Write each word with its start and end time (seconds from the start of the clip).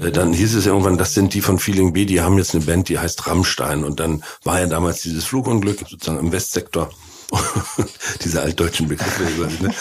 Äh, 0.00 0.10
Dann 0.10 0.32
hieß 0.32 0.54
es 0.54 0.66
irgendwann, 0.66 0.98
das 0.98 1.14
sind 1.14 1.34
die 1.34 1.40
von 1.40 1.58
Feeling 1.58 1.92
B, 1.92 2.04
die 2.04 2.20
haben 2.20 2.38
jetzt 2.38 2.54
eine 2.54 2.64
Band, 2.64 2.88
die 2.88 2.98
heißt 2.98 3.26
Rammstein. 3.26 3.84
Und 3.84 4.00
dann 4.00 4.22
war 4.44 4.60
ja 4.60 4.66
damals 4.66 5.02
dieses 5.02 5.24
Flugunglück 5.24 5.80
sozusagen 5.88 6.18
im 6.18 6.32
Westsektor. 6.32 6.90
Diese 8.24 8.40
altdeutschen 8.40 8.88
Begriffe, 8.88 9.48
ne? 9.62 9.74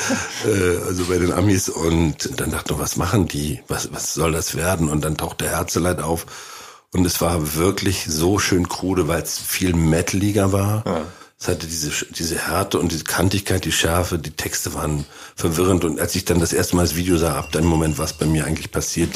Äh, 0.45 0.85
also 0.85 1.05
bei 1.05 1.17
den 1.17 1.31
Amis. 1.31 1.69
Und 1.69 2.39
dann 2.39 2.51
dachte 2.51 2.73
ich, 2.73 2.79
was 2.79 2.97
machen 2.97 3.27
die? 3.27 3.61
Was, 3.69 3.93
was 3.93 4.13
soll 4.13 4.33
das 4.33 4.55
werden? 4.55 4.89
Und 4.89 5.05
dann 5.05 5.15
tauchte 5.15 5.47
Herzeleid 5.49 6.01
auf. 6.01 6.25
Und 6.91 7.05
es 7.05 7.21
war 7.21 7.55
wirklich 7.55 8.05
so 8.09 8.37
schön 8.39 8.67
krude, 8.67 9.07
weil 9.07 9.21
es 9.21 9.39
viel 9.39 9.73
metaliger 9.73 10.51
war. 10.51 10.83
Ja. 10.85 11.01
Es 11.39 11.47
hatte 11.47 11.67
diese, 11.67 11.91
diese 12.07 12.47
Härte 12.47 12.79
und 12.79 12.91
diese 12.91 13.03
Kantigkeit, 13.03 13.63
die 13.63 13.71
Schärfe, 13.71 14.17
die 14.17 14.31
Texte 14.31 14.73
waren 14.73 15.05
verwirrend. 15.35 15.85
Und 15.85 15.99
als 15.99 16.15
ich 16.15 16.25
dann 16.25 16.39
das 16.39 16.51
erste 16.51 16.75
Mal 16.75 16.81
das 16.81 16.95
Video 16.95 17.15
sah, 17.17 17.37
ab 17.37 17.51
dem 17.51 17.65
Moment, 17.65 17.99
was 17.99 18.13
bei 18.13 18.25
mir 18.25 18.45
eigentlich 18.45 18.71
passiert. 18.71 19.11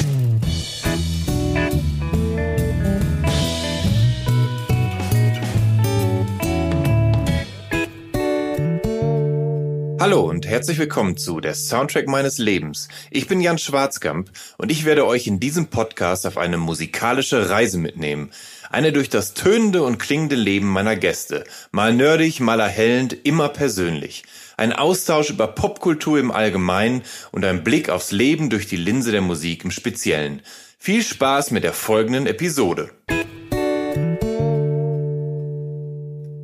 Hallo 9.98 10.28
und 10.28 10.46
herzlich 10.46 10.78
willkommen 10.78 11.16
zu 11.16 11.40
der 11.40 11.54
Soundtrack 11.54 12.06
meines 12.06 12.38
Lebens. 12.38 12.88
Ich 13.10 13.26
bin 13.26 13.40
Jan 13.40 13.58
Schwarzkamp 13.58 14.30
und 14.58 14.70
ich 14.70 14.84
werde 14.84 15.06
euch 15.06 15.26
in 15.26 15.40
diesem 15.40 15.68
Podcast 15.68 16.26
auf 16.26 16.38
eine 16.38 16.56
musikalische 16.56 17.50
Reise 17.50 17.78
mitnehmen. 17.78 18.30
Eine 18.72 18.90
durch 18.90 19.10
das 19.10 19.34
tönende 19.34 19.82
und 19.82 19.98
klingende 19.98 20.34
Leben 20.34 20.66
meiner 20.66 20.96
Gäste. 20.96 21.44
Mal 21.72 21.92
nerdig, 21.92 22.40
mal 22.40 22.58
erhellend, 22.58 23.14
immer 23.22 23.50
persönlich. 23.50 24.22
Ein 24.56 24.72
Austausch 24.72 25.28
über 25.28 25.46
Popkultur 25.46 26.18
im 26.18 26.30
Allgemeinen 26.30 27.02
und 27.32 27.44
ein 27.44 27.64
Blick 27.64 27.90
aufs 27.90 28.12
Leben 28.12 28.48
durch 28.48 28.66
die 28.66 28.78
Linse 28.78 29.12
der 29.12 29.20
Musik 29.20 29.64
im 29.64 29.70
Speziellen. 29.70 30.40
Viel 30.78 31.02
Spaß 31.02 31.50
mit 31.50 31.64
der 31.64 31.74
folgenden 31.74 32.26
Episode. 32.26 32.88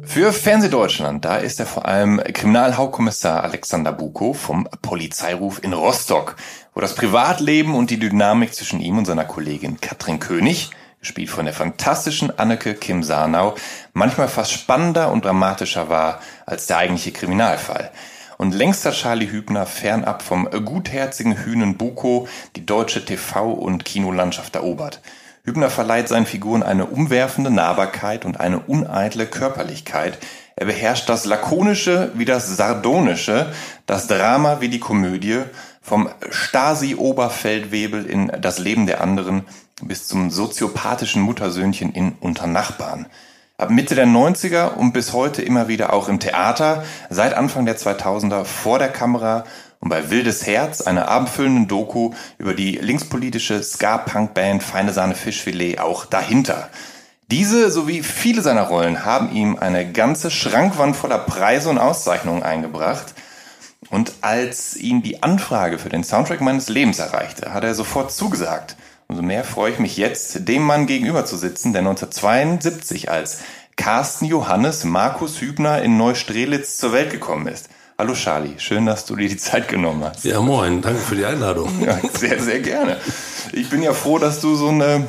Für 0.03 0.35
Fernsehdeutschland, 0.35 1.25
da 1.25 1.39
ist 1.39 1.61
er 1.61 1.67
vor 1.67 1.87
allem 1.87 2.19
Kriminalhauptkommissar 2.19 3.43
Alexander 3.43 3.93
Buko 3.93 4.35
vom 4.35 4.69
Polizeiruf 4.83 5.65
in 5.65 5.73
Rostock, 5.73 6.37
wo 6.75 6.83
das 6.83 6.95
Privatleben 6.95 7.75
und 7.75 7.89
die 7.89 7.99
Dynamik 7.99 8.55
zwischen 8.55 8.81
ihm 8.81 8.99
und 8.99 9.07
seiner 9.07 9.25
Kollegin 9.25 9.81
Katrin 9.81 10.19
König, 10.19 10.73
gespielt 11.01 11.31
von 11.31 11.45
der 11.45 11.55
fantastischen 11.55 12.39
Anneke 12.39 12.75
Kim 12.75 13.03
Sarnau, 13.03 13.55
manchmal 13.93 14.29
fast 14.29 14.53
spannender 14.53 15.13
und 15.13 15.25
dramatischer 15.25 15.89
war 15.89 16.21
als 16.47 16.67
der 16.67 16.79
eigentliche 16.79 17.13
Kriminalfall. 17.13 17.91
Und 18.37 18.55
längst 18.55 18.85
hat 18.85 18.95
Charlie 18.95 19.31
Hübner 19.31 19.67
fernab 19.67 20.23
vom 20.23 20.49
gutherzigen 20.51 21.45
Hühnen 21.45 21.77
Buko 21.77 22.29
die 22.57 22.65
deutsche 22.65 23.01
TV- 23.01 23.53
und 23.53 23.85
Kinolandschaft 23.85 24.55
erobert. 24.55 25.01
Hübner 25.45 25.71
verleiht 25.71 26.09
seinen 26.09 26.27
Figuren 26.27 26.63
eine 26.63 26.87
umwerfende 26.87 27.51
Nahbarkeit 27.51 28.25
und 28.25 28.39
eine 28.39 28.61
uneitle 28.61 29.27
Körperlichkeit. 29.27 30.19
Er 30.57 30.67
beherrscht 30.67 31.09
das 31.09 31.25
Lakonische 31.25 32.13
wie 32.15 32.25
das 32.25 32.57
Sardonische, 32.57 33.53
das 33.87 34.09
Drama 34.09 34.61
wie 34.61 34.69
die 34.69 34.81
Komödie, 34.81 35.43
vom 35.89 36.09
Stasi-Oberfeldwebel 36.31 38.05
in 38.05 38.31
Das 38.41 38.59
Leben 38.59 38.87
der 38.87 39.01
anderen 39.01 39.45
bis 39.83 40.07
zum 40.07 40.31
soziopathischen 40.31 41.23
Muttersöhnchen 41.23 41.93
in 41.93 42.13
Unter 42.21 42.47
Nachbarn. 42.47 43.07
Ab 43.57 43.71
Mitte 43.71 43.95
der 43.95 44.07
90er 44.07 44.75
und 44.75 44.93
bis 44.93 45.13
heute 45.13 45.43
immer 45.43 45.67
wieder 45.67 45.93
auch 45.93 46.09
im 46.09 46.21
Theater, 46.21 46.85
seit 47.11 47.35
Anfang 47.35 47.65
der 47.65 47.77
2000er 47.77 48.45
vor 48.45 48.79
der 48.79 48.91
Kamera 48.91 49.45
und 49.81 49.89
bei 49.89 50.11
Wildes 50.11 50.47
Herz, 50.47 50.83
einer 50.83 51.09
abendfüllenden 51.09 51.69
Doku 51.69 52.13
über 52.37 52.55
die 52.55 52.77
linkspolitische 52.77 53.63
Ska-Punk-Band 53.63 54.63
Feine 54.63 54.93
Sahne 54.93 55.15
Fischfilet 55.15 55.79
auch 55.81 56.05
dahinter. 56.05 56.69
Diese 57.31 57.71
sowie 57.71 58.03
viele 58.03 58.43
seiner 58.43 58.63
Rollen 58.63 59.05
haben 59.05 59.33
ihm 59.33 59.57
eine 59.59 59.91
ganze 59.91 60.31
Schrankwand 60.31 60.97
voller 60.97 61.19
Preise 61.19 61.69
und 61.71 61.79
Auszeichnungen 61.79 62.43
eingebracht. 62.43 63.15
Und 63.91 64.13
als 64.21 64.77
ihn 64.77 65.03
die 65.03 65.23
Anfrage 65.23 65.79
für 65.79 65.89
den 65.89 66.05
Soundtrack 66.05 66.41
meines 66.41 66.69
Lebens 66.69 66.99
erreichte, 66.99 67.55
hat 67.55 67.65
er 67.65 67.75
sofort 67.75 68.13
zugesagt. 68.13 68.77
Umso 69.07 69.23
mehr 69.23 69.45
freue 69.45 69.73
ich 69.73 69.79
mich 69.79 69.97
jetzt, 69.97 70.47
dem 70.47 70.63
Mann 70.63 70.87
gegenüber 70.87 71.25
zu 71.25 71.39
sitzen, 71.39 71.73
der 71.73 71.81
1972 71.81 73.11
als 73.11 73.39
Carsten 73.77 74.27
Johannes 74.27 74.85
Markus 74.85 75.41
Hübner 75.41 75.81
in 75.83 75.97
Neustrelitz 75.97 76.77
zur 76.77 76.93
Welt 76.93 77.11
gekommen 77.11 77.47
ist. 77.47 77.71
Hallo 77.97 78.13
Charlie, 78.15 78.59
schön, 78.59 78.87
dass 78.87 79.07
du 79.07 79.17
dir 79.17 79.29
die 79.29 79.39
Zeit 79.39 79.69
genommen 79.69 80.05
hast. 80.05 80.25
Ja, 80.25 80.41
moin, 80.41 80.83
danke 80.83 81.01
für 81.01 81.17
die 81.17 81.25
Einladung. 81.25 81.69
Ja, 81.81 81.99
sehr, 82.13 82.41
sehr 82.41 82.61
gerne. 82.61 82.99
Ich 83.53 83.71
bin 83.71 83.83
ja 83.83 83.93
froh, 83.95 84.19
dass 84.19 84.41
du 84.41 84.55
so 84.55 84.69
eine 84.69 85.07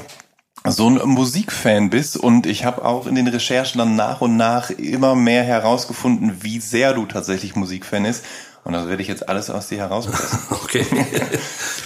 so 0.65 0.89
ein 0.89 0.95
Musikfan 1.07 1.89
bist 1.89 2.17
und 2.17 2.45
ich 2.45 2.65
habe 2.65 2.83
auch 2.83 3.07
in 3.07 3.15
den 3.15 3.27
Recherchen 3.27 3.79
dann 3.79 3.95
nach 3.95 4.21
und 4.21 4.37
nach 4.37 4.69
immer 4.71 5.15
mehr 5.15 5.43
herausgefunden, 5.43 6.37
wie 6.41 6.59
sehr 6.59 6.93
du 6.93 7.05
tatsächlich 7.05 7.55
Musikfan 7.55 8.05
ist. 8.05 8.25
Und 8.63 8.73
das 8.73 8.87
werde 8.87 9.01
ich 9.01 9.07
jetzt 9.07 9.27
alles 9.29 9.49
aus 9.49 9.67
dir 9.67 9.79
herauspressen. 9.79 10.39
Okay. 10.69 10.85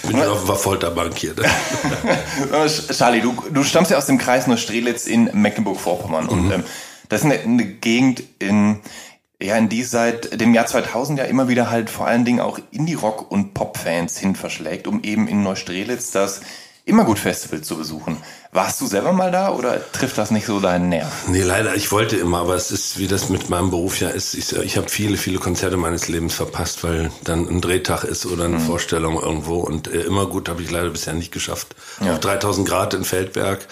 Ich 0.02 0.08
bin 0.10 0.18
ja 0.18 0.30
auf 0.30 0.44
der 0.44 0.56
Folterbank 0.56 1.16
hier. 1.16 1.32
Ne? 1.34 2.68
Charlie, 2.92 3.22
du, 3.22 3.34
du 3.50 3.64
stammst 3.64 3.90
ja 3.90 3.96
aus 3.96 4.04
dem 4.04 4.18
Kreis 4.18 4.46
Neustrelitz 4.46 5.06
in 5.06 5.30
Mecklenburg-Vorpommern. 5.32 6.24
Mhm. 6.24 6.30
Und 6.30 6.52
ähm, 6.52 6.64
das 7.08 7.20
ist 7.20 7.24
eine, 7.24 7.40
eine 7.40 7.64
Gegend 7.64 8.22
in, 8.40 8.80
ja, 9.40 9.56
in 9.56 9.70
die 9.70 9.82
seit 9.84 10.38
dem 10.38 10.52
Jahr 10.52 10.66
2000 10.66 11.18
ja 11.18 11.24
immer 11.24 11.48
wieder 11.48 11.70
halt 11.70 11.88
vor 11.88 12.06
allen 12.06 12.26
Dingen 12.26 12.40
auch 12.40 12.58
Indie-Rock- 12.72 13.30
und 13.30 13.54
Pop-Fans 13.54 14.18
hin 14.18 14.36
verschlägt, 14.36 14.86
um 14.86 15.02
eben 15.02 15.28
in 15.28 15.42
Neustrelitz 15.42 16.10
das 16.10 16.42
Immergut-Festival 16.86 17.62
zu 17.62 17.78
besuchen. 17.78 18.18
Warst 18.52 18.80
du 18.80 18.86
selber 18.86 19.12
mal 19.12 19.32
da 19.32 19.50
oder 19.50 19.80
trifft 19.92 20.18
das 20.18 20.30
nicht 20.30 20.46
so 20.46 20.60
deinen 20.60 20.90
Nerv? 20.90 21.10
Nee, 21.28 21.42
leider, 21.42 21.74
ich 21.74 21.90
wollte 21.90 22.16
immer, 22.16 22.40
aber 22.40 22.54
es 22.54 22.70
ist, 22.70 22.98
wie 22.98 23.06
das 23.06 23.30
mit 23.30 23.48
meinem 23.48 23.70
Beruf 23.70 24.00
ja 24.00 24.10
ist. 24.10 24.34
Ich, 24.34 24.52
ich 24.52 24.76
habe 24.76 24.88
viele, 24.90 25.16
viele 25.16 25.38
Konzerte 25.38 25.78
meines 25.78 26.08
Lebens 26.08 26.34
verpasst, 26.34 26.84
weil 26.84 27.10
dann 27.24 27.48
ein 27.48 27.62
Drehtag 27.62 28.04
ist 28.04 28.26
oder 28.26 28.44
eine 28.44 28.58
mhm. 28.58 28.66
Vorstellung 28.66 29.20
irgendwo. 29.20 29.60
Und 29.60 29.88
äh, 29.88 30.02
Immergut 30.02 30.48
habe 30.50 30.62
ich 30.62 30.70
leider 30.70 30.90
bisher 30.90 31.14
nicht 31.14 31.32
geschafft. 31.32 31.74
Ja. 32.04 32.12
Auf 32.12 32.20
3000 32.20 32.68
Grad 32.68 32.92
in 32.92 33.04
Feldberg. 33.04 33.66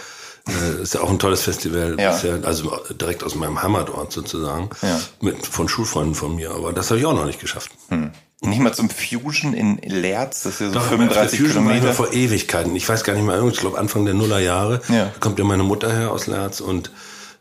Äh, 0.49 0.83
ist 0.83 0.95
ja 0.95 1.03
auch 1.03 1.11
ein 1.11 1.19
tolles 1.19 1.43
Festival, 1.43 1.97
ja. 2.01 2.13
bisher, 2.13 2.41
also 2.45 2.77
direkt 2.91 3.23
aus 3.23 3.35
meinem 3.37 3.63
Heimatort 3.63 4.11
sozusagen, 4.11 4.71
ja. 4.81 5.01
mit 5.21 5.47
von 5.47 5.69
Schulfreunden 5.69 6.15
von 6.15 6.35
mir. 6.35 6.51
Aber 6.51 6.73
das 6.73 6.91
habe 6.91 6.99
ich 6.99 7.07
auch 7.07 7.15
noch 7.15 7.27
nicht 7.27 7.41
geschafft. 7.41 7.71
Hm. 7.91 8.11
Nicht 8.45 8.61
mal 8.61 8.75
zum 8.75 8.91
Fusion 8.91 9.55
in 9.55 9.79
Lerz, 9.79 10.43
das 10.43 10.55
ist 10.55 10.61
ja 10.61 10.69
so 10.69 10.75
Doch, 10.75 10.87
35 10.87 11.39
Fusion 11.39 11.65
Kilometer. 11.65 11.87
War 11.87 11.95
vor 11.95 12.13
Ewigkeiten. 12.13 12.75
Ich 12.75 12.89
weiß 12.89 13.05
gar 13.05 13.15
nicht 13.15 13.25
mehr, 13.25 13.43
ich 13.45 13.59
glaube 13.59 13.79
Anfang 13.79 14.05
der 14.05 14.15
Nullerjahre. 14.15 14.81
Ja. 14.89 15.05
Da 15.05 15.13
kommt 15.21 15.39
ja 15.39 15.45
meine 15.45 15.63
Mutter 15.63 15.93
her 15.93 16.11
aus 16.11 16.27
Lerz 16.27 16.61
und 16.61 16.91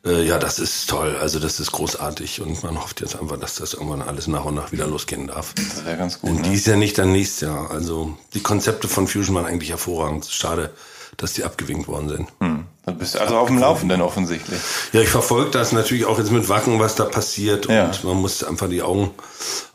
äh, 0.06 0.24
ja, 0.24 0.38
das 0.39 0.59
ist 0.59 0.89
toll. 0.89 1.15
Also 1.19 1.39
das 1.39 1.59
ist 1.59 1.71
großartig 1.71 2.42
und 2.42 2.63
man 2.63 2.81
hofft 2.81 3.01
jetzt 3.01 3.19
einfach, 3.19 3.38
dass 3.38 3.56
das 3.56 3.74
irgendwann 3.74 4.01
alles 4.01 4.27
nach 4.27 4.45
und 4.45 4.56
nach 4.56 4.71
wieder 4.71 4.88
losgehen 4.88 5.27
darf. 5.27 5.53
Das 5.56 5.86
wäre 5.86 5.98
ganz 5.98 6.19
gut. 6.19 6.30
Und 6.30 6.42
ne? 6.42 6.50
dies 6.50 6.65
Jahr 6.65 6.77
nicht, 6.77 6.98
dann 6.98 7.12
nächstes 7.12 7.42
Jahr. 7.42 7.71
Also 7.71 8.18
die 8.33 8.42
Konzepte 8.42 8.88
von 8.88 9.07
Fusion 9.07 9.36
waren 9.36 9.45
eigentlich 9.45 9.69
hervorragend. 9.69 10.25
Schade, 10.25 10.71
dass 11.18 11.34
die 11.34 11.44
abgewinkt 11.44 11.88
worden 11.88 12.10
sind. 12.10 12.30
Hm. 12.40 12.66
Dann 12.86 12.98
bist 12.98 13.16
du 13.16 13.19
also 13.19 13.38
auf 13.38 13.48
dem 13.48 13.60
Laufenden 13.60 14.02
offensichtlich. 14.02 14.60
Ja, 14.94 15.02
ich 15.02 15.10
verfolge 15.10 15.52
das 15.52 15.72
natürlich 15.72 16.06
auch 16.06 16.18
jetzt 16.18 16.31
mit 16.31 16.50
Wacken, 16.50 16.80
was 16.80 16.96
da 16.96 17.06
passiert. 17.06 17.68
Ja. 17.68 17.86
Und 17.86 18.04
man 18.04 18.18
muss 18.18 18.44
einfach 18.44 18.69
die 18.69 18.81
Augen 18.81 19.12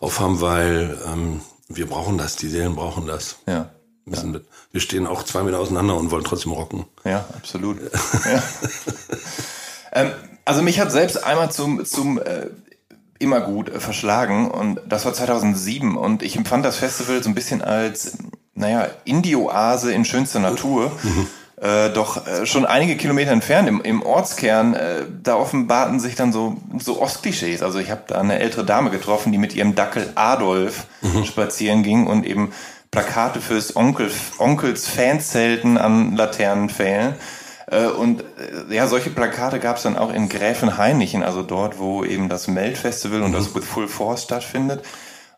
aufhaben, 0.01 0.41
weil 0.41 0.99
ähm, 1.07 1.41
wir 1.69 1.87
brauchen 1.87 2.19
das, 2.19 2.37
die 2.37 2.49
Seelen 2.49 2.75
brauchen 2.75 3.07
das. 3.07 3.37
Ja. 3.47 3.71
Müssen 4.05 4.31
mit 4.31 4.45
wir 4.77 4.83
stehen 4.83 5.07
auch 5.07 5.23
zwei 5.23 5.43
Meter 5.43 5.59
auseinander 5.59 5.97
und 5.97 6.11
wollen 6.11 6.25
trotzdem 6.25 6.53
rocken. 6.53 6.85
Ja, 7.03 7.25
absolut. 7.35 7.79
ja. 8.27 8.43
ähm, 9.93 10.11
also 10.45 10.61
mich 10.61 10.79
hat 10.79 10.93
selbst 10.93 11.25
einmal 11.25 11.51
zum, 11.51 11.83
zum 11.87 12.19
äh, 12.19 12.49
immer 13.19 13.41
gut 13.41 13.71
äh, 13.71 13.81
verschlagen 13.81 14.51
und 14.51 14.83
das 14.87 15.07
war 15.07 15.15
2007 15.15 15.97
und 15.97 16.23
ich 16.23 16.37
empfand 16.37 16.63
das 16.67 16.77
Festival 16.77 17.23
so 17.23 17.31
ein 17.31 17.35
bisschen 17.35 17.63
als, 17.63 18.19
naja, 18.57 18.89
Indie-Oase 19.05 19.93
in 19.93 20.05
schönster 20.05 20.41
Natur. 20.41 20.91
Mhm. 21.03 21.27
Äh, 21.59 21.89
doch 21.91 22.27
äh, 22.27 22.45
schon 22.45 22.67
einige 22.67 22.97
Kilometer 22.97 23.31
entfernt 23.31 23.67
im, 23.67 23.81
im 23.81 24.03
Ortskern, 24.03 24.75
äh, 24.75 25.05
da 25.23 25.37
offenbarten 25.37 26.01
sich 26.01 26.15
dann 26.15 26.31
so, 26.31 26.59
so 26.79 27.01
Ostklischees. 27.01 27.63
Also 27.63 27.79
ich 27.79 27.91
habe 27.91 28.03
da 28.09 28.21
eine 28.21 28.39
ältere 28.39 28.65
Dame 28.65 28.91
getroffen, 28.91 29.33
die 29.33 29.39
mit 29.39 29.55
ihrem 29.55 29.75
Dackel 29.75 30.11
Adolf 30.17 30.85
mhm. 31.01 31.25
spazieren 31.25 31.83
ging 31.83 32.07
und 32.07 32.27
eben 32.27 32.53
Plakate 32.91 33.41
fürs 33.41 33.75
Onkel, 33.75 34.11
Onkels 34.37 34.87
Fanzelten 34.87 35.79
an 35.79 36.15
Laternenpfählen. 36.15 37.15
Äh, 37.69 37.87
und 37.87 38.21
äh, 38.21 38.75
ja, 38.75 38.87
solche 38.87 39.09
Plakate 39.09 39.59
gab 39.59 39.79
es 39.79 39.83
dann 39.83 39.97
auch 39.97 40.13
in 40.13 40.29
Gräfenhainichen, 40.29 41.23
also 41.23 41.43
dort, 41.43 41.79
wo 41.79 42.05
eben 42.05 42.29
das 42.29 42.49
Melt-Festival 42.49 43.23
und 43.23 43.33
das 43.33 43.51
mhm. 43.51 43.55
With 43.55 43.65
Full 43.65 43.89
Force 43.89 44.25
stattfindet. 44.25 44.83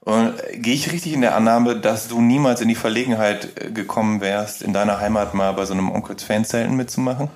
Und 0.08 0.36
gehe 0.54 0.72
ich 0.72 0.90
richtig 0.90 1.12
in 1.12 1.20
der 1.20 1.36
Annahme, 1.36 1.76
dass 1.76 2.08
du 2.08 2.22
niemals 2.22 2.62
in 2.62 2.68
die 2.68 2.74
Verlegenheit 2.74 3.50
äh, 3.60 3.70
gekommen 3.70 4.22
wärst, 4.22 4.62
in 4.62 4.72
deiner 4.72 5.00
Heimat 5.00 5.34
mal 5.34 5.52
bei 5.52 5.66
so 5.66 5.74
einem 5.74 5.90
Onkels 5.90 6.22
Fanzelten 6.22 6.78
mitzumachen? 6.78 7.28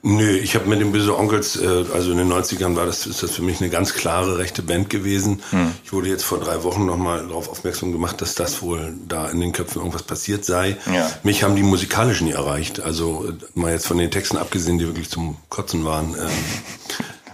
Nö, 0.00 0.30
ich 0.38 0.54
habe 0.54 0.70
mit 0.70 0.80
den 0.80 0.90
Böse 0.90 1.18
Onkels, 1.18 1.60
äh, 1.60 1.84
also 1.92 2.12
in 2.12 2.16
den 2.16 2.32
90ern 2.32 2.76
war 2.76 2.86
das, 2.86 3.04
ist 3.04 3.22
das 3.22 3.32
für 3.32 3.42
mich 3.42 3.60
eine 3.60 3.68
ganz 3.68 3.92
klare 3.92 4.38
rechte 4.38 4.62
Band 4.62 4.88
gewesen. 4.88 5.42
Hm. 5.50 5.74
Ich 5.84 5.92
wurde 5.92 6.08
jetzt 6.08 6.24
vor 6.24 6.40
drei 6.40 6.62
Wochen 6.62 6.86
nochmal 6.86 7.26
darauf 7.26 7.50
aufmerksam 7.50 7.92
gemacht, 7.92 8.22
dass 8.22 8.34
das 8.34 8.62
wohl 8.62 8.94
da 9.06 9.28
in 9.28 9.40
den 9.40 9.52
Köpfen 9.52 9.80
irgendwas 9.80 10.04
passiert 10.04 10.46
sei. 10.46 10.78
Ja. 10.90 11.10
Mich 11.24 11.44
haben 11.44 11.56
die 11.56 11.62
musikalisch 11.62 12.22
nie 12.22 12.30
erreicht. 12.30 12.80
Also 12.80 13.26
äh, 13.28 13.32
mal 13.52 13.72
jetzt 13.72 13.86
von 13.86 13.98
den 13.98 14.10
Texten 14.10 14.38
abgesehen, 14.38 14.78
die 14.78 14.86
wirklich 14.86 15.10
zum 15.10 15.36
Kotzen 15.50 15.84
waren, 15.84 16.14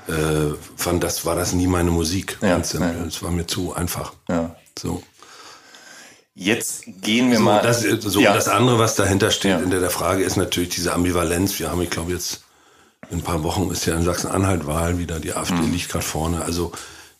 äh, 0.08 0.10
äh, 0.50 0.54
fand 0.74 1.04
das, 1.04 1.24
war 1.24 1.36
das 1.36 1.52
nie 1.52 1.68
meine 1.68 1.92
Musik. 1.92 2.38
Ja, 2.42 2.58
es 2.58 3.22
war 3.22 3.30
mir 3.30 3.46
zu 3.46 3.72
einfach. 3.72 4.14
Ja. 4.28 4.56
So. 4.78 5.02
Jetzt 6.34 6.84
gehen 6.86 7.30
wir 7.30 7.38
so, 7.38 7.44
mal. 7.44 7.62
Das, 7.62 7.82
so, 7.82 8.20
ja. 8.20 8.34
das 8.34 8.48
andere, 8.48 8.78
was 8.78 8.96
dahinter 8.96 9.30
steht 9.30 9.52
ja. 9.52 9.58
in 9.58 9.70
der, 9.70 9.90
Frage, 9.90 10.24
ist 10.24 10.36
natürlich 10.36 10.70
diese 10.70 10.92
Ambivalenz. 10.92 11.58
Wir 11.60 11.70
haben, 11.70 11.80
ich 11.80 11.90
glaube, 11.90 12.12
jetzt 12.12 12.42
in 13.10 13.18
ein 13.18 13.22
paar 13.22 13.44
Wochen 13.44 13.70
ist 13.70 13.86
ja 13.86 13.94
in 13.94 14.02
Sachsen-Anhalt 14.02 14.66
Wahl 14.66 14.98
wieder, 14.98 15.20
die 15.20 15.34
AfD 15.34 15.54
mhm. 15.54 15.72
liegt 15.72 15.90
gerade 15.90 16.04
vorne. 16.04 16.42
Also 16.42 16.72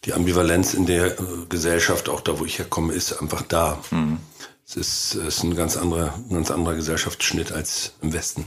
die 0.04 0.14
Ambivalenz 0.14 0.74
in 0.74 0.86
der 0.86 1.18
äh, 1.18 1.22
Gesellschaft, 1.48 2.08
auch 2.08 2.20
da, 2.20 2.38
wo 2.38 2.44
ich 2.44 2.58
herkomme, 2.58 2.92
ist 2.92 3.20
einfach 3.20 3.42
da. 3.42 3.78
Mhm. 3.90 4.18
Es 4.66 4.76
ist, 4.76 5.14
ist 5.14 5.42
ein 5.44 5.54
ganz 5.54 5.76
anderer, 5.76 6.14
ein 6.28 6.34
ganz 6.34 6.50
anderer 6.50 6.74
Gesellschaftsschnitt 6.74 7.52
als 7.52 7.92
im 8.02 8.12
Westen. 8.12 8.46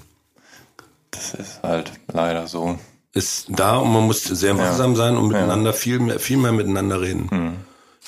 Das 1.11 1.33
ist 1.33 1.63
halt 1.63 1.91
leider 2.11 2.47
so. 2.47 2.77
Ist 3.13 3.45
da 3.49 3.77
und 3.77 3.93
man 3.93 4.03
muss 4.03 4.23
sehr 4.23 4.57
wachsam 4.57 4.91
ja. 4.91 4.97
sein 4.97 5.17
und 5.17 5.29
miteinander 5.29 5.73
viel 5.73 5.99
mehr, 5.99 6.19
viel 6.19 6.37
mehr 6.37 6.51
miteinander 6.51 7.01
reden. 7.01 7.29
Mhm. 7.31 7.55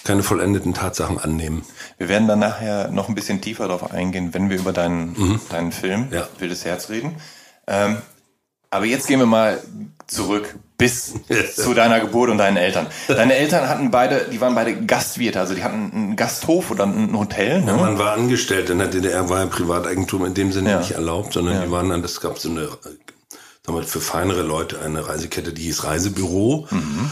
Keine 0.04 0.24
vollendeten 0.24 0.74
Tatsachen 0.74 1.20
annehmen. 1.20 1.64
Wir 1.98 2.10
werden 2.10 2.28
dann 2.28 2.40
nachher 2.40 2.90
noch 2.90 3.10
ein 3.10 3.16
bisschen 3.16 3.42
tiefer 3.42 3.68
darauf 3.68 3.92
eingehen, 3.92 4.34
wenn 4.34 4.50
wir 4.50 4.58
über 4.58 4.74
deinen, 4.74 5.14
mhm. 5.14 5.42
deinen 5.50 5.72
Film 5.72 6.08
ja. 6.12 6.28
Wildes 6.40 6.66
Herz 6.66 6.90
reden. 6.90 7.16
Ähm, 7.68 7.98
aber 8.72 8.86
jetzt 8.86 9.08
gehen 9.08 9.20
wir 9.20 9.26
mal 9.26 9.62
zurück 10.08 10.56
bis 10.78 11.14
zu 11.56 11.74
deiner 11.74 12.00
Geburt 12.00 12.30
und 12.30 12.38
deinen 12.38 12.58
Eltern. 12.58 12.88
Deine 13.08 13.36
Eltern 13.36 13.68
hatten 13.68 13.92
beide, 13.92 14.28
die 14.32 14.40
waren 14.42 14.56
beide 14.56 14.76
Gastwirte, 14.86 15.40
also 15.40 15.54
die 15.54 15.64
hatten 15.64 15.92
einen 15.94 16.16
Gasthof 16.16 16.72
oder 16.72 16.86
ein 16.86 17.18
Hotel. 17.18 17.62
Ne? 17.62 17.72
Ja, 17.72 17.78
man 17.78 18.00
war 18.00 18.14
angestellt. 18.14 18.70
In 18.70 18.80
der 18.80 18.88
DDR 18.88 19.30
war 19.30 19.40
ja 19.40 19.46
Privateigentum 19.48 20.26
in 20.26 20.34
dem 20.34 20.52
Sinne 20.52 20.72
ja. 20.72 20.80
nicht 20.80 20.92
erlaubt, 20.92 21.34
sondern 21.34 21.56
ja. 21.56 21.66
die 21.66 21.72
waren 21.72 21.90
dann, 21.90 22.02
das 22.02 22.22
gab 22.22 22.40
so 22.40 22.50
eine, 22.50 22.68
sagen 22.68 23.78
wir, 23.78 23.84
für 23.84 24.00
feinere 24.00 24.42
Leute 24.42 24.82
eine 24.82 25.08
Reisekette, 25.08 25.52
die 25.54 25.64
hieß 25.64 25.84
Reisebüro. 25.84 26.68
Mhm. 26.72 27.12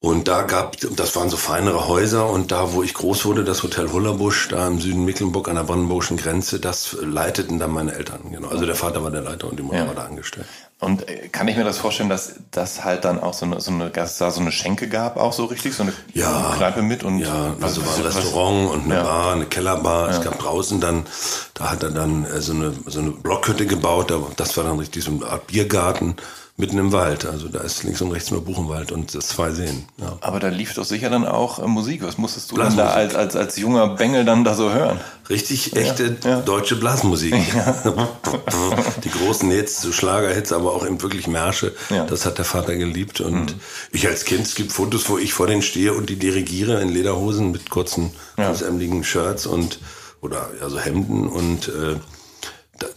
Und 0.00 0.28
da 0.28 0.42
gab, 0.42 0.76
das 0.78 1.16
waren 1.16 1.28
so 1.28 1.36
feinere 1.36 1.88
Häuser 1.88 2.30
und 2.30 2.52
da, 2.52 2.72
wo 2.72 2.84
ich 2.84 2.94
groß 2.94 3.24
wurde, 3.24 3.42
das 3.42 3.64
Hotel 3.64 3.90
Hullerbusch, 3.90 4.46
da 4.46 4.68
im 4.68 4.80
Süden 4.80 5.04
Mecklenburg 5.04 5.48
an 5.48 5.56
der 5.56 5.64
brandenburgischen 5.64 6.16
Grenze, 6.16 6.60
das 6.60 6.96
leiteten 7.00 7.58
dann 7.58 7.72
meine 7.72 7.94
Eltern, 7.94 8.20
genau. 8.30 8.46
Also 8.46 8.64
der 8.64 8.76
Vater 8.76 9.02
war 9.02 9.10
der 9.10 9.22
Leiter 9.22 9.48
und 9.48 9.58
die 9.58 9.64
Mutter 9.64 9.78
ja. 9.78 9.86
war 9.88 9.96
da 9.96 10.04
angestellt. 10.04 10.46
Und 10.78 11.08
äh, 11.08 11.26
kann 11.26 11.48
ich 11.48 11.56
mir 11.56 11.64
das 11.64 11.78
vorstellen, 11.78 12.08
dass 12.08 12.34
das 12.52 12.84
halt 12.84 13.04
dann 13.04 13.18
auch 13.18 13.34
so 13.34 13.44
eine, 13.44 13.60
so 13.60 13.72
eine, 13.72 13.90
dass 13.90 14.18
da 14.18 14.30
so 14.30 14.40
eine 14.40 14.52
Schenke 14.52 14.88
gab, 14.88 15.16
auch 15.16 15.32
so 15.32 15.46
richtig, 15.46 15.74
so 15.74 15.82
eine 15.82 15.92
ja, 16.14 16.54
Kneipe 16.56 16.82
mit 16.82 17.02
und 17.02 17.18
ja, 17.18 17.56
also 17.60 17.84
war 17.84 17.96
ein 17.96 18.02
Restaurant 18.02 18.70
und 18.70 18.84
eine 18.84 18.94
ja. 18.94 19.02
Bar, 19.02 19.32
eine 19.32 19.46
Kellerbar. 19.46 20.10
Ja. 20.10 20.16
Es 20.16 20.22
gab 20.22 20.38
draußen 20.38 20.80
dann, 20.80 21.06
da 21.54 21.72
hat 21.72 21.82
er 21.82 21.90
dann 21.90 22.24
äh, 22.24 22.40
so 22.40 22.52
eine 22.52 22.72
so 22.86 23.00
eine 23.00 23.10
Blockhütte 23.10 23.66
gebaut. 23.66 24.12
Das 24.36 24.56
war 24.56 24.62
dann 24.62 24.78
richtig 24.78 25.02
so 25.02 25.10
eine 25.10 25.26
Art 25.26 25.48
Biergarten 25.48 26.14
mitten 26.58 26.76
im 26.76 26.92
Wald. 26.92 27.24
Also 27.24 27.48
da 27.48 27.60
ist 27.60 27.84
links 27.84 28.02
und 28.02 28.10
rechts 28.10 28.32
nur 28.32 28.44
Buchenwald 28.44 28.90
und 28.90 29.14
das 29.14 29.28
zwei 29.28 29.52
Seen. 29.52 29.86
Ja. 29.96 30.18
Aber 30.20 30.40
da 30.40 30.48
lief 30.48 30.74
doch 30.74 30.84
sicher 30.84 31.08
dann 31.08 31.24
auch 31.24 31.60
äh, 31.60 31.66
Musik. 31.66 32.02
Was 32.02 32.18
musstest 32.18 32.50
du 32.50 32.56
dann 32.56 32.76
da 32.76 32.88
als, 32.90 33.14
als, 33.14 33.36
als 33.36 33.56
junger 33.56 33.86
Bengel 33.94 34.24
dann 34.24 34.42
da 34.42 34.54
so 34.54 34.72
hören? 34.72 35.00
Richtig 35.30 35.76
echte 35.76 36.16
ja, 36.24 36.30
ja. 36.30 36.40
deutsche 36.40 36.74
Blasmusik. 36.74 37.34
Die 39.04 39.10
großen 39.10 39.48
Hits, 39.50 39.80
so 39.80 39.92
Schlagerhits, 39.92 40.52
aber 40.52 40.74
auch 40.74 40.84
eben 40.84 41.00
wirklich 41.00 41.28
Märsche. 41.28 41.74
Das 42.08 42.26
hat 42.26 42.38
der 42.38 42.44
Vater 42.44 42.74
geliebt. 42.74 43.20
Und 43.20 43.54
mhm. 43.54 43.60
ich 43.92 44.08
als 44.08 44.24
Kind, 44.24 44.42
es 44.42 44.56
gibt 44.56 44.72
Fotos, 44.72 45.08
wo 45.08 45.16
ich 45.16 45.32
vor 45.32 45.46
denen 45.46 45.62
stehe 45.62 45.94
und 45.94 46.10
die 46.10 46.16
dirigiere 46.16 46.82
in 46.82 46.88
Lederhosen 46.88 47.52
mit 47.52 47.70
kurzen, 47.70 48.10
kurzärmeligen 48.34 49.04
Shirts 49.04 49.46
und 49.46 49.78
oder 50.20 50.50
also 50.60 50.80
Hemden 50.80 51.28
und 51.28 51.68
äh, 51.68 52.00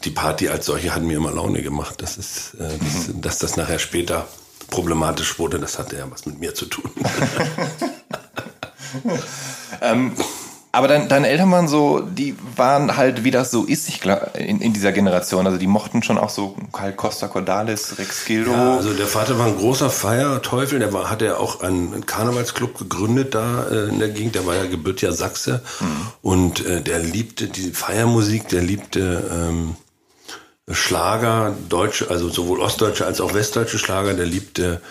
die 0.03 0.11
Party 0.11 0.49
als 0.49 0.65
solche 0.65 0.93
hat 0.93 1.03
mir 1.03 1.17
immer 1.17 1.31
Laune 1.31 1.61
gemacht. 1.61 2.01
Das 2.01 2.17
ist, 2.17 2.55
äh, 2.55 2.77
das, 2.77 3.07
mhm. 3.07 3.21
dass 3.21 3.39
das 3.39 3.57
nachher 3.57 3.79
später 3.79 4.27
problematisch 4.69 5.37
wurde, 5.37 5.59
das 5.59 5.77
hatte 5.77 5.97
ja 5.97 6.09
was 6.09 6.25
mit 6.25 6.39
mir 6.39 6.55
zu 6.55 6.65
tun. 6.65 6.89
ähm, 9.81 10.13
aber 10.73 10.87
dein, 10.87 11.09
deine 11.09 11.27
Eltern 11.27 11.51
waren 11.51 11.67
so, 11.67 11.99
die 11.99 12.35
waren 12.55 12.95
halt, 12.95 13.25
wie 13.25 13.31
das 13.31 13.51
so 13.51 13.65
ist, 13.65 13.89
ich 13.89 13.99
glaub, 13.99 14.37
in, 14.37 14.61
in 14.61 14.71
dieser 14.71 14.93
Generation. 14.93 15.45
Also 15.45 15.57
die 15.57 15.67
mochten 15.67 16.01
schon 16.01 16.17
auch 16.17 16.29
so 16.29 16.55
halt 16.77 16.95
Costa 16.95 17.27
Cordalis, 17.27 17.97
Rex 17.97 18.23
Gildo. 18.23 18.51
Ja, 18.51 18.77
also 18.77 18.93
der 18.93 19.07
Vater 19.07 19.37
war 19.37 19.47
ein 19.47 19.57
großer 19.57 19.89
Feierteufel. 19.89 20.79
Der 20.79 20.93
war, 20.93 21.09
hat 21.09 21.21
ja 21.21 21.35
auch 21.35 21.61
einen 21.61 22.05
Karnevalsclub 22.05 22.77
gegründet 22.77 23.35
da 23.35 23.65
äh, 23.69 23.89
in 23.89 23.99
der 23.99 24.09
Gegend. 24.09 24.35
Der 24.35 24.45
war 24.45 24.55
ja 24.55 24.65
gebürtiger 24.65 25.11
Sachse. 25.11 25.61
Mhm. 25.81 26.07
Und 26.21 26.65
äh, 26.65 26.81
der 26.81 26.99
liebte 26.99 27.47
die 27.47 27.71
Feiermusik, 27.71 28.47
der 28.47 28.61
liebte 28.61 29.29
ähm, 29.29 29.75
Schlager, 30.69 31.53
deutsche, 31.67 32.09
also 32.09 32.29
sowohl 32.29 32.61
ostdeutsche 32.61 33.05
als 33.05 33.19
auch 33.19 33.33
westdeutsche 33.33 33.77
Schlager. 33.77 34.13
Der 34.13 34.25
liebte 34.25 34.81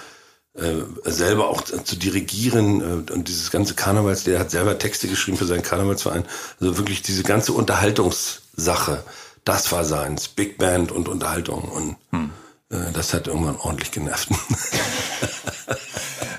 äh, 0.54 0.82
selber 1.04 1.48
auch 1.48 1.62
zu 1.62 1.96
dirigieren 1.96 2.80
äh, 2.80 3.12
und 3.12 3.28
dieses 3.28 3.50
ganze 3.50 3.74
Karnevals, 3.74 4.24
der 4.24 4.40
hat 4.40 4.50
selber 4.50 4.78
Texte 4.78 5.06
geschrieben 5.06 5.36
für 5.36 5.46
seinen 5.46 5.62
Karnevalsverein. 5.62 6.24
Also 6.60 6.76
wirklich 6.76 7.02
diese 7.02 7.22
ganze 7.22 7.52
Unterhaltungssache, 7.52 9.04
das 9.44 9.70
war 9.70 9.84
seins. 9.84 10.28
Big 10.28 10.58
Band 10.58 10.90
und 10.90 11.08
Unterhaltung 11.08 11.62
und 11.62 11.96
hm. 12.10 12.30
äh, 12.70 12.92
das 12.92 13.14
hat 13.14 13.28
irgendwann 13.28 13.56
ordentlich 13.56 13.92
genervt. 13.92 14.28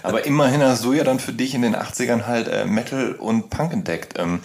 Aber 0.04 0.26
immerhin 0.26 0.62
hast 0.62 0.84
du 0.84 0.94
ja 0.94 1.04
dann 1.04 1.20
für 1.20 1.34
dich 1.34 1.54
in 1.54 1.62
den 1.62 1.76
80ern 1.76 2.26
halt 2.26 2.48
äh, 2.48 2.66
Metal 2.66 3.14
und 3.14 3.50
Punk 3.50 3.72
entdeckt. 3.72 4.16
Ähm, 4.18 4.42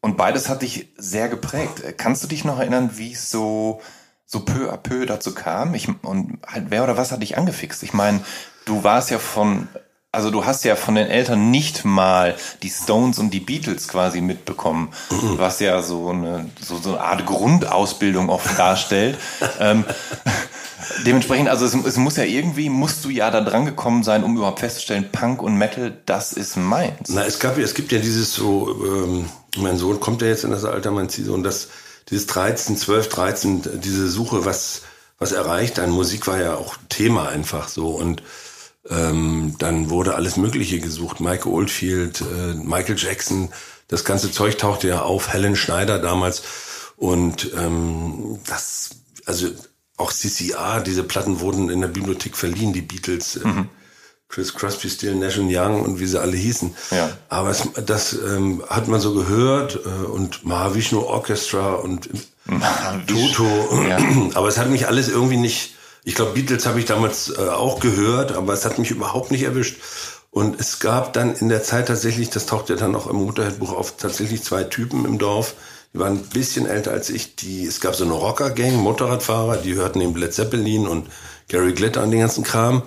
und 0.00 0.16
beides 0.16 0.48
hat 0.48 0.62
dich 0.62 0.88
sehr 0.96 1.28
geprägt. 1.28 1.82
Kannst 1.96 2.24
du 2.24 2.28
dich 2.28 2.44
noch 2.44 2.58
erinnern, 2.58 2.92
wie 2.94 3.12
es 3.12 3.30
so 3.30 3.80
so 4.24 4.40
peu 4.40 4.72
à 4.72 4.76
peu 4.76 5.06
dazu 5.06 5.32
kam? 5.32 5.74
Ich, 5.74 5.88
und 6.02 6.38
halt 6.46 6.66
wer 6.70 6.82
oder 6.82 6.96
was 6.96 7.12
hat 7.12 7.22
dich 7.22 7.38
angefixt? 7.38 7.82
Ich 7.84 7.92
meine, 7.92 8.20
du 8.66 8.84
warst 8.84 9.10
ja 9.10 9.18
von, 9.18 9.68
also 10.12 10.30
du 10.30 10.44
hast 10.44 10.64
ja 10.64 10.76
von 10.76 10.94
den 10.94 11.06
Eltern 11.06 11.50
nicht 11.50 11.86
mal 11.86 12.34
die 12.62 12.68
Stones 12.68 13.18
und 13.18 13.30
die 13.30 13.40
Beatles 13.40 13.88
quasi 13.88 14.20
mitbekommen, 14.20 14.92
mhm. 15.10 15.38
was 15.38 15.60
ja 15.60 15.80
so 15.80 16.10
eine, 16.10 16.50
so, 16.60 16.76
so 16.76 16.90
eine 16.90 17.00
Art 17.00 17.24
Grundausbildung 17.24 18.28
oft 18.28 18.58
darstellt. 18.58 19.16
ähm, 19.60 19.84
dementsprechend, 21.06 21.48
also 21.48 21.64
es, 21.64 21.74
es, 21.74 21.96
muss 21.96 22.16
ja 22.16 22.24
irgendwie, 22.24 22.68
musst 22.68 23.04
du 23.04 23.10
ja 23.10 23.30
da 23.30 23.40
dran 23.40 23.64
gekommen 23.64 24.02
sein, 24.02 24.24
um 24.24 24.36
überhaupt 24.36 24.60
festzustellen, 24.60 25.08
Punk 25.10 25.42
und 25.42 25.56
Metal, 25.56 25.96
das 26.04 26.32
ist 26.32 26.56
meins. 26.56 27.08
Na, 27.08 27.24
es 27.24 27.38
gab, 27.38 27.56
es 27.56 27.74
gibt 27.74 27.92
ja 27.92 27.98
dieses 27.98 28.34
so, 28.34 28.84
ähm, 28.84 29.28
mein 29.56 29.78
Sohn 29.78 30.00
kommt 30.00 30.22
ja 30.22 30.28
jetzt 30.28 30.44
in 30.44 30.50
das 30.50 30.64
Alter, 30.64 30.90
mein 30.90 31.08
Ziehsohn, 31.08 31.42
das, 31.42 31.68
dieses 32.10 32.26
13, 32.26 32.76
12, 32.76 33.08
13, 33.08 33.62
diese 33.80 34.08
Suche, 34.08 34.44
was, 34.44 34.82
was 35.18 35.32
erreicht 35.32 35.78
dann. 35.78 35.90
Musik 35.90 36.26
war 36.26 36.40
ja 36.40 36.54
auch 36.54 36.76
Thema 36.88 37.28
einfach 37.28 37.68
so 37.68 37.88
und 37.88 38.22
ähm, 38.90 39.54
dann 39.58 39.90
wurde 39.90 40.14
alles 40.14 40.36
Mögliche 40.36 40.80
gesucht. 40.80 41.20
Michael 41.20 41.52
Oldfield, 41.52 42.20
äh, 42.20 42.54
Michael 42.54 42.96
Jackson, 42.98 43.50
das 43.88 44.04
ganze 44.04 44.30
Zeug 44.30 44.58
tauchte 44.58 44.88
ja 44.88 45.02
auf. 45.02 45.32
Helen 45.32 45.56
Schneider 45.56 45.98
damals. 45.98 46.42
Und 46.96 47.52
ähm, 47.56 48.38
das, 48.46 48.90
also 49.26 49.48
auch 49.96 50.12
CCA, 50.12 50.80
diese 50.80 51.02
Platten 51.02 51.40
wurden 51.40 51.70
in 51.70 51.80
der 51.80 51.88
Bibliothek 51.88 52.36
verliehen, 52.36 52.72
die 52.72 52.82
Beatles. 52.82 53.36
Äh, 53.36 53.46
mhm. 53.46 53.68
Chris 54.28 54.54
Crosby, 54.54 54.90
Still, 54.90 55.14
Nash 55.14 55.38
Young 55.38 55.82
und 55.82 56.00
wie 56.00 56.06
sie 56.06 56.20
alle 56.20 56.36
hießen. 56.36 56.74
Ja. 56.90 57.16
Aber 57.28 57.50
es, 57.50 57.68
das 57.86 58.12
ähm, 58.12 58.62
hat 58.68 58.88
man 58.88 59.00
so 59.00 59.14
gehört 59.14 59.76
äh, 59.76 60.06
und 60.06 60.44
Mahavishnu 60.44 61.00
Orchestra 61.00 61.74
und 61.74 62.10
Toto. 63.06 63.84
Ja. 63.88 63.98
Aber 64.34 64.48
es 64.48 64.58
hat 64.58 64.68
mich 64.68 64.88
alles 64.88 65.08
irgendwie 65.08 65.36
nicht. 65.36 65.75
Ich 66.06 66.14
glaube, 66.14 66.34
Beatles 66.34 66.66
habe 66.66 66.78
ich 66.78 66.84
damals 66.84 67.36
äh, 67.36 67.48
auch 67.48 67.80
gehört, 67.80 68.30
aber 68.30 68.52
es 68.52 68.64
hat 68.64 68.78
mich 68.78 68.92
überhaupt 68.92 69.32
nicht 69.32 69.42
erwischt. 69.42 69.78
Und 70.30 70.60
es 70.60 70.78
gab 70.78 71.12
dann 71.14 71.34
in 71.34 71.48
der 71.48 71.64
Zeit 71.64 71.88
tatsächlich, 71.88 72.30
das 72.30 72.46
taucht 72.46 72.70
ja 72.70 72.76
dann 72.76 72.94
auch 72.94 73.08
im 73.08 73.16
Motorhead-Buch 73.16 73.72
auf, 73.72 73.96
tatsächlich 73.96 74.44
zwei 74.44 74.62
Typen 74.62 75.04
im 75.04 75.18
Dorf, 75.18 75.54
die 75.92 75.98
waren 75.98 76.12
ein 76.12 76.22
bisschen 76.22 76.66
älter 76.66 76.92
als 76.92 77.10
ich. 77.10 77.34
Die, 77.34 77.66
es 77.66 77.80
gab 77.80 77.96
so 77.96 78.04
eine 78.04 78.12
Rocker-Gang, 78.12 78.76
Motorradfahrer, 78.76 79.56
die 79.56 79.74
hörten 79.74 80.00
eben 80.00 80.14
Led 80.14 80.32
Zeppelin 80.32 80.86
und 80.86 81.08
Gary 81.48 81.72
Glitter 81.72 82.04
und 82.04 82.12
den 82.12 82.20
ganzen 82.20 82.44
Kram. 82.44 82.82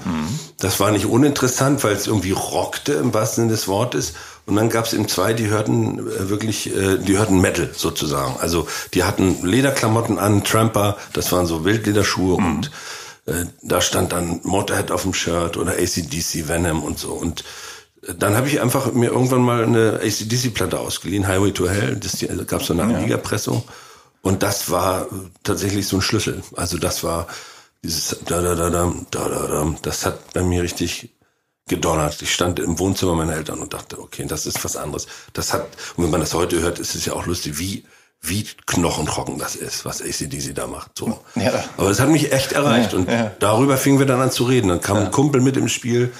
Das 0.57 0.79
war 0.79 0.91
nicht 0.91 1.05
uninteressant, 1.05 1.83
weil 1.83 1.95
es 1.95 2.07
irgendwie 2.07 2.31
rockte 2.31 2.93
im 2.93 3.13
wahrsten 3.13 3.43
Sinne 3.43 3.51
des 3.51 3.67
Wortes. 3.67 4.13
Und 4.45 4.55
dann 4.55 4.69
gab 4.69 4.85
es 4.85 4.93
eben 4.93 5.09
zwei, 5.09 5.33
die 5.33 5.47
hörten 5.47 5.99
äh, 5.99 6.29
wirklich, 6.29 6.73
äh, 6.73 6.97
die 6.97 7.17
hörten 7.17 7.41
Metal 7.41 7.69
sozusagen. 7.75 8.39
Also 8.39 8.67
die 8.93 9.03
hatten 9.03 9.45
Lederklamotten 9.45 10.19
an, 10.19 10.45
Tramper, 10.45 10.95
das 11.11 11.33
waren 11.33 11.47
so 11.47 11.65
Wildlederschuhe 11.65 12.35
und 12.35 12.71
äh, 13.29 13.45
da 13.61 13.81
stand 13.81 14.11
dann 14.11 14.41
Motorhead 14.43 14.91
auf 14.91 15.03
dem 15.03 15.13
Shirt 15.13 15.57
oder 15.57 15.73
ACDC, 15.73 16.47
Venom 16.47 16.83
und 16.83 16.99
so. 16.99 17.13
Und 17.13 17.43
äh, 18.03 18.13
dann 18.15 18.35
habe 18.35 18.47
ich 18.47 18.61
einfach 18.61 18.91
mir 18.93 19.11
irgendwann 19.11 19.41
mal 19.41 19.63
eine 19.63 19.99
ACDC-Platte 20.03 20.79
ausgeliehen, 20.79 21.27
Highway 21.27 21.51
to 21.51 21.69
Hell. 21.69 21.95
Das 21.95 22.17
da 22.19 22.43
gab 22.43 22.63
so 22.63 22.73
eine 22.73 22.83
Amiga-Pressung. 22.83 23.63
Und 24.21 24.43
das 24.43 24.69
war 24.69 25.03
äh, 25.03 25.07
tatsächlich 25.43 25.87
so 25.87 25.97
ein 25.97 26.01
Schlüssel. 26.01 26.43
Also 26.55 26.77
das 26.77 27.03
war 27.03 27.27
dieses 27.83 28.17
da 28.25 28.41
da 28.41 28.55
da 28.55 28.69
da 28.69 28.93
da 29.11 29.29
da 29.29 29.47
da. 29.47 29.75
Das 29.81 30.05
hat 30.05 30.33
bei 30.33 30.43
mir 30.43 30.63
richtig 30.63 31.09
gedonnert. 31.67 32.21
Ich 32.21 32.33
stand 32.33 32.59
im 32.59 32.79
Wohnzimmer 32.79 33.15
meiner 33.15 33.35
Eltern 33.35 33.59
und 33.59 33.73
dachte, 33.73 33.99
okay, 33.99 34.25
das 34.27 34.45
ist 34.45 34.63
was 34.65 34.75
anderes. 34.75 35.07
Das 35.33 35.53
hat, 35.53 35.67
und 35.95 36.03
wenn 36.03 36.11
man 36.11 36.19
das 36.19 36.33
heute 36.33 36.59
hört, 36.59 36.79
ist 36.79 36.95
es 36.95 37.05
ja 37.05 37.13
auch 37.13 37.25
lustig, 37.25 37.59
wie 37.59 37.85
wie 38.21 38.45
knochentrocken 38.65 39.37
das 39.37 39.55
ist, 39.55 39.85
was 39.85 40.01
ACDC 40.01 40.53
da 40.53 40.67
macht. 40.67 40.91
So. 40.97 41.19
Ja. 41.35 41.63
Aber 41.77 41.89
das 41.89 41.99
hat 41.99 42.09
mich 42.09 42.31
echt 42.31 42.51
erreicht. 42.51 42.91
Ja, 42.91 42.99
und 42.99 43.09
ja. 43.09 43.31
darüber 43.39 43.77
fingen 43.77 43.99
wir 43.99 44.05
dann 44.05 44.19
an 44.19 44.31
zu 44.31 44.43
reden. 44.43 44.67
Dann 44.67 44.81
kam 44.81 44.97
ein 44.97 45.11
Kumpel 45.11 45.41
mit 45.41 45.55
im 45.55 45.69
Spiel, 45.69 46.11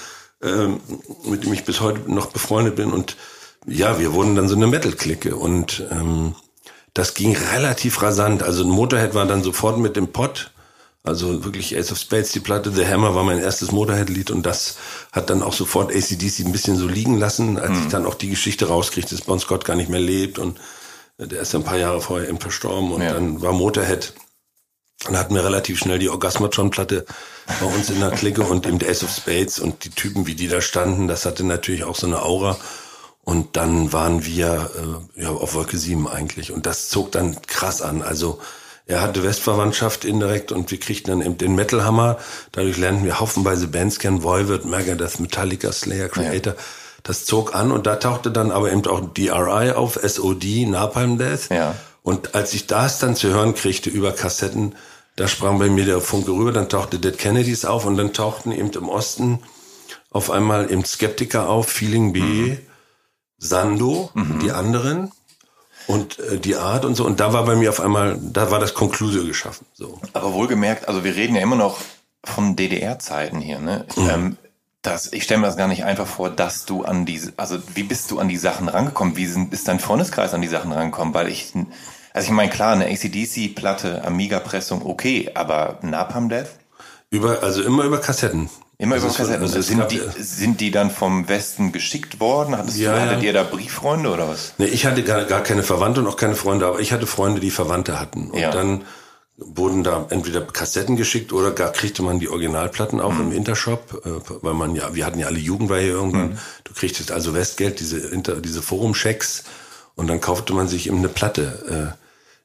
ähm, 0.42 0.80
mit 1.24 1.44
dem 1.44 1.52
ich 1.52 1.64
bis 1.64 1.80
heute 1.80 2.10
noch 2.10 2.26
befreundet 2.26 2.76
bin. 2.76 2.90
Und 2.90 3.16
ja, 3.66 3.98
wir 3.98 4.14
wurden 4.14 4.34
dann 4.34 4.48
so 4.48 4.56
eine 4.56 4.66
Metal-Clique. 4.66 5.36
Und 5.36 5.84
ähm, 5.90 6.34
das 6.94 7.14
ging 7.14 7.36
relativ 7.36 8.00
rasant. 8.00 8.42
Also 8.42 8.64
ein 8.64 8.70
Motorhead 8.70 9.14
war 9.14 9.26
dann 9.26 9.42
sofort 9.42 9.78
mit 9.78 9.96
dem 9.96 10.08
Pott. 10.08 10.52
Also 11.02 11.44
wirklich 11.44 11.76
Ace 11.76 11.92
of 11.92 11.98
Spades, 11.98 12.32
die 12.32 12.40
Platte 12.40 12.72
The 12.72 12.86
Hammer 12.86 13.14
war 13.14 13.24
mein 13.24 13.38
erstes 13.38 13.72
Motorhead-Lied 13.72 14.30
und 14.30 14.44
das 14.44 14.76
hat 15.12 15.30
dann 15.30 15.42
auch 15.42 15.54
sofort 15.54 15.90
ACDC 15.90 16.40
ein 16.40 16.52
bisschen 16.52 16.76
so 16.76 16.86
liegen 16.86 17.16
lassen, 17.16 17.58
als 17.58 17.78
ich 17.78 17.88
dann 17.88 18.04
auch 18.04 18.14
die 18.14 18.28
Geschichte 18.28 18.68
rauskriegte, 18.68 19.16
dass 19.16 19.24
Bon 19.24 19.40
Scott 19.40 19.64
gar 19.64 19.76
nicht 19.76 19.88
mehr 19.88 20.00
lebt 20.00 20.38
und 20.38 20.60
der 21.26 21.40
ist 21.42 21.54
ein 21.54 21.64
paar 21.64 21.76
Jahre 21.78 22.00
vorher 22.00 22.28
eben 22.28 22.40
verstorben 22.40 22.92
und 22.92 23.02
Ja. 23.02 23.12
dann 23.12 23.40
war 23.42 23.52
Motorhead. 23.52 24.12
Dann 25.04 25.16
hatten 25.18 25.34
wir 25.34 25.44
relativ 25.44 25.78
schnell 25.78 25.98
die 25.98 26.10
Orgasmatron-Platte 26.10 27.06
bei 27.60 27.66
uns 27.66 27.88
in 27.88 28.00
der 28.00 28.10
Clique 28.10 28.42
und 28.42 28.66
eben 28.66 28.78
der 28.78 28.90
Ace 28.90 29.02
of 29.04 29.10
Spades 29.10 29.58
und 29.58 29.84
die 29.84 29.90
Typen, 29.90 30.26
wie 30.26 30.34
die 30.34 30.48
da 30.48 30.60
standen, 30.60 31.08
das 31.08 31.24
hatte 31.24 31.42
natürlich 31.44 31.84
auch 31.84 31.96
so 31.96 32.06
eine 32.06 32.22
Aura. 32.22 32.58
Und 33.22 33.56
dann 33.56 33.92
waren 33.92 34.24
wir 34.24 34.70
äh, 35.16 35.22
ja, 35.22 35.30
auf 35.30 35.54
Wolke 35.54 35.78
7 35.78 36.06
eigentlich. 36.08 36.52
Und 36.52 36.66
das 36.66 36.88
zog 36.88 37.12
dann 37.12 37.40
krass 37.42 37.80
an. 37.80 38.02
Also 38.02 38.40
er 38.86 39.00
hatte 39.02 39.22
Westverwandtschaft 39.22 40.04
indirekt 40.04 40.52
und 40.52 40.70
wir 40.70 40.80
kriegten 40.80 41.10
dann 41.12 41.24
eben 41.24 41.38
den 41.38 41.54
Metal-Hammer. 41.54 42.18
Dadurch 42.52 42.76
lernten 42.76 43.04
wir 43.04 43.20
haufenweise 43.20 43.68
Bands 43.68 44.00
kennen, 44.00 44.22
Voivod, 44.22 44.64
Megadeth, 44.64 45.20
Metallica, 45.20 45.70
Slayer, 45.72 46.08
Creator. 46.08 46.54
Das 47.02 47.24
zog 47.24 47.54
an 47.54 47.70
und 47.72 47.86
da 47.86 47.96
tauchte 47.96 48.30
dann 48.30 48.50
aber 48.50 48.70
eben 48.72 48.86
auch 48.86 49.00
DRI 49.00 49.72
auf, 49.72 49.98
SOD, 50.02 50.66
Napalm 50.66 51.18
Death. 51.18 51.48
Ja. 51.50 51.74
Und 52.02 52.34
als 52.34 52.54
ich 52.54 52.66
das 52.66 52.98
dann 52.98 53.16
zu 53.16 53.28
hören 53.28 53.54
kriegte 53.54 53.90
über 53.90 54.12
Kassetten, 54.12 54.74
da 55.16 55.28
sprang 55.28 55.58
bei 55.58 55.68
mir 55.68 55.84
der 55.84 56.00
Funke 56.00 56.30
rüber, 56.30 56.52
dann 56.52 56.68
tauchte 56.68 56.98
Dead 56.98 57.16
Kennedys 57.16 57.64
auf 57.64 57.84
und 57.84 57.96
dann 57.96 58.12
tauchten 58.12 58.52
eben 58.52 58.70
im 58.70 58.88
Osten 58.88 59.40
auf 60.10 60.30
einmal 60.30 60.70
eben 60.70 60.84
Skeptiker 60.84 61.48
auf, 61.48 61.68
Feeling 61.68 62.12
B, 62.12 62.56
Sando, 63.38 64.10
die 64.42 64.52
anderen 64.52 65.12
und 65.86 66.18
äh, 66.18 66.38
die 66.38 66.56
Art 66.56 66.84
und 66.84 66.94
so. 66.94 67.04
Und 67.04 67.20
da 67.20 67.32
war 67.32 67.44
bei 67.44 67.56
mir 67.56 67.70
auf 67.70 67.80
einmal, 67.80 68.18
da 68.20 68.50
war 68.50 68.60
das 68.60 68.74
Konklusio 68.74 69.24
geschaffen. 69.24 69.66
So. 69.74 70.00
Aber 70.12 70.32
wohlgemerkt, 70.32 70.88
also 70.88 71.04
wir 71.04 71.14
reden 71.16 71.36
ja 71.36 71.42
immer 71.42 71.56
noch 71.56 71.78
von 72.24 72.54
DDR-Zeiten 72.56 73.40
hier, 73.40 73.60
ne? 73.60 73.86
Ähm, 73.96 74.36
das, 74.82 75.12
ich 75.12 75.24
stelle 75.24 75.40
mir 75.40 75.46
das 75.46 75.56
gar 75.56 75.68
nicht 75.68 75.84
einfach 75.84 76.06
vor, 76.06 76.30
dass 76.30 76.64
du 76.64 76.84
an 76.84 77.04
diese, 77.04 77.32
also 77.36 77.58
wie 77.74 77.82
bist 77.82 78.10
du 78.10 78.18
an 78.18 78.28
die 78.28 78.38
Sachen 78.38 78.68
rangekommen? 78.68 79.16
Wie 79.16 79.26
sind, 79.26 79.52
ist 79.52 79.68
dein 79.68 79.78
Freundeskreis 79.80 80.32
an 80.32 80.40
die 80.40 80.48
Sachen 80.48 80.72
rangekommen? 80.72 81.12
Weil 81.12 81.28
ich, 81.28 81.52
also 82.14 82.26
ich 82.26 82.32
meine, 82.32 82.50
klar, 82.50 82.72
eine 82.72 82.86
ACDC-Platte, 82.86 84.04
Amiga-Pressung, 84.04 84.84
okay, 84.84 85.30
aber 85.34 85.78
Napalm 85.82 86.28
Death? 86.28 86.48
Über, 87.10 87.42
also 87.42 87.62
immer 87.62 87.84
über 87.84 87.98
Kassetten. 88.00 88.48
Immer 88.78 88.94
Also 88.94 89.08
über 89.08 89.16
Kassetten. 89.16 89.42
also 89.42 89.58
es 89.58 89.66
sind, 89.66 89.78
gab- 89.80 89.88
die, 89.90 90.00
sind 90.18 90.60
die 90.62 90.70
dann 90.70 90.90
vom 90.90 91.28
Westen 91.28 91.72
geschickt 91.72 92.18
worden? 92.18 92.56
Hattest 92.56 92.78
Ja, 92.78 92.94
du, 92.94 93.00
hattet 93.02 93.18
ja. 93.18 93.24
ihr 93.26 93.32
da 93.34 93.42
Brieffreunde 93.42 94.10
oder 94.10 94.28
was? 94.28 94.54
Nee, 94.56 94.66
ich 94.66 94.86
hatte 94.86 95.02
gar, 95.02 95.24
gar 95.24 95.42
keine 95.42 95.62
Verwandte 95.62 96.00
und 96.00 96.06
auch 96.06 96.16
keine 96.16 96.34
Freunde, 96.34 96.66
aber 96.66 96.80
ich 96.80 96.92
hatte 96.92 97.06
Freunde, 97.06 97.40
die 97.40 97.50
Verwandte 97.50 98.00
hatten. 98.00 98.30
Und 98.30 98.38
Ja. 98.38 98.50
dann 98.50 98.82
wurden 99.40 99.82
da 99.82 100.06
entweder 100.10 100.42
Kassetten 100.42 100.96
geschickt 100.96 101.32
oder 101.32 101.50
gar 101.50 101.72
kriegte 101.72 102.02
man 102.02 102.20
die 102.20 102.28
Originalplatten 102.28 103.00
auch 103.00 103.18
im 103.18 103.32
Intershop, 103.32 104.02
äh, 104.04 104.10
weil 104.42 104.54
man 104.54 104.74
ja, 104.76 104.94
wir 104.94 105.04
hatten 105.06 105.18
ja 105.18 105.26
alle 105.26 105.38
Jugendweihe 105.38 105.88
irgendwann. 105.88 106.38
Du 106.64 106.72
kriegtest 106.74 107.10
also 107.10 107.34
Westgeld, 107.34 107.80
diese 107.80 107.98
Inter, 107.98 108.36
diese 108.40 108.62
Forum-Checks 108.62 109.44
und 109.96 110.06
dann 110.08 110.20
kaufte 110.20 110.52
man 110.52 110.68
sich 110.68 110.86
eben 110.86 110.98
eine 110.98 111.08
Platte. 111.08 111.96
Äh, 111.96 112.00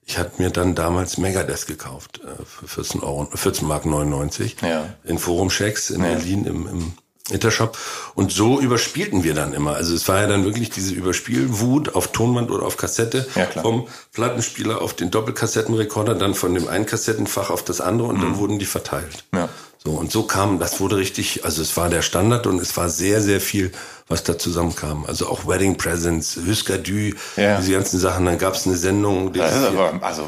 ich 0.07 0.17
hatte 0.19 0.41
mir 0.41 0.51
dann 0.51 0.75
damals 0.75 1.17
Megadeth 1.17 1.65
gekauft 1.67 2.21
äh, 2.23 2.43
für 2.45 2.67
14 2.67 3.01
Euro, 3.01 3.27
14 3.33 3.67
Mark 3.67 3.85
99 3.85 4.57
Ja. 4.61 4.93
in 5.03 5.17
Forum-Checks 5.17 5.89
in 5.89 6.01
Berlin 6.01 6.45
im, 6.45 6.67
im 6.67 6.93
Intershop. 7.31 7.77
Und 8.13 8.31
so 8.31 8.59
überspielten 8.59 9.23
wir 9.23 9.33
dann 9.33 9.53
immer. 9.53 9.75
Also 9.75 9.95
es 9.95 10.07
war 10.07 10.21
ja 10.21 10.27
dann 10.27 10.45
wirklich 10.45 10.69
diese 10.69 10.93
Überspielwut 10.93 11.95
auf 11.95 12.11
Tonband 12.11 12.51
oder 12.51 12.65
auf 12.65 12.77
Kassette 12.77 13.25
Ja, 13.35 13.47
vom 13.61 13.87
Plattenspieler 14.13 14.81
auf 14.81 14.93
den 14.93 15.09
Doppelkassettenrekorder, 15.11 16.15
dann 16.15 16.35
von 16.35 16.53
dem 16.53 16.67
einen 16.67 16.85
Kassettenfach 16.85 17.49
auf 17.49 17.63
das 17.63 17.81
andere 17.81 18.07
und 18.09 18.21
dann 18.21 18.37
wurden 18.37 18.59
die 18.59 18.65
verteilt. 18.65 19.23
Mhm. 19.31 19.39
Ja. 19.39 19.49
So, 19.83 19.91
und 19.91 20.11
so 20.11 20.23
kam, 20.23 20.57
das 20.59 20.79
wurde 20.79 20.97
richtig, 20.97 21.45
also 21.45 21.61
es 21.61 21.77
war 21.77 21.89
der 21.89 22.01
Standard 22.01 22.47
und 22.47 22.59
es 22.59 22.75
war 22.75 22.89
sehr, 22.89 23.21
sehr 23.21 23.39
viel, 23.39 23.71
was 24.07 24.23
da 24.23 24.35
zusammenkam. 24.37 25.05
Also 25.05 25.27
auch 25.27 25.47
Wedding 25.47 25.77
Presents, 25.77 26.39
Husker 26.47 26.79
Du, 26.79 27.11
Ja. 27.37 27.57
diese 27.59 27.71
ganzen 27.71 27.99
Sachen. 27.99 28.25
Dann 28.25 28.37
gab 28.39 28.55
es 28.55 28.65
eine 28.65 28.77
Sendung, 28.77 29.31
die 29.33 29.39
Das 29.39 29.55
ist 29.55 29.63
aber, 29.63 29.93
also, 30.01 30.27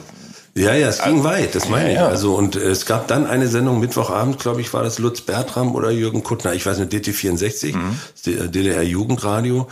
ja, 0.57 0.73
ja, 0.73 0.87
es 0.87 1.03
ging 1.03 1.23
weit, 1.23 1.55
das 1.55 1.69
meine 1.69 1.93
ja. 1.93 2.05
ich. 2.05 2.09
Also 2.09 2.35
und 2.35 2.55
äh, 2.55 2.59
es 2.59 2.85
gab 2.85 3.07
dann 3.07 3.25
eine 3.25 3.47
Sendung 3.47 3.79
Mittwochabend, 3.79 4.39
glaube 4.39 4.61
ich, 4.61 4.73
war 4.73 4.83
das 4.83 4.99
Lutz 4.99 5.21
Bertram 5.21 5.75
oder 5.75 5.91
Jürgen 5.91 6.23
Kuttner, 6.23 6.53
ich 6.53 6.65
weiß 6.65 6.79
nicht, 6.79 6.91
DT64, 6.91 7.75
das 8.13 8.51
DDR 8.51 8.83
Jugendradio. 8.83 9.67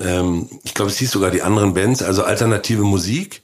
Ähm, 0.00 0.48
ich 0.64 0.74
glaube, 0.74 0.90
es 0.90 0.98
hieß 0.98 1.10
sogar 1.10 1.30
die 1.30 1.42
anderen 1.42 1.74
Bands, 1.74 2.02
also 2.02 2.24
alternative 2.24 2.82
Musik. 2.82 3.42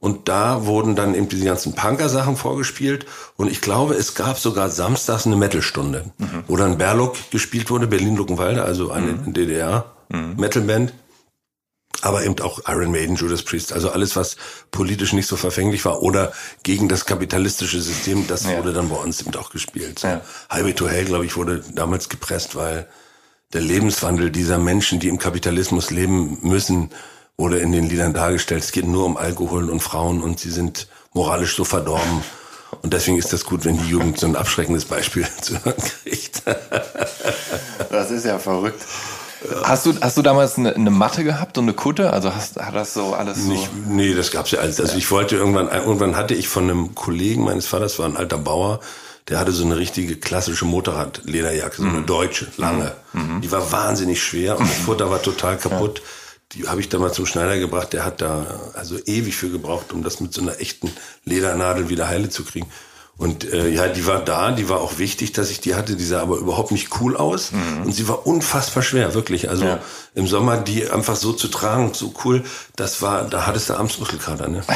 Und 0.00 0.28
da 0.28 0.66
wurden 0.66 0.96
dann 0.96 1.14
eben 1.14 1.30
diese 1.30 1.46
ganzen 1.46 1.74
Punker-Sachen 1.74 2.36
vorgespielt. 2.36 3.06
Und 3.36 3.50
ich 3.50 3.62
glaube, 3.62 3.94
es 3.94 4.14
gab 4.14 4.38
sogar 4.38 4.68
samstags 4.68 5.24
eine 5.24 5.36
Metalstunde, 5.36 6.12
wo 6.46 6.56
dann 6.56 6.76
Berlock 6.76 7.16
gespielt 7.30 7.70
wurde, 7.70 7.86
Berlin-Luckenwalde, 7.86 8.62
also 8.62 8.90
eine 8.90 9.14
DDR-Metalband 9.14 10.92
aber 12.02 12.24
eben 12.24 12.38
auch 12.40 12.60
Iron 12.66 12.90
Maiden, 12.90 13.16
Judas 13.16 13.42
Priest, 13.42 13.72
also 13.72 13.90
alles, 13.90 14.16
was 14.16 14.36
politisch 14.70 15.12
nicht 15.12 15.26
so 15.26 15.36
verfänglich 15.36 15.84
war 15.84 16.02
oder 16.02 16.32
gegen 16.62 16.88
das 16.88 17.06
kapitalistische 17.06 17.80
System, 17.80 18.26
das 18.26 18.44
Ja. 18.44 18.58
wurde 18.58 18.72
dann 18.72 18.88
bei 18.88 18.96
uns 18.96 19.20
eben 19.22 19.34
auch 19.36 19.50
gespielt. 19.50 20.00
So. 20.00 20.08
Ja. 20.08 20.20
Highway 20.52 20.72
to 20.74 20.88
Hell, 20.88 21.04
glaube 21.04 21.24
ich, 21.26 21.36
wurde 21.36 21.62
damals 21.72 22.08
gepresst, 22.08 22.56
weil 22.56 22.86
der 23.52 23.60
Lebenswandel 23.62 24.30
dieser 24.30 24.58
Menschen, 24.58 24.98
die 25.00 25.08
im 25.08 25.18
Kapitalismus 25.18 25.90
leben 25.90 26.38
müssen, 26.42 26.90
wurde 27.36 27.58
in 27.58 27.72
den 27.72 27.88
Liedern 27.88 28.12
dargestellt. 28.12 28.64
Es 28.64 28.72
geht 28.72 28.86
nur 28.86 29.04
um 29.04 29.16
Alkohol 29.16 29.70
und 29.70 29.80
Frauen 29.80 30.22
und 30.22 30.38
sie 30.40 30.50
sind 30.50 30.88
moralisch 31.12 31.56
so 31.56 31.64
verdorben. 31.64 32.22
Und 32.82 32.92
deswegen 32.92 33.16
ist 33.18 33.32
das 33.32 33.44
gut, 33.44 33.64
wenn 33.64 33.78
die 33.78 33.88
Jugend 33.88 34.18
so 34.18 34.26
ein 34.26 34.34
abschreckendes 34.36 34.84
Beispiel 34.84 35.26
zu 35.40 35.64
hören 35.64 35.76
kriegt. 36.02 36.42
das 37.90 38.10
ist 38.10 38.24
ja 38.24 38.38
verrückt. 38.38 38.82
Hast 39.62 39.86
du, 39.86 39.94
hast 40.00 40.16
du 40.16 40.22
damals 40.22 40.56
eine, 40.58 40.74
eine 40.74 40.90
Matte 40.90 41.22
gehabt 41.24 41.58
und 41.58 41.64
eine 41.64 41.74
Kutte? 41.74 42.12
Also 42.12 42.34
hast, 42.34 42.56
hat 42.56 42.74
das 42.74 42.94
so 42.94 43.14
alles 43.14 43.42
so? 43.42 43.48
Nicht, 43.50 43.68
nee, 43.88 44.14
das 44.14 44.30
gab's 44.30 44.50
ja 44.52 44.60
alles. 44.60 44.80
Also 44.80 44.96
ich 44.96 45.10
wollte 45.10 45.36
irgendwann, 45.36 45.68
irgendwann 45.68 46.16
hatte 46.16 46.34
ich 46.34 46.48
von 46.48 46.64
einem 46.64 46.94
Kollegen 46.94 47.44
meines 47.44 47.66
Vaters, 47.66 47.98
war 47.98 48.06
ein 48.06 48.16
alter 48.16 48.38
Bauer, 48.38 48.80
der 49.28 49.38
hatte 49.38 49.52
so 49.52 49.64
eine 49.64 49.76
richtige 49.76 50.16
klassische 50.16 50.64
Motorradlederjacke, 50.64 51.76
so 51.76 51.82
eine 51.88 52.00
Mhm. 52.00 52.06
deutsche, 52.06 52.46
lange. 52.56 52.92
Die 53.42 53.50
war 53.52 53.70
wahnsinnig 53.72 54.22
schwer 54.22 54.58
und 54.58 54.68
das 54.68 54.76
Futter 54.78 55.10
war 55.10 55.20
total 55.22 55.56
kaputt. 55.56 56.02
Die 56.52 56.68
habe 56.68 56.80
ich 56.80 56.88
dann 56.88 57.00
mal 57.00 57.12
zum 57.12 57.26
Schneider 57.26 57.58
gebracht. 57.58 57.92
Der 57.92 58.04
hat 58.04 58.20
da 58.20 58.46
also 58.74 58.96
ewig 59.06 59.34
für 59.36 59.48
gebraucht, 59.50 59.92
um 59.92 60.02
das 60.02 60.20
mit 60.20 60.32
so 60.34 60.40
einer 60.42 60.60
echten 60.60 60.90
Ledernadel 61.24 61.88
wieder 61.88 62.06
heile 62.08 62.28
zu 62.28 62.44
kriegen. 62.44 62.66
Und 63.16 63.44
äh, 63.52 63.68
ja, 63.68 63.86
die 63.86 64.06
war 64.06 64.24
da, 64.24 64.50
die 64.50 64.68
war 64.68 64.80
auch 64.80 64.98
wichtig, 64.98 65.32
dass 65.32 65.50
ich 65.50 65.60
die 65.60 65.76
hatte. 65.76 65.94
Die 65.94 66.04
sah 66.04 66.20
aber 66.20 66.36
überhaupt 66.36 66.72
nicht 66.72 67.00
cool 67.00 67.16
aus 67.16 67.52
mhm. 67.52 67.82
und 67.84 67.92
sie 67.92 68.08
war 68.08 68.26
unfassbar 68.26 68.82
schwer, 68.82 69.14
wirklich. 69.14 69.48
Also 69.50 69.64
ja. 69.64 69.78
im 70.14 70.26
Sommer 70.26 70.56
die 70.56 70.90
einfach 70.90 71.14
so 71.14 71.32
zu 71.32 71.48
tragen, 71.48 71.94
so 71.94 72.12
cool, 72.24 72.44
das 72.74 73.02
war, 73.02 73.24
da 73.24 73.46
hattest 73.46 73.70
du 73.70 73.74
abends 73.74 73.98
Muskelkater. 73.98 74.48
Ne? 74.48 74.62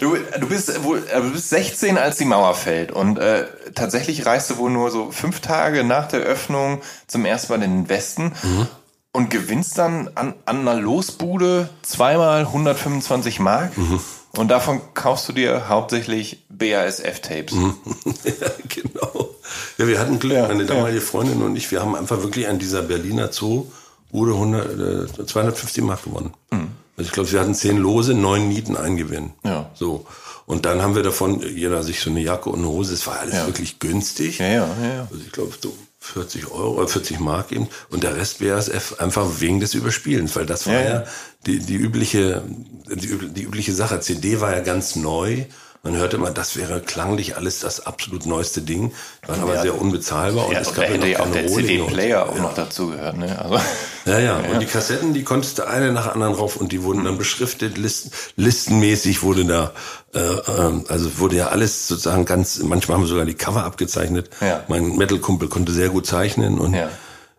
Du, 0.00 0.16
du 0.16 0.48
bist 0.48 0.82
wohl, 0.82 0.98
äh, 1.12 1.20
du 1.20 1.30
bist 1.30 1.50
16, 1.50 1.96
als 1.96 2.16
die 2.16 2.24
Mauer 2.24 2.56
fällt 2.56 2.90
und 2.90 3.20
äh, 3.20 3.46
tatsächlich 3.72 4.26
reist 4.26 4.50
du 4.50 4.56
wohl 4.56 4.68
nur 4.68 4.90
so 4.90 5.12
fünf 5.12 5.38
Tage 5.38 5.84
nach 5.84 6.08
der 6.08 6.20
Öffnung 6.20 6.82
zum 7.06 7.24
ersten 7.24 7.52
Mal 7.52 7.62
in 7.62 7.84
den 7.84 7.88
Westen 7.88 8.32
mhm. 8.42 8.66
und 9.12 9.30
gewinnst 9.30 9.78
dann 9.78 10.10
an, 10.16 10.34
an 10.44 10.66
einer 10.66 10.74
Losbude 10.74 11.68
zweimal 11.82 12.40
125 12.40 13.38
Mark. 13.38 13.78
Mhm. 13.78 14.00
Und 14.36 14.48
davon 14.48 14.80
kaufst 14.94 15.28
du 15.28 15.32
dir 15.32 15.68
hauptsächlich 15.68 16.44
BASF-Tapes. 16.48 17.54
Mhm. 17.54 17.76
ja, 18.24 18.50
genau. 18.68 19.30
Ja, 19.78 19.86
wir 19.86 19.98
hatten 19.98 20.18
Glück, 20.18 20.34
ja, 20.34 20.48
meine 20.48 20.64
damalige 20.64 20.98
ja. 20.98 21.04
Freundin 21.04 21.42
und 21.42 21.56
ich, 21.56 21.70
wir 21.70 21.80
haben 21.82 21.94
einfach 21.94 22.22
wirklich 22.22 22.48
an 22.48 22.58
dieser 22.58 22.82
Berliner 22.82 23.32
Zoo 23.32 23.66
Bude 24.10 24.32
100, 24.32 25.18
äh, 25.18 25.26
250 25.26 25.84
Mark 25.84 26.04
gewonnen. 26.04 26.32
Mhm. 26.50 26.68
Also 26.96 27.08
ich 27.08 27.12
glaube, 27.12 27.32
wir 27.32 27.40
hatten 27.40 27.54
zehn 27.54 27.78
Lose, 27.78 28.14
neun 28.14 28.48
Nieten 28.48 28.76
eingewinnen. 28.76 29.32
Ja. 29.44 29.70
So. 29.74 30.06
Und 30.44 30.66
dann 30.66 30.82
haben 30.82 30.94
wir 30.94 31.02
davon, 31.02 31.40
jeder 31.40 31.82
sich 31.82 32.00
so 32.00 32.10
eine 32.10 32.20
Jacke 32.20 32.50
und 32.50 32.58
eine 32.58 32.68
Hose, 32.68 32.92
es 32.92 33.06
war 33.06 33.20
alles 33.20 33.34
ja. 33.34 33.46
wirklich 33.46 33.78
günstig. 33.78 34.38
Ja, 34.38 34.46
ja, 34.46 34.66
ja. 34.66 35.08
Also 35.10 35.22
ich 35.24 35.32
glaube, 35.32 35.52
so 35.60 35.74
40 36.00 36.50
Euro, 36.50 36.86
40 36.86 37.16
äh, 37.16 37.22
Mark 37.22 37.52
eben. 37.52 37.68
Und 37.90 38.02
der 38.02 38.16
Rest 38.16 38.40
BASF 38.40 38.96
einfach 38.98 39.26
wegen 39.38 39.60
des 39.60 39.74
Überspielens, 39.74 40.36
weil 40.36 40.46
das 40.46 40.66
war 40.66 40.74
ja, 40.74 40.82
ja 40.82 41.04
die, 41.46 41.58
die 41.58 41.76
übliche, 41.76 42.42
die, 42.88 43.28
die 43.28 43.42
übliche 43.42 43.72
Sache. 43.72 44.00
CD 44.00 44.40
war 44.40 44.52
ja 44.52 44.60
ganz 44.60 44.96
neu. 44.96 45.44
Man 45.84 45.96
hörte 45.96 46.16
immer, 46.16 46.30
das 46.30 46.56
wäre 46.56 46.80
klanglich 46.80 47.36
alles 47.36 47.58
das 47.58 47.86
absolut 47.86 48.24
neueste 48.24 48.60
Ding, 48.60 48.92
war 49.26 49.36
aber 49.40 49.56
ja. 49.56 49.62
sehr 49.62 49.80
unbezahlbar 49.80 50.46
und 50.46 50.52
ja, 50.52 50.60
es 50.60 50.72
gab 50.74 50.88
ja 50.88 50.96
noch 50.96 51.02
keine 51.02 51.20
auch 51.20 51.32
der 51.32 51.48
CD-Player 51.48 52.28
auch 52.28 52.38
noch 52.38 52.54
dazu 52.54 52.90
gehört, 52.90 53.16
ne? 53.16 53.36
Also. 53.36 53.58
Ja, 54.04 54.20
ja, 54.20 54.36
und 54.36 54.60
die 54.60 54.66
Kassetten, 54.66 55.12
die 55.12 55.24
konntest 55.24 55.58
du 55.58 55.66
eine 55.66 55.90
nach 55.90 56.06
anderen 56.06 56.34
rauf 56.34 56.54
und 56.54 56.70
die 56.70 56.84
wurden 56.84 57.02
dann 57.02 57.18
beschriftet, 57.18 57.78
listen, 57.78 58.12
listenmäßig 58.36 59.24
wurde 59.24 59.44
da, 59.44 59.72
äh, 60.14 60.20
äh, 60.20 60.84
also 60.86 61.18
wurde 61.18 61.34
ja 61.34 61.48
alles 61.48 61.88
sozusagen 61.88 62.26
ganz, 62.26 62.60
manchmal 62.62 62.98
haben 62.98 63.02
wir 63.02 63.08
sogar 63.08 63.24
die 63.24 63.34
Cover 63.34 63.64
abgezeichnet. 63.64 64.30
Ja. 64.40 64.62
Mein 64.68 64.96
Metal-Kumpel 64.96 65.48
konnte 65.48 65.72
sehr 65.72 65.88
gut 65.88 66.06
zeichnen 66.06 66.60
und 66.60 66.74
ja. 66.74 66.90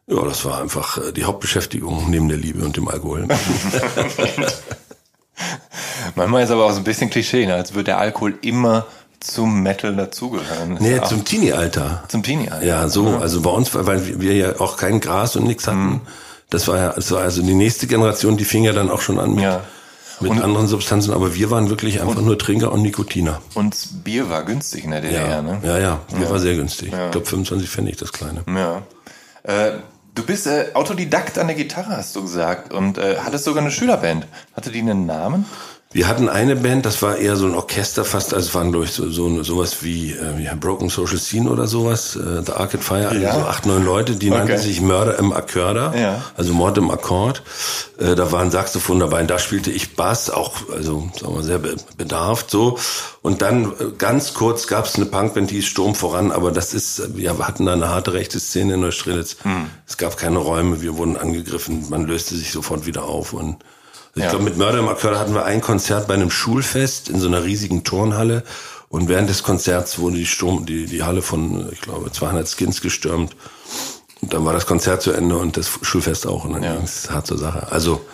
Ja, 0.07 0.21
das 0.23 0.43
war 0.45 0.61
einfach 0.61 0.97
äh, 0.97 1.11
die 1.13 1.23
Hauptbeschäftigung 1.23 2.09
neben 2.09 2.27
der 2.27 2.37
Liebe 2.37 2.63
und 2.63 2.75
dem 2.75 2.87
Alkohol. 2.87 3.27
Manchmal 6.15 6.43
ist 6.43 6.51
aber 6.51 6.65
auch 6.65 6.71
so 6.71 6.77
ein 6.77 6.83
bisschen 6.83 7.09
Klischee, 7.09 7.45
ne? 7.45 7.55
als 7.55 7.73
würde 7.73 7.85
der 7.85 7.97
Alkohol 7.99 8.37
immer 8.41 8.85
zum 9.23 9.63
Metal 9.63 9.95
dazugehören. 9.95 10.77
Nee, 10.79 10.99
zum 11.07 11.23
Teenie-Alter. 11.23 12.03
Zum 12.09 12.23
Teenie-Alter. 12.23 12.65
Ja, 12.65 12.89
so, 12.89 13.07
also 13.07 13.41
bei 13.41 13.49
uns, 13.49 13.73
weil 13.73 14.19
wir 14.19 14.33
ja 14.33 14.59
auch 14.59 14.75
kein 14.75 14.99
Gras 14.99 15.37
und 15.37 15.45
nichts 15.45 15.67
hatten. 15.67 15.85
Mhm. 15.85 16.01
Das 16.49 16.67
war 16.67 16.77
ja, 16.77 16.89
das 16.93 17.09
war 17.11 17.21
also 17.21 17.41
die 17.41 17.53
nächste 17.53 17.87
Generation, 17.87 18.37
die 18.37 18.45
fing 18.45 18.63
ja 18.63 18.73
dann 18.73 18.91
auch 18.91 19.01
schon 19.01 19.19
an 19.19 19.33
mit, 19.33 19.43
ja. 19.43 19.61
mit 20.19 20.31
und, 20.31 20.41
anderen 20.41 20.67
Substanzen, 20.67 21.13
aber 21.13 21.33
wir 21.33 21.49
waren 21.49 21.69
wirklich 21.69 22.01
einfach 22.01 22.21
nur 22.21 22.37
Trinker 22.37 22.71
und 22.71 22.81
Nikotiner. 22.81 23.41
Und 23.55 24.03
Bier 24.03 24.29
war 24.29 24.43
günstig 24.43 24.83
in 24.83 24.91
der 24.91 25.01
DDR, 25.01 25.29
ja, 25.29 25.41
ne? 25.41 25.59
Ja, 25.63 25.79
ja, 25.79 25.99
Bier 26.13 26.25
ja. 26.25 26.29
war 26.29 26.39
sehr 26.39 26.55
günstig. 26.55 26.91
Ja. 26.91 27.05
Ich 27.05 27.11
glaube 27.11 27.25
25 27.25 27.69
Pfennig 27.69 27.97
das 27.97 28.11
kleine. 28.11 28.43
Ja. 28.47 28.83
Äh, 29.43 29.79
Du 30.15 30.23
bist 30.23 30.45
äh, 30.45 30.67
Autodidakt 30.75 31.39
an 31.39 31.47
der 31.47 31.55
Gitarre, 31.55 31.97
hast 31.97 32.15
du 32.15 32.21
gesagt, 32.21 32.71
und 32.71 32.99
äh, 32.99 33.17
hattest 33.17 33.45
sogar 33.45 33.63
eine 33.63 33.71
Schülerband. 33.71 34.27
Hatte 34.55 34.69
die 34.69 34.79
einen 34.79 35.07
Namen? 35.07 35.45
Wir 35.93 36.07
hatten 36.07 36.27
eine 36.27 36.55
Band, 36.55 36.87
das 36.87 37.03
war 37.03 37.17
eher 37.17 37.35
so 37.35 37.45
ein 37.45 37.53
Orchester 37.53 38.03
fast, 38.03 38.33
also 38.33 38.47
es 38.47 38.55
waren 38.55 38.71
glaube 38.71 38.85
ich 38.85 38.91
so, 38.91 39.11
so 39.11 39.43
sowas 39.43 39.83
wie, 39.83 40.11
äh, 40.11 40.55
Broken 40.59 40.89
Social 40.89 41.19
Scene 41.19 41.47
oder 41.47 41.67
sowas, 41.67 42.15
äh, 42.15 42.41
The 42.43 42.53
Arcade 42.53 42.83
Fire, 42.83 43.15
ja. 43.15 43.35
so 43.35 43.41
acht, 43.41 43.67
neun 43.67 43.85
Leute, 43.85 44.15
die 44.15 44.31
okay. 44.31 44.39
nannten 44.39 44.57
sich 44.57 44.81
Mörder 44.81 45.19
im 45.19 45.31
Akkörder, 45.31 45.93
ja. 45.95 46.23
also 46.35 46.51
Mord 46.51 46.79
im 46.79 46.89
Akkord. 46.89 47.43
Äh, 47.99 48.15
da 48.15 48.31
war 48.31 48.41
ein 48.41 48.49
Saxophon 48.49 48.99
dabei 48.99 49.21
und 49.21 49.29
da 49.29 49.37
spielte 49.37 49.69
ich 49.69 49.95
Bass, 49.95 50.31
auch 50.31 50.53
also 50.75 51.11
sagen 51.19 51.35
wir 51.35 51.43
sehr 51.43 51.59
bedarft 51.59 52.49
so. 52.49 52.79
Und 53.21 53.43
dann 53.43 53.65
äh, 53.65 53.91
ganz 53.95 54.33
kurz 54.33 54.65
gab 54.65 54.85
es 54.85 54.95
eine 54.95 55.05
Punkband, 55.05 55.51
die 55.51 55.59
ist 55.59 55.67
Sturm 55.67 55.93
voran, 55.93 56.31
aber 56.31 56.51
das 56.51 56.73
ist, 56.73 57.15
wir 57.15 57.37
hatten 57.37 57.67
da 57.67 57.73
eine 57.73 57.89
harte 57.89 58.13
rechte 58.13 58.39
Szene 58.39 58.73
in 58.73 58.81
Neustrelitz. 58.81 59.37
Hm. 59.43 59.67
Es 59.87 59.97
gab 59.97 60.17
keine 60.17 60.39
Räume, 60.39 60.81
wir 60.81 60.97
wurden 60.97 61.17
angegriffen, 61.17 61.85
man 61.89 62.07
löste 62.07 62.35
sich 62.35 62.51
sofort 62.51 62.87
wieder 62.87 63.03
auf 63.03 63.33
und 63.33 63.57
ich 64.15 64.23
ja. 64.23 64.29
glaube, 64.29 64.45
mit 64.45 64.57
Mörder 64.57 64.79
im 64.79 64.87
Akkord 64.87 65.17
hatten 65.17 65.33
wir 65.33 65.45
ein 65.45 65.61
Konzert 65.61 66.07
bei 66.07 66.13
einem 66.13 66.29
Schulfest 66.29 67.09
in 67.09 67.19
so 67.19 67.27
einer 67.27 67.43
riesigen 67.43 67.83
Turnhalle. 67.83 68.43
Und 68.89 69.09
während 69.09 69.27
des 69.27 69.41
Konzerts 69.41 69.97
wurde 69.97 70.17
die, 70.17 70.27
Sturm, 70.27 70.67
die, 70.67 70.85
die 70.85 71.01
Halle 71.01 71.23
von, 71.23 71.67
ich 71.71 71.81
glaube, 71.81 72.11
200 72.11 72.47
Skins 72.47 72.81
gestürmt. 72.81 73.35
Und 74.21 74.33
dann 74.33 74.45
war 74.45 74.53
das 74.53 74.67
Konzert 74.67 75.01
zu 75.01 75.11
Ende 75.11 75.35
und 75.37 75.57
das 75.57 75.71
Schulfest 75.81 76.27
auch. 76.27 76.45
Und 76.45 76.53
dann 76.53 76.63
ja. 76.63 76.75
ging 76.75 76.83
es 76.83 77.09
hart 77.09 77.25
zur 77.25 77.39
Sache. 77.39 77.71
Also, 77.71 78.05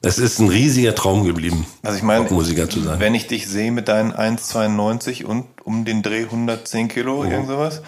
es 0.00 0.18
ist 0.18 0.38
ein 0.38 0.48
riesiger 0.48 0.94
Traum 0.94 1.24
geblieben, 1.24 1.66
also 1.82 1.96
ich 1.96 2.04
meine, 2.04 2.30
Musiker 2.30 2.70
zu 2.70 2.80
sein. 2.80 3.00
Wenn 3.00 3.16
ich 3.16 3.26
dich 3.26 3.48
sehe 3.48 3.72
mit 3.72 3.88
deinen 3.88 4.12
1,92 4.12 5.24
und 5.24 5.46
um 5.64 5.84
den 5.84 6.02
Dreh 6.02 6.22
110 6.22 6.86
Kilo, 6.86 7.24
mhm. 7.24 7.32
irgend 7.32 7.48
sowas, 7.48 7.82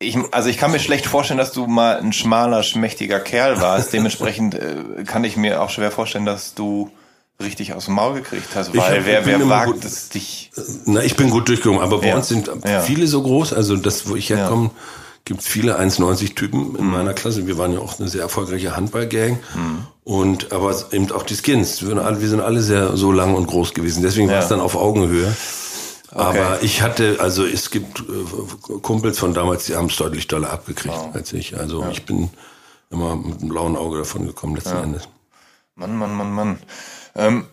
ich, 0.00 0.16
also 0.30 0.48
ich 0.48 0.58
kann 0.58 0.70
mir 0.70 0.78
schlecht 0.78 1.06
vorstellen, 1.06 1.38
dass 1.38 1.52
du 1.52 1.66
mal 1.66 1.98
ein 1.98 2.12
schmaler, 2.12 2.62
schmächtiger 2.62 3.18
Kerl 3.18 3.60
warst. 3.60 3.92
Dementsprechend 3.92 4.54
äh, 4.54 5.04
kann 5.04 5.24
ich 5.24 5.36
mir 5.36 5.60
auch 5.60 5.70
schwer 5.70 5.90
vorstellen, 5.90 6.24
dass 6.24 6.54
du 6.54 6.90
richtig 7.42 7.74
aus 7.74 7.86
dem 7.86 7.94
Maul 7.94 8.14
gekriegt 8.14 8.48
hast, 8.54 8.76
weil 8.76 8.98
hab, 8.98 9.06
wer, 9.06 9.26
wer 9.26 9.48
wagt 9.48 9.72
gut, 9.72 9.84
es 9.84 10.08
dich? 10.08 10.50
Na, 10.86 11.02
ich 11.02 11.16
bin 11.16 11.30
gut 11.30 11.48
durchgekommen, 11.48 11.80
aber 11.80 11.98
bei 12.00 12.08
ja. 12.08 12.16
uns 12.16 12.28
sind 12.28 12.50
ja. 12.64 12.80
viele 12.80 13.06
so 13.06 13.22
groß, 13.22 13.52
also 13.52 13.76
das, 13.76 14.08
wo 14.08 14.16
ich 14.16 14.30
herkomme, 14.30 14.66
ja. 14.66 14.70
gibt 15.24 15.40
es 15.40 15.46
viele 15.46 15.78
1,90 15.78 16.34
Typen 16.34 16.76
in 16.76 16.86
mhm. 16.86 16.90
meiner 16.90 17.14
Klasse. 17.14 17.46
Wir 17.46 17.56
waren 17.56 17.72
ja 17.72 17.78
auch 17.78 17.98
eine 18.00 18.08
sehr 18.08 18.22
erfolgreiche 18.22 18.76
Handballgang. 18.76 19.38
Mhm. 19.54 19.86
Und 20.04 20.52
aber 20.52 20.74
eben 20.90 21.12
auch 21.12 21.22
die 21.22 21.36
Skins. 21.36 21.82
Wir 21.82 21.88
sind 21.88 21.98
alle, 21.98 22.20
wir 22.20 22.28
sind 22.28 22.40
alle 22.40 22.62
sehr 22.62 22.96
so 22.96 23.12
lang 23.12 23.34
und 23.34 23.46
groß 23.46 23.74
gewesen. 23.74 24.02
Deswegen 24.02 24.28
war 24.28 24.38
es 24.38 24.48
dann 24.48 24.60
auf 24.60 24.74
Augenhöhe. 24.74 25.32
Okay. 26.10 26.20
Aber 26.20 26.62
ich 26.62 26.80
hatte, 26.80 27.18
also 27.20 27.44
es 27.44 27.70
gibt 27.70 28.00
äh, 28.00 28.78
Kumpels 28.80 29.18
von 29.18 29.34
damals, 29.34 29.66
die 29.66 29.76
haben 29.76 29.86
es 29.86 29.96
deutlich 29.96 30.26
doller 30.26 30.50
abgekriegt 30.50 30.94
oh. 30.96 31.10
als 31.12 31.32
ich. 31.32 31.58
Also 31.58 31.82
ja. 31.82 31.90
ich 31.90 32.06
bin 32.06 32.30
immer 32.90 33.16
mit 33.16 33.40
einem 33.40 33.48
blauen 33.50 33.76
Auge 33.76 33.98
davon 33.98 34.26
gekommen 34.26 34.56
letzten 34.56 34.76
ja. 34.76 34.82
Endes. 34.82 35.08
Mann, 35.74 35.96
Mann, 35.96 36.14
Mann, 36.14 36.32
Mann. 36.32 36.58
Ähm, 37.14 37.46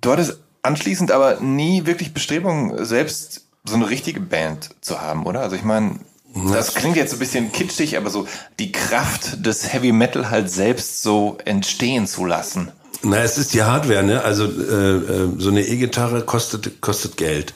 du 0.00 0.12
hattest 0.12 0.38
anschließend 0.62 1.10
aber 1.10 1.40
nie 1.40 1.86
wirklich 1.86 2.12
Bestrebungen, 2.12 2.84
selbst 2.84 3.46
so 3.64 3.74
eine 3.74 3.88
richtige 3.88 4.20
Band 4.20 4.70
zu 4.80 5.00
haben, 5.00 5.24
oder? 5.24 5.40
Also 5.40 5.56
ich 5.56 5.64
meine, 5.64 5.98
das 6.52 6.74
klingt 6.74 6.96
jetzt 6.96 7.14
ein 7.14 7.18
bisschen 7.18 7.50
kitschig, 7.50 7.96
aber 7.96 8.10
so 8.10 8.28
die 8.58 8.72
Kraft 8.72 9.44
des 9.44 9.72
Heavy 9.72 9.92
Metal 9.92 10.30
halt 10.30 10.50
selbst 10.50 11.02
so 11.02 11.38
entstehen 11.44 12.06
zu 12.06 12.26
lassen. 12.26 12.70
Na, 13.02 13.18
es 13.18 13.38
ist 13.38 13.54
die 13.54 13.62
Hardware, 13.62 14.02
ne? 14.02 14.22
Also 14.22 14.44
äh, 14.44 14.96
äh 14.96 15.28
so 15.38 15.50
eine 15.50 15.66
E-Gitarre 15.66 16.22
kostet 16.22 16.80
kostet 16.80 17.16
Geld 17.16 17.54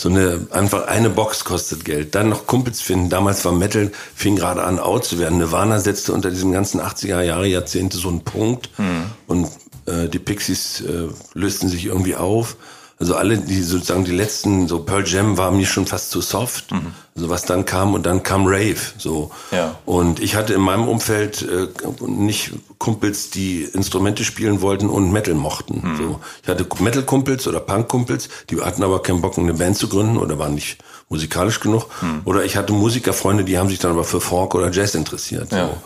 so 0.00 0.08
eine, 0.08 0.46
einfach 0.52 0.86
eine 0.86 1.10
Box 1.10 1.44
kostet 1.44 1.84
Geld. 1.84 2.14
Dann 2.14 2.28
noch 2.28 2.46
Kumpels 2.46 2.80
finden. 2.80 3.08
Damals 3.08 3.44
war 3.44 3.50
Metal, 3.50 3.90
fing 4.14 4.36
gerade 4.36 4.62
an, 4.62 4.78
out 4.78 5.04
zu 5.04 5.18
werden. 5.18 5.38
Nirvana 5.38 5.80
setzte 5.80 6.12
unter 6.12 6.30
diesem 6.30 6.52
ganzen 6.52 6.80
80er 6.80 7.20
Jahre, 7.20 7.48
Jahrzehnte 7.48 7.98
so 7.98 8.08
einen 8.08 8.22
Punkt. 8.22 8.70
Mhm. 8.78 9.06
Und 9.26 9.48
äh, 9.86 10.08
die 10.08 10.20
Pixies 10.20 10.82
äh, 10.82 11.08
lösten 11.34 11.68
sich 11.68 11.86
irgendwie 11.86 12.14
auf. 12.14 12.56
Also 13.00 13.14
alle, 13.14 13.38
die 13.38 13.62
sozusagen 13.62 14.04
die 14.04 14.12
letzten, 14.12 14.66
so 14.66 14.80
Pearl 14.80 15.06
Jam 15.06 15.38
war 15.38 15.52
mir 15.52 15.66
schon 15.66 15.86
fast 15.86 16.10
zu 16.10 16.20
soft. 16.20 16.72
Mhm. 16.72 16.94
Also 17.14 17.30
was 17.30 17.44
dann 17.44 17.64
kam 17.64 17.94
und 17.94 18.04
dann 18.06 18.24
kam 18.24 18.46
Rave. 18.46 18.76
So. 18.96 19.30
Ja. 19.52 19.76
Und 19.86 20.20
ich 20.20 20.34
hatte 20.34 20.54
in 20.54 20.60
meinem 20.60 20.88
Umfeld 20.88 21.42
äh, 21.42 21.68
nicht 22.06 22.52
Kumpels, 22.78 23.30
die 23.30 23.62
Instrumente 23.62 24.24
spielen 24.24 24.62
wollten 24.62 24.88
und 24.88 25.12
Metal 25.12 25.34
mochten. 25.34 25.92
Mhm. 25.92 25.96
So. 25.96 26.20
Ich 26.42 26.48
hatte 26.48 26.66
Metal-Kumpels 26.80 27.46
oder 27.46 27.60
Punk-Kumpels, 27.60 28.28
die 28.50 28.60
hatten 28.60 28.82
aber 28.82 29.00
keinen 29.00 29.20
Bock, 29.20 29.38
eine 29.38 29.54
Band 29.54 29.76
zu 29.76 29.88
gründen 29.88 30.16
oder 30.16 30.38
waren 30.40 30.54
nicht 30.54 30.78
musikalisch 31.08 31.60
genug. 31.60 31.86
Mhm. 32.02 32.22
Oder 32.24 32.44
ich 32.44 32.56
hatte 32.56 32.72
Musikerfreunde, 32.72 33.44
die 33.44 33.58
haben 33.58 33.68
sich 33.68 33.78
dann 33.78 33.92
aber 33.92 34.04
für 34.04 34.20
Folk 34.20 34.56
oder 34.56 34.72
Jazz 34.72 34.96
interessiert. 34.96 35.52
Ja. 35.52 35.68
So. 35.68 35.76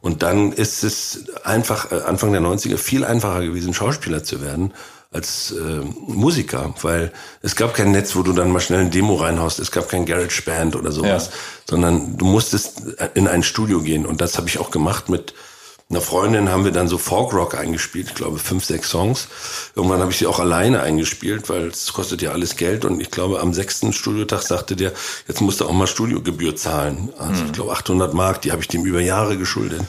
Und 0.00 0.22
dann 0.22 0.52
ist 0.52 0.84
es 0.84 1.24
einfach 1.44 1.90
äh, 1.92 2.00
Anfang 2.02 2.32
der 2.32 2.40
90er 2.40 2.76
viel 2.76 3.04
einfacher 3.04 3.40
gewesen, 3.40 3.72
Schauspieler 3.72 4.22
zu 4.22 4.40
werden, 4.40 4.72
als 5.16 5.52
äh, 5.52 5.80
Musiker, 6.06 6.74
weil 6.82 7.10
es 7.42 7.56
gab 7.56 7.74
kein 7.74 7.90
Netz, 7.90 8.14
wo 8.14 8.22
du 8.22 8.32
dann 8.32 8.52
mal 8.52 8.60
schnell 8.60 8.80
ein 8.80 8.90
Demo 8.90 9.14
reinhaust, 9.14 9.58
es 9.58 9.72
gab 9.72 9.88
kein 9.88 10.04
Garage 10.04 10.42
Band 10.42 10.76
oder 10.76 10.92
sowas, 10.92 11.26
ja. 11.26 11.32
sondern 11.70 12.18
du 12.18 12.26
musstest 12.26 12.82
in 13.14 13.26
ein 13.26 13.42
Studio 13.42 13.80
gehen 13.80 14.04
und 14.04 14.20
das 14.20 14.36
habe 14.36 14.48
ich 14.48 14.58
auch 14.58 14.70
gemacht 14.70 15.08
mit 15.08 15.34
einer 15.88 16.00
Freundin 16.00 16.50
haben 16.50 16.64
wir 16.64 16.72
dann 16.72 16.88
so 16.88 16.98
Folk 16.98 17.32
Rock 17.32 17.54
eingespielt, 17.56 18.08
ich 18.08 18.14
glaube 18.16 18.38
fünf, 18.40 18.64
sechs 18.64 18.90
Songs. 18.90 19.28
Irgendwann 19.76 20.00
habe 20.00 20.10
ich 20.10 20.18
sie 20.18 20.26
auch 20.26 20.40
alleine 20.40 20.80
eingespielt, 20.80 21.48
weil 21.48 21.68
es 21.68 21.92
kostet 21.92 22.22
ja 22.22 22.32
alles 22.32 22.56
Geld 22.56 22.84
und 22.84 23.00
ich 23.00 23.12
glaube 23.12 23.38
am 23.38 23.54
sechsten 23.54 23.92
Studiotag 23.92 24.42
sagte 24.42 24.74
der, 24.74 24.92
jetzt 25.28 25.40
musst 25.40 25.60
du 25.60 25.64
auch 25.64 25.72
mal 25.72 25.86
Studiogebühr 25.86 26.56
zahlen. 26.56 27.12
Also 27.18 27.40
mhm. 27.40 27.46
ich 27.46 27.52
glaube 27.52 27.72
800 27.72 28.14
Mark, 28.14 28.42
die 28.42 28.50
habe 28.50 28.62
ich 28.62 28.68
dem 28.68 28.84
über 28.84 29.00
Jahre 29.00 29.38
geschuldet. 29.38 29.82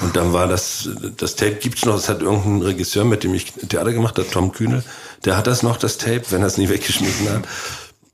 Und 0.00 0.16
dann 0.16 0.32
war 0.32 0.46
das, 0.46 0.88
das 1.16 1.36
Tape 1.36 1.56
gibt's 1.56 1.84
noch, 1.84 1.96
das 1.96 2.08
hat 2.08 2.22
irgendein 2.22 2.62
Regisseur, 2.62 3.04
mit 3.04 3.24
dem 3.24 3.34
ich 3.34 3.52
Theater 3.52 3.92
gemacht 3.92 4.16
habe, 4.18 4.28
Tom 4.30 4.52
Kühnel, 4.52 4.84
Der 5.24 5.36
hat 5.36 5.46
das 5.46 5.62
noch, 5.62 5.76
das 5.76 5.98
Tape, 5.98 6.22
wenn 6.30 6.40
er 6.40 6.46
es 6.46 6.56
nie 6.56 6.68
weggeschmissen 6.68 7.28
hat. 7.28 7.44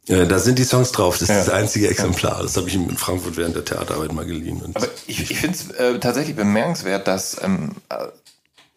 Äh, 0.08 0.26
da 0.26 0.38
sind 0.38 0.58
die 0.58 0.64
Songs 0.64 0.92
drauf. 0.92 1.18
Das 1.18 1.28
ist 1.28 1.36
das 1.36 1.50
einzige 1.50 1.88
Exemplar. 1.88 2.42
Das 2.42 2.56
habe 2.56 2.68
ich 2.68 2.74
ihm 2.74 2.88
in 2.88 2.96
Frankfurt 2.96 3.36
während 3.36 3.54
der 3.54 3.64
Theaterarbeit 3.64 4.12
mal 4.12 4.24
geliehen. 4.24 4.62
Und 4.62 4.76
Aber 4.76 4.88
ich, 5.06 5.30
ich 5.30 5.38
finde 5.38 5.56
es 5.56 5.70
äh, 5.70 5.98
tatsächlich 6.00 6.34
bemerkenswert, 6.34 7.06
dass 7.06 7.40
ähm, 7.42 7.76
äh, 7.90 8.06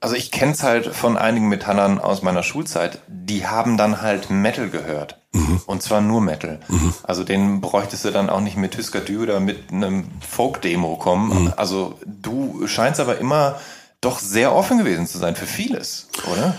also 0.01 0.15
ich 0.15 0.31
kenne 0.31 0.51
es 0.53 0.63
halt 0.63 0.87
von 0.87 1.15
einigen 1.15 1.47
Metallern 1.47 1.99
aus 1.99 2.23
meiner 2.23 2.43
Schulzeit, 2.43 2.99
die 3.07 3.45
haben 3.45 3.77
dann 3.77 4.01
halt 4.01 4.29
Metal 4.31 4.69
gehört. 4.69 5.20
Mhm. 5.33 5.61
Und 5.65 5.81
zwar 5.81 6.01
nur 6.01 6.21
Metal. 6.21 6.59
Mhm. 6.67 6.93
Also 7.03 7.23
den 7.23 7.61
bräuchtest 7.61 8.05
du 8.05 8.11
dann 8.11 8.29
auch 8.29 8.41
nicht 8.41 8.57
mit 8.57 8.77
Hüsker 8.77 9.01
oder 9.19 9.39
mit 9.39 9.71
einem 9.71 10.05
Folk-Demo 10.27 10.97
kommen. 10.97 11.43
Mhm. 11.43 11.53
Also 11.55 11.97
du 12.05 12.67
scheinst 12.67 12.99
aber 12.99 13.17
immer 13.17 13.59
doch 14.01 14.19
sehr 14.19 14.53
offen 14.53 14.79
gewesen 14.79 15.07
zu 15.07 15.19
sein 15.19 15.35
für 15.35 15.45
vieles, 15.45 16.07
oder? 16.31 16.55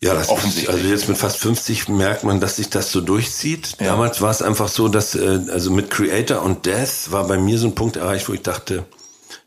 Ja, 0.00 0.14
das 0.14 0.30
ist, 0.30 0.68
also 0.68 0.86
jetzt 0.86 1.08
mit 1.08 1.18
fast 1.18 1.38
50 1.38 1.88
merkt 1.88 2.22
man, 2.22 2.38
dass 2.38 2.56
sich 2.56 2.70
das 2.70 2.92
so 2.92 3.00
durchzieht. 3.00 3.76
Ja. 3.80 3.88
Damals 3.88 4.20
war 4.20 4.30
es 4.30 4.42
einfach 4.42 4.68
so, 4.68 4.86
dass 4.86 5.16
äh, 5.16 5.40
also 5.50 5.72
mit 5.72 5.90
Creator 5.90 6.42
und 6.42 6.66
Death 6.66 7.10
war 7.10 7.26
bei 7.26 7.36
mir 7.36 7.58
so 7.58 7.66
ein 7.66 7.74
Punkt 7.74 7.96
erreicht, 7.96 8.28
wo 8.28 8.32
ich 8.32 8.42
dachte, 8.42 8.84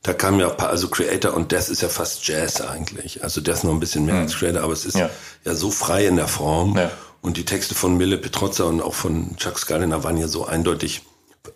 da 0.04 0.14
kam 0.14 0.42
ja, 0.42 0.54
also 0.58 0.90
Creator 0.90 1.34
und 1.36 1.54
Death 1.54 1.70
ist 1.70 1.82
ja 1.82 1.88
fast 1.88 2.28
Jazz 2.28 2.60
eigentlich. 2.60 3.24
Also 3.24 3.40
Death 3.40 3.64
noch 3.64 3.72
ein 3.72 3.80
bisschen 3.80 4.06
mehr 4.06 4.16
mhm. 4.16 4.22
als 4.24 4.36
Creator, 4.36 4.62
aber 4.62 4.74
es 4.74 4.84
ist 4.84 4.98
ja. 4.98 5.10
ja, 5.46 5.56
so 5.56 5.72
frei 5.72 6.06
in 6.06 6.18
der 6.18 6.28
Form. 6.28 6.78
Ja. 6.78 6.92
Und 7.22 7.38
die 7.38 7.46
Texte 7.46 7.76
von 7.76 7.98
Mille 7.98 8.18
Petrozza 8.18 8.64
und 8.64 8.82
auch 8.82 8.96
von 8.96 9.36
Chuck 9.38 9.60
Schuldiner 9.60 10.04
waren 10.04 10.18
ja 10.18 10.28
so 10.28 10.46
eindeutig 10.46 11.04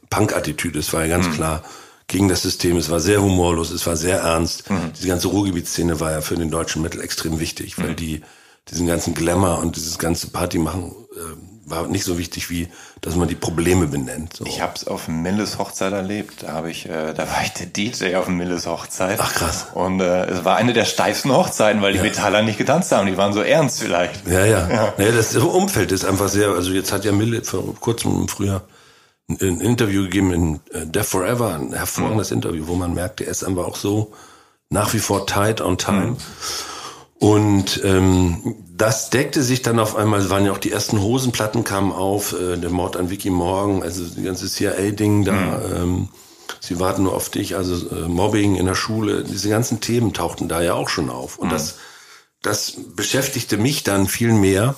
Punk-Attitüde. 0.10 0.80
Es 0.80 0.94
war 0.94 1.02
ja 1.06 1.08
ganz 1.08 1.28
mhm. 1.28 1.34
klar 1.34 1.64
gegen 2.08 2.30
das 2.30 2.44
System. 2.44 2.78
Es 2.78 2.90
war 2.90 3.00
sehr 3.00 3.22
humorlos, 3.22 3.72
es 3.72 3.86
war 3.88 3.96
sehr 3.96 4.20
ernst. 4.20 4.70
Mhm. 4.70 4.94
Diese 4.96 5.08
ganze 5.08 5.28
Ruhrgebietsszene 5.28 6.00
war 6.00 6.12
ja 6.12 6.22
für 6.22 6.36
den 6.36 6.52
deutschen 6.52 6.82
Metal 6.82 7.02
extrem 7.02 7.40
wichtig, 7.40 7.78
weil 7.80 7.92
mhm. 7.92 7.96
die 7.96 8.22
diesen 8.70 8.88
ganzen 8.88 9.14
Glamour 9.14 9.60
und 9.60 9.76
dieses 9.76 10.00
ganze 10.00 10.28
Party 10.28 10.58
machen 10.58 10.92
äh, 11.16 11.55
war 11.66 11.88
nicht 11.88 12.04
so 12.04 12.18
wichtig 12.18 12.50
wie, 12.50 12.68
dass 13.02 13.16
man 13.16 13.28
die 13.28 13.36
Probleme 13.36 13.88
benennt. 13.88 14.38
So. 14.38 14.46
Ich 14.46 14.62
habe 14.62 14.74
es 14.76 14.88
auf 14.88 15.08
Milles 15.08 15.58
Hochzeit 15.58 15.94
erlebt. 15.94 16.44
Da 16.44 16.54
habe 16.54 16.70
ich, 16.70 16.88
äh, 16.88 17.14
da 17.14 17.28
war 17.30 17.44
ich 17.44 17.54
der 17.54 17.66
DJ 17.66 18.16
auf 18.16 18.28
Milles 18.28 18.68
Hochzeit. 18.68 19.20
Ach 19.20 19.34
krass. 19.34 19.68
Und 19.74 20.00
äh, 20.00 20.26
es 20.26 20.46
war 20.46 20.58
eine 20.58 20.74
der 20.74 20.86
steifsten 20.86 21.32
Hochzeiten, 21.32 21.82
weil 21.82 21.94
die 21.94 21.98
ja. 21.98 22.04
Metaller 22.04 22.44
nicht 22.44 22.58
getanzt 22.58 22.92
haben. 22.92 23.08
Die 23.08 23.18
waren 23.18 23.34
so 23.34 23.42
ernst 23.42 23.82
vielleicht. 23.82 24.28
Ja, 24.28 24.46
ja. 24.46 24.70
ja. 24.70 24.94
Naja, 24.98 25.12
das 25.12 25.36
Umfeld 25.36 25.92
ist 25.92 26.06
einfach 26.06 26.30
sehr. 26.30 26.50
Also 26.50 26.72
jetzt 26.72 26.92
hat 26.92 27.04
ja 27.04 27.12
Mille 27.12 27.44
vor 27.44 27.76
kurzem 27.80 28.22
im 28.22 28.28
Frühjahr 28.28 28.62
ein 29.28 29.60
Interview 29.60 30.04
gegeben 30.04 30.32
in 30.32 30.60
äh, 30.72 30.86
Death 30.86 31.08
Forever, 31.08 31.56
ein 31.56 31.74
hervorragendes 31.74 32.30
mhm. 32.30 32.38
Interview, 32.38 32.68
wo 32.68 32.76
man 32.76 32.94
merkt, 32.94 33.22
er 33.22 33.28
ist 33.28 33.44
einfach 33.44 33.66
auch 33.66 33.76
so 33.76 34.14
nach 34.70 34.94
wie 34.94 35.00
vor 35.00 35.26
tight 35.26 35.62
on 35.62 35.78
time. 35.80 36.06
Mhm. 36.06 36.18
Und 37.18 37.82
ähm, 37.84 38.56
das 38.78 39.10
deckte 39.10 39.42
sich 39.42 39.62
dann 39.62 39.80
auf 39.80 39.96
einmal, 39.96 40.30
waren 40.30 40.46
ja 40.46 40.52
auch 40.52 40.58
die 40.58 40.72
ersten 40.72 41.02
Hosenplatten 41.02 41.64
kamen 41.64 41.94
auf, 41.94 42.34
äh, 42.34 42.58
der 42.58 42.70
Mord 42.70 42.98
an 42.98 43.10
Vicky 43.10 43.30
Morgan, 43.30 43.82
also 43.82 44.04
die 44.04 44.24
ganze 44.24 44.50
CIA-Ding 44.50 45.24
da, 45.24 45.32
mhm. 45.32 45.76
ähm, 45.76 46.10
sie 46.60 46.80
warten 46.80 47.04
nur 47.04 47.14
auf 47.14 47.30
dich, 47.30 47.56
also 47.56 47.90
äh, 47.96 48.08
Mobbing 48.08 48.56
in 48.56 48.66
der 48.66 48.76
Schule, 48.76 49.24
diese 49.24 49.50
ganzen 49.50 49.80
Themen 49.80 50.12
tauchten 50.12 50.50
da 50.50 50.62
ja 50.62 50.74
auch 50.74 50.90
schon 50.90 51.10
auf. 51.10 51.38
Und 51.38 51.48
mhm. 51.48 51.54
das, 51.54 51.76
das 52.42 52.74
beschäftigte 52.96 53.58
mich 53.58 53.84
dann 53.84 54.08
viel 54.08 54.34
mehr 54.34 54.76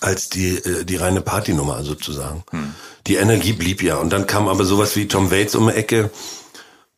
als 0.00 0.28
die, 0.28 0.56
äh, 0.56 0.84
die 0.84 0.96
reine 0.96 1.20
Partynummer 1.20 1.82
sozusagen. 1.82 2.44
Mhm. 2.52 2.74
Die 3.08 3.16
Energie 3.16 3.54
blieb 3.54 3.82
ja. 3.82 3.96
Und 3.96 4.10
dann 4.10 4.28
kam 4.28 4.46
aber 4.46 4.64
sowas 4.64 4.94
wie 4.94 5.08
Tom 5.08 5.32
Waits 5.32 5.56
um 5.56 5.66
die 5.66 5.74
Ecke, 5.74 6.10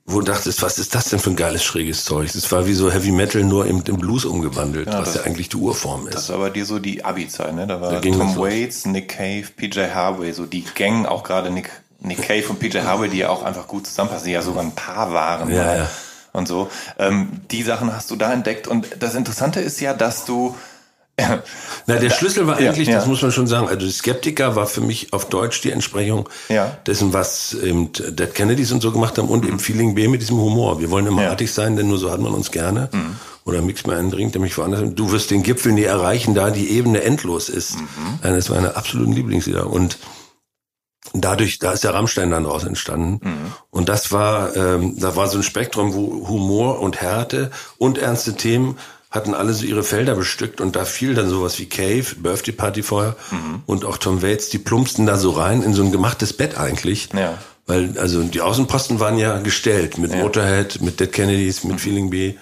wo 0.06 0.20
du 0.20 0.26
dachtest, 0.26 0.62
was 0.62 0.78
ist 0.78 0.94
das 0.94 1.08
denn 1.08 1.18
für 1.18 1.30
ein 1.30 1.36
geiles, 1.36 1.64
schräges 1.64 2.04
Zeug? 2.04 2.32
Es 2.32 2.50
war 2.52 2.66
wie 2.66 2.74
so 2.74 2.92
Heavy 2.92 3.10
Metal 3.10 3.42
nur 3.42 3.66
im, 3.66 3.82
im 3.86 3.96
Blues 3.96 4.24
umgewandelt, 4.24 4.86
ja, 4.86 5.00
was 5.00 5.12
das, 5.12 5.16
ja 5.16 5.22
eigentlich 5.22 5.48
die 5.48 5.56
Urform 5.56 6.06
ist. 6.06 6.14
Das 6.14 6.28
war 6.28 6.36
aber 6.36 6.50
dir 6.50 6.64
so 6.64 6.78
die 6.78 7.04
Abi-Zeit, 7.04 7.54
ne? 7.54 7.66
Da 7.66 7.80
war 7.80 7.92
da 7.92 8.00
Tom 8.00 8.36
Waits, 8.36 8.86
Nick 8.86 9.08
Cave, 9.08 9.46
PJ 9.56 9.80
Harvey, 9.92 10.32
so 10.32 10.46
die 10.46 10.64
Gang, 10.74 11.06
auch 11.06 11.24
gerade 11.24 11.50
Nick, 11.50 11.70
Nick 12.00 12.22
Cave 12.22 12.44
und 12.48 12.60
PJ 12.60 12.78
Harvey, 12.78 13.08
die 13.08 13.18
ja 13.18 13.30
auch 13.30 13.42
einfach 13.42 13.66
gut 13.66 13.86
zusammenpassen, 13.88 14.26
die 14.26 14.32
ja 14.32 14.42
sogar 14.42 14.62
ein 14.62 14.76
Paar 14.76 15.12
waren. 15.12 15.50
Ja, 15.50 15.76
ja. 15.76 15.90
Und 16.32 16.46
so. 16.46 16.70
Ähm, 16.98 17.40
die 17.50 17.62
Sachen 17.62 17.92
hast 17.92 18.10
du 18.10 18.16
da 18.16 18.32
entdeckt. 18.32 18.68
Und 18.68 18.88
das 19.00 19.14
Interessante 19.14 19.60
ist 19.60 19.80
ja, 19.80 19.92
dass 19.92 20.24
du 20.24 20.54
na, 21.86 21.96
der 21.96 22.10
Schlüssel 22.10 22.46
war 22.46 22.56
eigentlich, 22.56 22.88
ja, 22.88 22.94
ja. 22.94 22.98
das 22.98 23.08
muss 23.08 23.22
man 23.22 23.32
schon 23.32 23.46
sagen, 23.46 23.68
also 23.68 23.88
Skeptiker 23.88 24.54
war 24.54 24.66
für 24.66 24.82
mich 24.82 25.14
auf 25.14 25.28
Deutsch 25.28 25.62
die 25.62 25.70
Entsprechung 25.70 26.28
ja. 26.48 26.76
dessen, 26.86 27.14
was 27.14 27.54
eben 27.54 27.90
Dead 27.92 28.34
Kennedys 28.34 28.70
und 28.70 28.82
so 28.82 28.92
gemacht 28.92 29.16
haben 29.16 29.28
und 29.28 29.42
mhm. 29.42 29.48
eben 29.48 29.58
Feeling 29.58 29.94
B 29.94 30.08
mit 30.08 30.20
diesem 30.20 30.36
Humor. 30.36 30.80
Wir 30.80 30.90
wollen 30.90 31.06
immer 31.06 31.28
artig 31.28 31.52
sein, 31.52 31.76
denn 31.76 31.88
nur 31.88 31.98
so 31.98 32.10
hat 32.10 32.20
man 32.20 32.34
uns 32.34 32.50
gerne. 32.50 32.90
Mhm. 32.92 33.16
Oder 33.44 33.62
Mix 33.62 33.86
mir 33.86 33.96
einen 33.96 34.10
Drink, 34.10 34.32
der 34.32 34.40
mich 34.42 34.58
woanders. 34.58 34.82
Du 34.94 35.12
wirst 35.12 35.30
den 35.30 35.42
Gipfel 35.42 35.72
nie 35.72 35.84
erreichen, 35.84 36.34
da 36.34 36.50
die 36.50 36.68
Ebene 36.70 37.02
endlos 37.02 37.48
ist. 37.48 37.76
Mhm. 37.76 38.18
Eines 38.22 38.48
meiner 38.48 38.76
absoluten 38.76 39.12
Lieblingslieder. 39.12 39.70
Und 39.70 39.98
dadurch, 41.14 41.58
da 41.58 41.72
ist 41.72 41.84
der 41.84 41.94
Rammstein 41.94 42.30
dann 42.30 42.44
daraus 42.44 42.64
entstanden. 42.64 43.20
Mhm. 43.22 43.52
Und 43.70 43.88
das 43.88 44.12
war, 44.12 44.54
ähm, 44.56 44.98
da 44.98 45.16
war 45.16 45.28
so 45.28 45.38
ein 45.38 45.44
Spektrum, 45.44 45.94
wo 45.94 46.28
Humor 46.28 46.80
und 46.80 47.00
Härte 47.00 47.50
und 47.78 47.98
ernste 47.98 48.34
Themen 48.34 48.76
hatten 49.10 49.34
alle 49.34 49.52
so 49.54 49.64
ihre 49.64 49.82
Felder 49.82 50.14
bestückt 50.14 50.60
und 50.60 50.76
da 50.76 50.84
fiel 50.84 51.14
dann 51.14 51.28
sowas 51.28 51.58
wie 51.58 51.66
Cave, 51.66 52.04
Birthday 52.16 52.52
Party 52.52 52.82
vorher 52.82 53.16
mhm. 53.30 53.62
und 53.66 53.84
auch 53.84 53.98
Tom 53.98 54.22
Waits, 54.22 54.48
die 54.48 54.58
plumpsten 54.58 55.06
da 55.06 55.16
so 55.16 55.30
rein 55.30 55.62
in 55.62 55.74
so 55.74 55.82
ein 55.82 55.92
gemachtes 55.92 56.32
Bett 56.32 56.58
eigentlich. 56.58 57.08
Ja. 57.12 57.38
Weil, 57.66 57.98
also 57.98 58.22
die 58.22 58.40
Außenposten 58.40 59.00
waren 59.00 59.18
ja 59.18 59.38
gestellt 59.38 59.98
mit 59.98 60.12
ja. 60.12 60.18
Motorhead, 60.18 60.80
mit 60.82 61.00
Dead 61.00 61.10
Kennedys, 61.10 61.64
mit 61.64 61.74
mhm. 61.74 61.78
Feeling 61.78 62.10
B, 62.10 62.34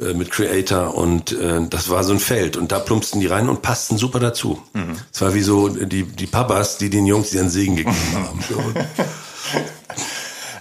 äh, 0.00 0.12
mit 0.12 0.30
Creator 0.30 0.94
und 0.94 1.32
äh, 1.32 1.60
das 1.68 1.88
war 1.88 2.02
so 2.04 2.12
ein 2.12 2.18
Feld 2.18 2.56
und 2.56 2.72
da 2.72 2.80
plumpsten 2.80 3.20
die 3.20 3.26
rein 3.26 3.48
und 3.48 3.62
passten 3.62 3.96
super 3.96 4.20
dazu. 4.20 4.62
Mhm. 4.72 4.96
Es 5.12 5.20
war 5.20 5.34
wie 5.34 5.42
so 5.42 5.68
die, 5.68 6.04
die 6.04 6.26
Papas, 6.26 6.78
die 6.78 6.90
den 6.90 7.06
Jungs 7.06 7.32
ihren 7.32 7.48
Segen 7.48 7.76
gegeben 7.76 7.96
haben. 8.14 8.40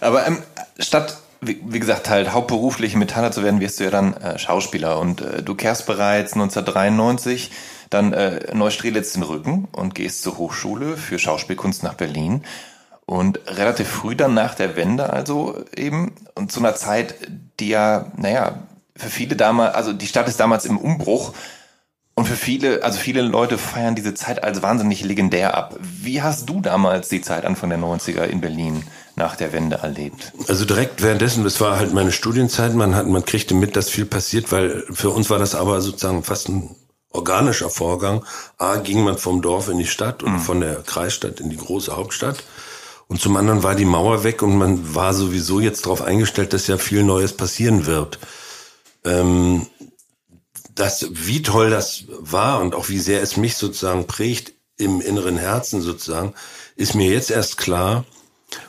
Aber 0.01 0.27
ähm, 0.27 0.43
statt 0.77 1.22
wie, 1.47 1.61
wie, 1.65 1.79
gesagt, 1.79 2.09
halt 2.09 2.33
hauptberuflich 2.33 2.95
Metaller 2.95 3.31
zu 3.31 3.43
werden, 3.43 3.59
wirst 3.59 3.79
du 3.79 3.85
ja 3.85 3.91
dann 3.91 4.13
äh, 4.15 4.37
Schauspieler. 4.37 4.99
Und 4.99 5.21
äh, 5.21 5.43
du 5.43 5.55
kehrst 5.55 5.85
bereits 5.85 6.33
1993 6.33 7.51
dann 7.89 8.13
äh, 8.13 8.53
Neustrelitz 8.53 9.13
den 9.13 9.23
Rücken 9.23 9.67
und 9.71 9.95
gehst 9.95 10.23
zur 10.23 10.37
Hochschule 10.37 10.97
für 10.97 11.19
Schauspielkunst 11.19 11.83
nach 11.83 11.93
Berlin. 11.93 12.43
Und 13.05 13.39
relativ 13.47 13.87
früh 13.87 14.15
dann 14.15 14.33
nach 14.33 14.55
der 14.55 14.75
Wende 14.75 15.11
also 15.11 15.63
eben 15.75 16.15
und 16.35 16.51
zu 16.51 16.59
einer 16.59 16.75
Zeit, 16.75 17.15
die 17.59 17.69
ja, 17.69 18.11
naja, 18.15 18.63
für 18.95 19.09
viele 19.09 19.35
damals, 19.35 19.75
also 19.75 19.93
die 19.93 20.07
Stadt 20.07 20.27
ist 20.27 20.39
damals 20.39 20.65
im 20.65 20.77
Umbruch 20.77 21.33
und 22.15 22.25
für 22.25 22.35
viele, 22.35 22.83
also 22.83 22.99
viele 22.99 23.21
Leute 23.21 23.57
feiern 23.57 23.95
diese 23.95 24.13
Zeit 24.13 24.43
als 24.43 24.61
wahnsinnig 24.61 25.03
legendär 25.03 25.57
ab. 25.57 25.75
Wie 25.79 26.21
hast 26.21 26.47
du 26.47 26.61
damals 26.61 27.09
die 27.09 27.21
Zeit 27.21 27.45
Anfang 27.45 27.69
der 27.69 27.79
90er 27.79 28.23
in 28.23 28.39
Berlin 28.39 28.83
nach 29.15 29.35
der 29.35 29.53
Wende 29.53 29.77
erlebt? 29.77 30.33
Also 30.47 30.65
direkt 30.65 31.01
währenddessen, 31.01 31.43
das 31.43 31.61
war 31.61 31.77
halt 31.77 31.93
meine 31.93 32.11
Studienzeit, 32.11 32.73
man 32.73 32.95
hat, 32.95 33.07
man 33.07 33.25
kriegte 33.25 33.53
mit, 33.53 33.75
dass 33.75 33.89
viel 33.89 34.05
passiert, 34.05 34.51
weil 34.51 34.83
für 34.91 35.09
uns 35.09 35.29
war 35.29 35.39
das 35.39 35.55
aber 35.55 35.81
sozusagen 35.81 36.23
fast 36.23 36.49
ein 36.49 36.75
organischer 37.09 37.69
Vorgang. 37.69 38.25
A, 38.57 38.77
ging 38.77 39.03
man 39.03 39.17
vom 39.17 39.41
Dorf 39.41 39.69
in 39.69 39.77
die 39.77 39.85
Stadt 39.85 40.23
und 40.23 40.33
mhm. 40.33 40.39
von 40.39 40.59
der 40.59 40.75
Kreisstadt 40.81 41.39
in 41.39 41.49
die 41.49 41.57
große 41.57 41.95
Hauptstadt. 41.95 42.43
Und 43.07 43.21
zum 43.21 43.37
anderen 43.37 43.63
war 43.63 43.75
die 43.75 43.85
Mauer 43.85 44.23
weg 44.23 44.41
und 44.41 44.57
man 44.57 44.95
war 44.95 45.13
sowieso 45.13 45.59
jetzt 45.59 45.85
darauf 45.85 46.01
eingestellt, 46.01 46.53
dass 46.53 46.67
ja 46.67 46.77
viel 46.77 47.03
Neues 47.03 47.33
passieren 47.33 47.85
wird. 47.85 48.17
Ähm, 49.05 49.67
das, 50.73 51.07
wie 51.11 51.43
toll 51.43 51.69
das 51.69 52.05
war 52.07 52.59
und 52.59 52.73
auch 52.73 52.89
wie 52.89 52.99
sehr 52.99 53.21
es 53.21 53.37
mich 53.37 53.55
sozusagen 53.57 54.07
prägt 54.07 54.53
im 54.77 55.01
inneren 55.01 55.37
Herzen 55.37 55.81
sozusagen, 55.81 56.33
ist 56.75 56.95
mir 56.95 57.11
jetzt 57.11 57.29
erst 57.29 57.57
klar, 57.57 58.05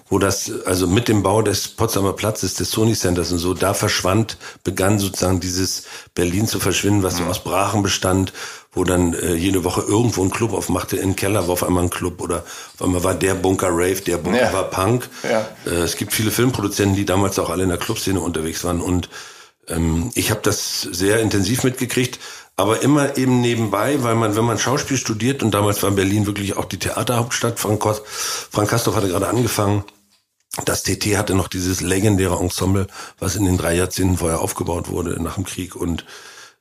wo 0.09 0.19
das, 0.19 0.51
also 0.65 0.87
mit 0.87 1.09
dem 1.09 1.23
Bau 1.23 1.43
des 1.43 1.69
Potsdamer 1.69 2.13
Platzes, 2.13 2.55
des 2.55 2.71
Sony 2.71 2.95
Centers 2.95 3.33
und 3.33 3.39
so, 3.39 3.55
da 3.55 3.75
verschwand, 3.75 4.37
begann 4.63 4.99
sozusagen 4.99 5.41
dieses 5.41 5.85
Berlin 6.15 6.47
zu 6.47 6.61
verschwinden, 6.61 7.03
was 7.03 7.17
so 7.17 7.25
mhm. 7.25 7.31
aus 7.31 7.43
Brachen 7.43 7.83
bestand, 7.83 8.33
wo 8.73 8.85
dann 8.85 9.15
äh, 9.15 9.35
jede 9.35 9.65
Woche 9.65 9.83
irgendwo 9.83 10.23
ein 10.23 10.31
Club 10.31 10.53
aufmachte, 10.53 10.97
in 10.97 11.17
Keller 11.17 11.47
war 11.47 11.55
auf 11.55 11.65
einmal 11.65 11.85
ein 11.85 11.91
Club 11.91 12.21
oder 12.21 12.45
auf 12.75 12.83
einmal 12.83 13.05
war 13.05 13.15
der 13.15 13.35
Bunker 13.35 13.71
Rave, 13.71 14.01
der 14.01 14.19
Bunker 14.19 14.43
ja. 14.43 14.53
war 14.53 14.65
Punk. 14.65 15.09
Ja. 15.23 15.49
Äh, 15.67 15.83
es 15.83 15.97
gibt 15.97 16.13
viele 16.13 16.31
Filmproduzenten, 16.31 16.97
die 16.97 17.05
damals 17.05 17.39
auch 17.39 17.51
alle 17.51 17.63
in 17.63 17.69
der 17.69 17.79
Clubszene 17.79 18.21
unterwegs 18.21 18.65
waren 18.65 18.81
und 18.81 19.09
ähm, 19.69 20.11
ich 20.15 20.31
habe 20.31 20.41
das 20.43 20.83
sehr 20.83 21.21
intensiv 21.21 21.65
mitgekriegt, 21.65 22.19
aber 22.57 22.83
immer 22.83 23.17
eben 23.17 23.41
nebenbei, 23.41 24.03
weil 24.03 24.15
man, 24.15 24.37
wenn 24.37 24.45
man 24.45 24.59
Schauspiel 24.59 24.97
studiert, 24.97 25.43
und 25.43 25.53
damals 25.53 25.83
war 25.83 25.91
Berlin 25.91 26.27
wirklich 26.27 26.57
auch 26.57 26.67
die 26.67 26.79
Theaterhauptstadt, 26.79 27.59
Frank, 27.59 27.81
Kost, 27.81 28.03
Frank 28.07 28.71
Kastorf 28.71 28.97
hatte 28.97 29.09
gerade 29.09 29.29
angefangen, 29.29 29.85
das 30.65 30.85
TT 30.85 31.17
hatte 31.17 31.35
noch 31.35 31.49
dieses 31.49 31.81
legendäre 31.81 32.39
Ensemble, 32.39 32.87
was 33.19 33.35
in 33.35 33.45
den 33.45 33.59
drei 33.59 33.75
Jahrzehnten 33.75 34.19
vorher 34.19 34.41
aufgebaut 34.41 34.89
wurde 34.89 35.21
nach 35.21 35.35
dem 35.35 35.45
Krieg 35.45 35.75
und 35.75 36.05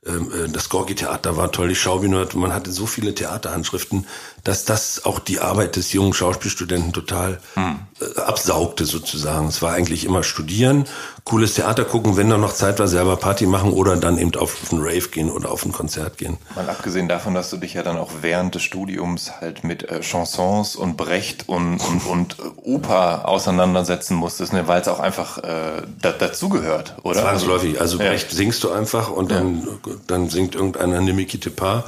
ähm, 0.06 0.32
äh, 0.34 0.50
das 0.50 0.70
Gorki-Theater 0.70 1.38
war 1.38 1.52
toll, 1.52 1.70
die 1.70 1.76
Schaubühne, 1.76 2.28
man 2.34 2.54
hatte 2.54 2.72
so 2.72 2.88
viele 2.88 3.14
Theaterhandschriften, 3.14 4.08
dass 4.44 4.66
das 4.66 5.06
auch 5.06 5.20
die 5.20 5.40
Arbeit 5.40 5.78
des 5.78 5.94
jungen 5.94 6.14
Schauspielstudenten 6.14 6.92
total 6.92 7.40
hm. 7.54 7.80
äh, 8.02 8.20
absaugte 8.20 8.86
sozusagen. 8.86 9.48
Es 9.48 9.62
war 9.62 9.74
eigentlich 9.74 10.04
immer 10.06 10.24
studieren, 10.24 10.86
cooles 11.24 11.54
Theater 11.54 11.86
gucken, 11.86 12.18
wenn 12.18 12.30
da 12.30 12.38
noch 12.38 12.54
Zeit 12.54 12.80
war, 12.80 12.90
selber 12.90 13.16
Party 13.16 13.46
machen 13.46 13.72
oder 13.72 13.96
dann 13.96 14.18
eben 14.18 14.36
auf 14.36 14.58
einen 14.72 14.82
Rave 14.82 15.08
gehen 15.08 15.30
oder 15.30 15.50
auf 15.50 15.66
ein 15.66 15.72
Konzert 15.72 16.18
gehen. 16.18 16.38
Mal 16.56 16.70
abgesehen 16.70 17.08
davon, 17.08 17.34
dass 17.34 17.50
du 17.52 17.58
dich 17.58 17.74
ja 17.74 17.84
dann 17.84 17.98
auch 17.98 18.12
während 18.22 18.56
des 18.56 18.64
Studiums 18.64 19.32
halt 19.40 19.64
mit 19.64 19.90
äh, 19.90 20.02
Chansons 20.02 20.76
und 20.76 20.98
Brecht 20.98 21.48
und, 21.48 21.78
und, 21.80 22.06
und 22.06 22.38
Oper 22.58 23.30
auseinandersetzen 23.30 24.16
musstest, 24.16 24.52
ne? 24.52 24.68
weil 24.68 24.82
es 24.82 24.90
auch 24.90 25.00
einfach 25.00 25.38
äh, 25.38 25.84
da, 26.02 26.12
dazugehört, 26.12 26.96
oder? 27.04 27.22
Zwangsläufig. 27.22 27.80
Also 27.80 27.98
Brecht 27.98 28.32
ja. 28.32 28.36
singst 28.36 28.62
du 28.66 28.72
einfach 28.72 29.10
und 29.10 29.32
dann, 29.32 29.62
ja. 29.62 29.94
dann 30.08 30.30
singt 30.30 30.56
irgendeiner 30.56 31.00
Nimiki 31.00 31.40
Tepar 31.40 31.86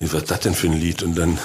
was 0.00 0.12
ist 0.12 0.30
das 0.30 0.40
denn 0.40 0.54
für 0.54 0.66
ein 0.66 0.74
Lied? 0.74 1.02
Und 1.02 1.16
dann 1.16 1.30
mhm. 1.30 1.38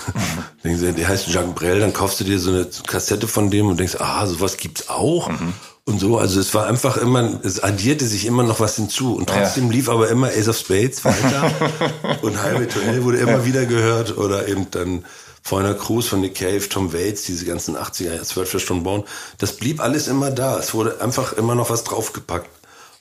denkst 0.63 0.81
du, 0.81 0.93
der 0.93 1.07
heißt 1.07 1.27
Jacques 1.27 1.55
Brel, 1.55 1.79
dann 1.79 1.93
kaufst 1.93 2.19
du 2.19 2.23
dir 2.23 2.39
so 2.39 2.51
eine 2.51 2.67
Kassette 2.85 3.27
von 3.27 3.49
dem 3.49 3.67
und 3.67 3.79
denkst, 3.79 3.95
ah, 3.99 4.25
sowas 4.27 4.57
gibt's 4.57 4.89
auch. 4.89 5.29
Mhm. 5.29 5.53
Und 5.83 5.99
so, 5.99 6.19
also 6.19 6.39
es 6.39 6.53
war 6.53 6.67
einfach 6.67 6.97
immer, 6.97 7.39
es 7.43 7.61
addierte 7.61 8.05
sich 8.05 8.25
immer 8.25 8.43
noch 8.43 8.59
was 8.59 8.75
hinzu. 8.75 9.15
Und 9.15 9.29
trotzdem 9.29 9.67
ja. 9.67 9.71
lief 9.71 9.89
aber 9.89 10.09
immer 10.09 10.27
Ace 10.27 10.47
of 10.47 10.57
Spades 10.57 11.03
weiter. 11.03 11.51
und 12.21 12.41
Highway 12.41 12.67
to 12.67 12.79
Hell 12.81 13.03
wurde 13.03 13.17
immer 13.17 13.31
ja. 13.39 13.45
wieder 13.45 13.65
gehört. 13.65 14.17
Oder 14.17 14.47
eben 14.47 14.69
dann 14.69 15.05
Foreigner 15.41 15.73
Cruz 15.73 16.07
von 16.07 16.21
Nick 16.21 16.35
Cave, 16.35 16.69
Tom 16.69 16.93
Waits, 16.93 17.23
diese 17.23 17.45
ganzen 17.45 17.75
80er, 17.75 18.21
12 18.21 18.61
Stunden 18.61 18.83
Born. 18.83 19.03
Das 19.39 19.53
blieb 19.53 19.81
alles 19.81 20.07
immer 20.07 20.29
da. 20.29 20.59
Es 20.59 20.73
wurde 20.73 21.01
einfach 21.01 21.33
immer 21.33 21.55
noch 21.55 21.69
was 21.69 21.83
draufgepackt. 21.83 22.49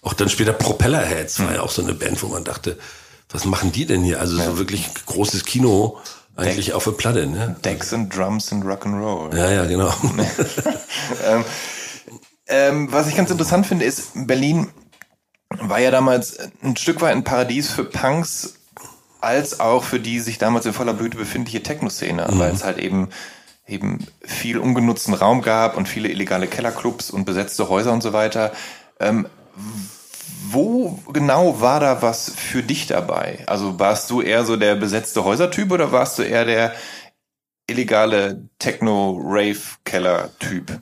Auch 0.02 0.14
dann 0.14 0.30
später 0.30 0.54
Propellerheads 0.54 1.40
war 1.40 1.54
ja 1.54 1.60
auch 1.60 1.70
so 1.70 1.82
eine 1.82 1.92
Band, 1.92 2.22
wo 2.22 2.28
man 2.28 2.44
dachte, 2.44 2.78
was 3.32 3.44
machen 3.44 3.72
die 3.72 3.86
denn 3.86 4.02
hier? 4.02 4.20
Also 4.20 4.38
ja. 4.38 4.44
so 4.44 4.58
wirklich 4.58 4.88
großes 5.06 5.44
Kino 5.44 5.98
eigentlich 6.36 6.66
Deck, 6.66 6.74
auf 6.74 6.84
der 6.84 6.92
Platte, 6.92 7.26
ne? 7.26 7.56
Decks 7.64 7.92
and 7.92 8.14
Drums 8.14 8.52
and 8.52 8.64
Rock'n'Roll. 8.64 9.36
Ja, 9.36 9.50
ja, 9.50 9.64
genau. 9.66 9.92
ähm, 11.26 11.44
ähm, 12.46 12.92
was 12.92 13.08
ich 13.08 13.16
ganz 13.16 13.30
interessant 13.30 13.66
finde, 13.66 13.84
ist, 13.84 14.12
Berlin 14.14 14.68
war 15.60 15.80
ja 15.80 15.90
damals 15.90 16.38
ein 16.62 16.76
Stück 16.76 17.00
weit 17.00 17.12
ein 17.12 17.24
Paradies 17.24 17.70
für 17.70 17.84
Punks, 17.84 18.54
als 19.20 19.60
auch 19.60 19.84
für 19.84 20.00
die 20.00 20.20
sich 20.20 20.38
damals 20.38 20.66
in 20.66 20.72
voller 20.72 20.94
Blüte 20.94 21.18
befindliche 21.18 21.62
Techno-Szene, 21.62 22.28
mhm. 22.30 22.38
weil 22.38 22.52
es 22.52 22.64
halt 22.64 22.78
eben 22.78 23.10
eben 23.66 24.04
viel 24.22 24.58
ungenutzten 24.58 25.14
Raum 25.14 25.42
gab 25.42 25.76
und 25.76 25.88
viele 25.88 26.08
illegale 26.08 26.48
Kellerclubs 26.48 27.10
und 27.10 27.24
besetzte 27.24 27.68
Häuser 27.68 27.92
und 27.92 28.02
so 28.02 28.12
weiter. 28.12 28.52
Ähm, 28.98 29.26
wo 30.50 30.98
genau 31.12 31.60
war 31.60 31.80
da 31.80 32.00
was 32.02 32.32
für 32.34 32.62
dich 32.62 32.86
dabei? 32.86 33.44
Also 33.46 33.78
warst 33.78 34.10
du 34.10 34.20
eher 34.20 34.44
so 34.44 34.56
der 34.56 34.74
besetzte 34.74 35.24
Häusertyp 35.24 35.70
oder 35.70 35.92
warst 35.92 36.18
du 36.18 36.22
eher 36.22 36.44
der 36.44 36.74
illegale 37.66 38.48
Techno-Rave-Keller-Typ? 38.58 40.70
Äh, 40.70 40.76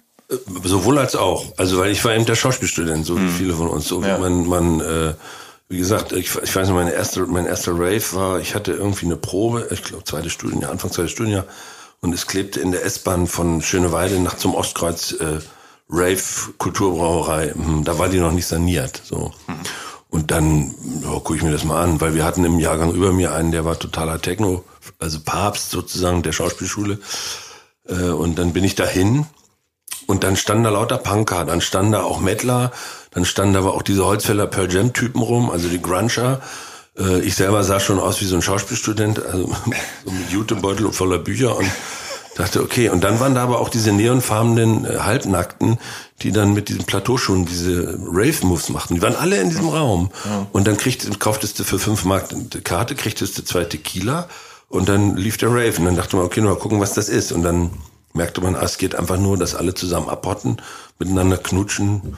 sowohl 0.64 0.98
als 0.98 1.14
auch. 1.16 1.46
Also 1.56 1.78
weil 1.78 1.90
ich 1.90 2.04
war 2.04 2.14
eben 2.14 2.26
der 2.26 2.34
Schauspielstudent, 2.34 3.06
so 3.06 3.16
wie 3.16 3.20
hm. 3.20 3.30
viele 3.30 3.54
von 3.54 3.68
uns. 3.68 3.88
So 3.88 4.02
ja. 4.02 4.18
man, 4.18 4.46
man 4.46 4.80
äh, 4.80 5.14
wie 5.68 5.78
gesagt, 5.78 6.12
ich, 6.12 6.34
ich 6.42 6.56
weiß 6.56 6.68
noch, 6.68 6.76
meine 6.76 6.92
erste, 6.92 7.26
mein 7.26 7.46
erster 7.46 7.72
Rave 7.72 8.04
war, 8.12 8.40
ich 8.40 8.54
hatte 8.54 8.72
irgendwie 8.72 9.06
eine 9.06 9.16
Probe, 9.16 9.68
ich 9.70 9.82
glaube 9.82 10.04
zweite 10.04 10.30
Studienjahr, 10.30 10.70
Anfang 10.70 10.90
zweites 10.90 11.12
Studienjahr, 11.12 11.44
und 12.00 12.14
es 12.14 12.26
klebte 12.26 12.61
in 12.61 12.72
der 12.72 12.84
S-Bahn 12.84 13.26
von 13.26 13.61
Schöneweide 13.61 14.18
nach 14.20 14.37
zum 14.37 14.54
Ostkreuz 14.54 15.12
äh, 15.12 15.40
Rave 15.88 16.22
Kulturbrauerei, 16.59 17.53
hm, 17.55 17.85
da 17.85 17.98
war 17.98 18.09
die 18.09 18.20
noch 18.20 18.33
nicht 18.33 18.46
saniert. 18.46 19.01
So. 19.05 19.33
Und 20.11 20.31
dann 20.31 20.74
ja, 21.03 21.11
gucke 21.11 21.37
ich 21.37 21.42
mir 21.42 21.53
das 21.53 21.64
mal 21.64 21.83
an, 21.83 22.01
weil 22.01 22.14
wir 22.14 22.24
hatten 22.24 22.44
im 22.44 22.59
Jahrgang 22.59 22.92
über 22.92 23.12
mir 23.12 23.33
einen, 23.33 23.53
der 23.53 23.64
war 23.64 23.79
totaler 23.79 24.20
Techno, 24.20 24.64
also 24.98 25.20
Papst 25.20 25.70
sozusagen 25.70 26.22
der 26.22 26.33
Schauspielschule. 26.33 26.98
Äh, 27.88 28.11
und 28.11 28.38
dann 28.38 28.53
bin 28.53 28.64
ich 28.64 28.74
dahin 28.74 29.27
und 30.07 30.24
dann 30.24 30.37
standen 30.37 30.64
da 30.64 30.70
lauter 30.70 30.98
Punker, 30.98 31.44
dann 31.44 31.61
standen 31.61 31.92
da 31.92 32.03
auch 32.03 32.20
Mettler, 32.20 32.72
dann 33.11 33.24
standen 33.24 33.55
da 33.55 33.61
aber 33.61 33.74
auch 33.74 33.83
diese 33.83 34.05
Holzfäller 34.05 34.46
Pearl 34.46 34.72
Jam 34.72 34.92
Typen 34.92 35.20
rum, 35.20 35.51
also 35.51 35.68
die 35.68 35.83
Gruncher. 35.83 36.40
Äh, 36.98 37.20
ich 37.20 37.35
selber 37.35 37.62
sah 37.64 37.81
schon 37.81 37.98
aus 37.98 38.20
wie 38.20 38.27
so 38.27 38.37
ein 38.37 38.42
Schauspielstudent, 38.42 39.24
also 39.24 39.46
so 40.05 40.11
mit 40.11 40.31
Jutebeutel 40.31 40.90
voller 40.92 41.18
Bücher 41.18 41.57
und 41.57 41.70
dachte, 42.38 42.62
okay, 42.62 42.88
und 42.88 43.03
dann 43.05 43.20
waren 43.20 43.35
da 43.35 43.42
aber 43.42 43.61
auch 43.61 43.68
diese 43.68 43.92
neonfarbenen 43.92 44.85
äh, 44.85 44.98
Halbnackten, 44.98 45.79
die 46.22 46.33
dann 46.33 46.55
mit 46.55 46.68
diesen 46.68 46.85
Plateauschuhen 46.85 47.46
diese 47.46 47.98
Rave-Moves 48.01 48.70
machten. 48.70 48.94
Die 48.94 49.03
waren 49.03 49.16
alle 49.16 49.40
in 49.40 49.51
diesem 49.51 49.68
Raum. 49.68 50.11
Ja. 50.24 50.46
Und 50.53 50.66
dann 50.66 50.77
kriegt, 50.77 51.20
kauftest 51.20 51.59
du 51.59 51.64
für 51.64 51.79
fünf 51.79 52.05
Mark 52.05 52.33
eine 52.33 52.62
Karte, 52.62 52.94
kriegtest 52.94 53.37
du 53.38 53.44
zwei 53.44 53.64
Tequila 53.64 54.29
und 54.68 54.88
dann 54.88 55.16
lief 55.16 55.37
der 55.37 55.51
Rave. 55.51 55.74
Und 55.79 55.85
dann 55.85 55.96
dachte 55.96 56.16
man, 56.16 56.24
okay, 56.24 56.40
mal 56.40 56.57
gucken, 56.57 56.81
was 56.81 56.94
das 56.94 57.09
ist. 57.09 57.33
Und 57.33 57.42
dann 57.42 57.70
merkte 58.14 58.40
man, 58.40 58.55
ah, 58.55 58.62
es 58.62 58.79
geht 58.79 58.94
einfach 58.94 59.18
nur, 59.18 59.37
dass 59.37 59.55
alle 59.55 59.74
zusammen 59.74 60.09
abhotten, 60.09 60.62
miteinander 60.98 61.38
knutschen. 61.38 62.16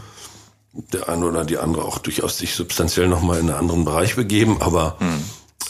Der 0.72 1.08
eine 1.08 1.26
oder 1.26 1.44
die 1.44 1.58
andere 1.58 1.84
auch 1.84 1.98
durchaus 1.98 2.38
sich 2.38 2.54
substanziell 2.54 3.08
nochmal 3.08 3.38
in 3.38 3.48
einen 3.48 3.58
anderen 3.58 3.84
Bereich 3.84 4.14
begeben, 4.14 4.58
aber 4.60 4.96
hm. 5.00 5.24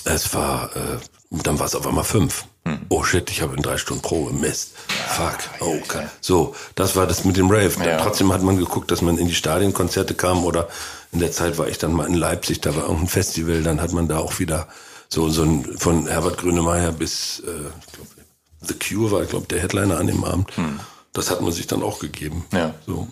es 0.05 0.35
war, 0.35 0.77
äh, 0.77 0.99
dann 1.31 1.59
war 1.59 1.67
es 1.67 1.75
auf 1.75 1.87
einmal 1.87 2.05
fünf. 2.05 2.45
Hm. 2.65 2.81
Oh 2.89 3.03
shit, 3.03 3.31
ich 3.31 3.43
habe 3.43 3.57
in 3.57 3.63
drei 3.63 3.79
Stunden 3.79 4.03
Probe. 4.03 4.33
Mist. 4.33 4.73
Fuck. 5.09 5.39
Oh, 5.61 5.77
okay. 5.83 6.07
So, 6.21 6.55
das 6.75 6.97
war 6.97 7.07
das 7.07 7.25
mit 7.25 7.37
dem 7.37 7.51
Rave. 7.51 7.73
Ja. 7.85 7.99
Trotzdem 7.99 8.33
hat 8.33 8.43
man 8.43 8.57
geguckt, 8.57 8.91
dass 8.91 9.03
man 9.03 9.19
in 9.19 9.29
die 9.29 9.35
Stadienkonzerte 9.35 10.15
kam 10.15 10.45
oder 10.45 10.69
in 11.13 11.21
der 11.21 11.33
Zeit 11.33 11.59
war 11.59 11.69
ich 11.69 11.79
dann 11.79 11.93
mal 11.93 12.07
in 12.07 12.15
Leipzig, 12.15 12.61
da 12.61 12.75
war 12.77 12.83
irgendein 12.83 13.09
Festival, 13.09 13.63
dann 13.63 13.81
hat 13.81 13.93
man 13.93 14.07
da 14.07 14.19
auch 14.19 14.39
wieder 14.39 14.69
so, 15.09 15.29
so 15.29 15.43
ein, 15.43 15.65
von 15.77 16.07
Herbert 16.07 16.39
Grönemeyer 16.39 16.93
bis, 16.93 17.41
äh, 17.41 17.51
ich 17.51 17.93
glaub, 17.93 18.07
The 18.61 18.75
Cure 18.75 19.11
war, 19.11 19.23
ich 19.23 19.31
glaube, 19.31 19.47
der 19.47 19.61
Headliner 19.61 19.99
an 19.99 20.07
dem 20.07 20.23
Abend. 20.23 20.55
Hm. 20.57 20.81
Das 21.13 21.31
hat 21.31 21.41
man 21.41 21.51
sich 21.51 21.67
dann 21.67 21.83
auch 21.83 21.99
gegeben. 21.99 22.45
Ja. 22.53 22.75
So. 22.87 23.09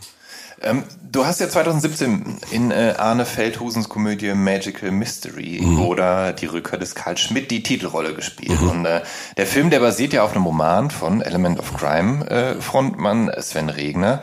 Ähm, 0.62 0.83
du 1.11 1.25
hast 1.25 1.40
ja 1.40 1.49
2017 1.49 2.38
in 2.51 2.71
äh, 2.71 2.94
Arne 2.99 3.25
Feldhusens 3.25 3.88
Komödie 3.88 4.35
Magical 4.35 4.90
Mystery 4.90 5.61
mhm. 5.62 5.81
oder 5.81 6.33
Die 6.33 6.47
Rückkehr 6.47 6.79
des 6.79 6.94
Karl 6.94 7.16
Schmidt 7.16 7.51
die 7.51 7.62
Titelrolle 7.62 8.14
gespielt. 8.14 8.61
Mhm. 8.61 8.68
Und 8.68 8.85
äh, 8.87 9.03
der 9.37 9.47
Film, 9.47 9.71
der 9.71 9.81
basiert 9.81 10.12
ja 10.12 10.25
auf 10.25 10.35
einem 10.35 10.47
Roman 10.47 10.90
von 10.90 11.23
Element 11.23 11.59
of 11.59 11.75
Crime 11.77 12.29
äh, 12.29 12.61
Frontmann 12.61 13.31
Sven 13.38 13.68
Regner. 13.68 14.23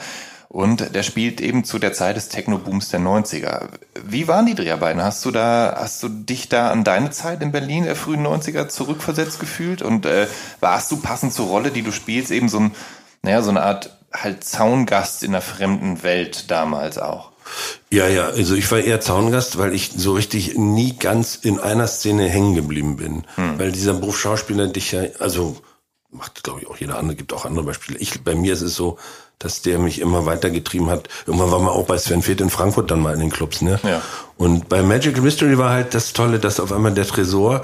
Und 0.50 0.96
der 0.96 1.04
spielt 1.04 1.42
eben 1.42 1.66
zu 1.66 1.80
der 1.80 1.92
Zeit 1.92 2.16
des 2.16 2.30
Techno-Booms 2.30 2.88
der 2.88 3.02
90er. 3.02 3.68
Wie 4.06 4.30
waren 4.30 4.46
die 4.46 4.56
Dreharbeiten? 4.56 5.04
Hast 5.04 5.26
du 5.26 5.32
da, 5.32 5.76
hast 5.78 6.02
du 6.02 6.08
dich 6.08 6.48
da 6.48 6.72
an 6.72 6.86
deine 6.86 7.10
Zeit 7.12 7.42
in 7.42 7.52
Berlin 7.52 7.84
der 7.84 7.98
frühen 7.98 8.26
90er 8.26 8.70
zurückversetzt 8.70 9.42
gefühlt? 9.42 9.82
Und 9.82 10.06
äh, 10.06 10.28
warst 10.62 10.90
du 10.92 10.98
passend 11.02 11.34
zur 11.34 11.48
Rolle, 11.48 11.72
die 11.72 11.82
du 11.82 11.92
spielst, 11.92 12.32
eben 12.32 12.48
so 12.48 12.60
ein, 12.60 12.72
naja, 13.22 13.42
so 13.42 13.50
eine 13.50 13.64
Art 13.64 13.95
halt 14.24 14.44
Zaungast 14.44 15.24
in 15.24 15.32
einer 15.32 15.42
fremden 15.42 16.04
Welt 16.04 16.50
damals 16.52 16.98
auch. 16.98 17.32
Ja, 17.92 18.08
ja, 18.08 18.28
also 18.28 18.56
ich 18.56 18.70
war 18.72 18.80
eher 18.80 19.02
Zaungast, 19.02 19.58
weil 19.58 19.74
ich 19.74 19.92
so 19.96 20.14
richtig 20.14 20.58
nie 20.58 20.98
ganz 20.98 21.36
in 21.36 21.60
einer 21.60 21.88
Szene 21.88 22.28
hängen 22.28 22.56
geblieben 22.56 22.98
bin. 22.98 23.24
Hm. 23.36 23.60
Weil 23.60 23.72
dieser 23.72 23.94
Beruf 23.94 24.20
Schauspieler 24.20 24.68
dich 24.68 24.92
ja, 24.92 25.04
also 25.20 25.58
macht 26.12 26.44
glaube 26.44 26.62
ich 26.62 26.68
auch 26.68 26.78
jeder 26.78 26.98
andere, 26.98 27.16
gibt 27.16 27.34
auch 27.34 27.46
andere 27.46 27.66
Beispiele. 27.66 28.00
Ich, 28.00 28.24
bei 28.24 28.36
mir 28.36 28.54
ist 28.54 28.62
es 28.62 28.76
so, 28.76 28.98
dass 29.38 29.62
der 29.62 29.80
mich 29.80 30.00
immer 30.00 30.26
weitergetrieben 30.26 30.90
hat. 30.90 31.10
Irgendwann 31.28 31.52
war 31.52 31.60
man 31.60 31.70
auch 31.70 31.86
bei 31.86 31.98
Sven 31.98 32.22
Feth 32.22 32.42
in 32.42 32.50
Frankfurt 32.50 32.90
dann 32.90 33.02
mal 33.02 33.14
in 33.14 33.20
den 33.20 33.32
Clubs, 33.32 33.62
ne? 33.62 33.80
Ja. 33.84 34.02
Und 34.38 34.70
bei 34.70 34.82
Magical 34.82 35.22
Mystery 35.22 35.58
war 35.58 35.72
halt 35.72 35.94
das 35.94 36.14
Tolle, 36.14 36.40
dass 36.40 36.60
auf 36.60 36.72
einmal 36.72 36.94
der 36.94 37.06
Tresor 37.06 37.62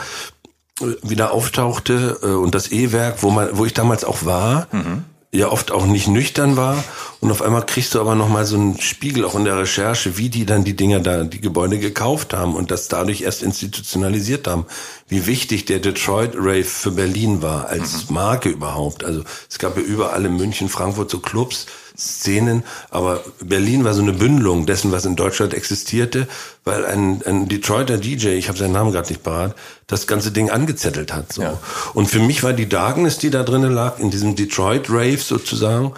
äh, 0.81 0.85
wieder 1.01 1.31
auftauchte 1.31 2.19
äh, 2.21 2.27
und 2.27 2.53
das 2.53 2.71
E-Werk, 2.71 3.23
wo 3.23 3.31
man, 3.31 3.57
wo 3.57 3.65
ich 3.65 3.73
damals 3.73 4.03
auch 4.03 4.25
war, 4.25 4.67
mhm 4.71 5.05
ja 5.31 5.49
oft 5.49 5.71
auch 5.71 5.85
nicht 5.85 6.07
nüchtern 6.07 6.57
war 6.57 6.83
und 7.21 7.31
auf 7.31 7.41
einmal 7.41 7.65
kriegst 7.65 7.95
du 7.95 8.01
aber 8.01 8.15
noch 8.15 8.27
mal 8.27 8.45
so 8.45 8.57
einen 8.57 8.81
Spiegel 8.81 9.23
auch 9.23 9.35
in 9.35 9.45
der 9.45 9.57
Recherche, 9.57 10.17
wie 10.17 10.29
die 10.29 10.45
dann 10.45 10.65
die 10.65 10.75
Dinger 10.75 10.99
da 10.99 11.23
die 11.23 11.39
Gebäude 11.39 11.79
gekauft 11.79 12.33
haben 12.33 12.53
und 12.55 12.69
das 12.69 12.89
dadurch 12.89 13.21
erst 13.21 13.41
institutionalisiert 13.41 14.47
haben, 14.47 14.65
wie 15.07 15.27
wichtig 15.27 15.65
der 15.65 15.79
Detroit 15.79 16.33
Rave 16.35 16.65
für 16.65 16.91
Berlin 16.91 17.41
war 17.41 17.67
als 17.69 18.09
mhm. 18.09 18.15
Marke 18.15 18.49
überhaupt. 18.49 19.05
Also 19.05 19.23
es 19.49 19.57
gab 19.57 19.77
ja 19.77 19.83
überall 19.83 20.25
in 20.25 20.35
München, 20.35 20.67
Frankfurt 20.67 21.09
so 21.09 21.19
Clubs, 21.19 21.65
Szenen, 22.01 22.63
aber 22.89 23.23
Berlin 23.43 23.83
war 23.83 23.93
so 23.93 24.01
eine 24.01 24.13
Bündelung 24.13 24.65
dessen, 24.65 24.91
was 24.91 25.05
in 25.05 25.15
Deutschland 25.15 25.53
existierte, 25.53 26.27
weil 26.63 26.83
ein, 26.85 27.21
ein 27.25 27.47
Detroiter 27.47 27.97
DJ, 27.97 28.29
ich 28.29 28.47
habe 28.47 28.57
seinen 28.57 28.71
Namen 28.71 28.91
gerade 28.91 29.09
nicht 29.09 29.21
parat, 29.21 29.55
das 29.85 30.07
ganze 30.07 30.31
Ding 30.31 30.49
angezettelt 30.49 31.13
hat. 31.13 31.31
So. 31.31 31.43
Ja. 31.43 31.59
Und 31.93 32.07
für 32.07 32.19
mich 32.19 32.41
war 32.43 32.53
die 32.53 32.67
Darkness, 32.67 33.19
die 33.19 33.29
da 33.29 33.43
drinnen 33.43 33.71
lag, 33.71 33.99
in 33.99 34.09
diesem 34.09 34.35
Detroit 34.35 34.89
Rave 34.89 35.17
sozusagen, 35.17 35.93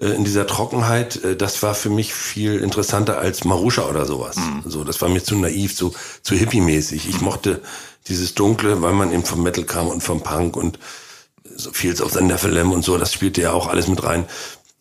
äh, 0.00 0.06
in 0.06 0.24
dieser 0.24 0.46
Trockenheit, 0.46 1.22
äh, 1.22 1.36
das 1.36 1.62
war 1.62 1.74
für 1.74 1.90
mich 1.90 2.14
viel 2.14 2.58
interessanter 2.58 3.18
als 3.18 3.44
Marusha 3.44 3.82
oder 3.82 4.06
sowas. 4.06 4.36
Mhm. 4.36 4.62
So, 4.64 4.84
das 4.84 5.02
war 5.02 5.10
mir 5.10 5.22
zu 5.22 5.36
naiv, 5.36 5.76
zu, 5.76 5.92
zu 6.22 6.34
hippie-mäßig. 6.34 7.08
Ich 7.08 7.20
mochte 7.20 7.60
dieses 8.08 8.34
Dunkle, 8.34 8.80
weil 8.80 8.94
man 8.94 9.12
eben 9.12 9.24
vom 9.24 9.42
Metal 9.42 9.64
kam 9.64 9.88
und 9.88 10.02
vom 10.02 10.22
Punk 10.22 10.56
und 10.56 10.78
so 11.54 11.70
Fields 11.72 12.00
of 12.00 12.18
Nephilim 12.18 12.72
und 12.72 12.82
so, 12.82 12.96
das 12.96 13.12
spielte 13.12 13.42
ja 13.42 13.52
auch 13.52 13.66
alles 13.66 13.86
mit 13.88 14.02
rein 14.02 14.24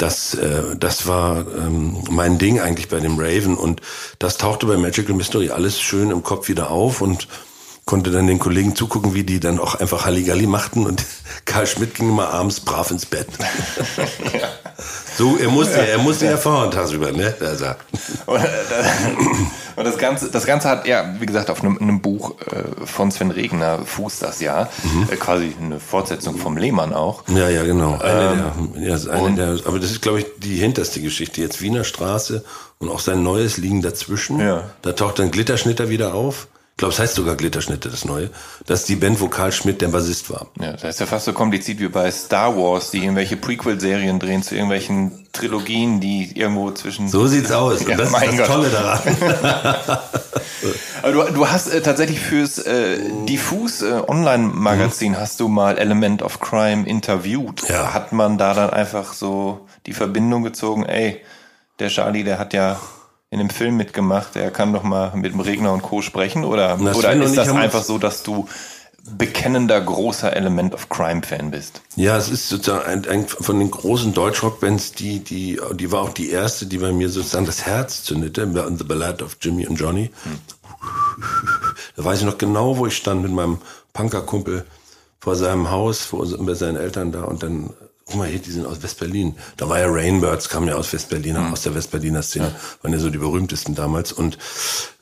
das, 0.02 0.34
äh, 0.34 0.76
das 0.78 1.08
war 1.08 1.46
ähm, 1.58 2.04
mein 2.10 2.38
Ding 2.38 2.60
eigentlich 2.60 2.90
bei 2.90 3.00
dem 3.00 3.20
Raven 3.20 3.56
und 3.56 3.82
das 4.20 4.38
tauchte 4.38 4.66
bei 4.66 4.78
Magical 4.78 5.16
Mystery 5.16 5.50
alles 5.50 5.80
schön 5.80 6.10
im 6.10 6.24
Kopf 6.24 6.48
wieder 6.48 6.72
auf 6.72 7.02
und 7.02 7.28
konnte 7.86 8.12
dann 8.12 8.28
den 8.28 8.40
Kollegen 8.40 8.76
zugucken, 8.76 9.14
wie 9.14 9.24
die 9.24 9.40
dann 9.40 9.60
auch 9.60 9.76
einfach 9.76 10.06
Halligalli 10.06 10.48
machten 10.48 10.86
und 10.86 11.06
Karl 11.46 11.68
Schmidt 11.68 11.96
ging 11.96 12.10
immer 12.10 12.30
abends 12.30 12.60
brav 12.60 12.90
ins 12.90 13.06
Bett. 13.06 13.28
ja. 14.34 14.50
So, 15.17 15.38
er 15.38 15.50
musste, 15.50 15.86
er 15.88 15.98
musste 15.98 16.26
ja 16.26 16.38
vorhauen 16.38 16.72
tagsüber, 16.72 17.12
ne? 17.12 17.36
Also. 17.39 17.65
Und, 18.26 18.44
äh, 18.44 18.48
und, 19.76 19.86
das 19.86 19.98
Ganze, 19.98 20.30
das 20.30 20.46
Ganze 20.46 20.70
hat, 20.70 20.88
ja, 20.88 21.15
wie 21.20 21.26
gesagt, 21.26 21.50
auf 21.50 21.63
einem, 21.63 21.78
einem 21.78 22.02
Buch 22.02 22.36
äh, 22.39 22.86
von 22.86 23.12
Sven 23.12 23.32
Regner 23.32 23.80
fußt 23.86 24.22
das 24.22 24.41
ja. 24.41 24.70
Mhm. 24.84 25.08
Äh, 25.12 25.15
quasi 25.17 25.54
eine 25.60 25.80
Fortsetzung 25.80 26.38
vom 26.38 26.58
Lehmann 26.58 26.94
auch. 26.94 27.24
Ja, 27.28 27.50
ja, 27.50 27.63
genau. 27.63 27.98
Eine 28.00 28.54
ähm, 28.58 28.74
der, 28.76 28.98
ja, 28.98 29.12
eine 29.12 29.36
der, 29.36 29.60
aber 29.65 29.80
das 29.80 29.91
ist, 29.91 30.02
glaube 30.02 30.20
ich, 30.20 30.26
die 30.38 30.56
hinterste 30.56 31.02
Geschichte. 31.02 31.41
Jetzt 31.41 31.62
Wiener 31.62 31.84
Straße 31.84 32.44
und 32.80 32.89
auch 32.89 33.00
sein 33.00 33.24
neues 33.24 33.58
liegen 33.58 33.82
dazwischen. 33.82 34.39
Ja. 34.39 34.63
Da 34.82 34.94
taucht 34.94 35.20
dann 35.20 35.32
Glitterschnitter 35.32 35.89
wieder 35.89 36.13
auf 36.13 36.48
glaube, 36.82 36.94
es 36.94 37.00
heißt 37.00 37.13
sogar 37.13 37.36
Glitterschnitte, 37.36 37.89
das 37.89 38.06
Neue. 38.06 38.32
Das 38.65 38.82
ist 38.82 38.89
die 38.89 38.96
Band, 38.96 39.22
wo 39.22 39.28
Karl 39.28 39.52
Schmidt 39.52 39.82
der 39.82 39.89
Bassist 39.89 40.32
war. 40.32 40.48
Ja, 40.60 40.74
das 40.74 40.84
ist 40.84 41.00
ja 41.00 41.06
fast 41.06 41.26
so 41.26 41.34
kompliziert 41.34 41.80
wie 41.80 41.88
bei 41.88 42.10
Star 42.12 42.58
Wars, 42.58 42.89
die 42.89 43.04
irgendwelche 43.04 43.38
Prequel-Serien 43.38 44.17
drehen 44.17 44.41
zu 44.41 44.56
irgendwelchen 44.56 45.28
Trilogien, 45.32 46.00
die 46.00 46.32
irgendwo 46.34 46.72
zwischen... 46.72 47.08
So 47.08 47.28
sieht's 47.28 47.52
aus. 47.52 47.82
Und 47.82 48.00
das 48.00 48.10
ist 48.10 48.22
das 48.22 48.38
Gott. 48.38 48.48
Tolle 48.48 48.70
daran. 48.70 49.00
Aber 51.04 51.12
du, 51.12 51.34
du 51.34 51.48
hast 51.48 51.67
äh, 51.67 51.82
tatsächlich 51.82 52.20
fürs 52.20 52.58
äh, 52.58 52.98
Diffus 53.30 53.84
äh, 53.84 54.02
Online-Magazin 54.08 55.12
mhm. 55.12 55.17
hast 55.17 55.39
du 55.39 55.50
mal 55.50 55.78
Element 55.78 56.24
of 56.24 56.39
Crime 56.39 56.88
interviewt. 56.88 57.62
Ja. 57.70 57.94
Hat 57.94 58.12
man 58.12 58.39
da 58.39 58.56
dann 58.56 58.72
einfach 58.72 59.13
so 59.13 59.67
die 59.86 59.94
Verbindung 59.94 60.41
gezogen, 60.41 60.84
ey, 60.84 61.22
der 61.78 61.89
Charlie, 61.89 62.24
der 62.24 62.39
hat 62.39 62.54
ja 62.54 62.80
in 63.32 63.39
dem 63.39 63.50
Film 63.50 63.78
mitgemacht, 63.78 64.36
er 64.36 64.52
kann 64.52 64.74
doch 64.74 64.84
mal 64.84 65.15
mit 65.15 65.32
dem 65.32 65.39
Regner 65.39 65.72
und 65.72 65.82
Co. 65.82 66.02
sprechen? 66.02 66.44
Oder, 66.44 66.80
oder 66.80 67.13
ist 67.13 67.38
das 67.38 67.50
einfach 67.50 67.82
so, 67.82 67.98
dass 67.98 68.24
du 68.24 68.48
bekennender 69.10 69.80
großer 69.80 70.36
Element 70.36 70.74
of 70.74 70.89
Crime 70.89 71.24
Fan 71.24 71.50
bist? 71.50 71.82
Ja, 71.96 72.17
es 72.17 72.30
ist 72.30 72.50
sozusagen 72.50 72.86
ein, 72.86 73.08
ein 73.08 73.28
von 73.28 73.58
den 73.58 73.72
großen 73.72 74.13
Deutschrock-Bands, 74.13 74.91
die, 74.91 75.20
die, 75.20 75.60
die 75.74 75.91
war 75.94 76.02
auch 76.02 76.13
die 76.13 76.30
erste, 76.30 76.65
die 76.65 76.78
bei 76.78 76.91
mir 76.91 77.08
sozusagen 77.08 77.46
das 77.46 77.65
Herz 77.65 78.04
zündete, 78.04 78.46
The 78.78 78.84
Ballad 78.84 79.22
of 79.22 79.38
Jimmy 79.39 79.65
und 79.65 79.78
Johnny. 79.78 80.12
Hm. 80.24 80.39
Da 81.96 82.04
weiß 82.04 82.20
ich 82.20 82.26
noch 82.26 82.38
genau, 82.38 82.78
wo 82.78 82.86
ich 82.86 82.98
stand 82.98 83.24
mit 83.24 83.32
meinem 83.32 83.60
Punkerkumpel 83.94 84.65
vor 85.22 85.38
seinem 85.38 85.72
Haus, 85.72 86.02
vor, 86.02 86.28
bei 86.39 86.54
seinen 86.54 86.76
Eltern 86.76 87.13
da 87.13 87.24
und 87.24 87.44
dann 87.44 87.70
guck 88.12 88.19
mal 88.19 88.28
hier, 88.28 88.39
die 88.39 88.52
sind 88.52 88.65
aus 88.65 88.84
West-Berlin. 88.84 89.36
Da 89.58 89.69
war 89.69 89.80
ja 89.80 89.88
Rainbirds, 89.88 90.50
kam 90.50 90.67
ja 90.67 90.76
aus 90.76 90.91
West-Berlin, 90.91 91.38
mhm. 91.38 91.54
aus 91.54 91.62
der 91.62 91.74
West-Berliner 91.74 92.21
Szene, 92.21 92.47
ja. 92.47 92.84
waren 92.84 92.93
ja 92.93 93.00
so 93.00 93.10
die 93.10 93.17
berühmtesten 93.17 93.74
damals. 93.74 94.12
Und 94.12 94.38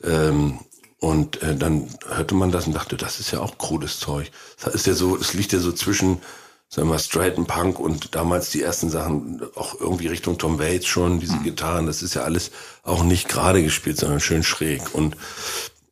ähm, 0.04 0.60
und 1.00 1.42
äh, 1.42 1.56
dann 1.56 1.88
hörte 2.10 2.36
man 2.36 2.52
das 2.52 2.68
und 2.68 2.74
dachte, 2.74 2.98
das 2.98 3.20
ist 3.20 3.32
ja 3.32 3.40
auch 3.40 3.58
krudes 3.58 4.00
Zeug. 4.00 4.32
Das 4.62 4.76
ist 4.76 4.86
ja 4.86 4.94
so, 4.94 5.16
es 5.16 5.34
liegt 5.34 5.54
ja 5.54 5.60
so 5.60 5.72
zwischen, 5.72 6.20
sagen 6.68 6.90
wir 6.90 6.96
mal, 6.96 7.00
Straight 7.00 7.36
Punk 7.48 7.80
und 7.80 8.16
damals 8.16 8.50
die 8.50 8.62
ersten 8.62 8.90
Sachen 8.90 9.42
auch 9.56 9.80
irgendwie 9.80 10.08
Richtung 10.08 10.38
Tom 10.38 10.60
Waits 10.60 10.88
schon, 10.88 11.22
diese 11.22 11.38
mhm. 11.38 11.44
Gitarren, 11.44 11.86
das 11.86 12.04
ist 12.04 12.16
ja 12.16 12.24
alles 12.24 12.52
auch 12.84 13.04
nicht 13.04 13.30
gerade 13.30 13.64
gespielt, 13.64 13.98
sondern 13.98 14.20
schön 14.20 14.44
schräg. 14.44 14.94
Und 14.94 15.16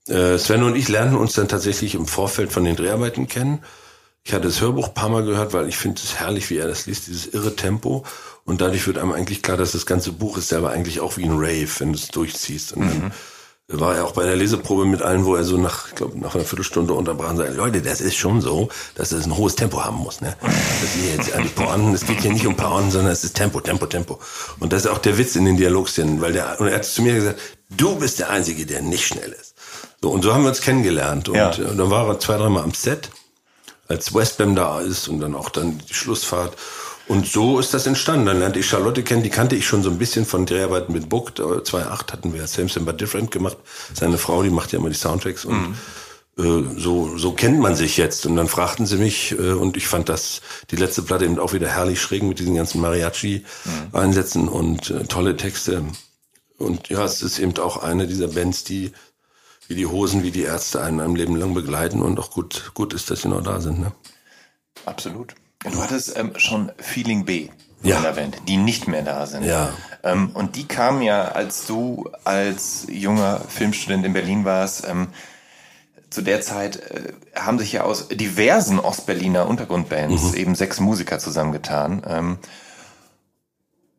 äh, 0.09 0.37
Sven 0.37 0.63
und 0.63 0.75
ich 0.75 0.89
lernten 0.89 1.15
uns 1.15 1.33
dann 1.33 1.47
tatsächlich 1.47 1.95
im 1.95 2.05
Vorfeld 2.05 2.51
von 2.51 2.65
den 2.65 2.75
Dreharbeiten 2.75 3.27
kennen. 3.27 3.63
Ich 4.27 4.33
hatte 4.33 4.47
das 4.47 4.59
Hörbuch 4.59 4.93
paar 4.93 5.07
Mal 5.07 5.23
gehört, 5.23 5.53
weil 5.53 5.69
ich 5.69 5.77
finde 5.77 6.01
es 6.03 6.15
herrlich, 6.15 6.49
wie 6.49 6.57
er 6.57 6.67
das 6.67 6.85
liest, 6.85 7.07
dieses 7.07 7.27
irre 7.27 7.55
Tempo. 7.55 8.03
Und 8.43 8.59
dadurch 8.59 8.85
wird 8.85 8.97
einem 8.97 9.13
eigentlich 9.13 9.41
klar, 9.41 9.55
dass 9.55 9.71
das 9.71 9.85
ganze 9.85 10.11
Buch 10.11 10.37
ist 10.37 10.49
selber 10.49 10.69
eigentlich 10.69 10.99
auch 10.99 11.15
wie 11.15 11.23
ein 11.23 11.37
Rave, 11.37 11.69
wenn 11.77 11.93
du 11.93 11.97
es 11.97 12.09
durchziehst. 12.09 12.73
Und 12.73 12.81
mhm. 12.81 13.11
dann 13.69 13.79
war 13.79 13.95
er 13.95 14.03
auch 14.03 14.11
bei 14.11 14.25
der 14.25 14.35
Leseprobe 14.35 14.83
mit 14.83 15.01
allen, 15.01 15.23
wo 15.23 15.35
er 15.35 15.45
so 15.45 15.55
nach, 15.55 15.87
ich 15.87 15.95
glaube, 15.95 16.19
nach 16.19 16.35
einer 16.35 16.43
Viertelstunde 16.43 16.93
unterbrach 16.93 17.29
und 17.29 17.37
sagte, 17.37 17.53
Leute, 17.53 17.81
das 17.81 18.01
ist 18.01 18.17
schon 18.17 18.41
so, 18.41 18.67
dass 18.95 19.13
es 19.13 19.25
ein 19.25 19.37
hohes 19.37 19.55
Tempo 19.55 19.85
haben 19.85 19.99
muss. 19.99 20.19
Ne? 20.19 20.35
Das 20.41 20.91
hier 20.93 21.15
jetzt 21.15 21.33
an 21.33 21.43
die 21.43 21.47
Pointen, 21.47 21.93
es 21.93 22.05
geht 22.05 22.19
hier 22.19 22.33
nicht 22.33 22.47
um 22.47 22.57
Pointen, 22.57 22.91
sondern 22.91 23.13
es 23.13 23.23
ist 23.23 23.33
Tempo, 23.33 23.61
Tempo, 23.61 23.85
Tempo. 23.85 24.19
Und 24.59 24.73
das 24.73 24.83
ist 24.83 24.91
auch 24.91 24.97
der 24.97 25.17
Witz 25.17 25.37
in 25.37 25.45
den 25.45 25.55
Dialogszenen, 25.55 26.19
weil 26.19 26.33
der, 26.33 26.59
und 26.59 26.67
er 26.67 26.75
hat 26.75 26.83
zu 26.83 27.01
mir 27.01 27.13
gesagt, 27.13 27.39
du 27.69 27.95
bist 27.95 28.19
der 28.19 28.29
Einzige, 28.29 28.65
der 28.65 28.81
nicht 28.81 29.07
schnell 29.07 29.31
ist. 29.31 29.55
So, 30.01 30.09
und 30.09 30.21
so 30.21 30.33
haben 30.33 30.43
wir 30.43 30.49
uns 30.49 30.59
kennengelernt. 30.59 31.29
Und, 31.29 31.35
ja. 31.35 31.47
und 31.47 31.77
dann 31.77 31.89
war 31.89 32.09
er 32.09 32.19
zwei, 32.19 32.35
dreimal 32.35 32.63
am 32.63 32.73
Set 32.73 33.09
als 33.87 34.13
Westbam 34.13 34.55
da 34.55 34.81
ist 34.81 35.07
und 35.07 35.19
dann 35.19 35.35
auch 35.35 35.49
dann 35.49 35.79
die 35.89 35.93
Schlussfahrt. 35.93 36.55
Und 37.07 37.25
so 37.25 37.59
ist 37.59 37.73
das 37.73 37.87
entstanden. 37.87 38.25
Dann 38.25 38.39
lernte 38.39 38.59
ich 38.59 38.67
Charlotte 38.67 39.03
kennen, 39.03 39.23
die 39.23 39.29
kannte 39.29 39.55
ich 39.55 39.65
schon 39.65 39.81
so 39.81 39.89
ein 39.89 39.97
bisschen 39.97 40.25
von 40.25 40.45
Dreharbeiten 40.45 40.93
mit 40.93 41.07
Book. 41.07 41.37
2008 41.37 42.11
hatten 42.11 42.33
wir 42.33 42.45
Same 42.47 42.67
Same 42.67 42.85
But 42.85 42.99
Different 42.99 43.31
gemacht. 43.31 43.57
Seine 43.93 44.17
Frau, 44.17 44.43
die 44.43 44.49
macht 44.49 44.73
ja 44.73 44.79
immer 44.79 44.89
die 44.89 44.95
Soundtracks 44.95 45.45
und 45.45 45.75
mhm. 46.35 46.75
äh, 46.75 46.79
so, 46.79 47.17
so 47.17 47.31
kennt 47.31 47.59
man 47.59 47.75
sich 47.75 47.95
jetzt. 47.95 48.25
Und 48.25 48.35
dann 48.35 48.49
fragten 48.49 48.85
sie 48.85 48.97
mich 48.97 49.31
äh, 49.31 49.53
und 49.53 49.77
ich 49.77 49.87
fand 49.87 50.09
das, 50.09 50.41
die 50.69 50.75
letzte 50.75 51.01
Platte 51.01 51.23
eben 51.23 51.39
auch 51.39 51.53
wieder 51.53 51.69
herrlich 51.69 52.01
schräg 52.01 52.23
mit 52.23 52.39
diesen 52.39 52.55
ganzen 52.55 52.81
Mariachi-Einsätzen 52.81 54.43
mhm. 54.43 54.49
und 54.49 54.89
äh, 54.89 55.05
tolle 55.05 55.37
Texte. 55.37 55.83
Und 56.57 56.89
ja, 56.89 57.05
es 57.05 57.21
ist 57.21 57.39
eben 57.39 57.57
auch 57.59 57.77
eine 57.77 58.07
dieser 58.07 58.29
Bands, 58.29 58.63
die 58.63 58.91
wie 59.67 59.75
die 59.75 59.85
Hosen, 59.85 60.23
wie 60.23 60.31
die 60.31 60.43
Ärzte 60.43 60.81
einen 60.81 60.99
ein 60.99 61.15
Leben 61.15 61.35
lang 61.35 61.53
begleiten 61.53 62.01
und 62.01 62.19
auch 62.19 62.31
gut, 62.31 62.71
gut 62.73 62.93
ist, 62.93 63.11
dass 63.11 63.21
sie 63.21 63.27
noch 63.27 63.43
da 63.43 63.59
sind. 63.59 63.79
Ne? 63.79 63.91
Absolut. 64.85 65.35
Du 65.63 65.81
hattest 65.81 66.17
ähm, 66.17 66.33
schon 66.37 66.71
Feeling 66.77 67.25
B 67.25 67.49
ja. 67.83 68.03
erwähnt, 68.03 68.37
die 68.47 68.57
nicht 68.57 68.87
mehr 68.87 69.01
da 69.01 69.25
sind. 69.25 69.43
Ja. 69.43 69.73
Ähm, 70.03 70.31
und 70.33 70.55
die 70.55 70.67
kamen 70.67 71.01
ja, 71.01 71.29
als 71.29 71.65
du 71.65 72.09
als 72.23 72.87
junger 72.89 73.41
Filmstudent 73.47 74.05
in 74.05 74.13
Berlin 74.13 74.45
warst, 74.45 74.87
ähm, 74.87 75.07
zu 76.09 76.21
der 76.21 76.41
Zeit 76.41 76.77
äh, 76.77 77.13
haben 77.35 77.59
sich 77.59 77.73
ja 77.73 77.83
aus 77.83 78.07
diversen 78.07 78.79
Ostberliner 78.79 79.47
Untergrundbands 79.47 80.31
mhm. 80.31 80.35
eben 80.35 80.55
sechs 80.55 80.79
Musiker 80.79 81.19
zusammengetan. 81.19 82.01
Ähm, 82.07 82.37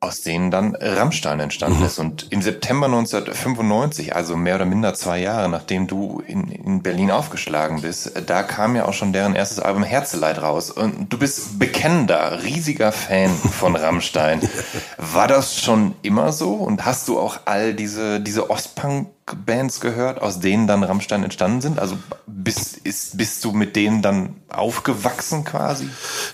aus 0.01 0.21
denen 0.21 0.51
dann 0.51 0.77
Rammstein 0.77 1.41
entstanden 1.41 1.81
mhm. 1.81 1.87
ist. 1.87 1.99
Und 1.99 2.29
im 2.31 2.41
September 2.41 2.87
1995, 2.87 4.15
also 4.15 4.37
mehr 4.37 4.55
oder 4.55 4.65
minder 4.65 4.95
zwei 4.95 5.19
Jahre, 5.19 5.49
nachdem 5.49 5.89
du 5.89 6.23
in, 6.27 6.49
in 6.51 6.83
Berlin 6.83 7.11
aufgeschlagen 7.11 7.83
bist, 7.83 8.13
da 8.27 8.45
kam 8.45 8.77
ja 8.77 8.85
auch 8.85 8.93
schon 8.93 9.13
deren 9.13 9.35
erstes 9.35 9.59
Album 9.59 9.83
Herzeleid 9.83 10.41
raus. 10.41 10.71
Und 10.71 11.13
du 11.13 11.19
bist 11.19 11.59
bekennender, 11.59 12.43
riesiger 12.45 12.93
Fan 12.93 13.31
von 13.31 13.75
Rammstein. 13.77 14.41
War 14.99 15.27
das 15.27 15.61
schon 15.61 15.95
immer 16.03 16.33
so? 16.33 16.55
Und 16.55 16.85
hast 16.85 17.09
du 17.09 17.19
auch 17.19 17.41
all 17.45 17.75
diese, 17.75 18.21
diese 18.21 18.51
Ostpunk 18.51 19.09
Bands 19.37 19.81
gehört, 19.81 20.21
aus 20.21 20.41
denen 20.41 20.67
dann 20.67 20.83
Rammstein 20.83 21.25
entstanden 21.25 21.61
sind? 21.61 21.79
Also 21.79 21.97
bist, 22.27 22.79
ist, 22.79 23.17
bist 23.17 23.45
du 23.45 23.53
mit 23.53 23.77
denen 23.77 24.03
dann 24.03 24.37
aufgewachsen 24.49 25.45
quasi? 25.45 25.89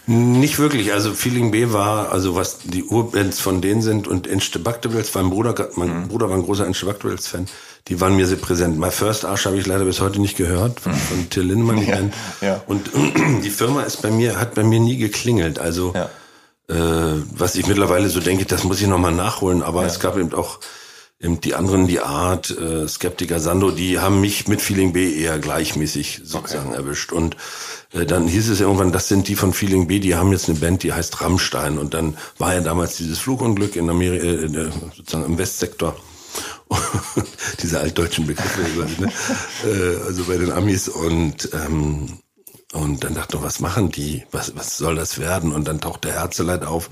Nicht 0.07 0.59
wirklich. 0.59 0.92
Also 0.92 1.14
Feeling 1.14 1.50
B 1.50 1.72
war, 1.72 2.12
also 2.12 2.35
was 2.35 2.59
die 2.59 2.85
Urbands 2.85 3.40
von 3.40 3.61
denen 3.61 3.83
sind 3.83 4.09
und 4.09 4.26
Instebactables, 4.26 5.14
mein 5.14 5.30
Bruder, 5.30 5.68
mein 5.76 6.02
mhm. 6.02 6.09
Bruder 6.09 6.28
war 6.28 6.37
ein 6.37 6.42
großer 6.42 6.66
Instebactables-Fan. 6.66 7.46
Die 7.88 8.00
waren 8.00 8.16
mir 8.16 8.26
sehr 8.26 8.38
präsent. 8.38 8.78
My 8.78 8.90
First 8.90 9.24
Arsch 9.24 9.44
habe 9.44 9.57
ich 9.57 9.66
leider 9.66 9.85
bis 9.85 10.00
heute 10.00 10.20
nicht 10.20 10.37
gehört, 10.37 10.80
von, 10.80 10.94
von 10.94 11.28
Till 11.28 11.42
Lindemann. 11.42 11.87
Ja, 11.87 11.98
ja. 12.40 12.62
Und 12.66 12.90
die 13.44 13.50
Firma 13.50 13.83
ist 13.83 14.00
bei 14.00 14.11
mir, 14.11 14.40
hat 14.40 14.54
bei 14.54 14.62
mir 14.62 14.80
nie 14.80 14.96
geklingelt. 14.96 15.59
Also, 15.59 15.92
ja. 15.94 16.09
äh, 16.74 17.22
was 17.30 17.57
ich 17.57 17.66
mittlerweile 17.66 18.09
so 18.09 18.20
denke, 18.20 18.46
das 18.46 18.64
muss 18.64 18.80
ich 18.80 18.87
nochmal 18.87 19.12
nachholen. 19.12 19.62
Aber 19.62 19.85
es 19.85 20.00
gab 20.00 20.16
eben 20.16 20.33
auch 20.33 20.61
die 21.24 21.54
anderen, 21.54 21.87
die 21.87 22.00
Art, 22.00 22.50
äh, 22.50 22.87
Skeptiker, 22.87 23.40
Sando, 23.40 23.70
die 23.70 23.98
haben 23.98 24.20
mich 24.20 24.46
mit 24.46 24.60
Feeling 24.60 24.92
B 24.92 25.14
eher 25.14 25.38
gleichmäßig 25.38 26.20
sozusagen 26.24 26.70
okay. 26.70 26.76
erwischt. 26.76 27.12
Und 27.12 27.37
äh, 27.92 28.04
dann 28.04 28.28
hieß 28.28 28.50
es 28.50 28.60
irgendwann, 28.60 28.92
das 28.92 29.08
sind 29.08 29.28
die 29.28 29.34
von 29.34 29.52
Feeling 29.52 29.87
B, 29.87 30.00
die 30.00 30.16
haben 30.16 30.32
jetzt 30.32 30.48
eine 30.48 30.58
Band, 30.58 30.82
die 30.82 30.92
heißt 30.92 31.20
Rammstein. 31.20 31.78
Und 31.78 31.94
dann 31.94 32.16
war 32.38 32.54
ja 32.54 32.60
damals 32.60 32.96
dieses 32.96 33.18
Flugunglück 33.18 33.76
in 33.76 33.88
Amerika, 33.88 34.26
äh, 34.26 34.70
sozusagen 34.96 35.24
im 35.24 35.38
Westsektor. 35.38 35.96
Diese 37.62 37.78
altdeutschen 37.78 38.26
Begriffe, 38.26 38.62
ne? 39.00 39.12
äh, 39.64 40.06
also 40.06 40.24
bei 40.24 40.37
den 40.37 40.50
Amis 40.50 40.88
und 40.88 41.48
ähm, 41.52 42.18
und 42.72 43.04
dann 43.04 43.14
dachte 43.14 43.37
ich, 43.37 43.42
was 43.42 43.60
machen 43.60 43.92
die? 43.92 44.24
Was, 44.32 44.56
was 44.56 44.76
soll 44.76 44.96
das 44.96 45.20
werden? 45.20 45.52
Und 45.52 45.68
dann 45.68 45.80
taucht 45.80 46.02
der 46.02 46.14
Herzeleid 46.14 46.64
auf 46.64 46.90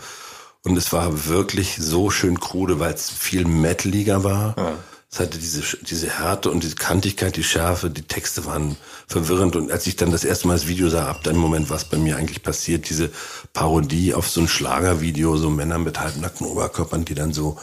und 0.65 0.77
es 0.77 0.93
war 0.93 1.27
wirklich 1.27 1.77
so 1.79 2.11
schön 2.11 2.39
krude, 2.39 2.79
weil 2.79 2.95
es 2.95 3.11
viel 3.11 3.45
metaliger 3.45 4.25
war. 4.25 4.55
Ja. 4.57 4.79
Es 5.11 5.21
hatte 5.21 5.37
diese, 5.39 5.63
diese 5.83 6.09
Härte 6.09 6.51
und 6.51 6.63
diese 6.63 6.77
Kantigkeit, 6.77 7.37
die 7.37 7.45
Schärfe, 7.45 7.91
die 7.91 8.03
Texte 8.03 8.47
waren 8.47 8.77
verwirrend. 9.07 9.57
Und 9.57 9.71
als 9.71 9.87
ich 9.87 9.97
dann 9.97 10.11
das 10.11 10.25
erste 10.25 10.49
Mal 10.49 10.55
das 10.55 10.69
Video 10.69 10.89
sah, 10.89 11.07
ab 11.09 11.23
dem 11.23 11.37
Moment, 11.37 11.69
was 11.69 11.85
bei 11.85 11.99
mir 11.99 12.17
eigentlich 12.17 12.43
passiert, 12.43 12.89
diese 12.89 13.11
Parodie 13.53 14.15
auf 14.15 14.31
so 14.31 14.41
ein 14.41 14.49
Schlagervideo, 14.49 15.37
so 15.37 15.51
Männer 15.51 15.79
mit 15.79 16.01
halbnackten 16.01 16.47
Oberkörpern, 16.47 17.05
die 17.05 17.15
dann 17.15 17.35
so 17.35 17.59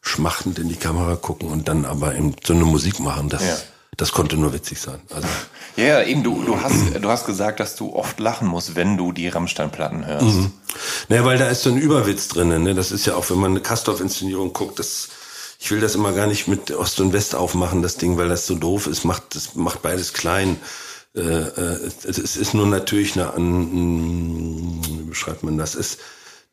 schmachtend 0.00 0.58
in 0.58 0.68
die 0.68 0.76
Kamera 0.76 1.16
gucken 1.16 1.50
und 1.50 1.68
dann 1.68 1.84
aber 1.84 2.14
eben 2.14 2.36
so 2.42 2.54
eine 2.54 2.64
Musik 2.64 3.00
machen, 3.00 3.28
das, 3.28 3.42
ja. 3.42 3.56
Das 3.96 4.12
konnte 4.12 4.36
nur 4.36 4.52
witzig 4.52 4.80
sein. 4.80 5.00
Also 5.14 5.28
ja, 5.76 5.84
ja, 5.84 6.02
eben, 6.02 6.22
du, 6.22 6.42
du, 6.42 6.60
hast, 6.60 6.94
du 7.00 7.08
hast 7.08 7.26
gesagt, 7.26 7.60
dass 7.60 7.76
du 7.76 7.94
oft 7.94 8.18
lachen 8.20 8.48
musst, 8.48 8.74
wenn 8.76 8.96
du 8.96 9.12
die 9.12 9.28
Rammstein-Platten 9.28 10.06
hörst. 10.06 10.24
Mhm. 10.24 10.52
Naja, 11.08 11.24
weil 11.24 11.38
da 11.38 11.48
ist 11.48 11.62
so 11.62 11.70
ein 11.70 11.76
Überwitz 11.76 12.28
drinnen. 12.28 12.62
Ne? 12.62 12.74
Das 12.74 12.92
ist 12.92 13.06
ja 13.06 13.14
auch, 13.14 13.30
wenn 13.30 13.38
man 13.38 13.52
eine 13.52 13.60
Kastorf-Inszenierung 13.60 14.52
guckt, 14.52 14.78
das, 14.78 15.08
ich 15.58 15.70
will 15.70 15.80
das 15.80 15.94
immer 15.94 16.12
gar 16.12 16.26
nicht 16.26 16.48
mit 16.48 16.70
Ost 16.70 17.00
und 17.00 17.12
West 17.12 17.34
aufmachen, 17.34 17.82
das 17.82 17.96
Ding, 17.96 18.16
weil 18.16 18.28
das 18.28 18.46
so 18.46 18.54
doof 18.54 18.86
ist, 18.86 19.04
macht, 19.04 19.34
das 19.34 19.54
macht 19.54 19.82
beides 19.82 20.12
klein. 20.12 20.58
Äh, 21.14 21.20
äh, 21.20 21.90
es 22.04 22.36
ist 22.36 22.54
nur 22.54 22.66
natürlich 22.66 23.14
eine, 23.14 23.32
wie 23.36 25.02
beschreibt 25.04 25.42
man 25.44 25.58
das, 25.58 25.74
ist, 25.74 25.98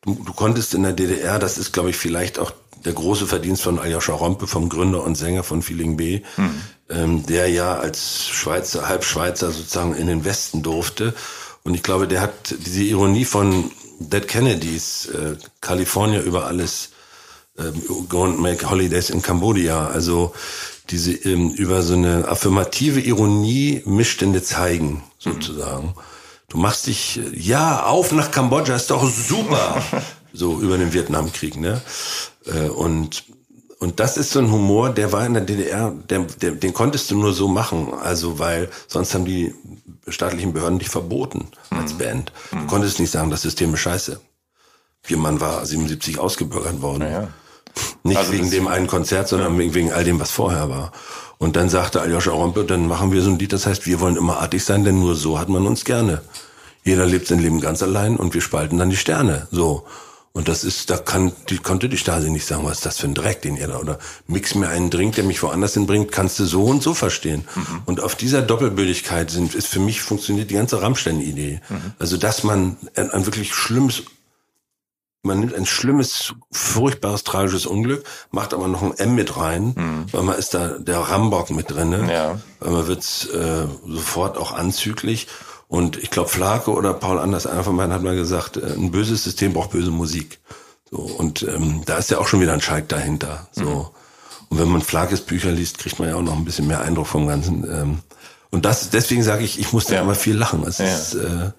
du, 0.04 0.14
du 0.14 0.32
konntest 0.32 0.74
in 0.74 0.82
der 0.82 0.92
DDR, 0.92 1.38
das 1.38 1.58
ist, 1.58 1.72
glaube 1.72 1.90
ich, 1.90 1.96
vielleicht 1.96 2.38
auch 2.38 2.52
der 2.84 2.92
große 2.92 3.26
Verdienst 3.26 3.62
von 3.62 3.78
Aljoscha 3.78 4.12
Rompe, 4.12 4.46
vom 4.46 4.68
Gründer 4.68 5.04
und 5.04 5.16
Sänger 5.16 5.44
von 5.44 5.62
Feeling 5.62 5.96
B, 5.96 6.22
mhm. 6.36 6.62
ähm, 6.90 7.26
der 7.26 7.48
ja 7.48 7.78
als 7.78 8.26
Schweizer, 8.28 8.88
Halbschweizer 8.88 9.50
sozusagen 9.50 9.94
in 9.94 10.08
den 10.08 10.24
Westen 10.24 10.62
durfte. 10.62 11.14
Und 11.62 11.74
ich 11.74 11.82
glaube, 11.82 12.08
der 12.08 12.20
hat 12.20 12.54
diese 12.66 12.82
Ironie 12.82 13.24
von 13.24 13.70
Dead 14.00 14.26
Kennedys, 14.26 15.06
äh, 15.06 15.36
California 15.60 16.20
über 16.20 16.46
alles, 16.46 16.90
äh, 17.56 17.70
go 18.08 18.24
and 18.24 18.40
make 18.40 18.68
holidays 18.68 19.10
in 19.10 19.22
Cambodia. 19.22 19.86
Also 19.86 20.34
diese 20.90 21.12
ähm, 21.12 21.50
über 21.50 21.82
so 21.82 21.94
eine 21.94 22.26
affirmative 22.26 23.00
Ironie 23.00 23.82
Missstände 23.84 24.42
zeigen, 24.42 25.04
sozusagen. 25.18 25.88
Mhm. 25.88 26.11
Du 26.52 26.58
machst 26.58 26.86
dich, 26.86 27.18
ja, 27.34 27.84
auf 27.84 28.12
nach 28.12 28.30
Kambodscha, 28.30 28.76
ist 28.76 28.90
doch 28.90 29.08
super. 29.10 29.82
so 30.34 30.60
über 30.60 30.76
den 30.76 30.92
Vietnamkrieg, 30.92 31.56
ne? 31.56 31.80
Äh, 32.44 32.68
und 32.68 33.24
und 33.78 33.98
das 34.00 34.18
ist 34.18 34.32
so 34.32 34.38
ein 34.38 34.52
Humor, 34.52 34.90
der 34.90 35.12
war 35.12 35.24
in 35.24 35.32
der 35.32 35.44
DDR, 35.44 35.90
der, 36.10 36.20
der, 36.20 36.52
den 36.52 36.74
konntest 36.74 37.10
du 37.10 37.16
nur 37.16 37.32
so 37.32 37.48
machen, 37.48 37.94
also 37.94 38.38
weil 38.38 38.68
sonst 38.86 39.14
haben 39.14 39.24
die 39.24 39.54
staatlichen 40.06 40.52
Behörden 40.52 40.78
dich 40.78 40.90
verboten 40.90 41.48
als 41.70 41.94
mhm. 41.94 41.98
Band. 41.98 42.32
Du 42.50 42.58
mhm. 42.58 42.66
konntest 42.66 43.00
nicht 43.00 43.10
sagen, 43.10 43.30
das 43.30 43.42
System 43.42 43.72
ist 43.72 43.80
scheiße. 43.80 44.20
Ihr 45.08 45.16
Mann 45.16 45.40
war 45.40 45.64
77 45.64 46.18
ausgebürgert 46.18 46.82
worden. 46.82 46.98
Naja. 47.00 47.28
Nicht 48.04 48.18
also 48.18 48.32
wegen 48.32 48.50
dem 48.50 48.66
einen 48.66 48.86
Konzert, 48.86 49.28
sondern 49.28 49.60
ja. 49.60 49.74
wegen 49.74 49.92
all 49.92 50.04
dem, 50.04 50.18
was 50.18 50.30
vorher 50.30 50.68
war. 50.68 50.92
Und 51.38 51.56
dann 51.56 51.68
sagte 51.68 52.00
Aljoscha 52.00 52.30
Rompe, 52.30 52.64
dann 52.64 52.86
machen 52.86 53.12
wir 53.12 53.22
so 53.22 53.30
ein 53.30 53.38
Lied, 53.38 53.52
das 53.52 53.66
heißt, 53.66 53.86
wir 53.86 54.00
wollen 54.00 54.16
immer 54.16 54.40
artig 54.40 54.64
sein, 54.64 54.84
denn 54.84 55.00
nur 55.00 55.14
so 55.16 55.38
hat 55.38 55.48
man 55.48 55.66
uns 55.66 55.84
gerne. 55.84 56.22
Jeder 56.84 57.06
lebt 57.06 57.28
sein 57.28 57.38
Leben 57.38 57.60
ganz 57.60 57.82
allein 57.82 58.16
und 58.16 58.34
wir 58.34 58.40
spalten 58.40 58.78
dann 58.78 58.90
die 58.90 58.96
Sterne. 58.96 59.46
So. 59.50 59.84
Und 60.34 60.48
das 60.48 60.64
ist, 60.64 60.88
da 60.88 60.96
kann, 60.96 61.32
die, 61.50 61.58
konnte 61.58 61.90
die 61.90 61.98
Stasi 61.98 62.30
nicht 62.30 62.46
sagen, 62.46 62.64
was 62.64 62.78
ist 62.78 62.86
das 62.86 62.98
für 62.98 63.06
ein 63.06 63.14
Dreck, 63.14 63.42
den 63.42 63.56
ihr 63.56 63.68
da, 63.68 63.78
oder 63.78 63.98
mix 64.26 64.54
mir 64.54 64.68
einen 64.68 64.88
Drink, 64.88 65.14
der 65.16 65.24
mich 65.24 65.42
woanders 65.42 65.74
hinbringt, 65.74 66.10
kannst 66.10 66.38
du 66.38 66.46
so 66.46 66.64
und 66.64 66.82
so 66.82 66.94
verstehen. 66.94 67.44
Mhm. 67.54 67.82
Und 67.84 68.00
auf 68.00 68.14
dieser 68.14 68.40
Doppelbödigkeit 68.40 69.30
sind, 69.30 69.54
ist 69.54 69.66
für 69.66 69.80
mich 69.80 70.00
funktioniert 70.00 70.50
die 70.50 70.54
ganze 70.54 70.80
Rammstein-Idee. 70.80 71.60
Mhm. 71.68 71.76
Also, 71.98 72.16
dass 72.16 72.44
man 72.44 72.78
ein, 72.96 73.10
ein 73.10 73.26
wirklich 73.26 73.52
schlimmes 73.54 74.04
man 75.22 75.40
nimmt 75.40 75.54
ein 75.54 75.66
schlimmes, 75.66 76.34
furchtbares, 76.50 77.24
tragisches 77.24 77.66
Unglück, 77.66 78.04
macht 78.30 78.54
aber 78.54 78.66
noch 78.68 78.82
ein 78.82 78.96
M 78.96 79.14
mit 79.14 79.36
rein, 79.36 79.74
mhm. 79.76 80.04
weil 80.12 80.22
man 80.22 80.36
ist 80.36 80.54
da 80.54 80.78
der 80.78 80.98
Rambock 80.98 81.50
mit 81.50 81.70
drin, 81.70 82.08
ja. 82.08 82.40
weil 82.60 82.72
man 82.72 82.86
wird 82.88 83.04
äh, 83.32 83.66
sofort 83.86 84.36
auch 84.36 84.52
anzüglich. 84.52 85.28
Und 85.68 85.96
ich 85.96 86.10
glaube, 86.10 86.28
Flake 86.28 86.70
oder 86.70 86.92
Paul 86.92 87.18
Anders, 87.18 87.46
einer 87.46 87.64
von 87.64 87.76
beiden 87.76 87.94
hat 87.94 88.02
mal 88.02 88.16
gesagt, 88.16 88.56
äh, 88.56 88.72
ein 88.72 88.90
böses 88.90 89.24
System 89.24 89.52
braucht 89.52 89.70
böse 89.70 89.90
Musik. 89.90 90.40
So, 90.90 90.98
und 90.98 91.42
ähm, 91.44 91.82
da 91.86 91.96
ist 91.96 92.10
ja 92.10 92.18
auch 92.18 92.26
schon 92.26 92.40
wieder 92.40 92.52
ein 92.52 92.60
Schalk 92.60 92.88
dahinter. 92.88 93.46
So. 93.52 93.62
Mhm. 93.62 93.86
Und 94.50 94.58
wenn 94.58 94.68
man 94.68 94.82
Flakes 94.82 95.22
Bücher 95.22 95.50
liest, 95.50 95.78
kriegt 95.78 95.98
man 95.98 96.08
ja 96.08 96.16
auch 96.16 96.22
noch 96.22 96.36
ein 96.36 96.44
bisschen 96.44 96.66
mehr 96.66 96.82
Eindruck 96.82 97.06
vom 97.06 97.26
Ganzen. 97.26 97.64
Ähm, 97.64 97.98
und 98.50 98.66
das, 98.66 98.90
deswegen 98.90 99.22
sage 99.22 99.44
ich, 99.44 99.58
ich 99.58 99.72
musste 99.72 99.94
ja. 99.94 100.02
immer 100.02 100.14
viel 100.14 100.36
lachen. 100.36 100.62
Es 100.66 100.76
ja. 100.76 100.84
ist, 100.84 101.14
äh, 101.14 101.52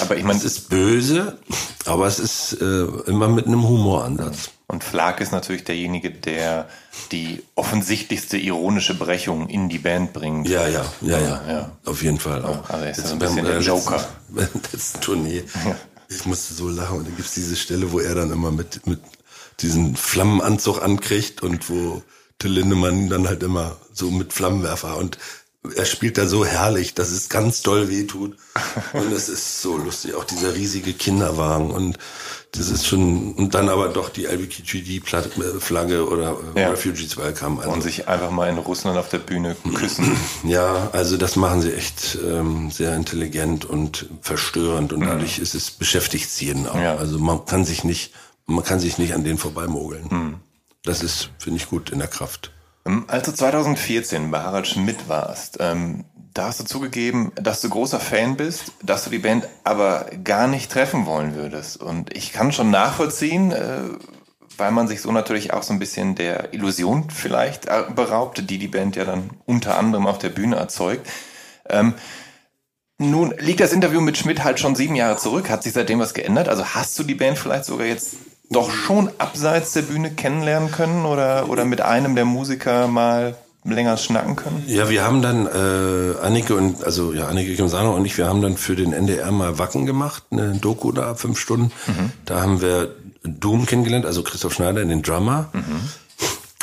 aber 0.00 0.16
ich 0.16 0.24
meine, 0.24 0.38
es 0.38 0.44
ist 0.44 0.68
böse, 0.68 1.38
aber 1.86 2.06
es 2.06 2.18
ist 2.18 2.60
äh, 2.60 2.84
immer 3.06 3.28
mit 3.28 3.46
einem 3.46 3.66
Humoransatz. 3.66 4.50
Und 4.66 4.82
Flag 4.82 5.20
ist 5.20 5.32
natürlich 5.32 5.64
derjenige, 5.64 6.10
der 6.10 6.68
die 7.12 7.42
offensichtlichste 7.54 8.38
ironische 8.38 8.94
Brechung 8.94 9.48
in 9.48 9.68
die 9.68 9.78
Band 9.78 10.12
bringt. 10.12 10.48
Ja, 10.48 10.66
ja, 10.68 10.84
ja, 11.02 11.18
ja, 11.18 11.42
ja. 11.48 11.72
auf 11.84 12.02
jeden 12.02 12.18
Fall. 12.18 12.42
Ja, 12.42 12.64
also 12.68 12.84
er 12.84 12.90
ist 12.90 13.12
ein 13.12 13.18
bisschen 13.18 13.44
der 13.44 13.60
Joker. 13.60 14.06
Das 14.72 14.94
Tournee. 14.94 15.44
Ja. 15.64 15.76
Ich 16.08 16.26
musste 16.26 16.54
so 16.54 16.68
lachen 16.68 16.98
und 16.98 17.06
dann 17.06 17.16
gibt's 17.16 17.34
diese 17.34 17.56
Stelle, 17.56 17.92
wo 17.92 18.00
er 18.00 18.14
dann 18.14 18.32
immer 18.32 18.50
mit, 18.50 18.86
mit 18.86 19.00
diesen 19.60 19.96
Flammenanzug 19.96 20.82
ankriegt 20.82 21.42
und 21.42 21.70
wo 21.70 22.02
Till 22.38 22.52
Lindemann 22.52 23.08
dann 23.08 23.28
halt 23.28 23.42
immer 23.42 23.76
so 23.92 24.10
mit 24.10 24.32
Flammenwerfer 24.32 24.96
und 24.96 25.18
er 25.76 25.86
spielt 25.86 26.18
da 26.18 26.26
so 26.26 26.44
herrlich, 26.44 26.94
dass 26.94 27.10
es 27.10 27.28
ganz 27.28 27.62
doll 27.62 27.88
wehtut. 27.88 28.36
Und 28.92 29.12
es 29.12 29.28
ist 29.28 29.62
so 29.62 29.78
lustig. 29.78 30.14
Auch 30.14 30.24
dieser 30.24 30.54
riesige 30.54 30.92
Kinderwagen. 30.92 31.70
Und 31.70 31.98
das 32.52 32.68
ist 32.68 32.86
schon, 32.86 33.32
und 33.34 33.54
dann 33.54 33.70
aber 33.70 33.88
doch 33.88 34.10
die 34.10 34.26
LBKGD-Flagge 34.26 36.06
oder 36.06 36.36
äh, 36.54 36.60
ja. 36.60 36.70
Refugees 36.70 37.16
Welcome. 37.16 37.60
Also, 37.60 37.72
und 37.72 37.82
sich 37.82 38.08
einfach 38.08 38.30
mal 38.30 38.50
in 38.50 38.58
Russland 38.58 38.98
auf 38.98 39.08
der 39.08 39.18
Bühne 39.18 39.56
küssen. 39.74 40.16
Ja, 40.44 40.90
also 40.92 41.16
das 41.16 41.36
machen 41.36 41.62
sie 41.62 41.72
echt 41.72 42.18
ähm, 42.22 42.70
sehr 42.70 42.94
intelligent 42.94 43.64
und 43.64 44.06
verstörend. 44.20 44.92
Und 44.92 45.00
mhm. 45.00 45.06
dadurch 45.06 45.38
ist 45.38 45.54
es, 45.54 45.70
beschäftigt 45.70 46.28
sie 46.30 46.46
jeden 46.46 46.68
auch. 46.68 46.78
Ja. 46.78 46.96
Also 46.96 47.18
man 47.18 47.46
kann 47.46 47.64
sich 47.64 47.82
nicht, 47.82 48.12
man 48.46 48.64
kann 48.64 48.80
sich 48.80 48.98
nicht 48.98 49.14
an 49.14 49.24
denen 49.24 49.38
vorbeimogeln. 49.38 50.06
Mhm. 50.10 50.34
Das 50.82 51.02
ist, 51.02 51.30
finde 51.38 51.56
ich, 51.56 51.68
gut 51.68 51.88
in 51.90 51.98
der 51.98 52.08
Kraft. 52.08 52.53
Ähm, 52.86 53.04
als 53.08 53.26
du 53.26 53.32
2014 53.32 54.30
bei 54.30 54.40
Harald 54.40 54.66
Schmidt 54.66 55.08
warst, 55.08 55.58
ähm, 55.60 56.04
da 56.34 56.46
hast 56.46 56.58
du 56.58 56.64
zugegeben, 56.64 57.32
dass 57.36 57.60
du 57.60 57.68
großer 57.68 58.00
Fan 58.00 58.36
bist, 58.36 58.72
dass 58.82 59.04
du 59.04 59.10
die 59.10 59.18
Band 59.18 59.46
aber 59.62 60.06
gar 60.24 60.48
nicht 60.48 60.70
treffen 60.70 61.06
wollen 61.06 61.36
würdest. 61.36 61.80
Und 61.80 62.14
ich 62.14 62.32
kann 62.32 62.52
schon 62.52 62.70
nachvollziehen, 62.70 63.52
äh, 63.52 63.82
weil 64.56 64.72
man 64.72 64.88
sich 64.88 65.00
so 65.00 65.12
natürlich 65.12 65.52
auch 65.52 65.62
so 65.62 65.72
ein 65.72 65.78
bisschen 65.78 66.16
der 66.16 66.52
Illusion 66.52 67.08
vielleicht 67.10 67.66
äh, 67.66 67.84
beraubt, 67.94 68.50
die 68.50 68.58
die 68.58 68.68
Band 68.68 68.96
ja 68.96 69.04
dann 69.04 69.30
unter 69.46 69.78
anderem 69.78 70.06
auf 70.06 70.18
der 70.18 70.28
Bühne 70.30 70.56
erzeugt. 70.56 71.08
Ähm, 71.68 71.94
nun 72.98 73.34
liegt 73.38 73.60
das 73.60 73.72
Interview 73.72 74.00
mit 74.00 74.18
Schmidt 74.18 74.44
halt 74.44 74.60
schon 74.60 74.76
sieben 74.76 74.96
Jahre 74.96 75.16
zurück. 75.16 75.50
Hat 75.50 75.62
sich 75.62 75.72
seitdem 75.72 76.00
was 76.00 76.14
geändert? 76.14 76.48
Also 76.48 76.64
hast 76.64 76.98
du 76.98 77.04
die 77.04 77.14
Band 77.14 77.38
vielleicht 77.38 77.64
sogar 77.64 77.86
jetzt 77.86 78.16
doch 78.50 78.70
schon 78.70 79.10
abseits 79.18 79.72
der 79.72 79.82
Bühne 79.82 80.10
kennenlernen 80.10 80.70
können 80.70 81.06
oder, 81.06 81.48
oder 81.48 81.64
mit 81.64 81.80
einem 81.80 82.14
der 82.14 82.24
Musiker 82.24 82.88
mal 82.88 83.36
länger 83.64 83.96
schnacken 83.96 84.36
können? 84.36 84.62
Ja, 84.66 84.90
wir 84.90 85.04
haben 85.04 85.22
dann 85.22 85.46
äh, 85.46 86.18
Annike 86.20 86.54
und 86.54 86.84
also 86.84 87.12
ja 87.12 87.26
Annike 87.28 87.54
Kimsano 87.54 87.94
und 87.94 88.04
ich, 88.04 88.16
wir 88.18 88.26
haben 88.26 88.42
dann 88.42 88.56
für 88.56 88.76
den 88.76 88.92
NDR 88.92 89.32
mal 89.32 89.58
Wacken 89.58 89.86
gemacht, 89.86 90.24
eine 90.30 90.52
Doku 90.52 90.92
da 90.92 91.14
fünf 91.14 91.38
Stunden. 91.38 91.72
Mhm. 91.86 92.12
Da 92.26 92.42
haben 92.42 92.60
wir 92.60 92.94
Doom 93.22 93.66
kennengelernt, 93.66 94.04
also 94.04 94.22
Christoph 94.22 94.54
Schneider, 94.54 94.84
den 94.84 95.02
Drummer. 95.02 95.48
Mhm. 95.52 95.80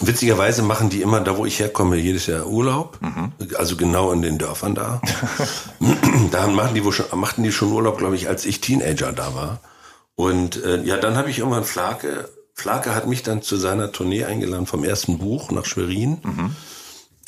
Witzigerweise 0.04 0.64
machen 0.64 0.90
die 0.90 1.02
immer 1.02 1.20
da, 1.22 1.38
wo 1.38 1.46
ich 1.46 1.60
herkomme, 1.60 1.96
jedes 1.96 2.26
Jahr 2.26 2.48
Urlaub. 2.48 3.00
Mhm. 3.02 3.32
Also 3.58 3.76
genau 3.76 4.12
in 4.12 4.22
den 4.22 4.38
Dörfern 4.38 4.74
da. 4.74 5.02
da 6.32 6.48
machen 6.48 6.74
die, 6.74 6.84
wo 6.84 6.92
schon, 6.92 7.06
machten 7.20 7.44
die 7.44 7.52
schon 7.52 7.72
Urlaub, 7.72 8.00
glaube 8.00 8.16
ich, 8.16 8.28
als 8.28 8.46
ich 8.46 8.62
Teenager 8.62 9.12
da 9.12 9.36
war. 9.36 9.60
Und 10.22 10.64
äh, 10.64 10.84
ja, 10.84 10.98
dann 10.98 11.16
habe 11.16 11.32
ich 11.32 11.40
irgendwann 11.40 11.64
Flake, 11.64 12.30
Flake 12.54 12.94
hat 12.94 13.08
mich 13.08 13.24
dann 13.24 13.42
zu 13.42 13.58
seiner 13.58 13.92
Tournee 13.92 14.24
eingeladen 14.24 14.68
vom 14.68 14.84
ersten 14.84 15.18
Buch 15.18 15.50
nach 15.50 15.66
Schwerin. 15.66 16.20
Mhm. 16.22 16.56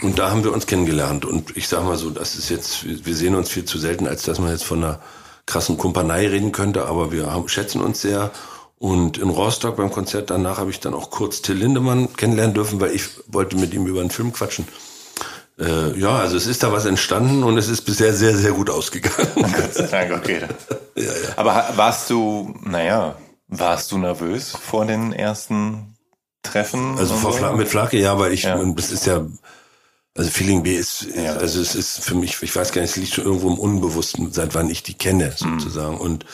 Und 0.04 0.20
da 0.20 0.30
haben 0.30 0.44
wir 0.44 0.54
uns 0.54 0.68
kennengelernt. 0.68 1.26
Und 1.26 1.58
ich 1.58 1.68
sage 1.68 1.86
mal 1.86 1.98
so, 1.98 2.12
das 2.12 2.36
ist 2.36 2.50
jetzt, 2.50 2.86
wir 2.86 3.16
sehen 3.16 3.34
uns 3.34 3.50
viel 3.50 3.66
zu 3.66 3.80
selten, 3.80 4.06
als 4.06 4.22
dass 4.22 4.38
man 4.38 4.52
jetzt 4.52 4.64
von 4.64 4.84
einer 4.84 5.00
krassen 5.48 5.80
Kumpanei 5.80 6.28
reden 6.28 6.52
könnte, 6.52 6.86
aber 6.86 7.12
wir 7.12 7.32
haben, 7.32 7.50
schätzen 7.50 7.82
uns 7.82 8.00
sehr. 8.00 8.30
Und 8.78 9.18
in 9.18 9.30
Rostock 9.32 9.76
beim 9.76 9.90
Konzert 9.90 10.30
danach 10.30 10.60
habe 10.60 10.70
ich 10.70 10.80
dann 10.80 10.94
auch 10.94 11.10
kurz 11.10 11.42
Till 11.42 11.56
Lindemann 11.56 12.16
kennenlernen 12.16 12.54
dürfen, 12.54 12.80
weil 12.80 12.92
ich 12.92 13.06
wollte 13.26 13.58
mit 13.58 13.74
ihm 13.74 13.88
über 13.88 14.02
einen 14.02 14.12
Film 14.12 14.34
quatschen. 14.34 14.68
Äh, 15.60 16.00
ja, 16.00 16.18
also 16.18 16.36
es 16.36 16.48
ist 16.48 16.64
da 16.64 16.72
was 16.72 16.86
entstanden 16.86 17.44
und 17.44 17.58
es 17.58 17.68
ist 17.68 17.82
bisher 17.82 18.14
sehr, 18.14 18.36
sehr 18.36 18.54
gut 18.54 18.70
ausgegangen. 18.70 19.28
Gott 19.36 19.74
sei 19.74 19.88
Dank, 19.88 20.12
okay. 20.12 20.42
ja, 20.96 21.04
ja. 21.04 21.12
Aber 21.36 21.70
warst 21.76 22.10
du, 22.10 22.56
naja, 22.64 23.16
warst 23.48 23.92
du 23.92 23.98
nervös 24.00 24.52
vor 24.52 24.86
den 24.86 25.14
ersten 25.14 25.96
Treffen? 26.42 26.98
Also 26.98 27.16
vor 27.16 27.34
so? 27.34 27.54
mit 27.54 27.68
Flake, 27.68 28.00
ja, 28.00 28.18
weil 28.18 28.34
ich, 28.34 28.44
ja. 28.44 28.64
das 28.64 28.92
ist 28.92 29.06
ja, 29.06 29.28
also 30.18 30.30
Feeling 30.30 30.64
B 30.64 30.76
ist, 30.76 31.08
ja. 31.16 31.34
also 31.34 31.62
es 31.62 31.76
ist 31.76 32.04
für 32.04 32.16
mich, 32.16 32.42
ich 32.42 32.56
weiß 32.56 32.72
gar 32.72 32.82
nicht, 32.82 32.92
es 32.92 32.98
liegt 32.98 33.14
schon 33.14 33.26
irgendwo 33.26 33.50
im 33.50 33.60
Unbewussten, 33.60 34.32
seit 34.32 34.56
wann 34.56 34.70
ich 34.70 34.82
die 34.82 34.96
kenne, 34.96 35.36
mhm. 35.40 35.60
sozusagen. 35.60 35.96
Mhm. 35.96 36.02
Und 36.02 36.26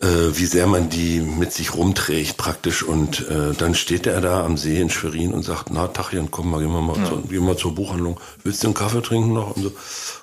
äh, 0.00 0.36
wie 0.36 0.46
sehr 0.46 0.66
man 0.66 0.88
die 0.88 1.20
mit 1.20 1.52
sich 1.52 1.74
rumträgt 1.74 2.36
praktisch. 2.36 2.82
Und 2.82 3.28
äh, 3.28 3.54
dann 3.56 3.74
steht 3.74 4.06
er 4.06 4.20
da 4.20 4.44
am 4.44 4.56
See 4.56 4.80
in 4.80 4.90
Schwerin 4.90 5.32
und 5.32 5.42
sagt, 5.42 5.70
na 5.70 5.88
Tachchen, 5.88 6.30
komm 6.30 6.50
mal, 6.50 6.60
gehen 6.60 6.72
wir 6.72 6.80
mal, 6.80 6.96
ja. 6.98 7.04
zur, 7.04 7.22
gehen 7.22 7.46
wir 7.46 7.56
zur 7.56 7.74
Buchhandlung. 7.74 8.20
Willst 8.44 8.62
du 8.62 8.68
einen 8.68 8.74
Kaffee 8.74 9.02
trinken 9.02 9.32
noch? 9.32 9.56
Und 9.56 9.62
so. 9.62 9.72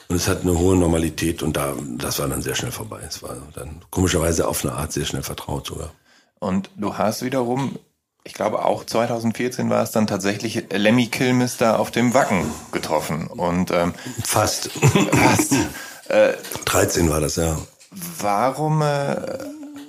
Und 0.10 0.18
es 0.18 0.28
hat 0.28 0.42
eine 0.42 0.58
hohe 0.58 0.76
Normalität 0.76 1.42
und 1.42 1.58
da, 1.58 1.74
das 1.98 2.20
war 2.20 2.28
dann 2.28 2.42
sehr 2.42 2.56
schnell 2.56 2.72
vorbei. 2.72 3.00
Es 3.08 3.24
war 3.24 3.36
dann 3.56 3.82
komischerweise 3.90 4.48
auf 4.48 4.64
eine 4.64 4.76
Art 4.76 4.92
sehr 4.92 5.06
schnell 5.06 5.24
vertraut 5.24 5.66
sogar. 5.66 5.92
Und 6.40 6.70
du 6.76 6.98
hast 6.98 7.24
wiederum, 7.24 7.80
ich 8.24 8.34
glaube 8.34 8.66
auch 8.66 8.86
2014 8.86 9.70
war 9.70 9.82
es 9.82 9.92
dann 9.92 10.08
tatsächlich 10.08 10.66
Lemmy 10.72 11.08
Kilmister 11.08 11.80
auf 11.80 11.90
dem 11.90 12.14
Wacken 12.14 12.46
getroffen. 12.72 13.28
Und 13.28 13.72
ähm, 13.72 13.94
fast. 14.24 14.70
Fast. 15.12 15.56
Äh, 16.10 16.34
13 16.66 17.10
war 17.10 17.22
das, 17.22 17.38
ja. 17.38 17.58
Warum 18.20 18.82
äh, 18.82 19.16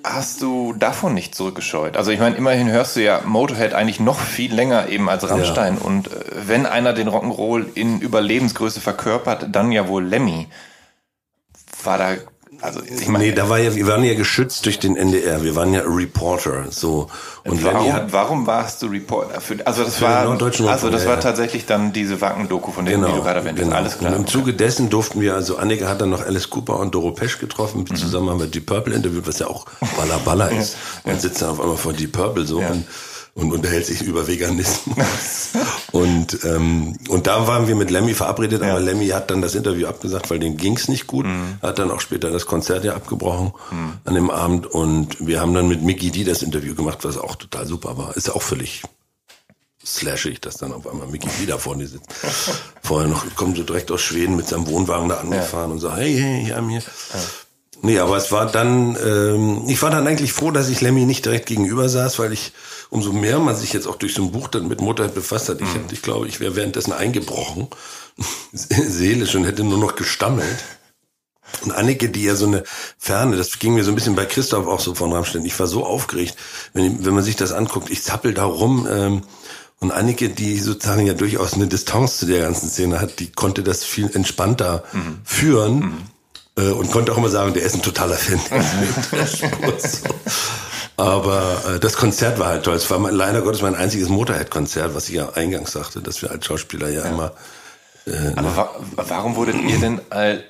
hast 0.05 0.43
du 0.43 0.75
davon 0.75 1.15
nicht 1.15 1.35
zurückgescheut? 1.35 1.97
Also 1.97 2.11
ich 2.11 2.21
meine, 2.21 2.37
immerhin 2.37 2.71
hörst 2.71 2.95
du 2.95 3.03
ja 3.03 3.23
Motorhead 3.25 3.73
eigentlich 3.73 4.01
noch 4.01 4.21
viel 4.21 4.55
länger 4.55 4.89
eben 4.89 5.09
als 5.09 5.29
Rammstein. 5.29 5.77
Ja. 5.77 5.83
Und 5.83 6.13
äh, 6.13 6.21
wenn 6.47 6.67
einer 6.67 6.93
den 6.93 7.09
Rock'n'Roll 7.09 7.67
in 7.75 8.01
Überlebensgröße 8.01 8.81
verkörpert, 8.81 9.47
dann 9.51 9.73
ja 9.73 9.89
wohl 9.89 10.05
Lemmy. 10.05 10.47
War 11.83 11.99
da 11.99 12.15
Also 12.61 12.81
ich 12.83 13.09
meine, 13.09 13.25
nee, 13.25 13.33
da 13.33 13.49
war 13.49 13.59
ja, 13.59 13.75
wir 13.75 13.87
waren 13.87 14.05
ja 14.05 14.15
geschützt 14.15 14.65
durch 14.67 14.79
den 14.79 14.97
NDR. 14.97 15.43
Wir 15.43 15.55
waren 15.57 15.73
ja 15.73 15.83
Reporter, 15.85 16.67
so. 16.71 17.09
Und 17.45 17.63
warum, 17.63 17.93
hat, 17.93 18.13
warum 18.13 18.47
warst 18.47 18.83
du 18.83 18.87
Reporter? 18.87 19.41
Für, 19.41 19.67
also 19.67 19.85
das 19.85 20.01
war, 20.01 20.27
also 20.29 20.91
das 20.91 21.07
war 21.07 21.21
tatsächlich 21.21 21.67
dann 21.67 21.93
diese 21.93 22.21
Wacken-Doku, 22.21 22.73
von 22.73 22.85
der 22.87 22.95
genau, 22.95 23.17
du 23.17 23.23
gerade 23.23 23.41
erwähnt. 23.41 23.59
Genau. 23.59 23.77
Alles 23.77 23.99
klar. 23.99 24.13
Und 24.13 24.21
im 24.21 24.27
Zuge 24.27 24.55
dessen 24.55 24.91
durften 24.91 25.21
wir, 25.21 25.35
also 25.35 25.57
Annika 25.57 25.89
hat 25.89 26.01
dann 26.01 26.11
noch 26.11 26.25
Alice 26.25 26.49
Cooper 26.49 26.79
und 26.79 26.95
Doro 26.95 27.13
Pesch 27.13 27.39
getroffen. 27.39 27.85
Mhm. 27.89 27.97
Zusammen 27.97 28.31
haben 28.31 28.41
wir 28.41 28.47
Deep 28.47 28.67
Purple 28.67 28.95
interviewt, 28.95 29.27
was 29.27 29.39
ja 29.39 29.47
auch 29.47 29.67
Baller 29.97 30.19
Baller 30.25 30.51
ist. 30.59 30.77
Man 31.05 31.19
sitzt 31.19 31.43
dann 31.43 31.51
auf 31.51 31.61
einmal 31.61 31.77
vor 31.77 31.93
Deep 31.93 32.13
Purple 32.13 32.47
so 32.47 32.61
ja. 32.61 32.69
und 32.69 32.85
und 33.35 33.53
unterhält 33.53 33.85
sich 33.85 34.03
über 34.03 34.27
Veganismus. 34.29 35.51
und, 35.93 36.39
ähm, 36.45 36.97
und 37.09 37.27
da 37.27 37.47
waren 37.47 37.67
wir 37.67 37.75
mit 37.75 37.91
Lemmy 37.91 38.15
verabredet, 38.15 38.63
ja. 38.63 38.71
aber 38.71 38.81
Lemmy 38.81 39.09
hat 39.09 39.31
dann 39.31 39.43
das 39.43 39.55
Interview 39.55 39.89
abgesagt, 39.89 40.31
weil 40.31 40.39
dem 40.39 40.57
ging's 40.57 40.89
nicht 40.89 41.07
gut. 41.07 41.27
Mhm. 41.27 41.59
Hat 41.61 41.79
dann 41.79 41.91
auch 41.91 42.01
später 42.01 42.31
das 42.31 42.47
Konzert 42.47 42.85
ja 42.85 42.95
abgebrochen 42.95 43.53
mhm. 43.73 43.93
an 44.05 44.15
dem 44.15 44.31
Abend. 44.31 44.67
Und 44.67 45.27
wir 45.27 45.41
haben 45.41 45.53
dann 45.53 45.67
mit 45.67 45.83
Mickey 45.83 46.11
D 46.11 46.23
das 46.23 46.43
Interview 46.43 46.75
gemacht, 46.75 46.99
was 47.03 47.19
auch 47.19 47.35
total 47.35 47.67
super 47.67 47.99
war. 47.99 48.17
Ist 48.17 48.31
auch 48.31 48.43
völlig 48.43 48.83
slashig, 49.85 50.41
dass 50.41 50.57
dann 50.57 50.73
auf 50.73 50.87
einmal 50.87 51.09
Mickey 51.09 51.29
wieder 51.41 51.59
vor 51.59 51.77
dir 51.77 51.89
sitzt. 51.89 52.07
Vorher 52.83 53.09
noch, 53.09 53.25
kommt 53.35 53.57
so 53.57 53.65
direkt 53.65 53.91
aus 53.91 54.01
Schweden 54.01 54.37
mit 54.37 54.49
seinem 54.49 54.67
Wohnwagen 54.69 55.09
da 55.09 55.17
angefahren 55.17 55.71
ja. 55.71 55.75
und 55.75 55.81
sagt, 55.81 55.97
hey, 55.97 56.17
hey, 56.17 56.45
hier, 56.45 56.69
hier. 56.69 56.79
Ja. 56.79 57.21
Nee, 57.85 57.99
aber 57.99 58.17
es 58.17 58.33
war 58.33 58.47
dann, 58.47 58.97
ähm, 58.97 59.65
ich 59.69 59.83
war 59.83 59.91
dann 59.91 60.07
eigentlich 60.07 60.33
froh, 60.33 60.51
dass 60.51 60.71
ich 60.71 60.81
Lemmy 60.81 61.05
nicht 61.05 61.27
direkt 61.27 61.45
gegenüber 61.45 61.91
saß, 61.91 62.19
weil 62.19 62.33
ich, 62.33 62.53
umso 62.89 63.13
mehr 63.13 63.39
man 63.39 63.55
sich 63.55 63.75
jetzt 63.75 63.87
auch 63.87 63.97
durch 63.97 64.15
so 64.15 64.23
ein 64.23 64.33
Buch 64.33 64.49
dann 64.49 64.69
mit 64.69 64.81
Mutter 64.81 65.07
befasst 65.09 65.51
hat, 65.51 65.61
ich, 65.61 65.69
mhm. 65.69 65.85
ich 65.93 66.01
glaube, 66.01 66.27
ich 66.27 66.41
wäre 66.41 66.57
währenddessen 66.57 66.95
eingebrochen, 66.95 67.69
seelisch 68.53 69.35
und 69.35 69.45
hätte 69.45 69.65
nur 69.65 69.77
noch 69.77 69.97
gestammelt. 69.97 70.65
Und 71.63 71.73
Annike, 71.73 72.09
die 72.09 72.25
ja 72.25 72.37
so 72.37 72.47
eine 72.47 72.65
Ferne, 72.97 73.37
das 73.37 73.59
ging 73.59 73.75
mir 73.75 73.85
so 73.85 73.93
ein 73.93 73.97
bisschen 73.97 74.17
bei 74.17 74.25
Christoph 74.25 74.67
auch 74.67 74.81
so 74.81 74.95
von 74.95 75.13
Rammstein. 75.13 75.45
Ich 75.45 75.61
war 75.61 75.67
so 75.67 75.85
aufgeregt, 75.85 76.37
wenn, 76.73 77.05
wenn 77.05 77.13
man 77.13 77.23
sich 77.23 77.37
das 77.37 77.53
anguckt, 77.53 77.91
ich 77.91 78.03
zappel 78.03 78.33
da 78.33 78.47
rum. 78.47 78.89
Ähm, 78.91 79.23
und 79.81 79.91
Annike, 79.91 80.31
die 80.31 80.59
sozusagen 80.59 81.07
ja 81.07 81.13
durchaus 81.13 81.53
eine 81.53 81.67
Distanz 81.67 82.17
zu 82.17 82.25
der 82.25 82.41
ganzen 82.41 82.71
Szene 82.71 82.99
hat, 82.99 83.21
die 83.21 83.31
konnte 83.31 83.63
das 83.63 83.85
viel 83.85 84.11
entspannter 84.15 84.85
mhm. 84.95 85.21
führen. 85.23 85.75
Mhm 85.81 86.14
und 86.63 86.91
konnte 86.91 87.13
auch 87.13 87.19
immer 87.19 87.29
sagen, 87.29 87.53
der 87.55 87.65
ist 87.65 87.75
ein 87.75 87.83
totaler 87.83 88.17
Fan. 88.17 88.41
Aber 90.97 91.63
äh, 91.69 91.81
das 91.81 91.95
Konzert 91.95 92.39
war 92.39 92.49
halt 92.49 92.65
toll. 92.65 92.77
Es 92.77 92.89
war 92.91 92.99
mein, 92.99 93.15
leider 93.15 93.43
Gottes 93.43 93.63
mein 93.63 93.75
einziges 93.75 94.09
Motorhead-Konzert, 94.09 94.95
was 94.95 95.09
ich 95.09 95.17
ja 95.17 95.31
eingangs 95.31 95.73
sagte, 95.73 96.01
dass 96.01 96.23
wir 96.23 96.31
als 96.31 96.47
Schauspieler 96.47 96.89
ja, 96.89 97.05
ja. 97.05 97.11
immer 97.11 97.33
äh, 98.07 98.33
Aber 98.37 98.57
wa 98.57 98.71
warum 99.09 99.35
wurdet 99.37 99.57
ihr 99.67 99.79
denn 99.79 100.01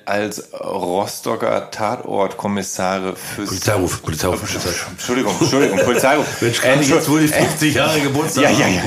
als 0.05 0.51
Rostocker 0.53 1.71
Tatortkommissare 1.71 3.15
fürs... 3.15 3.47
Polizeiruf, 3.49 4.01
Polizeiruf. 4.01 4.41
Entschuldigung, 4.91 5.33
Entschuldigung, 5.39 5.79
Polizeiruf. 5.79 6.25
Mensch, 6.41 6.63
äh, 6.63 6.81
jetzt 6.81 7.09
wohl 7.09 7.21
die 7.21 7.29
50 7.29 7.73
Jahre 7.73 8.01
Geburtstag 8.01 8.43
Ja, 8.43 8.49
ja, 8.49 8.67
ja, 8.67 8.81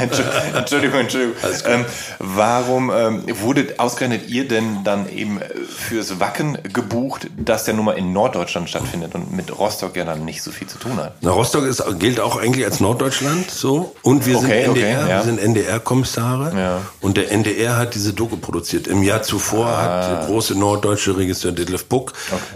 Entschuldigung, 0.59 1.01
Entschuldigung. 1.01 1.35
Ähm, 1.65 1.87
warum 2.19 2.91
ähm, 2.91 3.23
wurdet 3.41 3.81
ausgerechnet 3.81 4.29
ihr 4.29 4.47
denn 4.47 4.85
dann 4.85 5.09
eben 5.09 5.41
fürs 5.75 6.21
Wacken 6.21 6.59
gebucht, 6.71 7.29
das 7.39 7.67
ja 7.67 7.73
nun 7.73 7.87
mal 7.87 7.93
in 7.93 8.13
Norddeutschland 8.13 8.69
stattfindet 8.69 9.15
und 9.15 9.33
mit 9.33 9.59
Rostock 9.59 9.97
ja 9.97 10.05
dann 10.05 10.27
nicht 10.27 10.43
so 10.43 10.51
viel 10.51 10.67
zu 10.67 10.79
tun 10.79 10.99
hat? 10.99 11.15
Na, 11.23 11.31
Rostock 11.31 11.65
ist, 11.65 11.83
gilt 11.99 12.21
auch 12.21 12.37
eigentlich 12.37 12.67
als 12.67 12.81
Norddeutschland 12.81 13.51
so 13.51 13.97
und 14.03 14.27
wir 14.27 14.37
okay, 14.37 14.65
sind 14.65 14.77
NDR, 14.77 15.01
okay, 15.01 15.11
ja. 15.11 15.17
wir 15.17 15.23
sind 15.23 15.41
NDR-Kommissare 15.41 16.53
ja. 16.55 16.81
und 17.01 17.17
der 17.17 17.33
NDR 17.33 17.79
hat 17.79 17.95
diese 17.95 18.13
Doku 18.13 18.37
produziert 18.37 18.58
produziert. 18.59 18.87
Im 18.89 19.03
Jahr 19.03 19.23
zuvor 19.23 19.67
ah. 19.67 19.83
hat 19.83 20.11
der 20.11 20.27
große 20.27 20.59
norddeutsche 20.59 21.17
Regisseur 21.17 21.53
Detlef 21.53 21.85
Buck 21.85 22.13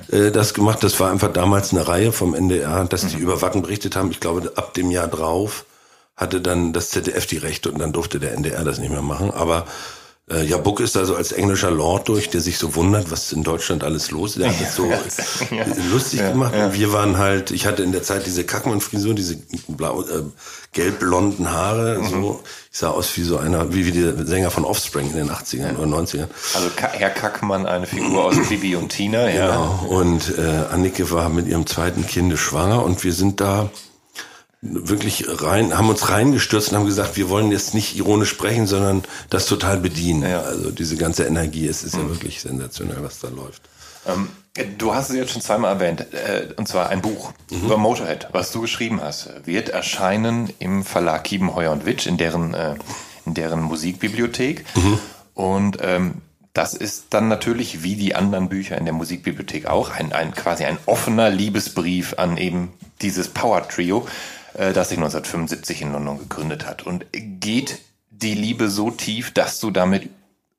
okay. 0.08 0.26
äh, 0.26 0.30
das 0.32 0.54
gemacht. 0.54 0.82
Das 0.82 0.98
war 0.98 1.10
einfach 1.10 1.32
damals 1.32 1.72
eine 1.72 1.86
Reihe 1.86 2.12
vom 2.12 2.34
NDR, 2.34 2.84
dass 2.84 3.04
mhm. 3.04 3.08
die 3.08 3.16
über 3.18 3.40
Wacken 3.40 3.62
berichtet 3.62 3.94
haben. 3.94 4.10
Ich 4.10 4.20
glaube, 4.20 4.52
ab 4.56 4.74
dem 4.74 4.90
Jahr 4.90 5.08
drauf 5.08 5.64
hatte 6.16 6.40
dann 6.40 6.72
das 6.72 6.90
ZDF 6.90 7.26
die 7.26 7.38
Rechte 7.38 7.70
und 7.70 7.78
dann 7.78 7.92
durfte 7.92 8.18
der 8.18 8.32
NDR 8.32 8.64
das 8.64 8.78
nicht 8.78 8.90
mehr 8.90 9.02
machen. 9.02 9.30
Aber 9.30 9.66
äh, 10.30 10.44
ja, 10.44 10.56
Buck 10.56 10.78
ist 10.78 10.96
also 10.96 11.16
als 11.16 11.32
englischer 11.32 11.70
Lord 11.72 12.08
durch, 12.08 12.30
der 12.30 12.40
sich 12.40 12.56
so 12.56 12.76
wundert, 12.76 13.10
was 13.10 13.32
in 13.32 13.42
Deutschland 13.42 13.82
alles 13.82 14.12
los 14.12 14.36
ist. 14.36 14.42
Der 14.42 14.50
hat 14.50 14.60
das 14.60 14.76
so 14.76 14.86
ja. 15.50 15.64
lustig 15.90 16.20
ja, 16.20 16.30
gemacht. 16.30 16.54
Ja. 16.54 16.72
Wir 16.72 16.92
waren 16.92 17.18
halt, 17.18 17.50
ich 17.50 17.66
hatte 17.66 17.82
in 17.82 17.90
der 17.90 18.04
Zeit 18.04 18.24
diese 18.24 18.44
Kackmann-Frisur, 18.44 19.14
diese 19.14 19.36
blau, 19.66 20.02
äh, 20.02 20.22
gelb-blonden 20.72 21.50
Haare. 21.50 21.98
Mhm. 21.98 22.08
So. 22.08 22.40
Ich 22.70 22.78
sah 22.78 22.90
aus 22.90 23.16
wie 23.16 23.22
so 23.22 23.36
einer, 23.38 23.74
wie, 23.74 23.84
wie 23.84 23.90
der 23.90 24.24
Sänger 24.24 24.52
von 24.52 24.64
Offspring 24.64 25.10
in 25.10 25.16
den 25.16 25.30
80ern 25.30 25.76
oder 25.76 25.88
90ern. 25.96 26.28
Also 26.54 26.70
Herr 26.76 27.10
Kackmann, 27.10 27.66
eine 27.66 27.86
Figur 27.86 28.24
aus 28.24 28.36
Bibi 28.48 28.76
und 28.76 28.90
Tina, 28.90 29.28
ja. 29.28 29.48
Genau. 29.48 29.86
Und 29.88 30.38
äh, 30.38 30.72
Annike 30.72 31.10
war 31.10 31.30
mit 31.30 31.48
ihrem 31.48 31.66
zweiten 31.66 32.06
Kind 32.06 32.38
schwanger 32.38 32.84
und 32.84 33.02
wir 33.02 33.12
sind 33.12 33.40
da 33.40 33.70
wirklich 34.62 35.26
rein, 35.28 35.76
haben 35.76 35.88
uns 35.88 36.08
reingestürzt 36.08 36.70
und 36.70 36.78
haben 36.78 36.86
gesagt, 36.86 37.16
wir 37.16 37.28
wollen 37.28 37.50
jetzt 37.50 37.74
nicht 37.74 37.96
ironisch 37.96 38.30
sprechen, 38.30 38.68
sondern 38.68 39.02
das 39.28 39.46
total 39.46 39.78
bedienen. 39.78 40.22
Ja. 40.22 40.42
Also 40.42 40.70
diese 40.70 40.96
ganze 40.96 41.24
Energie, 41.24 41.66
es 41.66 41.82
ist 41.82 41.96
mhm. 41.96 42.02
ja 42.02 42.08
wirklich 42.10 42.40
sensationell, 42.40 43.02
was 43.02 43.18
da 43.18 43.28
läuft. 43.28 43.62
Ähm, 44.06 44.28
du 44.78 44.94
hast 44.94 45.10
es 45.10 45.16
jetzt 45.16 45.32
schon 45.32 45.42
zweimal 45.42 45.74
erwähnt, 45.74 46.06
äh, 46.12 46.48
und 46.56 46.68
zwar 46.68 46.90
ein 46.90 47.02
Buch 47.02 47.32
mhm. 47.50 47.64
über 47.64 47.76
Motorhead, 47.76 48.28
was 48.30 48.52
du 48.52 48.60
geschrieben 48.60 49.00
hast, 49.02 49.30
wird 49.44 49.68
erscheinen 49.68 50.52
im 50.60 50.84
Verlag 50.84 51.24
Kiebenheuer 51.24 51.72
und 51.72 51.84
Witsch, 51.84 52.06
in 52.06 52.16
deren, 52.16 52.54
äh, 52.54 52.76
in 53.26 53.34
deren 53.34 53.62
Musikbibliothek. 53.62 54.64
Mhm. 54.76 54.98
Und 55.34 55.78
ähm, 55.80 56.14
das 56.54 56.74
ist 56.74 57.06
dann 57.10 57.28
natürlich 57.28 57.82
wie 57.82 57.96
die 57.96 58.14
anderen 58.14 58.48
Bücher 58.48 58.76
in 58.78 58.84
der 58.84 58.94
Musikbibliothek 58.94 59.66
auch 59.66 59.90
ein, 59.90 60.12
ein 60.12 60.34
quasi 60.34 60.64
ein 60.64 60.78
offener 60.86 61.30
Liebesbrief 61.30 62.14
an 62.18 62.36
eben 62.36 62.74
dieses 63.00 63.28
Power 63.28 63.66
Trio. 63.66 64.06
Äh, 64.54 64.72
das 64.72 64.90
sich 64.90 64.98
1975 64.98 65.82
in 65.82 65.92
London 65.92 66.18
gegründet 66.18 66.66
hat. 66.66 66.86
Und 66.86 67.06
geht 67.12 67.78
die 68.10 68.34
Liebe 68.34 68.68
so 68.68 68.90
tief, 68.90 69.32
dass 69.32 69.60
du 69.60 69.70
damit 69.70 70.10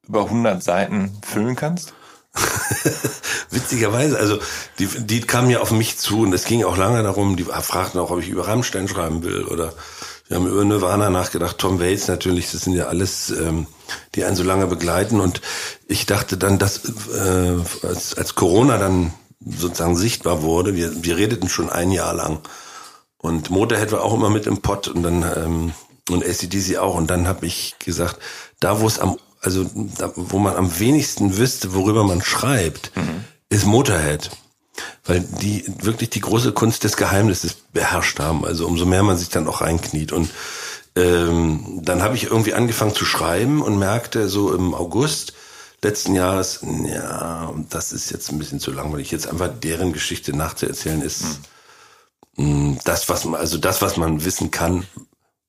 über 0.08 0.24
100 0.26 0.64
Seiten 0.64 1.12
füllen 1.26 1.56
kannst? 1.56 1.94
Witzigerweise, 3.52 4.18
also 4.18 4.40
die, 4.80 4.88
die 4.88 5.22
kamen 5.22 5.52
ja 5.52 5.60
auf 5.60 5.72
mich 5.72 6.00
zu 6.00 6.24
und 6.24 6.34
es 6.34 6.46
ging 6.46 6.64
auch 6.64 6.78
lange 6.78 7.04
darum, 7.04 7.36
die 7.36 7.44
fragten 7.44 8.00
auch, 8.00 8.10
ob 8.10 8.20
ich 8.20 8.30
über 8.30 8.48
Rammstein 8.48 8.88
schreiben 8.88 9.24
will 9.24 9.44
oder 9.44 9.74
wir 10.28 10.38
haben 10.38 10.48
über 10.48 10.66
Nirvana 10.66 11.12
nachgedacht, 11.12 11.60
Tom 11.60 11.80
Waits 11.80 12.08
natürlich, 12.08 12.52
das 12.52 12.62
sind 12.62 12.74
ja 12.74 12.88
alles, 12.88 13.30
ähm, 13.30 13.68
die 14.16 14.24
einen 14.24 14.36
so 14.36 14.42
lange 14.42 14.66
begleiten 14.66 15.20
und 15.20 15.42
ich 15.88 16.08
dachte 16.08 16.38
dann, 16.38 16.58
dass 16.58 16.82
äh, 17.14 17.88
als, 17.88 18.16
als 18.16 18.34
Corona 18.34 18.80
dann 18.80 19.14
sozusagen 19.46 19.96
sichtbar 19.96 20.42
wurde, 20.42 20.76
wir, 20.76 21.04
wir 21.04 21.18
redeten 21.18 21.50
schon 21.50 21.70
ein 21.70 21.92
Jahr 21.92 22.16
lang 22.16 22.40
und 23.24 23.50
Motorhead 23.50 23.94
war 23.94 24.04
auch 24.04 24.14
immer 24.14 24.30
mit 24.30 24.48
im 24.48 24.58
Pott 24.58 24.90
und 24.90 25.02
dann 25.02 25.24
ähm, 25.24 25.74
und 26.10 26.26
ACDC 26.26 26.76
auch. 26.78 26.96
Und 26.96 27.10
dann 27.10 27.26
habe 27.26 27.46
ich 27.46 27.76
gesagt, 27.80 28.20
da 28.60 28.82
wo 28.82 28.86
es 28.86 29.00
am, 29.00 29.18
also 29.40 29.66
da, 29.98 30.12
wo 30.18 30.40
man 30.40 30.58
am 30.58 30.78
wenigsten 30.78 31.38
wüsste, 31.38 31.74
worüber 31.74 32.04
man 32.04 32.22
schreibt, 32.22 32.92
mhm. 32.98 33.24
ist 33.48 33.66
Motorhead. 33.66 34.30
Weil 35.06 35.22
die 35.22 35.64
wirklich 35.80 36.10
die 36.10 36.20
große 36.20 36.52
Kunst 36.52 36.84
des 36.84 36.98
Geheimnisses 36.98 37.54
beherrscht 37.72 38.20
haben. 38.20 38.44
Also 38.44 38.68
umso 38.68 38.86
mehr 38.86 39.04
man 39.04 39.16
sich 39.16 39.30
dann 39.30 39.48
auch 39.48 39.62
reinkniet. 39.62 40.12
Und 40.12 40.30
ähm, 40.98 41.80
dann 41.82 42.02
habe 42.04 42.18
ich 42.18 42.26
irgendwie 42.26 42.54
angefangen 42.54 42.94
zu 42.94 43.06
schreiben 43.06 43.62
und 43.62 43.80
merkte 43.80 44.28
so 44.28 44.54
im 44.54 44.74
August 44.74 45.34
letzten 45.82 46.14
Jahres, 46.14 46.60
ja, 46.94 47.54
das 47.70 47.94
ist 47.94 48.12
jetzt 48.12 48.34
ein 48.34 48.38
bisschen 48.38 48.60
zu 48.60 48.72
langweilig. 48.72 49.12
Jetzt 49.12 49.28
einfach 49.28 49.48
deren 49.48 49.94
Geschichte 49.94 50.36
nachzuerzählen 50.36 51.02
ist. 51.02 51.24
Mhm 51.24 51.38
das, 52.36 53.10
was 53.10 53.26
man, 53.26 53.40
also 53.40 53.58
das, 53.58 53.82
was 53.82 53.98
man 53.98 54.26
wissen 54.26 54.52
kann, 54.52 54.86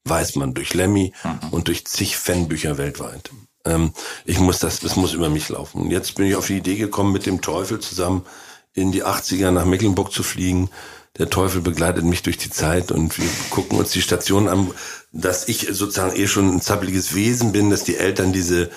weiß 0.05 0.37
man 0.37 0.55
durch 0.55 0.75
Lemmy 0.75 1.13
mhm. 1.25 1.49
und 1.51 1.69
durch 1.69 1.87
zig 1.87 2.17
Fanbücher 2.17 2.77
weltweit. 2.77 3.31
Ähm, 3.65 3.93
ich 4.25 4.39
muss 4.39 4.59
das, 4.59 4.81
das 4.81 4.97
muss 4.97 5.15
über 5.15 5.31
mich 5.31 5.49
laufen. 5.49 5.83
Und 5.83 5.91
jetzt 5.91 6.15
bin 6.15 6.27
ich 6.27 6.37
auf 6.37 6.47
die 6.47 6.59
Idee 6.59 6.77
gekommen, 6.77 7.13
mit 7.13 7.27
dem 7.27 7.41
Teufel 7.41 7.81
zusammen 7.81 8.27
in 8.75 8.93
die 8.93 9.05
80er 9.05 9.51
nach 9.51 9.65
Mecklenburg 9.65 10.13
zu 10.13 10.23
fliegen. 10.23 10.69
Der 11.17 11.31
Teufel 11.31 11.61
begleitet 11.61 12.05
mich 12.05 12.23
durch 12.23 12.39
die 12.39 12.51
Zeit 12.51 12.91
und 12.91 13.19
wir 13.19 13.29
gucken 13.51 13.79
uns 13.79 13.93
die 13.93 14.03
Station 14.03 14.49
an, 14.49 14.71
dass 15.13 15.49
ich 15.49 15.69
sozusagen 15.71 16.17
eh 16.17 16.27
schon 16.27 16.57
ein 16.57 16.61
zappeliges 16.61 17.15
Wesen 17.15 17.53
bin, 17.53 17.71
dass 17.71 17.85
die 17.85 17.97
Eltern 17.97 18.33
diese 18.33 18.71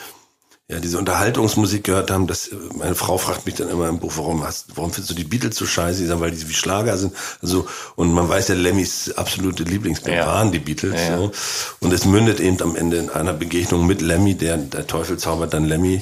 ja, 0.70 0.80
diese 0.80 0.98
Unterhaltungsmusik 0.98 1.86
gehört 1.86 2.12
haben, 2.12 2.28
dass 2.28 2.50
meine 2.76 2.94
Frau 2.94 3.18
fragt 3.18 3.46
mich 3.46 3.56
dann 3.56 3.70
immer 3.70 3.88
im 3.88 4.00
Buch, 4.00 4.14
warum 4.18 4.44
hast, 4.44 4.76
warum 4.76 4.92
findest 4.92 5.12
du 5.12 5.16
die 5.16 5.24
Beatles 5.24 5.56
so 5.56 5.66
scheiße? 5.66 6.02
Ich 6.02 6.10
sage, 6.10 6.20
weil 6.20 6.32
die 6.32 6.50
wie 6.50 6.54
Schlager 6.54 6.98
sind. 6.98 7.14
Also, 7.42 7.68
und 7.96 8.12
man 8.12 8.28
weiß 8.28 8.50
ja, 8.50 8.56
Lemmys 8.56 9.14
absolute 9.16 9.64
Lieblingsband 9.64 10.18
ja. 10.18 10.28
waren 10.28 10.52
die 10.52 10.60
Beatles. 10.60 11.00
Ja, 11.08 11.18
so. 11.18 11.32
Und 11.80 11.94
es 11.94 12.04
mündet 12.04 12.42
eben 12.42 12.62
am 12.62 12.76
Ende 12.76 12.98
in 12.98 13.10
einer 13.10 13.34
Begegnung 13.34 13.88
mit 13.88 14.02
Lemmy, 14.02 14.36
der, 14.36 14.58
der 14.58 14.86
Teufel 14.88 15.18
zaubert 15.18 15.54
dann 15.54 15.64
Lemmy 15.64 16.02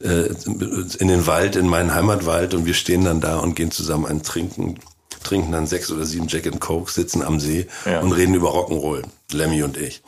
äh, 0.00 0.28
in 0.98 1.08
den 1.08 1.26
Wald, 1.26 1.56
in 1.56 1.66
meinen 1.66 1.92
Heimatwald 1.92 2.54
und 2.54 2.66
wir 2.66 2.74
stehen 2.74 3.04
dann 3.04 3.20
da 3.20 3.38
und 3.38 3.56
gehen 3.56 3.72
zusammen 3.72 4.06
ein 4.06 4.22
Trinken 4.22 4.78
trinken 5.18 5.52
dann 5.52 5.66
sechs 5.66 5.90
oder 5.90 6.04
sieben 6.04 6.28
Jack 6.28 6.46
and 6.46 6.60
Coke, 6.60 6.90
sitzen 6.90 7.22
am 7.22 7.40
See 7.40 7.66
ja. 7.84 8.00
und 8.00 8.12
reden 8.12 8.34
über 8.34 8.50
Rock'n'Roll. 8.50 9.04
Lemmy 9.32 9.62
und 9.62 9.76
ich. 9.76 10.02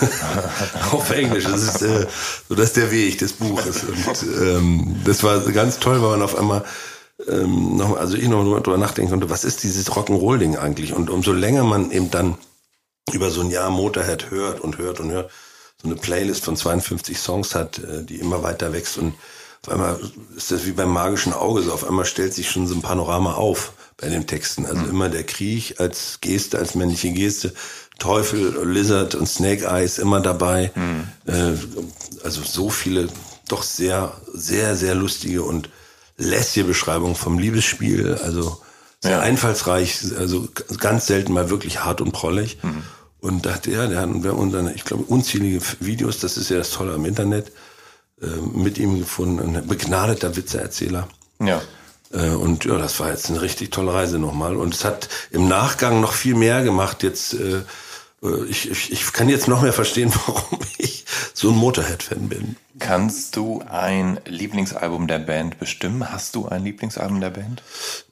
Auf 0.92 1.10
Englisch. 1.10 1.44
Das 1.44 1.62
ist 1.62 1.82
äh, 1.82 2.06
so 2.48 2.54
das 2.54 2.68
ist 2.68 2.76
der 2.76 2.90
Weg 2.90 3.18
des 3.18 3.34
Buches. 3.34 3.84
Und 3.84 4.22
ähm, 4.40 5.00
das 5.04 5.22
war 5.22 5.40
ganz 5.40 5.78
toll, 5.78 6.00
weil 6.00 6.12
man 6.12 6.22
auf 6.22 6.38
einmal 6.38 6.64
ähm, 7.28 7.76
noch, 7.76 7.96
also 7.96 8.16
ich 8.16 8.28
noch 8.28 8.42
mal 8.44 8.60
drüber 8.60 8.78
nachdenken 8.78 9.10
konnte, 9.10 9.30
was 9.30 9.44
ist 9.44 9.62
dieses 9.62 9.90
Rock'n'Roll-Ding 9.90 10.56
eigentlich? 10.56 10.94
Und 10.94 11.10
umso 11.10 11.32
länger 11.32 11.64
man 11.64 11.90
eben 11.90 12.10
dann 12.10 12.38
über 13.12 13.30
so 13.30 13.42
ein 13.42 13.50
Jahr 13.50 13.70
Motorhead 13.70 14.30
hört 14.30 14.60
und 14.60 14.78
hört 14.78 15.00
und 15.00 15.10
hört, 15.10 15.30
so 15.82 15.88
eine 15.88 15.96
Playlist 15.96 16.44
von 16.44 16.56
52 16.56 17.18
Songs 17.18 17.54
hat, 17.54 17.78
äh, 17.78 18.04
die 18.04 18.16
immer 18.16 18.42
weiter 18.42 18.72
wächst 18.72 18.98
und 18.98 19.14
auf 19.66 19.72
einmal 19.72 20.00
ist 20.36 20.52
das 20.52 20.64
wie 20.64 20.72
beim 20.72 20.92
magischen 20.92 21.32
Auge, 21.32 21.62
so 21.62 21.72
auf 21.72 21.84
einmal 21.84 22.04
stellt 22.04 22.32
sich 22.34 22.50
schon 22.50 22.66
so 22.66 22.74
ein 22.74 22.82
Panorama 22.82 23.34
auf 23.34 23.72
bei 23.96 24.08
den 24.08 24.26
Texten. 24.26 24.66
Also 24.66 24.82
mhm. 24.82 24.90
immer 24.90 25.08
der 25.08 25.24
Krieg 25.24 25.80
als 25.80 26.18
Geste, 26.20 26.58
als 26.58 26.74
männliche 26.74 27.10
Geste, 27.12 27.54
Teufel, 27.98 28.66
Lizard 28.66 29.14
und 29.14 29.26
Snake 29.26 29.66
Eyes 29.66 29.98
immer 29.98 30.20
dabei. 30.20 30.70
Mhm. 30.74 31.08
Äh, 31.26 31.54
also 32.24 32.42
so 32.42 32.68
viele 32.68 33.08
doch 33.48 33.62
sehr, 33.62 34.12
sehr, 34.32 34.76
sehr 34.76 34.94
lustige 34.94 35.42
und 35.42 35.70
lässige 36.16 36.66
Beschreibungen 36.66 37.14
vom 37.14 37.38
Liebesspiel. 37.38 38.14
Also 38.22 38.60
sehr 39.00 39.12
ja. 39.12 39.20
einfallsreich, 39.20 39.98
also 40.18 40.48
ganz 40.78 41.06
selten 41.06 41.32
mal 41.32 41.50
wirklich 41.50 41.84
hart 41.84 42.00
und 42.00 42.12
prollig. 42.12 42.58
Mhm. 42.62 42.82
Und 43.18 43.46
dachte, 43.46 43.70
ja, 43.70 43.86
der 43.86 44.02
hat, 44.02 44.22
wir 44.22 44.32
haben 44.32 44.74
ich 44.74 44.84
glaube, 44.84 45.04
unzählige 45.04 45.60
Videos, 45.80 46.20
das 46.20 46.36
ist 46.36 46.50
ja 46.50 46.58
das 46.58 46.70
Tolle 46.70 46.94
am 46.94 47.04
Internet, 47.06 47.50
äh, 48.20 48.26
mit 48.26 48.78
ihm 48.78 48.98
gefunden. 48.98 49.56
Ein 49.56 49.66
begnadeter 49.66 50.36
Witzeerzähler. 50.36 51.08
Ja. 51.40 51.62
Äh, 52.16 52.30
und 52.30 52.64
ja, 52.64 52.78
das 52.78 52.98
war 53.00 53.10
jetzt 53.10 53.30
eine 53.30 53.42
richtig 53.42 53.70
tolle 53.70 53.92
Reise 53.92 54.18
nochmal. 54.18 54.56
Und 54.56 54.74
es 54.74 54.84
hat 54.84 55.08
im 55.30 55.48
Nachgang 55.48 56.00
noch 56.00 56.12
viel 56.12 56.34
mehr 56.34 56.62
gemacht. 56.62 57.02
Jetzt, 57.02 57.34
äh, 57.34 57.62
äh 58.22 58.44
ich, 58.48 58.70
ich, 58.70 58.92
ich 58.92 59.12
kann 59.12 59.28
jetzt 59.28 59.48
noch 59.48 59.62
mehr 59.62 59.72
verstehen, 59.72 60.12
warum 60.26 60.58
ich 60.78 61.04
so 61.34 61.50
ein 61.50 61.56
Motorhead-Fan 61.56 62.28
bin. 62.28 62.56
Kannst 62.78 63.36
du 63.36 63.62
ein 63.70 64.20
Lieblingsalbum 64.26 65.06
der 65.06 65.18
Band 65.18 65.58
bestimmen? 65.58 66.10
Hast 66.10 66.34
du 66.34 66.46
ein 66.46 66.64
Lieblingsalbum 66.64 67.20
der 67.20 67.30
Band? 67.30 67.62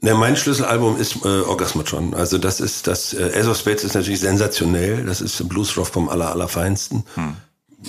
Ne, 0.01 0.15
mein 0.15 0.37
Schlüsselalbum 0.37 0.99
ist 0.99 1.17
äh, 1.25 1.41
Orgasmatron. 1.41 2.15
Also 2.15 2.39
das 2.39 2.61
ist 2.61 2.87
das 2.87 3.13
äh, 3.15 3.33
Ace 3.35 3.47
of 3.47 3.59
Spades 3.59 3.85
ist 3.85 3.95
natürlich 3.95 4.21
sensationell. 4.21 5.05
Das 5.05 5.21
ist 5.21 5.47
Bluesrock 5.49 5.87
vom 5.87 6.09
aller 6.09 6.31
allerfeinsten. 6.31 7.05
Hm. 7.15 7.37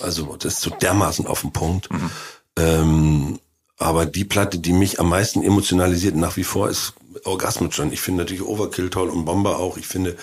Also 0.02 0.36
das 0.36 0.56
ist 0.56 0.62
so 0.62 0.70
dermaßen 0.72 1.28
auf 1.28 1.42
den 1.42 1.54
Punkt. 1.54 1.92
Mhm. 1.92 2.12
Ähm, 2.58 3.40
aber 3.78 4.06
die 4.06 4.26
Platte, 4.26 4.60
die 4.60 4.74
mich 4.74 5.00
am 5.00 5.10
meisten 5.10 5.44
emotionalisiert 5.44 6.16
nach 6.16 6.38
wie 6.38 6.44
vor, 6.44 6.70
ist 6.70 6.94
Orgasmatron. 7.24 7.92
Ich 7.92 8.02
finde 8.02 8.24
natürlich 8.24 8.44
Overkill 8.44 8.90
toll 8.90 9.10
und 9.10 9.26
Bomber 9.26 9.60
auch. 9.60 9.78
Ich 9.78 9.88
finde 9.88 10.16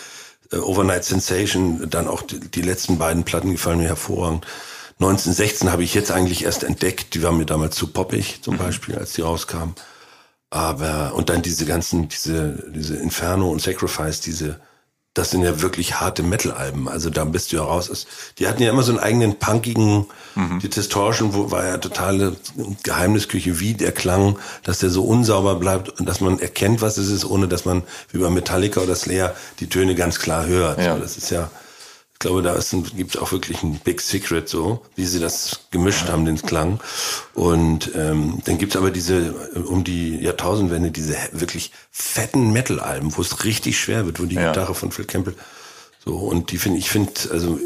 äh, 0.52 0.56
Overnight 0.56 1.04
Sensation, 1.04 1.88
dann 1.90 2.08
auch 2.08 2.22
die, 2.22 2.40
die 2.40 2.62
letzten 2.62 2.98
beiden 2.98 3.24
Platten 3.24 3.52
gefallen 3.52 3.78
mir 3.78 3.88
hervorragend. 3.88 4.46
1916 5.00 5.72
habe 5.72 5.82
ich 5.82 5.94
jetzt 5.94 6.12
eigentlich 6.12 6.44
erst 6.44 6.64
entdeckt. 6.64 7.14
Die 7.14 7.22
war 7.22 7.32
mir 7.32 7.46
damals 7.46 7.76
zu 7.76 7.88
poppig, 7.88 8.40
zum 8.42 8.54
mhm. 8.54 8.58
Beispiel, 8.58 8.96
als 8.96 9.12
die 9.14 9.22
rauskam. 9.22 9.74
Aber, 10.50 11.14
und 11.14 11.28
dann 11.28 11.42
diese 11.42 11.64
ganzen, 11.64 12.08
diese, 12.08 12.70
diese 12.74 12.96
Inferno 12.96 13.50
und 13.50 13.62
Sacrifice, 13.62 14.20
diese, 14.20 14.60
das 15.14 15.30
sind 15.30 15.42
ja 15.42 15.60
wirklich 15.60 16.00
harte 16.00 16.22
Metal-Alben. 16.22 16.88
Also 16.88 17.10
da 17.10 17.24
bist 17.24 17.52
du 17.52 17.56
ja 17.56 17.62
raus. 17.62 18.06
Die 18.38 18.48
hatten 18.48 18.62
ja 18.62 18.70
immer 18.70 18.82
so 18.82 18.92
einen 18.92 19.00
eigenen 19.00 19.38
punkigen, 19.38 20.06
mhm. 20.34 20.58
die 20.60 20.70
Distortion, 20.70 21.34
wo 21.34 21.50
war 21.50 21.66
ja 21.66 21.76
totale 21.76 22.34
Geheimnisküche, 22.82 23.60
wie 23.60 23.74
der 23.74 23.92
Klang, 23.92 24.38
dass 24.62 24.78
der 24.78 24.88
so 24.88 25.04
unsauber 25.04 25.56
bleibt 25.56 26.00
und 26.00 26.08
dass 26.08 26.22
man 26.22 26.38
erkennt, 26.38 26.80
was 26.80 26.96
es 26.96 27.10
ist, 27.10 27.26
ohne 27.26 27.46
dass 27.46 27.66
man 27.66 27.82
wie 28.10 28.18
bei 28.18 28.30
Metallica 28.30 28.80
oder 28.80 28.94
Slayer 28.94 29.34
die 29.60 29.68
Töne 29.68 29.94
ganz 29.94 30.18
klar 30.18 30.46
hört. 30.46 30.78
Ja. 30.78 30.96
das 30.96 31.18
ist 31.18 31.30
ja, 31.30 31.50
glaube, 32.22 32.42
da 32.42 32.58
gibt 32.96 33.14
es 33.14 33.20
auch 33.20 33.32
wirklich 33.32 33.62
ein 33.62 33.78
Big 33.84 34.00
Secret 34.00 34.48
so, 34.48 34.82
wie 34.96 35.04
sie 35.04 35.20
das 35.20 35.66
gemischt 35.70 36.08
haben, 36.08 36.24
den 36.24 36.40
Klang. 36.40 36.80
Und 37.34 37.92
ähm, 37.94 38.40
dann 38.44 38.58
gibt 38.58 38.74
es 38.74 38.80
aber 38.80 38.90
diese, 38.90 39.32
um 39.66 39.84
die 39.84 40.16
Jahrtausendwende, 40.16 40.90
diese 40.90 41.16
wirklich 41.32 41.72
fetten 41.90 42.52
Metal-Alben, 42.52 43.16
wo 43.16 43.20
es 43.20 43.44
richtig 43.44 43.78
schwer 43.78 44.06
wird, 44.06 44.20
wo 44.20 44.24
die 44.24 44.36
ja. 44.36 44.48
Gitarre 44.48 44.74
von 44.74 44.90
Phil 44.90 45.04
Campbell 45.04 45.34
so, 46.04 46.16
und 46.16 46.50
die 46.50 46.58
finde 46.58 46.78
ich 46.78 46.90
finde, 46.90 47.12
also 47.30 47.60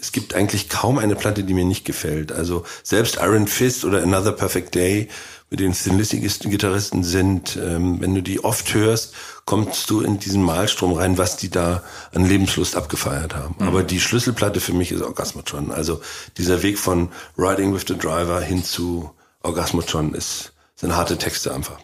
es 0.00 0.12
gibt 0.12 0.34
eigentlich 0.34 0.70
kaum 0.70 0.96
eine 0.96 1.16
Platte, 1.16 1.44
die 1.44 1.52
mir 1.52 1.66
nicht 1.66 1.84
gefällt. 1.84 2.32
Also 2.32 2.64
selbst 2.82 3.18
Iron 3.20 3.46
Fist 3.46 3.84
oder 3.84 4.02
Another 4.02 4.32
Perfect 4.32 4.74
Day 4.74 5.08
mit 5.54 5.60
den 5.60 5.72
stilistigsten 5.72 6.50
Gitarristen 6.50 7.04
sind, 7.04 7.56
ähm, 7.56 8.00
wenn 8.00 8.12
du 8.12 8.24
die 8.24 8.42
oft 8.42 8.74
hörst, 8.74 9.14
kommst 9.44 9.88
du 9.88 10.00
in 10.00 10.18
diesen 10.18 10.42
Malstrom 10.42 10.94
rein, 10.94 11.16
was 11.16 11.36
die 11.36 11.48
da 11.48 11.84
an 12.12 12.26
Lebenslust 12.26 12.74
abgefeiert 12.74 13.36
haben. 13.36 13.54
Mhm. 13.60 13.68
Aber 13.68 13.84
die 13.84 14.00
Schlüsselplatte 14.00 14.58
für 14.58 14.72
mich 14.72 14.90
ist 14.90 15.00
Orgasmatron. 15.00 15.70
Also 15.70 16.00
dieser 16.38 16.64
Weg 16.64 16.76
von 16.76 17.08
Riding 17.38 17.72
with 17.72 17.84
the 17.86 17.96
Driver 17.96 18.40
hin 18.40 18.64
zu 18.64 19.12
Orgasmatron 19.44 20.12
ist, 20.14 20.54
sind 20.74 20.96
harte 20.96 21.18
Texte 21.18 21.54
einfach. 21.54 21.78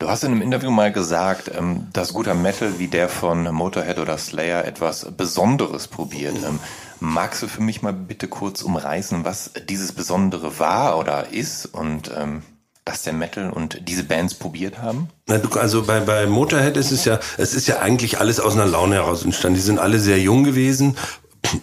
Du 0.00 0.08
hast 0.08 0.24
in 0.24 0.32
einem 0.32 0.42
Interview 0.42 0.70
mal 0.70 0.92
gesagt, 0.92 1.50
ähm, 1.56 1.86
dass 1.92 2.12
guter 2.12 2.34
Metal 2.34 2.78
wie 2.78 2.88
der 2.88 3.08
von 3.08 3.44
Motorhead 3.54 3.98
oder 3.98 4.18
Slayer 4.18 4.64
etwas 4.64 5.06
Besonderes 5.16 5.86
probiert. 5.86 6.34
Ähm, 6.44 6.58
magst 6.98 7.42
du 7.42 7.48
für 7.48 7.62
mich 7.62 7.80
mal 7.80 7.92
bitte 7.92 8.26
kurz 8.26 8.62
umreißen, 8.62 9.24
was 9.24 9.52
dieses 9.68 9.92
Besondere 9.92 10.58
war 10.58 10.98
oder 10.98 11.32
ist 11.32 11.66
und 11.66 12.10
ähm, 12.16 12.42
dass 12.84 13.02
der 13.02 13.12
Metal 13.12 13.50
und 13.50 13.88
diese 13.88 14.02
Bands 14.02 14.34
probiert 14.34 14.82
haben? 14.82 15.08
Na, 15.28 15.38
du, 15.38 15.48
also 15.58 15.84
bei, 15.84 16.00
bei 16.00 16.26
Motorhead 16.26 16.76
ist 16.76 16.90
es 16.90 17.04
ja, 17.04 17.20
es 17.38 17.54
ist 17.54 17.68
ja 17.68 17.78
eigentlich 17.78 18.18
alles 18.18 18.40
aus 18.40 18.54
einer 18.54 18.66
Laune 18.66 18.96
heraus 18.96 19.24
entstanden. 19.24 19.56
Die 19.56 19.62
sind 19.62 19.78
alle 19.78 20.00
sehr 20.00 20.18
jung 20.18 20.42
gewesen. 20.42 20.96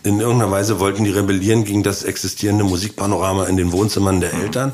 In 0.03 0.21
irgendeiner 0.21 0.51
Weise 0.51 0.79
wollten 0.79 1.03
die 1.03 1.11
rebellieren 1.11 1.65
gegen 1.65 1.83
das 1.83 2.03
existierende 2.03 2.63
Musikpanorama 2.63 3.45
in 3.45 3.57
den 3.57 3.73
Wohnzimmern 3.73 4.21
der 4.21 4.33
Eltern. 4.33 4.71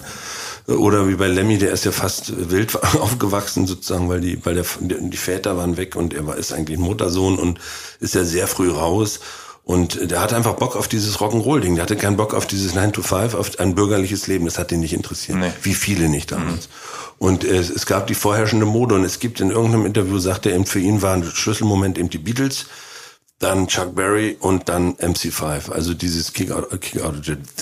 Oder 0.68 1.07
wie 1.07 1.15
bei 1.15 1.28
Lemmy, 1.28 1.57
der 1.57 1.72
ist 1.72 1.86
ja 1.86 1.93
fast 1.93 2.51
wild 2.51 2.76
aufgewachsen 2.99 3.65
sozusagen, 3.68 4.09
weil 4.09 4.20
die, 4.20 4.45
weil 4.45 4.55
der, 4.55 4.65
die 4.82 5.18
Väter 5.18 5.55
waren 5.55 5.78
weg 5.78 5.95
und 5.95 6.13
er 6.13 6.28
war, 6.28 6.36
ist 6.36 6.51
eigentlich 6.51 6.78
Muttersohn 6.78 7.39
und 7.39 7.59
ist 8.01 8.15
ja 8.15 8.26
sehr 8.26 8.47
früh 8.47 8.70
raus. 8.70 9.22
Und 9.63 10.11
der 10.11 10.22
hatte 10.22 10.38
einfach 10.38 10.55
Bock 10.55 10.78
auf 10.78 10.88
dieses 10.88 11.18
Rock'n'Roll-Ding. 11.20 11.76
Der 11.76 11.84
hatte 11.84 11.97
keinen 11.97 12.15
Bock 12.15 12.34
auf 12.34 12.45
dieses 12.45 12.74
9 12.74 12.93
to 12.93 13.01
5, 13.01 13.34
auf 13.34 13.59
ein 13.59 13.76
bürgerliches 13.76 14.28
Leben. 14.28 14.45
Das 14.45 14.57
hat 14.57 14.72
ihn 14.72 14.80
nicht 14.80 14.93
interessiert. 14.93 15.38
Nee. 15.38 15.51
Wie 15.61 15.74
viele 15.74 16.07
nicht 16.07 16.32
damals. 16.32 16.68
Mhm. 16.68 17.18
Und 17.18 17.43
es, 17.43 17.70
es 17.70 17.86
gab 17.86 18.07
die 18.07 18.15
vorherrschende 18.15 18.65
Mode 18.65 18.95
und 18.95 19.03
es 19.03 19.20
gibt 19.20 19.41
in 19.41 19.51
irgendeinem 19.51 19.86
Interview, 19.86 20.20
sagt 20.20 20.45
er 20.45 20.53
eben, 20.53 20.65
für 20.65 20.80
ihn 20.80 21.01
war 21.01 21.13
ein 21.13 21.24
Schlüsselmoment 21.24 21.97
eben 21.97 22.09
die 22.09 22.18
Beatles, 22.18 22.68
dann 23.39 23.68
Chuck 23.68 23.93
Berry 23.93 24.38
und 24.39 24.70
dann 24.70 24.95
MC5. 24.95 25.70
Also 25.72 25.93
dieses 25.93 26.32
Kick 26.32 26.51
Out, 26.51 26.80
Kick 26.80 27.01
Out, 27.01 27.15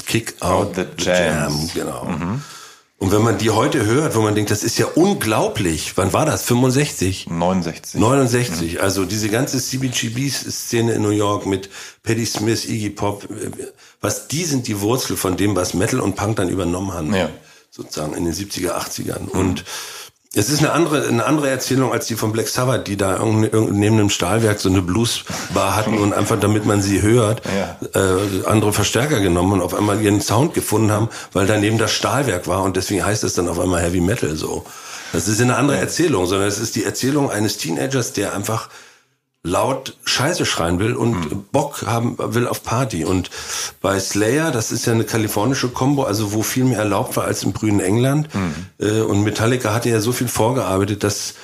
Kick 0.05 0.35
Out, 0.41 0.75
the. 0.75 0.85
Jam. 0.97 1.69
Genau. 1.73 2.05
Mhm. 2.05 2.41
Und 2.97 3.11
wenn 3.11 3.21
man 3.21 3.37
die 3.37 3.49
heute 3.49 3.85
hört, 3.85 4.15
wo 4.15 4.21
man 4.21 4.35
denkt, 4.35 4.51
das 4.51 4.63
ist 4.63 4.77
ja 4.77 4.85
unglaublich. 4.85 5.97
Wann 5.97 6.13
war 6.13 6.25
das? 6.25 6.43
65? 6.43 7.27
69. 7.29 7.99
69. 7.99 8.73
Mhm. 8.73 8.79
Also 8.79 9.05
diese 9.05 9.29
ganze 9.29 9.61
CBGB-Szene 9.61 10.93
in 10.93 11.01
New 11.01 11.09
York 11.09 11.45
mit 11.45 11.69
Patti 12.03 12.25
Smith, 12.25 12.65
Iggy 12.65 12.91
Pop, 12.91 13.27
was 13.99 14.29
die 14.29 14.45
sind 14.45 14.67
die 14.67 14.79
Wurzel 14.79 15.17
von 15.17 15.35
dem, 15.35 15.55
was 15.57 15.73
Metal 15.73 15.99
und 15.99 16.15
Punk 16.15 16.37
dann 16.37 16.47
übernommen 16.47 16.93
haben. 16.93 17.13
Ja. 17.13 17.29
Sozusagen 17.69 18.13
in 18.13 18.23
den 18.23 18.33
70er, 18.33 18.71
80ern. 18.71 19.23
Mhm. 19.23 19.39
Und 19.39 19.65
es 20.35 20.49
ist 20.49 20.59
eine 20.59 20.73
andere, 20.73 21.07
eine 21.07 21.25
andere 21.25 21.49
Erzählung 21.49 21.93
als 21.93 22.07
die 22.07 22.15
von 22.15 22.33
Black 22.33 22.49
Sabbath, 22.49 22.87
die 22.87 22.97
da 22.97 23.23
neben 23.23 23.95
einem 23.97 24.09
Stahlwerk 24.09 24.59
so 24.59 24.69
eine 24.69 24.81
Bluesbar 24.81 25.75
hatten 25.75 25.97
und 25.97 26.13
einfach, 26.13 26.37
damit 26.37 26.65
man 26.65 26.81
sie 26.81 27.01
hört, 27.01 27.41
ja. 27.45 27.77
äh, 27.99 28.45
andere 28.45 28.73
Verstärker 28.73 29.21
genommen 29.21 29.53
und 29.53 29.61
auf 29.61 29.73
einmal 29.73 30.01
ihren 30.01 30.19
Sound 30.19 30.53
gefunden 30.53 30.91
haben, 30.91 31.09
weil 31.31 31.47
daneben 31.47 31.77
das 31.77 31.91
Stahlwerk 31.91 32.47
war 32.47 32.63
und 32.63 32.75
deswegen 32.75 33.05
heißt 33.05 33.23
es 33.23 33.33
dann 33.33 33.47
auf 33.47 33.59
einmal 33.59 33.81
Heavy 33.81 34.01
Metal 34.01 34.35
so. 34.35 34.65
Das 35.13 35.29
ist 35.29 35.41
eine 35.41 35.55
andere 35.55 35.77
Erzählung, 35.77 36.25
sondern 36.25 36.49
es 36.49 36.59
ist 36.59 36.75
die 36.75 36.83
Erzählung 36.83 37.31
eines 37.31 37.57
Teenagers, 37.57 38.11
der 38.11 38.33
einfach 38.33 38.67
laut 39.45 39.95
Scheiße 40.05 40.45
schreien 40.45 40.79
will 40.79 40.95
und 40.95 41.31
mhm. 41.31 41.45
Bock 41.51 41.83
haben 41.85 42.17
will 42.17 42.47
auf 42.47 42.63
Party. 42.63 43.05
Und 43.05 43.29
bei 43.81 43.99
Slayer, 43.99 44.51
das 44.51 44.71
ist 44.71 44.85
ja 44.85 44.93
eine 44.93 45.03
kalifornische 45.03 45.69
Combo, 45.69 46.03
also 46.03 46.33
wo 46.33 46.41
viel 46.41 46.65
mehr 46.65 46.79
erlaubt 46.79 47.15
war 47.15 47.25
als 47.25 47.43
im 47.43 47.53
grünen 47.53 47.79
England. 47.79 48.27
Mhm. 48.33 49.01
Und 49.03 49.23
Metallica 49.23 49.73
hatte 49.73 49.89
ja 49.89 50.01
so 50.01 50.11
viel 50.11 50.27
vorgearbeitet, 50.27 51.03
dass 51.03 51.35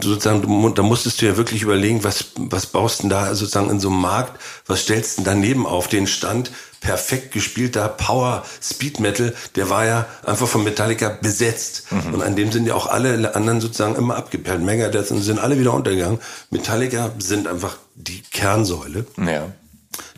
sozusagen, 0.00 0.74
da 0.74 0.82
musstest 0.82 1.20
du 1.20 1.26
ja 1.26 1.36
wirklich 1.36 1.62
überlegen, 1.62 2.04
was, 2.04 2.26
was 2.36 2.66
baust 2.66 3.02
denn 3.02 3.10
da 3.10 3.34
sozusagen 3.34 3.70
in 3.70 3.80
so 3.80 3.88
einem 3.88 4.00
Markt, 4.00 4.40
was 4.66 4.82
stellst 4.82 5.18
denn 5.18 5.24
daneben 5.24 5.66
auf 5.66 5.88
den 5.88 6.06
Stand? 6.06 6.50
Perfekt 6.86 7.32
gespielter 7.32 7.88
Power 7.88 8.44
Speed 8.62 9.00
Metal, 9.00 9.34
der 9.56 9.68
war 9.70 9.84
ja 9.84 10.06
einfach 10.24 10.46
von 10.46 10.62
Metallica 10.62 11.08
besetzt. 11.08 11.90
Mhm. 11.90 12.14
Und 12.14 12.22
an 12.22 12.36
dem 12.36 12.52
sind 12.52 12.66
ja 12.66 12.74
auch 12.74 12.86
alle 12.86 13.34
anderen 13.34 13.60
sozusagen 13.60 13.96
immer 13.96 14.16
abgeperlt. 14.16 14.62
Megadeth 14.62 15.08
sind 15.08 15.40
alle 15.40 15.58
wieder 15.58 15.74
untergegangen. 15.74 16.20
Metallica 16.50 17.10
sind 17.18 17.48
einfach 17.48 17.76
die 17.96 18.22
Kernsäule. 18.30 19.04
Ja. 19.18 19.46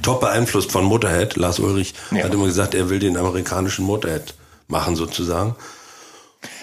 Top 0.03 0.21
beeinflusst 0.21 0.71
von 0.71 0.85
Motorhead. 0.85 1.37
Lars 1.37 1.59
Ulrich 1.59 1.95
ja. 2.11 2.25
hat 2.25 2.35
immer 2.35 2.45
gesagt, 2.45 2.75
er 2.75 2.91
will 2.91 2.99
den 2.99 3.16
amerikanischen 3.16 3.87
Motorhead 3.87 4.35
machen 4.66 4.95
sozusagen. 4.95 5.57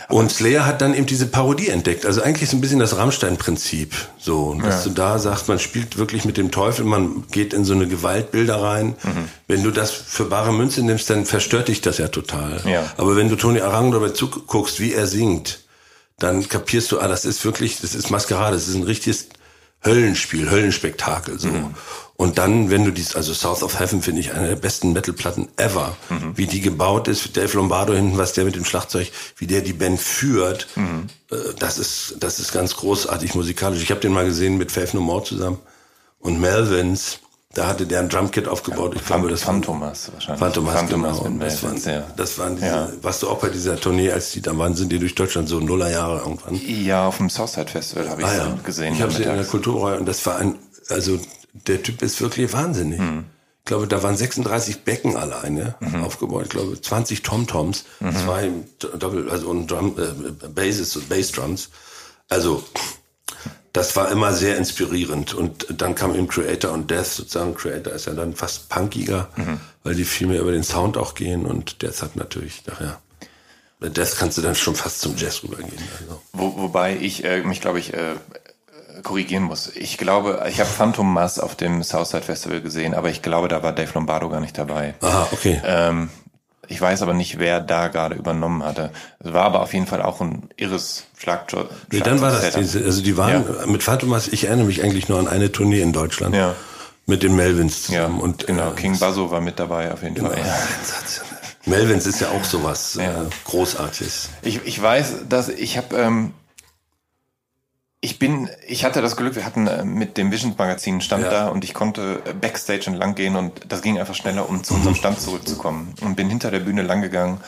Und 0.10 0.32
Slayer 0.32 0.66
hat 0.66 0.82
dann 0.82 0.94
eben 0.94 1.06
diese 1.06 1.26
Parodie 1.26 1.70
entdeckt. 1.70 2.06
Also 2.06 2.22
eigentlich 2.22 2.50
so 2.50 2.58
ein 2.58 2.62
bisschen 2.62 2.80
das 2.80 2.98
Rammstein-Prinzip. 2.98 3.94
So, 4.20 4.54
dass 4.56 4.86
ja. 4.86 4.90
du 4.90 4.96
da 4.96 5.20
sagst, 5.20 5.48
man 5.48 5.60
spielt 5.60 5.98
wirklich 5.98 6.26
mit 6.26 6.38
dem 6.38 6.52
Teufel, 6.52 6.86
man 6.86 7.24
geht 7.32 7.54
in 7.54 7.66
so 7.66 7.74
eine 7.74 7.88
Gewaltbilder 7.88 8.62
rein. 8.62 8.96
Mhm. 9.04 9.30
Wenn 9.48 9.64
du 9.64 9.72
das 9.72 9.92
für 9.92 10.26
bare 10.26 10.54
Münze 10.54 10.84
nimmst, 10.84 11.10
dann 11.10 11.26
verstört 11.26 11.68
dich 11.68 11.82
das 11.82 11.98
ja 11.98 12.08
total. 12.08 12.62
Ja. 12.66 12.92
Aber 12.98 13.16
wenn 13.16 13.30
du 13.30 13.36
Tony 13.36 13.62
Arang 13.62 13.92
dabei 13.92 14.10
zuguckst, 14.10 14.80
wie 14.80 14.94
er 14.94 15.08
singt, 15.08 15.60
dann 16.20 16.48
kapierst 16.48 16.92
du, 16.92 17.00
ah, 17.00 17.08
das 17.08 17.26
ist 17.26 17.44
wirklich, 17.44 17.82
das 17.82 17.96
ist 17.96 18.10
Maskerade, 18.10 18.56
das 18.56 18.68
ist 18.68 18.76
ein 18.76 18.84
richtiges 18.84 19.28
Höllenspiel, 19.86 20.50
Höllenspektakel, 20.50 21.40
so. 21.40 21.50
Mhm. 21.50 21.76
Und 22.18 22.38
dann, 22.38 22.70
wenn 22.70 22.86
du 22.86 22.92
dies, 22.92 23.16
also 23.16 23.34
South 23.34 23.62
of 23.62 23.78
Heaven 23.78 24.02
finde 24.02 24.22
ich 24.22 24.34
eine 24.34 24.48
der 24.48 24.56
besten 24.56 24.94
Metalplatten 24.94 25.50
ever, 25.58 25.98
mhm. 26.10 26.38
wie 26.38 26.48
die 26.48 26.62
gebaut 26.62 27.10
ist, 27.10 27.36
Dave 27.36 27.58
Lombardo 27.58 27.94
hinten, 27.94 28.18
was 28.18 28.32
der 28.32 28.46
mit 28.46 28.56
dem 28.56 28.64
Schlagzeug, 28.64 29.12
wie 29.36 29.48
der 29.48 29.62
die 29.62 29.74
Band 29.74 30.00
führt, 30.00 30.68
mhm. 30.76 31.08
äh, 31.30 31.36
das 31.60 31.78
ist, 31.78 32.16
das 32.22 32.40
ist 32.40 32.54
ganz 32.54 32.78
großartig 32.78 33.36
musikalisch. 33.36 33.84
Ich 33.84 33.92
habe 33.92 34.00
den 34.00 34.14
mal 34.14 34.26
gesehen 34.26 34.58
mit 34.58 34.72
Faith 34.72 34.94
No 34.94 35.02
More 35.02 35.26
zusammen 35.26 35.60
und 36.20 36.40
Melvins, 36.40 37.20
da 37.56 37.68
hatte 37.68 37.88
der 37.88 38.02
ein 38.02 38.10
Drumkit 38.10 38.50
aufgebaut. 38.50 38.94
Ich 38.96 39.06
glaube, 39.06 39.30
das 39.30 39.44
Phantomas 39.44 40.12
wahrscheinlich. 40.12 40.40
Phantomas, 40.40 40.76
Phantomas 40.76 41.24
genau. 41.24 41.40
Das 41.40 41.64
waren, 41.64 41.82
ja. 41.84 42.04
das 42.18 42.38
waren 42.38 42.56
diese, 42.56 42.68
ja. 42.68 42.90
warst 43.02 43.24
du 43.24 43.30
auch 43.30 43.40
bei 43.40 43.48
dieser 43.48 43.80
Tournee, 43.80 44.12
als 44.12 44.32
die 44.32 44.42
da 44.42 44.58
waren, 44.58 44.76
sind 44.76 44.92
die 44.92 45.00
durch 45.00 45.16
Deutschland 45.16 45.48
so 45.48 45.62
Nullerjahre 45.62 46.20
irgendwann? 46.20 46.60
Ja, 46.68 47.08
auf 47.08 47.18
dem 47.18 47.30
Southside 47.30 47.70
Festival 47.72 48.10
habe 48.10 48.22
ich 48.22 48.28
ah, 48.28 48.36
ja. 48.36 48.58
gesehen. 48.64 48.94
Ich 48.94 49.02
habe 49.02 49.14
sie 49.14 49.24
in 49.24 49.36
der 49.36 49.46
Kulturreihe 49.46 49.98
und 49.98 50.06
das 50.06 50.26
war 50.26 50.36
ein, 50.36 50.56
also 50.90 51.18
der 51.54 51.82
Typ 51.82 52.02
ist 52.02 52.20
wirklich 52.20 52.52
wahnsinnig. 52.52 53.00
Mhm. 53.00 53.24
Ich 53.60 53.66
glaube, 53.66 53.88
da 53.88 54.04
waren 54.04 54.18
36 54.18 54.84
Becken 54.84 55.16
alleine 55.16 55.76
mhm. 55.80 56.04
aufgebaut. 56.04 56.44
Ich 56.44 56.50
glaube, 56.50 56.80
20 56.80 57.24
Tom-Toms, 57.24 57.86
mhm. 58.02 58.16
zwei 58.18 58.52
Doppel, 59.00 59.30
also 59.30 59.48
und 59.48 59.72
Drum, 59.72 59.96
äh, 59.98 60.48
Basses 60.50 60.98
und 60.98 61.08
Bassdrums. 61.08 61.70
Also 62.28 62.64
das 63.76 63.96
war 63.98 64.10
immer 64.10 64.32
sehr 64.32 64.58
inspirierend. 64.58 65.34
Und 65.34 65.68
dann 65.70 65.96
kam 65.96 66.16
eben 66.16 66.28
Creator 66.28 66.72
und 66.72 66.90
Death 66.90 67.08
sozusagen. 67.08 67.56
Creator 67.56 67.94
ist 67.94 68.06
ja 68.06 68.14
dann 68.14 68.34
fast 68.34 68.70
punkiger, 68.70 69.28
mhm. 69.36 69.60
weil 69.84 69.96
die 69.96 70.06
viel 70.06 70.28
mehr 70.28 70.42
über 70.42 70.54
den 70.54 70.64
Sound 70.64 70.98
auch 70.98 71.14
gehen 71.14 71.46
und 71.46 71.82
Death 71.82 72.02
hat 72.02 72.16
natürlich 72.16 72.66
nachher. 72.66 73.02
Bei 73.80 73.90
Death 73.90 74.16
kannst 74.18 74.38
du 74.38 74.42
dann 74.42 74.56
schon 74.56 74.76
fast 74.76 75.02
zum 75.02 75.18
Jazz 75.18 75.44
rübergehen. 75.44 75.74
Also. 76.00 76.22
Wo, 76.32 76.58
wobei 76.58 76.96
ich 76.96 77.26
äh, 77.26 77.44
mich, 77.44 77.60
glaube 77.60 77.80
ich, 77.80 77.94
äh, 77.94 78.16
korrigieren 79.04 79.44
muss. 79.44 79.68
Ich 79.76 79.98
glaube, 79.98 80.46
ich 80.50 80.62
habe 80.62 80.70
Phantom 80.70 81.12
Mass 81.12 81.38
auf 81.38 81.56
dem 81.56 81.84
Southside 81.84 82.24
Festival 82.24 82.62
gesehen, 82.62 82.94
aber 82.94 83.10
ich 83.10 83.22
glaube, 83.22 83.50
da 83.50 83.62
war 83.62 83.74
Dave 83.74 83.92
Lombardo 83.94 84.30
gar 84.30 84.40
nicht 84.40 84.58
dabei. 84.58 84.96
Aha, 85.02 85.28
okay. 85.34 85.62
Ähm, 85.66 86.10
ich 86.68 86.80
weiß 86.80 87.02
aber 87.02 87.14
nicht, 87.14 87.40
wer 87.40 87.60
da 87.60 87.88
gerade 87.88 88.16
übernommen 88.16 88.64
hatte. 88.64 88.92
Es 89.20 89.34
war 89.34 89.44
aber 89.44 89.62
auf 89.62 89.74
jeden 89.74 89.88
Fall 89.88 90.02
auch 90.02 90.22
ein 90.22 90.50
irres 90.58 91.06
Schlagzeug. 91.18 91.70
Nee, 91.92 92.00
dann 92.00 92.22
war 92.22 92.32
das 92.32 92.56
diese, 92.56 92.84
also 92.84 93.02
die 93.02 93.18
waren 93.18 93.46
ja. 93.46 93.66
mit 93.66 93.84
Phantomas, 93.84 94.28
ich 94.28 94.46
erinnere 94.46 94.68
mich 94.68 94.84
eigentlich 94.84 95.10
nur 95.10 95.20
an 95.20 95.28
eine 95.28 95.52
Tournee 95.52 95.82
in 95.82 95.94
Deutschland. 95.94 96.36
Ja. 96.36 96.56
Mit 97.08 97.22
den 97.22 97.36
Melvins 97.36 97.84
zusammen. 97.84 98.18
Ja, 98.18 98.24
und, 98.24 98.48
genau, 98.48 98.72
äh, 98.72 98.76
King 98.76 98.98
Basso 98.98 99.30
war 99.30 99.40
mit 99.40 99.60
dabei 99.60 99.94
auf 99.94 100.02
jeden 100.02 100.18
Fall. 100.18 100.40
Ja. 100.40 100.58
Melvins 101.66 102.06
ist 102.06 102.20
ja 102.20 102.30
auch 102.30 102.44
sowas 102.44 102.96
ja. 102.96 103.04
Äh, 103.04 103.26
Großartiges. 103.46 104.30
Ich, 104.42 104.66
ich 104.66 104.82
weiß, 104.82 105.28
dass 105.30 105.50
ich 105.50 105.78
habe 105.78 105.96
ähm, 105.98 106.34
ich 108.06 108.20
bin, 108.20 108.50
ich 108.68 108.86
hatte 108.86 109.02
das 109.02 109.18
Glück, 109.18 109.36
wir 109.36 109.46
hatten 109.46 109.66
äh, 109.66 109.84
mit 109.84 110.18
dem 110.18 110.32
Visions 110.32 110.58
Magazin 110.60 111.02
Stand 111.02 111.24
ja. 111.24 111.32
da 111.32 111.48
und 111.48 111.64
ich 111.64 111.74
konnte 111.74 112.22
äh, 112.26 112.34
Backstage 112.34 112.86
entlang 112.86 113.16
gehen 113.16 113.36
und 113.36 113.72
das 113.72 113.82
ging 113.82 114.00
einfach 114.00 114.14
schneller, 114.14 114.48
um 114.48 114.64
zu 114.64 114.76
unserem 114.76 114.94
Stand 114.94 115.20
zurückzukommen. 115.20 115.96
Und 116.02 116.16
bin 116.16 116.30
hinter 116.30 116.52
der 116.52 116.60
Bühne 116.60 116.84
lang 116.84 117.02
gegangen 117.02 117.42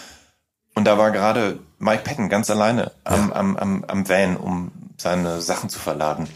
und 0.74 0.86
da 0.86 0.98
war 0.98 1.12
gerade 1.12 1.60
Mike 1.78 2.02
Patton 2.04 2.28
ganz 2.28 2.50
alleine 2.50 2.92
am, 3.04 3.30
ja. 3.30 3.36
am, 3.36 3.56
am, 3.56 3.84
am 3.86 4.10
Van, 4.10 4.36
um 4.36 4.72
seine 4.98 5.42
Sachen 5.42 5.70
zu 5.70 5.78
verladen. 5.78 6.28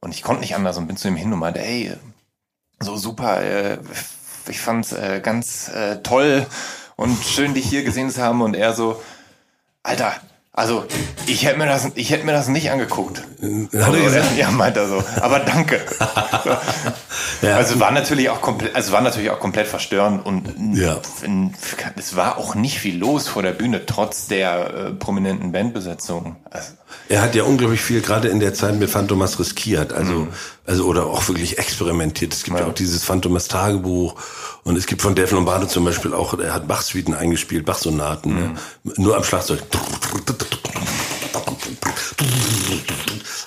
Und 0.00 0.14
ich 0.14 0.22
konnte 0.22 0.42
nicht 0.42 0.54
anders 0.54 0.78
und 0.78 0.86
bin 0.86 0.96
zu 0.96 1.08
ihm 1.08 1.16
hin 1.16 1.32
und 1.32 1.40
meinte, 1.40 1.60
ey, 1.60 1.92
so 2.78 2.96
super, 2.96 3.42
äh, 3.42 3.78
ich 4.48 4.60
fand's 4.60 4.92
äh, 4.92 5.20
ganz 5.20 5.68
äh, 5.70 6.02
toll 6.04 6.46
und 6.94 7.16
schön, 7.24 7.54
dich 7.54 7.66
hier 7.66 7.82
gesehen 7.82 8.10
zu 8.10 8.22
haben. 8.22 8.42
Und 8.42 8.54
er 8.54 8.74
so, 8.74 9.02
Alter, 9.82 10.14
also, 10.56 10.86
ich 11.26 11.44
hätte 11.44 11.58
mir 11.58 11.66
das, 11.66 11.90
ich 11.96 12.10
hätte 12.10 12.24
mir 12.24 12.32
das 12.32 12.48
nicht 12.48 12.70
angeguckt. 12.70 13.18
Hat 13.18 13.94
er 13.94 14.00
gesagt? 14.00 14.38
Ja, 14.38 14.50
meint 14.50 14.74
er 14.78 14.88
so. 14.88 15.04
Aber 15.20 15.40
danke. 15.40 15.82
ja. 17.42 17.56
Also 17.56 17.78
war 17.78 17.90
natürlich 17.90 18.30
auch 18.30 18.40
komplett, 18.40 18.74
also 18.74 18.90
war 18.90 19.02
natürlich 19.02 19.28
auch 19.28 19.38
komplett 19.38 19.66
verstörend 19.66 20.24
und 20.24 20.54
ja. 20.74 20.98
es 21.96 22.16
war 22.16 22.38
auch 22.38 22.54
nicht 22.54 22.78
viel 22.78 22.96
los 22.96 23.28
vor 23.28 23.42
der 23.42 23.52
Bühne, 23.52 23.84
trotz 23.84 24.28
der 24.28 24.74
äh, 24.74 24.90
prominenten 24.92 25.52
Bandbesetzung. 25.52 26.36
Also, 26.50 26.72
er 27.08 27.22
hat 27.22 27.34
ja 27.34 27.44
unglaublich 27.44 27.80
viel 27.80 28.00
gerade 28.00 28.28
in 28.28 28.40
der 28.40 28.54
Zeit 28.54 28.76
mit 28.76 28.90
Phantomas 28.90 29.38
riskiert, 29.38 29.92
also 29.92 30.12
mhm. 30.12 30.28
also 30.64 30.84
oder 30.86 31.06
auch 31.06 31.26
wirklich 31.28 31.58
experimentiert. 31.58 32.32
Es 32.32 32.42
gibt 32.42 32.58
ja, 32.58 32.64
ja 32.64 32.70
auch 32.70 32.74
dieses 32.74 33.04
Phantomas 33.04 33.48
Tagebuch 33.48 34.14
und 34.64 34.76
es 34.76 34.86
gibt 34.86 35.02
von 35.02 35.14
Dave 35.14 35.34
Lombardo 35.34 35.66
zum 35.66 35.84
Beispiel 35.84 36.12
auch, 36.14 36.38
er 36.38 36.52
hat 36.52 36.66
Bach-Suiten 36.66 37.14
eingespielt, 37.14 37.64
Bach-Sonaten, 37.64 38.30
mhm. 38.30 38.40
ne? 38.40 38.92
nur 38.96 39.16
am 39.16 39.24
Schlagzeug. 39.24 39.62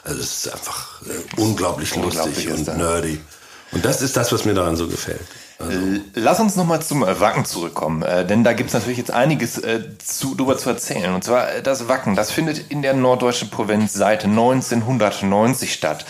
Also 0.03 0.21
es 0.21 0.45
ist 0.45 0.53
einfach 0.53 1.01
äh, 1.03 1.41
unglaublich, 1.41 1.93
unglaublich 1.95 2.45
lustig 2.45 2.67
und 2.67 2.77
nerdy. 2.77 3.19
Und 3.71 3.85
das 3.85 4.01
ist 4.01 4.17
das, 4.17 4.31
was 4.31 4.45
mir 4.45 4.53
daran 4.53 4.75
so 4.75 4.87
gefällt. 4.87 5.21
Also. 5.59 5.77
Lass 6.15 6.39
uns 6.39 6.55
nochmal 6.55 6.81
zum 6.81 7.03
äh, 7.03 7.19
Wacken 7.19 7.43
zurückkommen, 7.43 8.01
äh, 8.01 8.25
denn 8.25 8.45
da 8.45 8.53
gibt 8.53 8.69
es 8.69 8.73
natürlich 8.73 8.97
jetzt 8.97 9.11
einiges 9.11 9.57
äh, 9.57 9.81
zu, 9.97 10.33
darüber 10.35 10.57
zu 10.57 10.69
erzählen. 10.69 11.13
Und 11.13 11.23
zwar 11.23 11.53
äh, 11.53 11.61
das 11.61 11.89
Wacken, 11.89 12.15
das 12.15 12.31
findet 12.31 12.71
in 12.71 12.81
der 12.81 12.93
norddeutschen 12.93 13.49
Provinz 13.49 13.93
seit 13.93 14.23
1990 14.23 15.73
statt. 15.73 16.05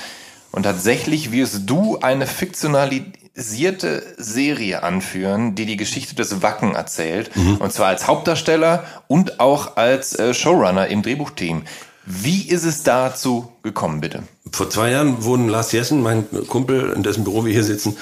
Und 0.52 0.64
tatsächlich 0.64 1.32
wirst 1.32 1.62
du 1.66 2.00
eine 2.00 2.28
fiktionalisierte 2.28 4.04
Serie 4.18 4.84
anführen, 4.84 5.56
die 5.56 5.66
die 5.66 5.78
Geschichte 5.78 6.16
des 6.16 6.44
Wacken 6.44 6.76
erzählt. 6.76 7.36
Mhm. 7.36 7.58
Und 7.58 7.74
zwar 7.74 7.88
als 7.88 8.08
Hauptdarsteller 8.08 8.84
und 9.08 9.40
auch 9.40 9.78
als 9.78 10.18
äh, 10.18 10.34
Showrunner 10.34 10.88
im 10.88 11.02
Drehbuchteam. 11.02 11.64
Wie 12.12 12.50
ist 12.50 12.66
es 12.66 12.82
dazu 12.82 13.52
gekommen, 13.62 14.02
bitte? 14.02 14.24
Vor 14.52 14.68
zwei 14.72 14.90
Jahren 14.90 15.24
wurden 15.24 15.48
Lars 15.48 15.72
Jessen, 15.72 16.02
mein 16.02 16.26
Kumpel, 16.48 16.92
in 16.96 17.04
dessen 17.04 17.24
Büro 17.24 17.46
wir 17.46 17.54
hier 17.54 17.64
sitzen, 17.64 17.98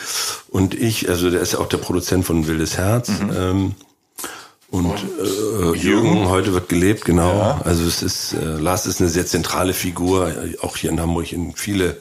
und 0.47 0.73
ich, 0.73 1.09
also 1.09 1.29
der 1.29 1.41
ist 1.41 1.51
ja 1.51 1.59
auch 1.59 1.67
der 1.67 1.77
Produzent 1.77 2.23
von 2.23 2.47
Wildes 2.47 2.77
Herz, 2.77 3.09
mhm. 3.09 3.31
ähm, 3.37 3.75
und, 4.69 4.85
und 4.85 5.75
äh, 5.75 5.77
Jürgen, 5.77 6.29
heute 6.29 6.53
wird 6.53 6.69
gelebt, 6.69 7.03
genau. 7.03 7.37
Ja. 7.37 7.61
Also 7.65 7.85
es 7.85 8.01
ist, 8.01 8.31
äh, 8.33 8.45
Lars 8.45 8.85
ist 8.85 9.01
eine 9.01 9.09
sehr 9.09 9.25
zentrale 9.25 9.73
Figur, 9.73 10.31
auch 10.61 10.77
hier 10.77 10.89
in 10.89 11.01
Hamburg 11.01 11.33
in 11.33 11.53
viele 11.53 11.97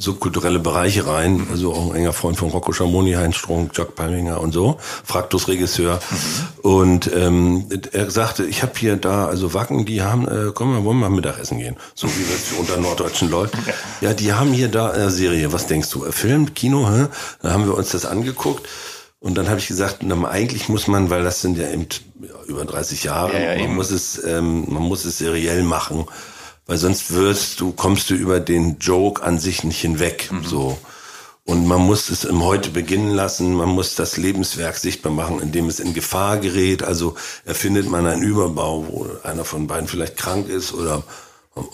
subkulturelle 0.00 0.58
Bereiche 0.58 1.06
rein, 1.06 1.46
also 1.50 1.74
auch 1.74 1.90
ein 1.90 1.96
enger 1.96 2.14
Freund 2.14 2.38
von 2.38 2.48
Rocco 2.48 2.72
Schamoni, 2.72 3.12
Heinz 3.12 3.36
Strunk, 3.36 3.72
Jack 3.76 3.94
Palminger 3.94 4.40
und 4.40 4.52
so, 4.52 4.78
Fraktus 4.80 5.46
Regisseur. 5.46 6.00
Mhm. 6.10 6.70
Und 6.70 7.10
ähm, 7.14 7.68
er 7.92 8.10
sagte, 8.10 8.44
ich 8.44 8.62
habe 8.62 8.72
hier 8.76 8.96
da, 8.96 9.26
also 9.26 9.52
Wacken, 9.52 9.84
die 9.84 10.02
haben, 10.02 10.26
äh, 10.26 10.52
komm 10.54 10.72
mal, 10.72 10.84
wollen 10.84 10.98
wir 10.98 11.10
mal 11.10 11.14
Mittagessen 11.14 11.58
gehen, 11.58 11.76
so 11.94 12.08
wie 12.08 12.26
wir 12.26 12.58
unter 12.58 12.78
norddeutschen 12.78 13.30
Leuten. 13.30 13.58
Ja, 14.00 14.14
die 14.14 14.32
haben 14.32 14.52
hier 14.52 14.68
da 14.68 14.90
eine 14.90 15.10
Serie, 15.10 15.52
was 15.52 15.66
denkst 15.66 15.90
du, 15.90 16.10
Film, 16.10 16.54
Kino, 16.54 16.88
hä? 16.88 17.06
Dann 17.42 17.52
haben 17.52 17.66
wir 17.66 17.74
uns 17.74 17.90
das 17.90 18.06
angeguckt. 18.06 18.66
Und 19.18 19.36
dann 19.36 19.48
habe 19.48 19.58
ich 19.58 19.68
gesagt, 19.68 19.98
na, 20.00 20.16
eigentlich 20.26 20.70
muss 20.70 20.86
man, 20.86 21.10
weil 21.10 21.22
das 21.22 21.42
sind 21.42 21.58
ja 21.58 21.68
eben 21.68 21.86
über 22.46 22.64
30 22.64 23.04
Jahre, 23.04 23.34
ja, 23.34 23.52
ja, 23.54 23.66
man 23.66 23.76
muss 23.76 23.90
es, 23.90 24.22
ähm, 24.24 24.64
man 24.68 24.82
muss 24.82 25.04
es 25.04 25.18
seriell 25.18 25.62
machen 25.62 26.06
weil 26.70 26.78
sonst 26.78 27.12
wirst 27.12 27.58
du, 27.58 27.72
kommst 27.72 28.10
du 28.10 28.14
über 28.14 28.38
den 28.38 28.78
Joke 28.78 29.24
an 29.24 29.40
sich 29.40 29.64
nicht 29.64 29.80
hinweg, 29.80 30.30
mhm. 30.30 30.44
so. 30.44 30.78
Und 31.42 31.66
man 31.66 31.80
muss 31.80 32.10
es 32.10 32.22
im 32.22 32.44
Heute 32.44 32.70
beginnen 32.70 33.10
lassen, 33.10 33.54
man 33.54 33.70
muss 33.70 33.96
das 33.96 34.16
Lebenswerk 34.16 34.76
sichtbar 34.76 35.10
machen, 35.10 35.40
indem 35.40 35.66
es 35.66 35.80
in 35.80 35.94
Gefahr 35.94 36.38
gerät. 36.38 36.84
Also 36.84 37.16
erfindet 37.44 37.90
man 37.90 38.06
einen 38.06 38.22
Überbau, 38.22 38.86
wo 38.86 39.08
einer 39.24 39.44
von 39.44 39.66
beiden 39.66 39.88
vielleicht 39.88 40.16
krank 40.16 40.48
ist 40.48 40.72
oder 40.72 41.02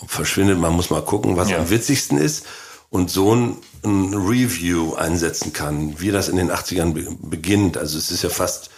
verschwindet. 0.07 0.57
Man 0.57 0.73
muss 0.73 0.89
mal 0.89 1.03
gucken, 1.03 1.37
was 1.37 1.51
ja. 1.51 1.59
am 1.59 1.69
witzigsten 1.69 2.17
ist 2.17 2.47
und 2.89 3.11
so 3.11 3.35
ein, 3.35 3.57
ein, 3.85 4.15
Review 4.15 4.95
einsetzen 4.95 5.53
kann, 5.53 5.99
wie 5.99 6.09
das 6.09 6.27
in 6.27 6.37
den 6.37 6.49
80ern 6.49 6.93
be 6.93 7.07
beginnt. 7.21 7.77
Also 7.77 7.99
es 7.99 8.09
ist 8.09 8.23
ja 8.23 8.29
fast 8.29 8.71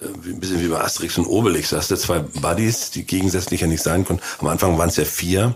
ein 0.00 0.38
bisschen 0.38 0.62
wie 0.62 0.68
bei 0.68 0.80
Asterix 0.80 1.18
und 1.18 1.26
Obelix. 1.26 1.70
Da 1.70 1.78
hast 1.78 1.90
du 1.90 1.96
zwei 1.96 2.20
Buddies, 2.20 2.90
die 2.90 3.04
gegensätzlich 3.04 3.62
ja 3.62 3.66
nicht 3.66 3.82
sein 3.82 4.04
konnten. 4.04 4.22
Am 4.38 4.46
Anfang 4.46 4.78
waren 4.78 4.88
es 4.88 4.96
ja 4.96 5.04
vier. 5.04 5.54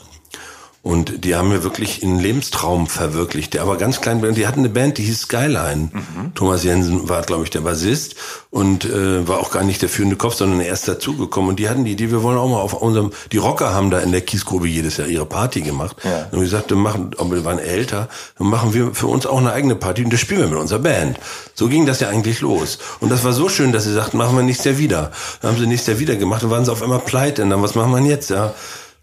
Und 0.83 1.25
die 1.25 1.37
haben 1.37 1.49
mir 1.49 1.63
wirklich 1.63 2.03
einen 2.03 2.19
Lebenstraum 2.19 2.89
verwirklicht. 2.89 3.55
Der 3.55 3.63
aber 3.63 3.77
ganz 3.77 4.01
klein, 4.01 4.21
die 4.35 4.49
hatten 4.49 4.61
eine 4.61 4.69
Band, 4.69 4.99
die 4.99 5.05
hieß 5.05 5.21
Skyline. 5.21 5.91
Mhm. 5.93 6.35
Thomas 6.35 6.65
Jensen 6.65 7.09
war, 7.09 7.23
glaube 7.23 7.45
ich, 7.45 7.51
der 7.51 7.61
Bassist 7.61 8.17
und 8.51 8.85
äh, 8.85 9.27
war 9.29 9.39
auch 9.39 9.53
gar 9.53 9.63
nicht 9.63 9.81
der 9.81 9.89
führende 9.89 10.17
Kopf, 10.17 10.35
sondern 10.35 10.61
er 10.61 10.73
ist 10.73 10.89
dazugekommen. 10.89 11.51
Und 11.51 11.61
die 11.61 11.69
hatten 11.69 11.85
die 11.85 11.93
Idee, 11.93 12.11
wir 12.11 12.25
wollen 12.25 12.37
auch 12.37 12.49
mal 12.49 12.61
auf 12.61 12.75
unserem, 12.75 13.13
die 13.31 13.37
Rocker 13.37 13.73
haben 13.73 13.93
da 13.93 14.01
in 14.01 14.11
der 14.11 14.23
Kiesgrube 14.23 14.67
jedes 14.67 14.97
Jahr 14.97 15.07
ihre 15.07 15.25
Party 15.25 15.61
gemacht. 15.61 15.97
Ja. 16.03 16.27
Und 16.33 16.41
wir 16.41 16.49
sagten, 16.49 16.77
machen, 16.79 17.13
aber 17.17 17.31
wir 17.31 17.45
waren 17.45 17.61
älter, 17.61 18.09
dann 18.37 18.49
machen 18.49 18.75
wir 18.75 18.93
für 18.93 19.07
uns 19.07 19.25
auch 19.25 19.39
eine 19.39 19.53
eigene 19.53 19.77
Party 19.77 20.03
und 20.03 20.13
das 20.13 20.19
spielen 20.19 20.41
wir 20.41 20.49
mit 20.49 20.59
unserer 20.59 20.81
Band. 20.81 21.17
So 21.55 21.69
ging 21.69 21.87
das 21.87 22.01
ja 22.01 22.09
eigentlich 22.09 22.41
los. 22.41 22.79
Und 22.99 23.13
das 23.13 23.23
war 23.23 23.33
so 23.33 23.49
schön, 23.49 23.71
dass 23.71 23.85
sie 23.85 23.93
sagten, 23.93 24.17
machen 24.17 24.35
wir 24.35 24.43
nächstes 24.43 24.65
Jahr 24.65 24.79
wieder. 24.79 25.13
Dann 25.41 25.53
haben 25.53 25.61
sie 25.61 25.67
nächstes 25.69 25.95
Jahr 25.95 26.01
wieder 26.01 26.17
gemacht 26.17 26.43
und 26.43 26.51
waren 26.51 26.65
sie 26.65 26.73
auf 26.73 26.83
einmal 26.83 26.99
pleite. 26.99 27.45
Und 27.45 27.51
dann, 27.51 27.63
was 27.63 27.77
machen 27.77 27.93
wir 27.93 28.01
jetzt? 28.01 28.31
Ja, 28.31 28.53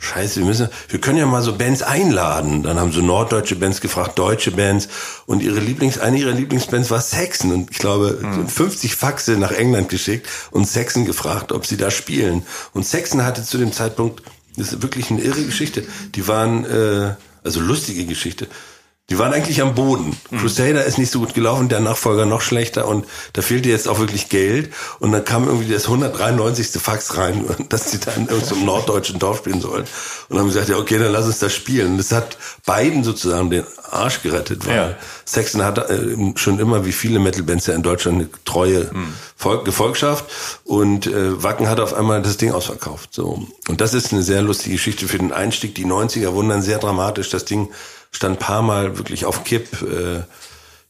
Scheiße, 0.01 0.39
wir 0.39 0.45
müssen, 0.45 0.69
wir 0.87 1.01
können 1.01 1.17
ja 1.17 1.25
mal 1.25 1.41
so 1.41 1.57
Bands 1.57 1.83
einladen. 1.83 2.63
Dann 2.63 2.79
haben 2.79 2.93
so 2.93 3.01
norddeutsche 3.01 3.57
Bands 3.57 3.81
gefragt, 3.81 4.17
deutsche 4.17 4.51
Bands. 4.51 4.87
Und 5.25 5.43
ihre 5.43 5.59
Lieblings, 5.59 5.99
eine 5.99 6.17
ihrer 6.17 6.31
Lieblingsbands 6.31 6.89
war 6.89 7.01
Saxon. 7.01 7.51
Und 7.51 7.71
ich 7.71 7.79
glaube, 7.79 8.17
hm. 8.21 8.47
50 8.47 8.95
Faxe 8.95 9.33
nach 9.33 9.51
England 9.51 9.89
geschickt 9.89 10.27
und 10.51 10.67
Saxon 10.67 11.05
gefragt, 11.05 11.51
ob 11.51 11.65
sie 11.65 11.75
da 11.75 11.91
spielen. 11.91 12.43
Und 12.73 12.85
Saxon 12.85 13.25
hatte 13.25 13.43
zu 13.43 13.57
dem 13.57 13.73
Zeitpunkt 13.73 14.23
Das 14.55 14.71
ist 14.71 14.81
wirklich 14.81 15.11
eine 15.11 15.21
irre 15.21 15.43
Geschichte. 15.43 15.83
Die 16.15 16.27
waren, 16.29 16.65
äh, 16.65 17.15
also 17.43 17.59
lustige 17.59 18.05
Geschichte. 18.05 18.47
Die 19.09 19.17
waren 19.17 19.33
eigentlich 19.33 19.61
am 19.61 19.73
Boden. 19.73 20.15
Mhm. 20.29 20.39
Crusader 20.39 20.85
ist 20.85 20.97
nicht 20.97 21.11
so 21.11 21.19
gut 21.19 21.33
gelaufen, 21.33 21.67
der 21.67 21.79
Nachfolger 21.79 22.25
noch 22.25 22.41
schlechter 22.41 22.87
und 22.87 23.05
da 23.33 23.41
fehlte 23.41 23.69
jetzt 23.69 23.87
auch 23.87 23.99
wirklich 23.99 24.29
Geld. 24.29 24.71
Und 24.99 25.11
dann 25.11 25.25
kam 25.25 25.47
irgendwie 25.47 25.71
das 25.71 25.85
193. 25.85 26.81
Fax 26.81 27.17
rein, 27.17 27.45
dass 27.69 27.91
sie 27.91 27.99
dann 27.99 28.27
in 28.27 28.43
so 28.43 28.55
einem 28.55 28.65
norddeutschen 28.65 29.19
Dorf 29.19 29.39
spielen 29.39 29.61
sollen. 29.61 29.83
Und 29.83 29.87
dann 30.29 30.39
haben 30.39 30.47
gesagt, 30.47 30.69
ja 30.69 30.77
okay, 30.77 30.99
dann 30.99 31.11
lass 31.11 31.25
uns 31.25 31.39
das 31.39 31.53
spielen. 31.53 31.93
Und 31.93 31.97
das 31.97 32.11
hat 32.11 32.37
beiden 32.65 33.03
sozusagen 33.03 33.49
den 33.49 33.63
Arsch 33.89 34.21
gerettet, 34.21 34.67
weil 34.67 34.75
ja. 34.75 34.95
Saxon 35.25 35.63
hat 35.63 35.89
äh, 35.89 36.15
schon 36.35 36.59
immer, 36.59 36.85
wie 36.85 36.91
viele 36.91 37.19
Metal-Bands 37.19 37.65
ja 37.65 37.73
in 37.73 37.83
Deutschland, 37.83 38.19
eine 38.19 38.29
treue 38.45 38.91
mhm. 38.93 39.13
Volk 39.35 39.65
Gefolgschaft. 39.65 40.25
Und 40.65 41.07
äh, 41.07 41.41
Wacken 41.41 41.67
hat 41.67 41.79
auf 41.79 41.93
einmal 41.93 42.21
das 42.21 42.37
Ding 42.37 42.51
ausverkauft. 42.51 43.13
So. 43.13 43.47
Und 43.67 43.81
das 43.81 43.95
ist 43.95 44.13
eine 44.13 44.21
sehr 44.21 44.43
lustige 44.43 44.75
Geschichte 44.75 45.07
für 45.07 45.17
den 45.17 45.33
Einstieg. 45.33 45.73
Die 45.73 45.85
90er 45.85 46.33
wurden 46.33 46.49
dann 46.49 46.61
sehr 46.61 46.77
dramatisch. 46.77 47.29
Das 47.29 47.45
Ding 47.45 47.69
stand 48.11 48.37
ein 48.37 48.39
paar 48.39 48.61
Mal 48.61 48.97
wirklich 48.97 49.25
auf 49.25 49.43
Kipp. 49.43 49.81
Äh, 49.81 50.23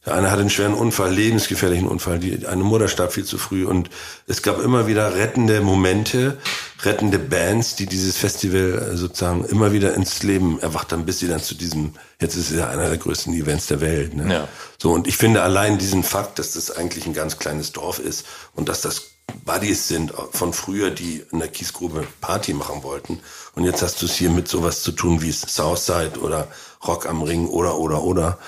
der 0.06 0.14
eine 0.14 0.30
hatte 0.30 0.40
einen 0.40 0.50
schweren 0.50 0.72
Unfall, 0.72 1.12
lebensgefährlichen 1.12 1.86
Unfall. 1.86 2.18
Die, 2.18 2.46
eine 2.46 2.62
Mutter 2.62 2.88
starb 2.88 3.12
viel 3.12 3.24
zu 3.24 3.36
früh. 3.36 3.66
Und 3.66 3.90
es 4.26 4.40
gab 4.40 4.58
immer 4.58 4.86
wieder 4.86 5.14
rettende 5.14 5.60
Momente, 5.60 6.38
rettende 6.82 7.18
Bands, 7.18 7.76
die 7.76 7.84
dieses 7.84 8.16
Festival 8.16 8.92
äh, 8.92 8.96
sozusagen 8.96 9.44
immer 9.44 9.72
wieder 9.72 9.92
ins 9.94 10.22
Leben 10.22 10.58
erwacht 10.60 10.92
haben, 10.92 11.04
bis 11.04 11.18
sie 11.18 11.28
dann 11.28 11.42
zu 11.42 11.54
diesem, 11.54 11.92
jetzt 12.18 12.34
ist 12.34 12.50
es 12.50 12.56
ja 12.56 12.70
einer 12.70 12.88
der 12.88 12.96
größten 12.96 13.34
Events 13.34 13.66
der 13.66 13.82
Welt. 13.82 14.14
Ne? 14.14 14.32
Ja. 14.32 14.48
So, 14.78 14.92
und 14.92 15.06
ich 15.06 15.18
finde 15.18 15.42
allein 15.42 15.76
diesen 15.76 16.02
Fakt, 16.02 16.38
dass 16.38 16.52
das 16.52 16.70
eigentlich 16.70 17.04
ein 17.04 17.12
ganz 17.12 17.38
kleines 17.38 17.72
Dorf 17.72 17.98
ist 17.98 18.24
und 18.54 18.70
dass 18.70 18.80
das 18.80 19.02
Buddies 19.44 19.86
sind 19.86 20.12
von 20.32 20.52
früher, 20.52 20.90
die 20.90 21.22
in 21.30 21.38
der 21.38 21.48
Kiesgrube 21.48 22.06
Party 22.20 22.54
machen 22.54 22.82
wollten. 22.82 23.20
Und 23.54 23.64
jetzt 23.64 23.82
hast 23.82 24.00
du 24.02 24.06
es 24.06 24.14
hier 24.14 24.30
mit 24.30 24.48
sowas 24.48 24.82
zu 24.82 24.92
tun 24.92 25.22
wie 25.22 25.30
Southside 25.30 26.18
oder 26.20 26.48
Rock 26.86 27.06
am 27.06 27.22
Ring 27.22 27.46
oder, 27.46 27.78
oder, 27.78 28.02
oder. 28.02 28.38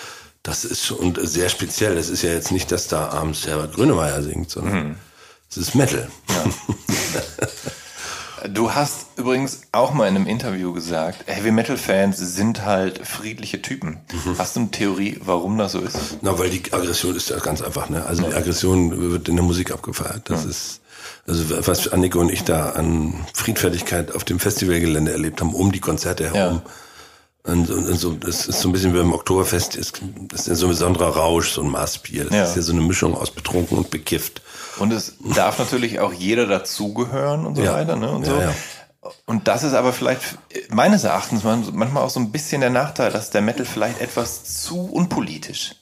Das 0.43 0.65
ist 0.65 0.91
und 0.91 1.21
sehr 1.23 1.49
speziell. 1.49 1.95
Das 1.95 2.09
ist 2.09 2.23
ja 2.23 2.31
jetzt 2.33 2.51
nicht, 2.51 2.73
dass 2.73 2.89
da 2.89 3.11
abends 3.11 3.47
Herbert 3.47 3.75
Grönemeyer 3.75 4.23
singt, 4.23 4.51
sondern 4.51 4.75
mhm. 4.75 4.97
es 5.51 5.57
ist 5.57 5.75
Metal. 5.75 6.11
Ja. 6.29 6.45
Du 8.49 8.75
hast 8.75 9.07
übrigens 9.17 9.63
auch 9.71 9.93
mal 9.93 10.09
in 10.09 10.17
einem 10.17 10.27
Interview 10.27 10.73
gesagt, 10.73 11.27
Heavy 11.27 11.53
Metal 11.53 11.77
Fans 11.77 12.19
sind 12.19 12.65
halt 12.65 13.07
friedliche 13.07 13.63
Typen. 13.63 14.01
Mhm. 14.13 14.37
Hast 14.37 14.57
du 14.57 14.61
eine 14.61 14.71
Theorie, 14.71 15.21
warum 15.25 15.59
das 15.59 15.73
so 15.73 15.79
ist? 15.79 16.19
Na, 16.23 16.37
weil 16.39 16.51
die 16.51 16.73
Aggression 16.73 17.15
ist 17.15 17.31
ja 17.31 17.39
ganz 17.39 17.63
einfach, 17.63 17.89
ne? 17.89 18.05
Also 18.05 18.25
die 18.25 18.35
Aggression 18.35 19.13
wird 19.13 19.29
in 19.29 19.37
der 19.37 19.45
Musik 19.45 19.71
abgefeiert. 19.71 20.29
Das 20.29 20.43
ja. 20.43 20.51
ist 20.51 20.81
also 21.27 21.67
was 21.67 21.87
Annike 21.89 22.19
und 22.19 22.31
ich 22.31 22.43
da 22.43 22.71
an 22.71 23.15
Friedfertigkeit 23.33 24.13
auf 24.13 24.25
dem 24.25 24.41
Festivalgelände 24.41 25.13
erlebt 25.13 25.41
haben, 25.41 25.55
um 25.55 25.71
die 25.71 25.81
Konzerte 25.81 26.25
herum. 26.25 26.63
Ja 26.65 26.73
und, 27.45 27.71
und, 27.71 27.87
und 27.87 27.99
so, 27.99 28.13
das 28.13 28.47
ist 28.47 28.61
so 28.61 28.69
ein 28.69 28.73
bisschen 28.73 28.95
wie 28.95 28.99
beim 28.99 29.13
Oktoberfest, 29.13 29.75
ist, 29.75 30.01
das 30.29 30.43
ist 30.43 30.47
ja 30.47 30.55
so 30.55 30.67
ein 30.67 30.71
besonderer 30.71 31.17
Rausch, 31.17 31.51
so 31.53 31.63
ein 31.63 31.71
Maßbier. 31.71 32.25
Das 32.25 32.35
ja. 32.35 32.45
ist 32.45 32.57
ja 32.57 32.63
so 32.63 32.73
eine 32.73 32.83
Mischung 32.83 33.17
aus 33.17 33.33
betrunken 33.33 33.77
und 33.77 33.91
bekifft. 33.91 34.43
Und 34.79 34.93
es 34.93 35.17
darf 35.35 35.59
natürlich 35.59 35.99
auch 35.99 36.13
jeder 36.13 36.47
dazugehören 36.47 37.45
und 37.45 37.57
so 37.57 37.63
ja. 37.63 37.75
weiter, 37.75 37.97
ne? 37.97 38.11
Und 38.11 38.27
so. 38.27 38.33
Ja, 38.33 38.55
und 39.27 39.49
das 39.49 39.65
ist 39.65 39.75
aber 39.75 39.93
vielleicht 39.93 40.39
meines 40.71 41.03
Erachtens 41.03 41.43
manchmal 41.43 42.05
auch 42.05 42.11
so 42.11 42.21
ein 42.21 42.31
bisschen 42.31 42.61
der 42.61 42.71
Nachteil, 42.71 43.11
dass 43.11 43.31
der 43.31 43.43
Metal 43.43 43.67
vielleicht 43.67 44.01
etwas 44.01 44.45
zu 44.45 44.85
unpolitisch 44.85 45.75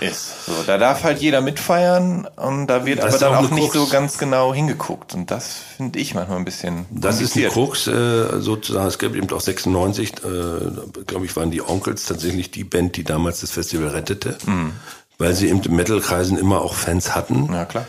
ist. 0.00 0.46
So, 0.46 0.52
da 0.66 0.78
darf 0.78 1.04
halt 1.04 1.20
jeder 1.20 1.40
mitfeiern 1.40 2.28
und 2.36 2.66
da 2.66 2.84
wird 2.84 3.02
das 3.02 3.22
aber 3.22 3.36
dann 3.36 3.44
auch, 3.46 3.50
auch 3.50 3.54
nicht 3.54 3.72
so 3.72 3.86
ganz 3.86 4.18
genau 4.18 4.52
hingeguckt. 4.52 5.14
Und 5.14 5.30
das 5.30 5.56
finde 5.76 5.98
ich 5.98 6.14
manchmal 6.14 6.38
ein 6.38 6.44
bisschen. 6.44 6.86
Das 6.90 7.20
ist 7.20 7.34
die 7.34 7.44
Krux, 7.44 7.86
äh, 7.86 8.40
sozusagen. 8.40 8.86
Es 8.86 8.98
gab 8.98 9.14
eben 9.14 9.30
auch 9.30 9.40
96, 9.40 10.12
äh, 10.12 11.02
glaube 11.06 11.26
ich, 11.26 11.36
waren 11.36 11.50
die 11.50 11.62
Onkels 11.62 12.06
tatsächlich 12.06 12.50
die 12.50 12.64
Band, 12.64 12.96
die 12.96 13.04
damals 13.04 13.40
das 13.40 13.52
Festival 13.52 13.88
rettete, 13.88 14.36
mhm. 14.46 14.72
weil 15.18 15.34
sie 15.34 15.48
eben 15.48 15.62
im 15.62 15.76
Metal-Kreisen 15.76 16.36
immer 16.36 16.62
auch 16.62 16.74
Fans 16.74 17.14
hatten. 17.14 17.52
Ja, 17.52 17.64
klar. 17.64 17.86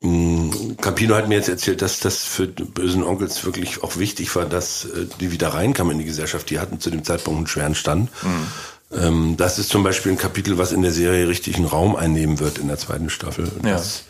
Mm, 0.00 0.76
Campino 0.80 1.16
hat 1.16 1.28
mir 1.28 1.34
jetzt 1.34 1.48
erzählt, 1.48 1.82
dass 1.82 1.98
das 1.98 2.22
für 2.22 2.46
die 2.46 2.62
bösen 2.62 3.02
Onkels 3.02 3.44
wirklich 3.44 3.82
auch 3.82 3.96
wichtig 3.96 4.34
war, 4.36 4.44
dass 4.44 4.84
äh, 4.84 5.06
die 5.18 5.32
wieder 5.32 5.48
reinkamen 5.48 5.92
in 5.92 5.98
die 5.98 6.04
Gesellschaft. 6.04 6.48
Die 6.50 6.60
hatten 6.60 6.78
zu 6.78 6.90
dem 6.90 7.02
Zeitpunkt 7.02 7.38
einen 7.38 7.46
schweren 7.48 7.74
Stand. 7.74 8.10
Mhm. 8.22 8.46
Ähm, 8.92 9.36
das 9.36 9.58
ist 9.58 9.68
zum 9.68 9.82
Beispiel 9.82 10.12
ein 10.12 10.18
Kapitel, 10.18 10.58
was 10.58 10.72
in 10.72 10.82
der 10.82 10.92
Serie 10.92 11.28
richtig 11.28 11.56
einen 11.56 11.66
Raum 11.66 11.94
einnehmen 11.94 12.40
wird 12.40 12.58
in 12.58 12.68
der 12.68 12.78
zweiten 12.78 13.10
Staffel. 13.10 13.50
Ja. 13.64 13.72
Das, 13.72 14.04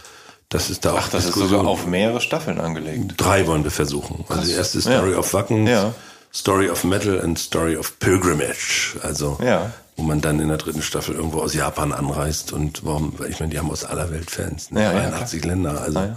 das 0.49 0.71
ist 0.71 0.85
da 0.85 0.95
Ach, 0.95 1.07
auch 1.07 1.09
das 1.09 1.25
Diskussion. 1.25 1.45
ist 1.45 1.51
sogar 1.51 1.67
auf 1.67 1.87
mehrere 1.87 2.21
Staffeln 2.21 2.61
angelegt. 2.61 3.15
Drei 3.17 3.47
wollen 3.47 3.65
wir 3.65 3.71
versuchen. 3.71 4.25
Also 4.29 4.43
die 4.43 4.53
erste 4.53 4.81
Story 4.81 5.13
ja. 5.13 5.19
of 5.19 5.35
Wacken, 5.35 5.67
ja. 5.67 5.95
Story 6.33 6.71
of 6.71 6.85
Metal 6.85 7.19
und 7.19 7.39
Story 7.39 7.77
of 7.77 7.99
Pilgrimage. 7.99 8.97
Also 9.03 9.39
ja. 9.43 9.73
wo 9.97 10.05
man 10.05 10.21
dann 10.21 10.39
in 10.41 10.49
der 10.49 10.59
dritten 10.59 10.83
Staffel 10.83 11.17
irgendwo 11.17 11.41
aus 11.41 11.55
Japan 11.55 11.93
anreist 11.93 12.53
und 12.53 12.85
warum, 12.85 13.15
ich 13.29 13.41
meine, 13.41 13.51
die 13.51 13.59
haben 13.59 13.71
aus 13.71 13.85
aller 13.85 14.11
Welt 14.13 14.31
Fans, 14.31 14.71
ne? 14.71 14.83
ja, 14.83 14.91
81 14.91 15.45
Länder. 15.45 15.81
Also 15.81 15.99
ah, 15.99 16.17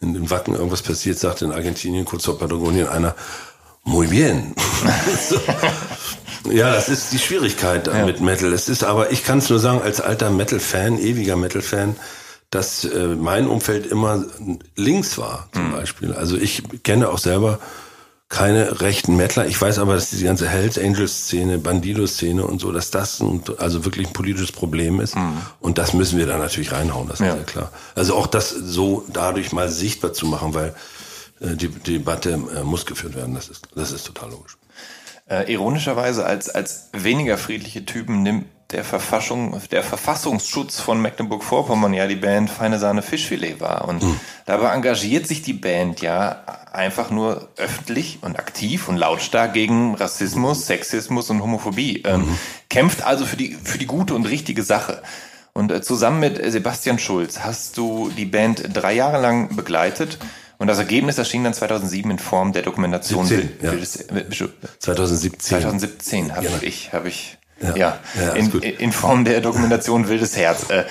in, 0.00 0.14
in 0.14 0.30
Wacken 0.30 0.54
irgendwas 0.54 0.82
passiert, 0.82 1.18
sagt 1.18 1.42
in 1.42 1.52
Argentinien, 1.52 2.04
kurz 2.04 2.24
vor 2.26 2.38
Patagonien 2.38 2.86
einer, 2.86 3.16
muy 3.82 4.06
bien. 4.06 4.54
Ja, 6.50 6.72
das 6.72 6.88
ist 6.88 7.12
die 7.12 7.18
Schwierigkeit 7.18 7.86
ja. 7.86 8.04
mit 8.04 8.20
Metal. 8.20 8.52
Es 8.52 8.68
ist 8.68 8.84
aber, 8.84 9.12
ich 9.12 9.24
kann 9.24 9.38
es 9.38 9.50
nur 9.50 9.58
sagen, 9.58 9.82
als 9.82 10.00
alter 10.00 10.30
Metal-Fan, 10.30 10.98
ewiger 10.98 11.36
Metal-Fan, 11.36 11.96
dass 12.50 12.84
äh, 12.84 13.08
mein 13.08 13.46
Umfeld 13.46 13.86
immer 13.86 14.24
links 14.76 15.18
war, 15.18 15.48
zum 15.52 15.68
mhm. 15.68 15.72
Beispiel. 15.72 16.12
Also 16.12 16.36
ich 16.36 16.62
kenne 16.82 17.08
auch 17.08 17.18
selber 17.18 17.58
keine 18.28 18.80
rechten 18.80 19.16
Metaler. 19.16 19.46
Ich 19.46 19.60
weiß 19.60 19.78
aber, 19.78 19.94
dass 19.94 20.10
diese 20.10 20.24
ganze 20.24 20.48
Hells 20.48 20.78
Angels-Szene, 20.78 21.58
Bandido-Szene 21.58 22.44
und 22.44 22.60
so, 22.60 22.72
dass 22.72 22.90
das 22.90 23.20
ein, 23.20 23.42
also 23.58 23.84
wirklich 23.84 24.08
ein 24.08 24.12
politisches 24.12 24.50
Problem 24.50 25.00
ist. 25.00 25.14
Mhm. 25.14 25.40
Und 25.60 25.78
das 25.78 25.92
müssen 25.92 26.18
wir 26.18 26.26
da 26.26 26.36
natürlich 26.36 26.72
reinhauen, 26.72 27.08
das 27.08 27.20
ist 27.20 27.26
ja 27.26 27.36
klar. 27.36 27.70
Also 27.94 28.16
auch 28.16 28.26
das 28.26 28.50
so 28.50 29.04
dadurch 29.12 29.52
mal 29.52 29.68
sichtbar 29.68 30.12
zu 30.12 30.26
machen, 30.26 30.54
weil 30.54 30.74
äh, 31.40 31.54
die, 31.54 31.68
die 31.68 31.98
Debatte 31.98 32.32
äh, 32.32 32.64
muss 32.64 32.84
geführt 32.84 33.14
werden, 33.14 33.34
das 33.34 33.48
ist, 33.48 33.68
das 33.76 33.92
ist 33.92 34.06
total 34.06 34.30
logisch. 34.30 34.56
Äh, 35.28 35.52
ironischerweise 35.52 36.24
als, 36.24 36.48
als 36.48 36.88
weniger 36.92 37.36
friedliche 37.36 37.84
Typen 37.84 38.22
nimmt 38.22 38.46
der 38.70 38.84
Verfassung, 38.84 39.60
der 39.70 39.82
Verfassungsschutz 39.82 40.80
von 40.80 41.00
Mecklenburg-Vorpommern 41.00 41.94
ja 41.94 42.06
die 42.06 42.16
Band 42.16 42.50
Feine 42.50 42.78
Sahne 42.78 43.02
Fischfilet 43.02 43.60
war. 43.60 43.88
Und 43.88 44.02
mhm. 44.02 44.20
dabei 44.44 44.72
engagiert 44.72 45.26
sich 45.26 45.42
die 45.42 45.52
Band 45.52 46.00
ja 46.00 46.42
einfach 46.72 47.10
nur 47.10 47.48
öffentlich 47.56 48.18
und 48.22 48.38
aktiv 48.38 48.88
und 48.88 48.96
lautstark 48.96 49.52
gegen 49.52 49.94
Rassismus, 49.94 50.66
Sexismus 50.66 51.30
und 51.30 51.42
Homophobie. 51.42 52.02
Ähm, 52.04 52.20
mhm. 52.20 52.38
Kämpft 52.68 53.04
also 53.04 53.24
für 53.24 53.36
die, 53.36 53.56
für 53.62 53.78
die 53.78 53.86
gute 53.86 54.14
und 54.14 54.26
richtige 54.26 54.62
Sache. 54.62 55.02
Und 55.52 55.72
äh, 55.72 55.80
zusammen 55.80 56.20
mit 56.20 56.52
Sebastian 56.52 56.98
Schulz 56.98 57.40
hast 57.40 57.76
du 57.78 58.10
die 58.16 58.26
Band 58.26 58.62
drei 58.72 58.94
Jahre 58.94 59.20
lang 59.20 59.54
begleitet 59.56 60.18
und 60.58 60.66
das 60.66 60.78
Ergebnis 60.78 61.18
erschien 61.18 61.44
dann 61.44 61.54
2007 61.54 62.10
in 62.10 62.18
Form 62.18 62.52
der 62.52 62.62
Dokumentation 62.62 63.26
17, 63.26 63.50
ja. 63.62 63.72
Wildes, 63.72 64.06
2017. 64.78 65.40
2017 65.40 66.36
habe 66.36 66.46
ja. 66.46 66.52
ich, 66.62 66.92
habe 66.92 67.08
ich, 67.08 67.38
ja, 67.60 67.76
ja, 67.76 67.98
ja 68.18 68.32
in, 68.32 68.50
in, 68.52 68.92
Form 68.92 69.24
der 69.24 69.40
Dokumentation 69.40 70.08
Wildes 70.08 70.36
Herz. 70.36 70.70
Äh, 70.70 70.84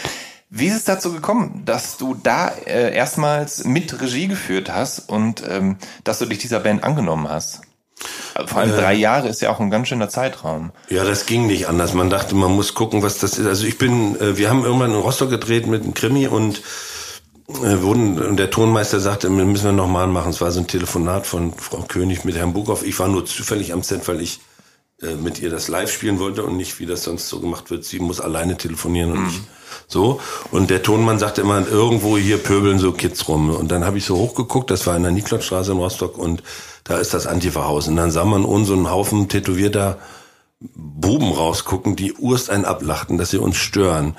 wie 0.49 0.67
ist 0.67 0.75
es 0.75 0.83
dazu 0.83 1.11
gekommen, 1.11 1.63
dass 1.65 1.97
du 1.97 2.13
da 2.13 2.49
äh, 2.65 2.95
erstmals 2.95 3.65
mit 3.65 3.99
Regie 3.99 4.27
geführt 4.27 4.71
hast 4.71 5.09
und 5.09 5.43
ähm, 5.49 5.77
dass 6.03 6.19
du 6.19 6.25
dich 6.25 6.37
dieser 6.37 6.59
Band 6.59 6.83
angenommen 6.83 7.27
hast? 7.27 7.61
Also 8.35 8.47
vor 8.49 8.61
allem 8.61 8.73
äh, 8.73 8.77
drei 8.77 8.93
Jahre 8.93 9.27
ist 9.27 9.41
ja 9.41 9.49
auch 9.49 9.59
ein 9.59 9.71
ganz 9.71 9.87
schöner 9.87 10.09
Zeitraum. 10.09 10.71
Ja, 10.89 11.03
das 11.03 11.25
ging 11.25 11.47
nicht 11.47 11.67
anders. 11.67 11.93
Man 11.93 12.09
dachte, 12.09 12.35
man 12.35 12.51
muss 12.51 12.75
gucken, 12.75 13.01
was 13.01 13.17
das 13.17 13.37
ist. 13.39 13.47
Also 13.47 13.65
ich 13.65 13.77
bin, 13.77 14.19
äh, 14.19 14.37
wir 14.37 14.49
haben 14.49 14.63
irgendwann 14.63 14.91
in 14.91 14.97
Rostock 14.97 15.29
gedreht 15.29 15.65
mit 15.65 15.83
einem 15.83 15.93
Krimi 15.93 16.27
und 16.27 16.59
äh, 16.59 16.61
wurden, 17.47 18.19
und 18.19 18.37
der 18.37 18.49
Tonmeister 18.49 18.99
sagte, 18.99 19.29
müssen 19.29 19.65
wir 19.65 19.71
nochmal 19.71 20.07
machen. 20.07 20.31
Es 20.31 20.41
war 20.41 20.51
so 20.51 20.59
ein 20.59 20.67
Telefonat 20.67 21.27
von 21.27 21.53
Frau 21.53 21.83
König 21.87 22.25
mit 22.25 22.35
Herrn 22.35 22.53
Bukow. 22.53 22.83
Ich 22.83 22.97
war 22.99 23.07
nur 23.07 23.25
zufällig 23.25 23.73
am 23.73 23.83
Set, 23.83 24.07
weil 24.07 24.21
ich 24.21 24.39
äh, 25.01 25.15
mit 25.15 25.39
ihr 25.39 25.49
das 25.49 25.67
live 25.67 25.91
spielen 25.91 26.19
wollte 26.19 26.43
und 26.43 26.57
nicht, 26.57 26.79
wie 26.79 26.85
das 26.85 27.03
sonst 27.03 27.27
so 27.27 27.39
gemacht 27.39 27.69
wird. 27.69 27.85
Sie 27.85 27.99
muss 27.99 28.21
alleine 28.21 28.57
telefonieren 28.57 29.11
und 29.11 29.21
mhm. 29.21 29.27
ich 29.27 29.41
so. 29.87 30.19
Und 30.51 30.69
der 30.69 30.83
Tonmann 30.83 31.19
sagte 31.19 31.41
immer, 31.41 31.67
irgendwo 31.67 32.17
hier 32.17 32.37
pöbeln 32.37 32.79
so 32.79 32.91
Kids 32.91 33.27
rum. 33.27 33.49
Und 33.49 33.71
dann 33.71 33.85
habe 33.85 33.97
ich 33.97 34.05
so 34.05 34.17
hochgeguckt, 34.17 34.71
das 34.71 34.87
war 34.87 34.95
in 34.95 35.03
der 35.03 35.11
Niklotzstraße 35.11 35.73
in 35.73 35.77
Rostock 35.77 36.17
und 36.17 36.43
da 36.83 36.97
ist 36.97 37.13
das 37.13 37.27
Antifa-Haus. 37.27 37.87
Und 37.87 37.97
dann 37.97 38.11
sah 38.11 38.25
man 38.25 38.45
uns 38.45 38.67
so 38.67 38.73
einen 38.73 38.89
Haufen 38.89 39.27
tätowierter 39.27 39.99
Buben 40.59 41.31
rausgucken, 41.31 41.95
die 41.95 42.13
Urst 42.13 42.49
einen 42.49 42.65
ablachten, 42.65 43.17
dass 43.17 43.29
sie 43.29 43.37
uns 43.37 43.57
stören. 43.57 44.15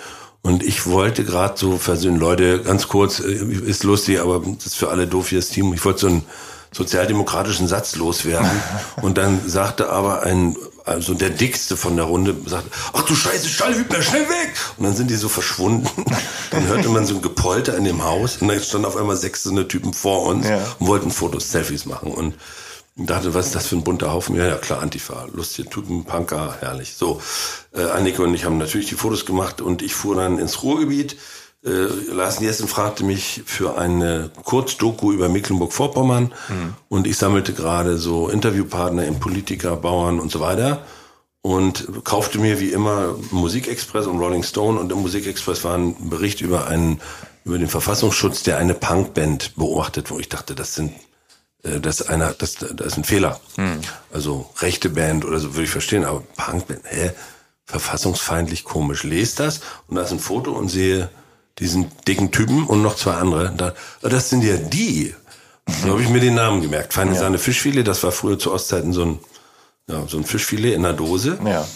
Und 0.47 0.63
ich 0.63 0.87
wollte 0.87 1.25
gerade 1.25 1.59
so 1.59 1.77
versöhnen, 1.77 2.21
Leute, 2.21 2.63
ganz 2.63 2.87
kurz, 2.87 3.19
äh, 3.19 3.33
ist 3.33 3.83
lustig, 3.83 4.21
aber 4.21 4.41
das 4.41 4.67
ist 4.67 4.77
für 4.77 4.91
alle 4.91 5.09
doof 5.09 5.31
hier 5.31 5.41
das 5.41 5.49
Team. 5.49 5.75
Ich 5.75 5.85
wollte 5.85 6.01
so 6.01 6.07
einen 6.07 6.25
sozialdemokratischen 6.71 7.67
Satz 7.67 7.97
loswerden. 7.97 8.49
Und 9.03 9.19
dann 9.19 9.41
sagte 9.45 9.91
aber 9.91 10.23
ein, 10.23 10.57
also 10.85 11.15
der 11.15 11.31
dickste 11.31 11.77
von 11.77 11.97
der 11.97 12.05
Runde, 12.05 12.37
sagte, 12.47 12.71
ach 12.93 13.03
du 13.03 13.17
Scheiße, 13.17 13.49
Stallhübner, 13.49 14.01
schnell 14.03 14.23
weg! 14.29 14.55
Und 14.77 14.85
dann 14.85 14.95
sind 14.95 15.11
die 15.11 15.17
so 15.17 15.29
verschwunden. 15.29 15.89
Dann 16.53 16.69
hörte 16.69 16.89
man 16.91 17.05
so 17.05 17.17
ein 17.17 17.23
Gepolter 17.23 17.77
in 17.77 17.83
dem 17.83 18.05
Haus 18.05 18.37
und 18.37 18.47
dann 18.47 18.63
standen 18.63 18.87
auf 18.87 18.97
einmal 18.97 19.17
sechs 19.17 19.43
so 19.43 19.51
eine 19.51 19.67
Typen 19.67 19.93
vor 19.93 20.23
uns 20.23 20.49
ja. 20.49 20.61
und 20.79 20.87
wollten 20.87 21.11
Fotos, 21.11 21.51
Selfies 21.51 21.87
machen. 21.87 22.13
Und 22.13 22.35
Und 22.99 23.11
dachte, 23.11 23.35
was 23.35 23.47
ist 23.47 23.55
das 23.55 23.67
für 23.67 23.77
ein 23.77 23.85
bunter 23.85 24.13
Haufen? 24.13 24.37
Ja, 24.37 24.47
ja, 24.47 24.57
klar, 24.57 24.81
Antifa, 24.81 25.27
lustige 25.33 25.69
Typen, 25.69 26.05
Punker, 26.05 26.57
herrlich. 26.61 26.95
So, 26.95 27.21
äh, 27.75 27.83
Annike 27.83 28.23
und 28.23 28.35
ich 28.35 28.45
haben 28.45 28.57
natürlich 28.57 28.89
die 28.89 28.95
Fotos 28.95 29.27
gemacht 29.27 29.61
und 29.61 29.83
ich 29.83 29.95
fuhr 29.95 30.17
dann 30.17 30.39
ins 30.39 30.63
Ruhrgebiet. 30.63 31.17
Äh, 31.63 31.89
Lars 32.13 32.41
Jessen 32.41 32.69
fragte 32.69 33.05
mich 33.05 33.43
für 33.45 33.77
eine 33.77 34.31
Kurzdoku 34.45 35.13
über 35.13 35.29
Mecklenburg-Vorpommern 35.29 36.33
mhm. 36.49 36.75
und 36.89 37.07
ich 37.07 37.19
sammelte 37.19 37.53
gerade 37.53 37.99
so 37.99 38.31
Interviewpartner 38.31 39.05
in 39.05 39.21
Politiker, 39.21 39.77
Bauern 39.77 40.19
und 40.19 40.33
so 40.33 40.41
weiter 40.41 40.87
und 41.43 42.05
kaufte 42.05 42.39
mir 42.39 42.61
wie 42.61 42.73
immer 42.73 43.15
Musikexpress 43.31 44.07
und 44.07 44.19
Rolling 44.19 44.43
Stone 44.43 44.81
und 44.81 44.91
im 44.91 44.99
Musikexpress 44.99 45.65
war 45.65 45.77
ein 45.77 46.09
Bericht 46.09 46.41
über 46.41 46.67
einen 46.67 47.01
über 47.45 47.59
den 47.59 47.69
Verfassungsschutz, 47.69 48.43
der 48.43 48.59
eine 48.59 48.75
Punkband 48.75 49.55
beobachtet, 49.55 50.11
wo 50.11 50.19
ich 50.19 50.29
dachte, 50.29 50.57
das 50.57 50.75
sind 50.75 50.93
äh, 51.67 51.81
das 51.81 52.01
ist 52.01 52.09
einer, 52.09 52.33
das, 52.33 52.55
das 52.55 52.87
ist 52.87 52.97
ein 52.97 53.05
Fehler. 53.05 53.41
Hm. 53.57 53.81
Also 54.13 54.51
rechte 54.59 54.89
Band 54.91 55.25
oder 55.25 55.39
so 55.39 55.55
würde 55.55 55.65
ich 55.65 55.71
verstehen, 55.71 56.05
aber 56.05 56.23
Punkband, 56.37 56.81
hä? 56.85 57.13
Verfassungsfeindlich 57.65 58.65
komisch. 58.65 59.03
Lest 59.03 59.41
das 59.41 59.61
und 59.89 59.97
da 59.97 60.03
ist 60.03 60.13
ein 60.13 60.21
Foto 60.21 60.53
und 60.53 60.69
sehe 60.69 61.09
diesen 61.59 61.91
dicken 62.07 62.31
Typen 62.31 62.65
und 62.65 62.83
noch 62.83 62.97
zwei 62.97 63.15
andere. 63.15 63.53
Da, 63.57 63.75
ah, 64.03 64.09
das 64.09 64.31
sind 64.31 64.45
ja 64.45 64.57
die. 64.57 65.15
Da 65.83 65.89
habe 65.89 66.03
ich 66.03 66.09
mir 66.09 66.21
den 66.21 66.35
Namen 66.35 66.63
gemerkt. 66.63 66.93
Feine 66.93 67.15
ja. 67.15 67.21
Sahne 67.21 67.39
Fischfilet, 67.39 67.83
das 67.83 68.05
war 68.05 68.13
früher 68.13 68.39
zu 68.39 68.53
Ostzeiten 68.53 68.93
so 68.93 69.03
ein, 69.03 69.19
ja, 69.89 70.07
so 70.07 70.17
ein 70.17 70.25
Fischfilet 70.25 70.75
in 70.75 70.83
der 70.83 70.93
Dose. 70.93 71.39
Ja. 71.45 71.67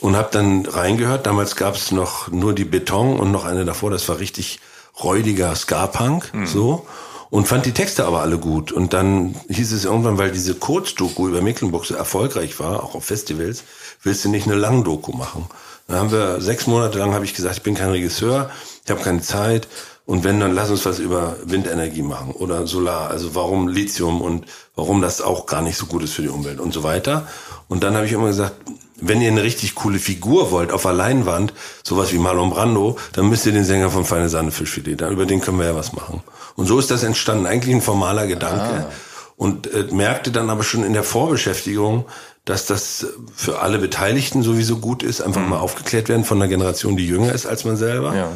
Und 0.00 0.16
habe 0.16 0.28
dann 0.30 0.64
reingehört. 0.64 1.26
Damals 1.26 1.56
gab 1.56 1.74
es 1.74 1.90
noch 1.90 2.28
nur 2.28 2.54
die 2.54 2.64
Beton 2.64 3.18
und 3.18 3.32
noch 3.32 3.44
eine 3.44 3.64
davor. 3.64 3.90
Das 3.90 4.08
war 4.08 4.20
richtig 4.20 4.60
räudiger 5.02 5.54
Ska-Punk. 5.56 6.32
Mhm. 6.32 6.46
So 6.46 6.86
und 7.32 7.48
fand 7.48 7.64
die 7.64 7.72
Texte 7.72 8.04
aber 8.04 8.20
alle 8.20 8.36
gut. 8.36 8.72
Und 8.72 8.92
dann 8.92 9.34
hieß 9.48 9.72
es 9.72 9.86
irgendwann, 9.86 10.18
weil 10.18 10.32
diese 10.32 10.54
Kurzdoku 10.54 11.28
über 11.28 11.40
Mecklenburg 11.40 11.86
so 11.86 11.94
erfolgreich 11.94 12.60
war, 12.60 12.84
auch 12.84 12.94
auf 12.94 13.06
Festivals, 13.06 13.64
willst 14.02 14.26
du 14.26 14.28
nicht 14.28 14.46
eine 14.46 14.54
Langdoku 14.54 15.12
machen? 15.12 15.46
Dann 15.88 15.96
haben 15.96 16.12
wir 16.12 16.42
sechs 16.42 16.66
Monate 16.66 16.98
lang 16.98 17.14
habe 17.14 17.24
ich 17.24 17.32
gesagt, 17.32 17.56
ich 17.56 17.62
bin 17.62 17.74
kein 17.74 17.88
Regisseur, 17.88 18.50
ich 18.84 18.90
habe 18.90 19.00
keine 19.00 19.22
Zeit. 19.22 19.66
Und 20.04 20.24
wenn, 20.24 20.40
dann 20.40 20.54
lass 20.54 20.68
uns 20.68 20.84
was 20.84 20.98
über 20.98 21.36
Windenergie 21.42 22.02
machen 22.02 22.32
oder 22.32 22.66
Solar. 22.66 23.08
Also 23.08 23.34
warum 23.34 23.66
Lithium 23.66 24.20
und 24.20 24.44
warum 24.76 25.00
das 25.00 25.22
auch 25.22 25.46
gar 25.46 25.62
nicht 25.62 25.78
so 25.78 25.86
gut 25.86 26.02
ist 26.02 26.12
für 26.12 26.22
die 26.22 26.28
Umwelt 26.28 26.60
und 26.60 26.74
so 26.74 26.82
weiter. 26.82 27.26
Und 27.66 27.82
dann 27.82 27.94
habe 27.94 28.04
ich 28.04 28.12
immer 28.12 28.26
gesagt, 28.26 28.56
wenn 29.00 29.22
ihr 29.22 29.30
eine 29.30 29.42
richtig 29.42 29.74
coole 29.74 29.98
Figur 29.98 30.50
wollt 30.50 30.70
auf 30.70 30.82
der 30.82 30.92
Leinwand, 30.92 31.54
sowas 31.82 32.12
wie 32.12 32.18
Marlon 32.18 32.50
Brando, 32.50 32.98
dann 33.14 33.30
müsst 33.30 33.46
ihr 33.46 33.52
den 33.52 33.64
Sänger 33.64 33.90
von 33.90 34.04
Feine 34.04 34.28
Sahne 34.28 34.50
Fischfilet, 34.50 35.00
da, 35.00 35.08
über 35.08 35.24
den 35.24 35.40
können 35.40 35.58
wir 35.58 35.64
ja 35.64 35.74
was 35.74 35.94
machen. 35.94 36.22
Und 36.56 36.66
so 36.66 36.78
ist 36.78 36.90
das 36.90 37.02
entstanden, 37.02 37.46
eigentlich 37.46 37.74
ein 37.74 37.82
formaler 37.82 38.26
Gedanke. 38.26 38.86
Ah. 38.86 38.90
Und 39.36 39.72
äh, 39.72 39.88
merkte 39.90 40.30
dann 40.30 40.50
aber 40.50 40.62
schon 40.62 40.84
in 40.84 40.92
der 40.92 41.02
Vorbeschäftigung, 41.02 42.06
dass 42.44 42.66
das 42.66 43.06
für 43.34 43.60
alle 43.60 43.78
Beteiligten 43.78 44.42
sowieso 44.42 44.78
gut 44.78 45.02
ist, 45.02 45.20
einfach 45.20 45.40
mhm. 45.40 45.50
mal 45.50 45.58
aufgeklärt 45.58 46.08
werden 46.08 46.24
von 46.24 46.38
einer 46.38 46.48
Generation, 46.48 46.96
die 46.96 47.06
jünger 47.06 47.32
ist 47.32 47.46
als 47.46 47.64
man 47.64 47.76
selber. 47.76 48.14
Ja. 48.14 48.32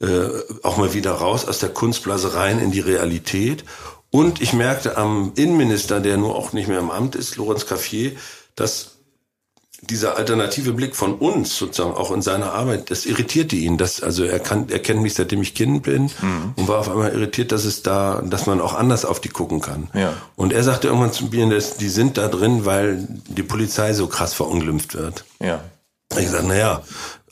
Äh, 0.00 0.28
auch 0.62 0.76
mal 0.76 0.92
wieder 0.92 1.12
raus 1.12 1.46
aus 1.46 1.60
der 1.60 1.70
Kunstblase 1.70 2.34
rein 2.34 2.58
in 2.58 2.72
die 2.72 2.80
Realität. 2.80 3.64
Und 4.10 4.40
ich 4.40 4.52
merkte 4.52 4.96
am 4.96 5.32
Innenminister, 5.34 6.00
der 6.00 6.16
nur 6.16 6.36
auch 6.36 6.52
nicht 6.52 6.68
mehr 6.68 6.78
im 6.78 6.90
Amt 6.90 7.14
ist, 7.14 7.36
Lorenz 7.36 7.66
Caffier, 7.66 8.12
dass 8.54 8.93
dieser 9.86 10.16
alternative 10.16 10.72
Blick 10.72 10.96
von 10.96 11.14
uns 11.14 11.56
sozusagen 11.56 11.94
auch 11.94 12.10
in 12.12 12.22
seiner 12.22 12.52
Arbeit, 12.52 12.90
das 12.90 13.06
irritierte 13.06 13.56
ihn. 13.56 13.78
Das, 13.78 14.02
also 14.02 14.24
er, 14.24 14.40
kann, 14.40 14.68
er 14.68 14.78
kennt 14.78 15.02
mich 15.02 15.14
seitdem 15.14 15.42
ich 15.42 15.54
Kind 15.54 15.82
bin 15.82 16.04
mhm. 16.04 16.54
und 16.56 16.68
war 16.68 16.78
auf 16.78 16.88
einmal 16.88 17.12
irritiert, 17.12 17.52
dass 17.52 17.64
es 17.64 17.82
da, 17.82 18.22
dass 18.24 18.46
man 18.46 18.60
auch 18.60 18.74
anders 18.74 19.04
auf 19.04 19.20
die 19.20 19.28
gucken 19.28 19.60
kann. 19.60 19.88
Ja. 19.94 20.14
Und 20.36 20.52
er 20.52 20.62
sagte 20.62 20.88
irgendwann 20.88 21.12
zu 21.12 21.26
mir, 21.26 21.48
dass 21.48 21.76
die 21.76 21.88
sind 21.88 22.18
da 22.18 22.28
drin, 22.28 22.64
weil 22.64 23.06
die 23.28 23.42
Polizei 23.42 23.92
so 23.92 24.06
krass 24.06 24.34
verunglimpft 24.34 24.94
wird. 24.94 25.24
Ja. 25.40 25.60
Ich 26.18 26.28
sage, 26.28 26.44
na 26.46 26.56
ja, 26.56 26.82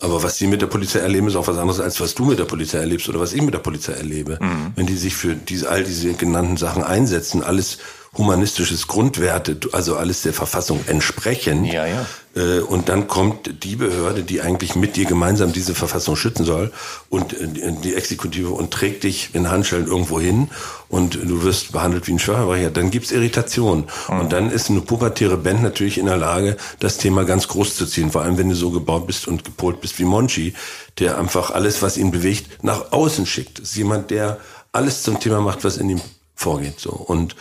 aber 0.01 0.23
was 0.23 0.37
sie 0.37 0.49
mit 0.49 0.61
der 0.61 0.67
Polizei 0.67 0.99
erleben, 0.99 1.29
ist 1.29 1.37
auch 1.37 1.47
was 1.47 1.59
anderes, 1.59 1.79
als 1.79 2.01
was 2.01 2.15
du 2.15 2.25
mit 2.25 2.39
der 2.39 2.45
Polizei 2.45 2.79
erlebst 2.79 3.09
oder 3.09 3.21
was 3.21 3.33
ich 3.33 3.43
mit 3.43 3.55
der 3.55 3.61
Polizei 3.61 3.93
erlebe. 3.93 4.39
Mhm. 4.41 4.73
Wenn 4.75 4.87
die 4.87 4.97
sich 4.97 5.15
für 5.15 5.35
diese, 5.35 5.71
all 5.71 5.85
diese 5.85 6.15
genannten 6.15 6.57
Sachen 6.57 6.83
einsetzen, 6.83 7.45
alles 7.45 7.79
humanistisches 8.17 8.89
Grundwerte, 8.89 9.59
also 9.73 9.97
alles 9.97 10.21
der 10.23 10.35
Verfassung 10.35 10.81
entsprechen. 10.87 11.65
Ja, 11.65 11.87
ja. 11.87 12.07
Äh, 12.35 12.61
und 12.61 12.91
dann 12.91 13.09
kommt 13.09 13.65
die 13.65 13.77
Behörde, 13.77 14.23
die 14.23 14.43
eigentlich 14.43 14.75
mit 14.75 14.97
dir 14.97 15.07
gemeinsam 15.07 15.53
diese 15.53 15.75
Verfassung 15.75 16.15
schützen 16.15 16.45
soll 16.45 16.73
und 17.09 17.33
äh, 17.33 17.49
die 17.83 17.95
Exekutive 17.95 18.51
und 18.51 18.71
trägt 18.71 19.05
dich 19.05 19.31
in 19.33 19.51
Handschellen 19.51 19.87
irgendwo 19.87 20.21
hin 20.21 20.51
und 20.89 21.15
du 21.15 21.43
wirst 21.43 21.73
behandelt 21.73 22.07
wie 22.07 22.13
ein 22.13 22.19
Schwerverbrecher. 22.19 22.71
Dann 22.71 22.91
gibt's 22.91 23.13
Irritation. 23.13 23.87
Mhm. 24.09 24.21
Und 24.21 24.33
dann 24.33 24.51
ist 24.51 24.69
eine 24.69 24.83
pubertäre 24.83 25.39
Band 25.39 25.63
natürlich 25.63 25.97
in 25.97 26.05
der 26.05 26.19
Lage, 26.19 26.59
das 26.81 26.99
Thema 26.99 27.25
ganz 27.25 27.49
groß 27.49 27.77
zu 27.77 27.87
ziehen. 27.87 28.11
Vor 28.11 28.23
allem, 28.23 28.37
wenn 28.37 28.51
du 28.51 28.55
so 28.55 28.71
gebaut 28.71 29.07
bist 29.07 29.27
und 29.27 29.43
gepolt 29.43 29.81
bist 29.81 29.99
wie 29.99 30.05
Monchi, 30.05 30.53
der 30.99 31.17
einfach 31.17 31.51
alles, 31.51 31.81
was 31.81 31.97
ihn 31.97 32.11
bewegt, 32.11 32.63
nach 32.63 32.93
außen 32.93 33.25
schickt. 33.25 33.61
Das 33.61 33.71
ist 33.71 33.77
jemand, 33.77 34.11
der 34.11 34.39
alles 34.73 35.03
zum 35.03 35.19
Thema 35.19 35.41
macht, 35.41 35.65
was 35.65 35.79
in 35.79 35.89
ihm 35.89 36.01
vorgeht. 36.35 36.79
So. 36.79 36.91
Und 36.91 37.37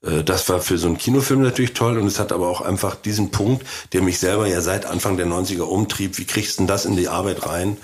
das 0.00 0.48
war 0.48 0.60
für 0.60 0.78
so 0.78 0.86
einen 0.86 0.96
Kinofilm 0.96 1.42
natürlich 1.42 1.74
toll 1.74 1.98
und 1.98 2.06
es 2.06 2.20
hat 2.20 2.30
aber 2.30 2.48
auch 2.48 2.60
einfach 2.60 2.94
diesen 2.94 3.30
Punkt, 3.30 3.66
der 3.92 4.00
mich 4.00 4.20
selber 4.20 4.46
ja 4.46 4.60
seit 4.60 4.86
Anfang 4.86 5.16
der 5.16 5.26
90er 5.26 5.62
umtrieb. 5.62 6.18
Wie 6.18 6.24
kriegst 6.24 6.56
du 6.56 6.62
denn 6.62 6.66
das 6.68 6.84
in 6.84 6.96
die 6.96 7.08
Arbeit 7.08 7.46
rein, 7.46 7.78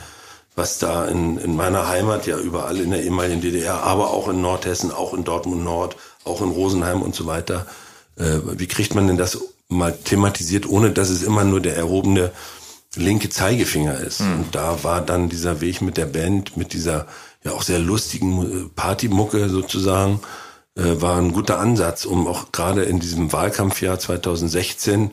was 0.55 0.79
da 0.79 1.07
in, 1.07 1.39
in 1.39 1.57
meiner 1.57 1.89
Heimat 1.89 2.27
ja 2.27 2.39
überall 2.39 2.79
in 2.79 2.93
der 2.93 3.03
ehemaligen 3.03 3.41
DDR, 3.41 3.83
aber 3.83 4.11
auch 4.11 4.29
in 4.29 4.41
Nordhessen, 4.41 4.93
auch 4.93 5.13
in 5.13 5.25
Dortmund 5.25 5.65
Nord, 5.65 5.97
auch 6.25 6.41
in 6.41 6.51
Rosenheim 6.51 7.03
und 7.03 7.15
so 7.15 7.27
weiter. 7.27 7.67
Äh, 8.17 8.39
wie 8.59 8.69
kriegt 8.69 8.95
man 8.95 9.09
denn 9.09 9.17
das 9.17 9.39
mal 9.69 9.93
thematisiert, 9.93 10.69
ohne 10.69 10.93
dass 10.93 11.11
es 11.11 11.23
immer 11.23 11.43
nur 11.43 11.61
der 11.61 11.77
erhobene 11.77 12.31
linke 12.95 13.29
Zeigefinger 13.29 13.99
ist? 13.99 14.21
Mhm. 14.21 14.35
Und 14.35 14.55
da 14.55 14.85
war 14.85 15.01
dann 15.01 15.29
dieser 15.29 15.61
Weg 15.61 15.83
mit 15.83 15.97
der 15.97 16.07
Band, 16.07 16.57
mit 16.57 16.73
dieser 16.73 17.09
ja 17.43 17.53
auch 17.53 17.63
sehr 17.63 17.81
lustigen 17.81 18.71
Partymucke 18.77 19.49
sozusagen, 19.49 20.21
äh, 20.77 21.01
war 21.01 21.19
ein 21.19 21.33
guter 21.33 21.59
Ansatz, 21.59 22.05
um 22.05 22.27
auch 22.27 22.53
gerade 22.53 22.83
in 22.85 23.01
diesem 23.01 23.33
Wahlkampfjahr 23.33 23.99
2016 23.99 25.13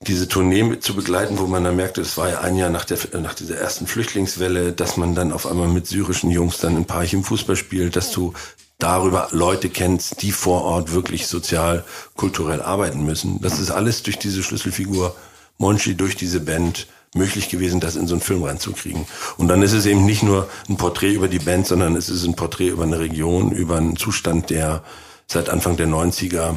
diese 0.00 0.28
Tournee 0.28 0.78
zu 0.78 0.94
begleiten, 0.94 1.38
wo 1.38 1.46
man 1.46 1.64
dann 1.64 1.76
merkte, 1.76 2.00
es 2.00 2.16
war 2.16 2.28
ja 2.28 2.40
ein 2.40 2.56
Jahr 2.56 2.70
nach, 2.70 2.84
der, 2.84 2.98
nach 3.20 3.34
dieser 3.34 3.56
ersten 3.56 3.86
Flüchtlingswelle, 3.86 4.72
dass 4.72 4.96
man 4.96 5.14
dann 5.14 5.32
auf 5.32 5.46
einmal 5.46 5.68
mit 5.68 5.86
syrischen 5.86 6.30
Jungs 6.30 6.58
dann 6.58 6.76
ein 6.76 6.84
Paarchen 6.84 7.24
Fußball 7.24 7.56
spielt, 7.56 7.96
dass 7.96 8.12
du 8.12 8.32
darüber 8.78 9.28
Leute 9.32 9.70
kennst, 9.70 10.22
die 10.22 10.30
vor 10.30 10.62
Ort 10.62 10.92
wirklich 10.92 11.26
sozial, 11.26 11.84
kulturell 12.14 12.62
arbeiten 12.62 13.04
müssen. 13.04 13.40
Das 13.40 13.58
ist 13.58 13.72
alles 13.72 14.04
durch 14.04 14.18
diese 14.18 14.44
Schlüsselfigur 14.44 15.16
Monchi, 15.58 15.96
durch 15.96 16.14
diese 16.14 16.38
Band 16.38 16.86
möglich 17.14 17.48
gewesen, 17.48 17.80
das 17.80 17.96
in 17.96 18.06
so 18.06 18.14
einen 18.14 18.20
Film 18.20 18.42
reinzukriegen. 18.42 19.06
Und 19.36 19.48
dann 19.48 19.62
ist 19.62 19.72
es 19.72 19.86
eben 19.86 20.04
nicht 20.04 20.22
nur 20.22 20.48
ein 20.68 20.76
Porträt 20.76 21.12
über 21.12 21.28
die 21.28 21.38
Band, 21.38 21.66
sondern 21.66 21.96
es 21.96 22.08
ist 22.08 22.24
ein 22.24 22.36
Porträt 22.36 22.68
über 22.68 22.84
eine 22.84 22.98
Region, 22.98 23.52
über 23.52 23.76
einen 23.76 23.96
Zustand, 23.96 24.50
der 24.50 24.82
seit 25.26 25.48
Anfang 25.48 25.76
der 25.76 25.88
90er 25.88 26.56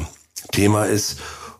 Thema 0.50 0.84
ist 0.84 1.18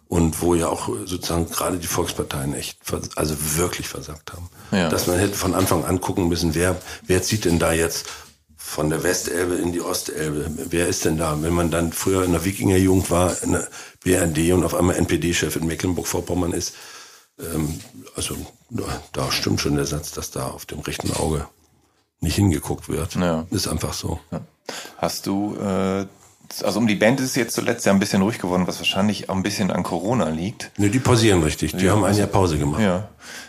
und 0.08 0.42
wo 0.42 0.54
ja 0.54 0.68
auch 0.68 0.88
sozusagen 1.06 1.48
gerade 1.48 1.78
die 1.78 1.86
Volksparteien 1.86 2.54
echt, 2.54 2.78
also 3.16 3.34
wirklich 3.56 3.88
versagt 3.88 4.32
haben. 4.32 4.50
Ja. 4.70 4.88
Dass 4.88 5.06
man 5.06 5.18
hätte 5.18 5.34
von 5.34 5.54
Anfang 5.54 5.84
an 5.84 6.00
gucken 6.00 6.28
müssen, 6.28 6.54
wer, 6.54 6.80
wer 7.06 7.22
zieht 7.22 7.46
denn 7.46 7.58
da 7.58 7.72
jetzt 7.72 8.06
von 8.72 8.88
der 8.88 9.02
Westelbe 9.02 9.56
in 9.56 9.72
die 9.72 9.82
Ostelbe. 9.82 10.50
Wer 10.70 10.88
ist 10.88 11.04
denn 11.04 11.18
da? 11.18 11.36
Wenn 11.42 11.52
man 11.52 11.70
dann 11.70 11.92
früher 11.92 12.24
in 12.24 12.32
der 12.32 12.44
Wikingerjugend 12.44 13.10
war, 13.10 13.42
in 13.42 13.52
der 13.52 13.68
BRD 14.02 14.52
und 14.52 14.64
auf 14.64 14.74
einmal 14.74 14.96
NPD-Chef 14.96 15.56
in 15.56 15.66
Mecklenburg-Vorpommern 15.66 16.52
ist, 16.52 16.74
ähm, 17.42 17.80
also 18.16 18.36
da 19.12 19.30
stimmt 19.30 19.60
schon 19.60 19.76
der 19.76 19.86
Satz, 19.86 20.12
dass 20.12 20.30
da 20.30 20.48
auf 20.48 20.66
dem 20.66 20.80
rechten 20.80 21.12
Auge 21.12 21.46
nicht 22.20 22.36
hingeguckt 22.36 22.88
wird. 22.88 23.14
Ja. 23.16 23.46
Ist 23.50 23.68
einfach 23.68 23.92
so. 23.92 24.20
Ja. 24.30 24.40
Hast 24.96 25.26
du, 25.26 25.56
äh, 25.56 26.06
also 26.62 26.78
um 26.78 26.86
die 26.86 26.94
Band 26.94 27.20
ist 27.20 27.34
jetzt 27.34 27.54
zuletzt 27.54 27.84
ja 27.84 27.92
ein 27.92 27.98
bisschen 27.98 28.22
ruhig 28.22 28.38
geworden, 28.38 28.66
was 28.66 28.78
wahrscheinlich 28.78 29.28
auch 29.28 29.34
ein 29.34 29.42
bisschen 29.42 29.70
an 29.70 29.82
Corona 29.82 30.28
liegt. 30.28 30.70
Ne, 30.78 30.88
die 30.88 31.00
pausieren 31.00 31.42
richtig. 31.42 31.76
Die 31.76 31.86
ja, 31.86 31.92
haben 31.92 32.04
ein 32.04 32.16
Jahr 32.16 32.28
Pause 32.28 32.58
gemacht. 32.58 32.80
Ja. 32.80 33.08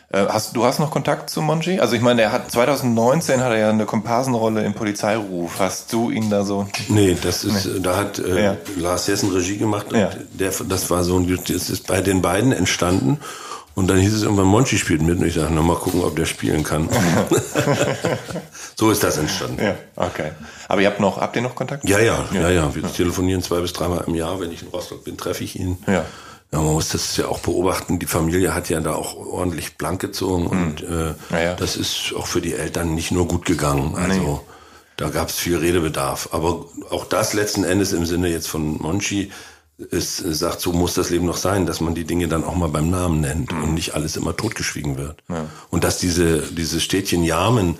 Äh, 0.09 0.27
hast, 0.29 0.55
du 0.55 0.63
hast 0.63 0.79
noch 0.79 0.91
Kontakt 0.91 1.29
zu 1.29 1.41
Monji? 1.41 1.79
Also 1.79 1.95
ich 1.95 2.01
meine, 2.01 2.21
er 2.21 2.31
hat 2.31 2.51
2019 2.51 3.41
hat 3.41 3.51
er 3.51 3.57
ja 3.57 3.69
eine 3.69 3.85
Komparsenrolle 3.85 4.63
im 4.63 4.73
Polizeiruf. 4.73 5.59
Hast 5.59 5.91
du 5.93 6.09
ihn 6.09 6.29
da 6.29 6.43
so? 6.43 6.67
Nee, 6.87 7.17
das 7.21 7.43
ist, 7.43 7.65
nee. 7.65 7.79
da 7.81 7.97
hat 7.97 8.19
äh, 8.19 8.43
ja. 8.43 8.57
Lars 8.77 9.07
Jessen 9.07 9.31
Regie 9.31 9.57
gemacht 9.57 9.91
und 9.91 9.99
ja. 9.99 10.11
der, 10.31 10.51
das 10.67 10.89
war 10.89 11.03
so, 11.03 11.19
das 11.19 11.69
ist 11.69 11.87
bei 11.87 12.01
den 12.01 12.21
beiden 12.21 12.51
entstanden. 12.51 13.19
Und 13.75 13.87
dann 13.87 13.97
hieß 13.97 14.13
es 14.13 14.21
irgendwann, 14.21 14.45
Monchi 14.45 14.77
spielt 14.77 15.01
mit. 15.01 15.19
Und 15.19 15.25
ich 15.25 15.33
sage, 15.33 15.51
na 15.51 15.61
mal 15.61 15.75
gucken, 15.75 16.03
ob 16.03 16.15
der 16.15 16.25
spielen 16.25 16.63
kann. 16.63 16.87
so 18.75 18.91
ist 18.91 19.03
das 19.03 19.17
entstanden. 19.17 19.63
Ja, 19.63 19.75
okay. 19.95 20.31
Aber 20.67 20.81
ihr 20.81 20.87
habt 20.87 20.99
noch, 20.99 21.19
habt 21.19 21.35
ihr 21.35 21.41
noch 21.41 21.55
Kontakt? 21.55 21.87
Ja, 21.87 21.99
ja, 21.99 22.25
ja, 22.33 22.49
ja. 22.49 22.75
Wir 22.75 22.83
ja. 22.83 22.89
telefonieren 22.89 23.41
zwei 23.41 23.61
bis 23.61 23.73
dreimal 23.73 24.03
im 24.05 24.13
Jahr. 24.13 24.39
Wenn 24.39 24.51
ich 24.51 24.61
in 24.61 24.67
Rostock 24.67 25.03
bin, 25.03 25.17
treffe 25.17 25.43
ich 25.43 25.59
ihn. 25.59 25.77
Ja. 25.87 26.05
Ja, 26.51 26.59
man 26.59 26.73
muss 26.73 26.89
das 26.89 27.17
ja 27.17 27.25
auch 27.27 27.39
beobachten. 27.39 27.97
Die 27.97 28.05
Familie 28.05 28.53
hat 28.53 28.69
ja 28.69 28.79
da 28.79 28.93
auch 28.93 29.15
ordentlich 29.15 29.75
blank 29.75 29.99
gezogen 29.99 30.45
und 30.45 30.81
hm. 30.81 31.15
äh, 31.31 31.45
ja. 31.45 31.55
das 31.55 31.75
ist 31.75 32.13
auch 32.15 32.27
für 32.27 32.41
die 32.41 32.53
Eltern 32.53 32.93
nicht 32.93 33.11
nur 33.11 33.27
gut 33.27 33.45
gegangen. 33.45 33.95
Also 33.95 34.21
nee. 34.21 34.39
da 34.97 35.09
gab 35.09 35.29
es 35.29 35.35
viel 35.35 35.57
Redebedarf. 35.57 36.29
Aber 36.31 36.65
auch 36.91 37.05
das 37.05 37.33
letzten 37.33 37.63
Endes 37.63 37.91
im 37.91 38.05
Sinne 38.05 38.27
jetzt 38.27 38.47
von 38.47 38.77
Monchi 38.77 39.31
es 39.91 40.17
sagt, 40.17 40.61
so 40.61 40.71
muss 40.71 40.93
das 40.93 41.09
Leben 41.09 41.25
noch 41.25 41.37
sein, 41.37 41.65
dass 41.65 41.81
man 41.81 41.95
die 41.95 42.05
Dinge 42.05 42.27
dann 42.27 42.43
auch 42.43 42.55
mal 42.55 42.69
beim 42.69 42.89
Namen 42.89 43.21
nennt 43.21 43.51
mhm. 43.51 43.63
und 43.63 43.73
nicht 43.73 43.95
alles 43.95 44.15
immer 44.15 44.35
totgeschwiegen 44.35 44.97
wird. 44.97 45.23
Ja. 45.29 45.47
Und 45.71 45.83
dass 45.83 45.97
diese, 45.97 46.41
dieses 46.41 46.83
Städtchen 46.83 47.23
Jamen 47.23 47.77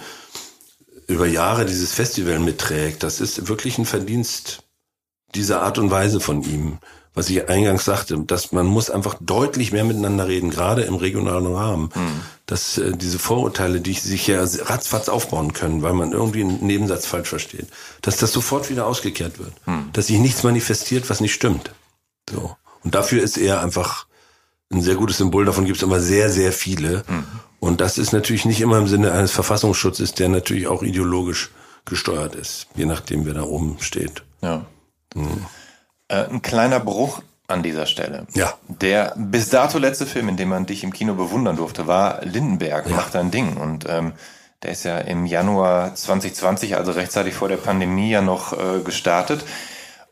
über 1.08 1.28
Jahre 1.28 1.66
dieses 1.66 1.94
Festival 1.94 2.40
mitträgt, 2.40 3.04
das 3.04 3.22
ist 3.22 3.48
wirklich 3.48 3.78
ein 3.78 3.86
Verdienst 3.86 4.64
dieser 5.36 5.62
Art 5.62 5.78
und 5.78 5.92
Weise 5.92 6.20
von 6.20 6.44
ihm. 6.44 6.80
Was 7.16 7.30
ich 7.30 7.48
eingangs 7.48 7.86
sagte, 7.86 8.18
dass 8.26 8.52
man 8.54 8.66
muss 8.66 8.90
einfach 8.90 9.16
deutlich 9.20 9.72
mehr 9.72 9.84
miteinander 9.84 10.28
reden, 10.28 10.50
gerade 10.50 10.82
im 10.82 10.96
regionalen 10.96 11.54
Rahmen. 11.54 11.90
Mhm. 11.94 12.22
Dass 12.48 12.80
äh, 12.80 12.98
diese 12.98 13.20
Vorurteile, 13.20 13.82
die 13.82 13.94
sich 13.94 14.26
ja 14.26 14.44
ratzfatz 14.44 15.10
aufbauen 15.10 15.54
können, 15.54 15.84
weil 15.84 15.94
man 15.94 16.12
irgendwie 16.12 16.42
einen 16.42 16.66
Nebensatz 16.66 17.06
falsch 17.06 17.30
versteht, 17.30 17.68
dass 18.02 18.18
das 18.18 18.34
sofort 18.34 18.72
wieder 18.72 18.88
ausgekehrt 18.88 19.38
wird. 19.38 19.54
Mhm. 19.68 19.90
Dass 19.94 20.08
sich 20.08 20.18
nichts 20.18 20.42
manifestiert, 20.42 21.08
was 21.12 21.22
nicht 21.22 21.34
stimmt. 21.34 21.72
So. 22.30 22.56
Und 22.84 22.96
dafür 22.96 23.22
ist 23.22 23.38
er 23.38 23.62
einfach 23.62 24.08
ein 24.72 24.82
sehr 24.82 24.96
gutes 24.96 25.18
Symbol. 25.18 25.46
Davon 25.46 25.66
gibt 25.66 25.78
es 25.78 25.84
aber 25.84 26.00
sehr, 26.00 26.30
sehr 26.30 26.52
viele. 26.52 27.04
Mhm. 27.08 27.26
Und 27.60 27.82
das 27.82 27.98
ist 27.98 28.12
natürlich 28.12 28.46
nicht 28.46 28.62
immer 28.62 28.78
im 28.78 28.88
Sinne 28.88 29.14
eines 29.14 29.32
Verfassungsschutzes, 29.32 30.14
der 30.14 30.30
natürlich 30.30 30.68
auch 30.68 30.84
ideologisch 30.84 31.52
gesteuert 31.86 32.36
ist, 32.36 32.68
je 32.76 32.86
nachdem, 32.86 33.26
wer 33.26 33.34
da 33.34 33.44
oben 33.44 33.78
steht. 33.80 34.24
Ja. 34.42 34.66
Mhm. 35.16 35.46
Äh, 36.08 36.26
ein 36.26 36.42
kleiner 36.42 36.80
Bruch 36.80 37.22
an 37.48 37.64
dieser 37.64 37.86
Stelle. 37.86 38.26
Ja. 38.34 38.54
Der 38.68 39.14
bis 39.18 39.50
dato 39.50 39.78
letzte 39.78 40.06
Film, 40.06 40.30
in 40.30 40.38
dem 40.38 40.50
man 40.50 40.66
dich 40.66 40.84
im 40.84 40.94
Kino 40.94 41.14
bewundern 41.14 41.56
durfte, 41.56 41.88
war 41.88 42.24
Lindenberg, 42.24 42.90
ja. 42.90 42.96
macht 42.96 43.16
ein 43.16 43.32
Ding. 43.32 43.58
Und 43.58 43.86
ähm, 43.88 44.14
der 44.64 44.72
ist 44.72 44.84
ja 44.84 44.98
im 44.98 45.26
Januar 45.26 45.94
2020, 45.94 46.78
also 46.78 46.92
rechtzeitig 46.92 47.34
vor 47.34 47.50
der 47.50 47.58
Pandemie, 47.58 48.10
ja 48.10 48.22
noch 48.22 48.54
äh, 48.54 48.80
gestartet. 48.84 49.44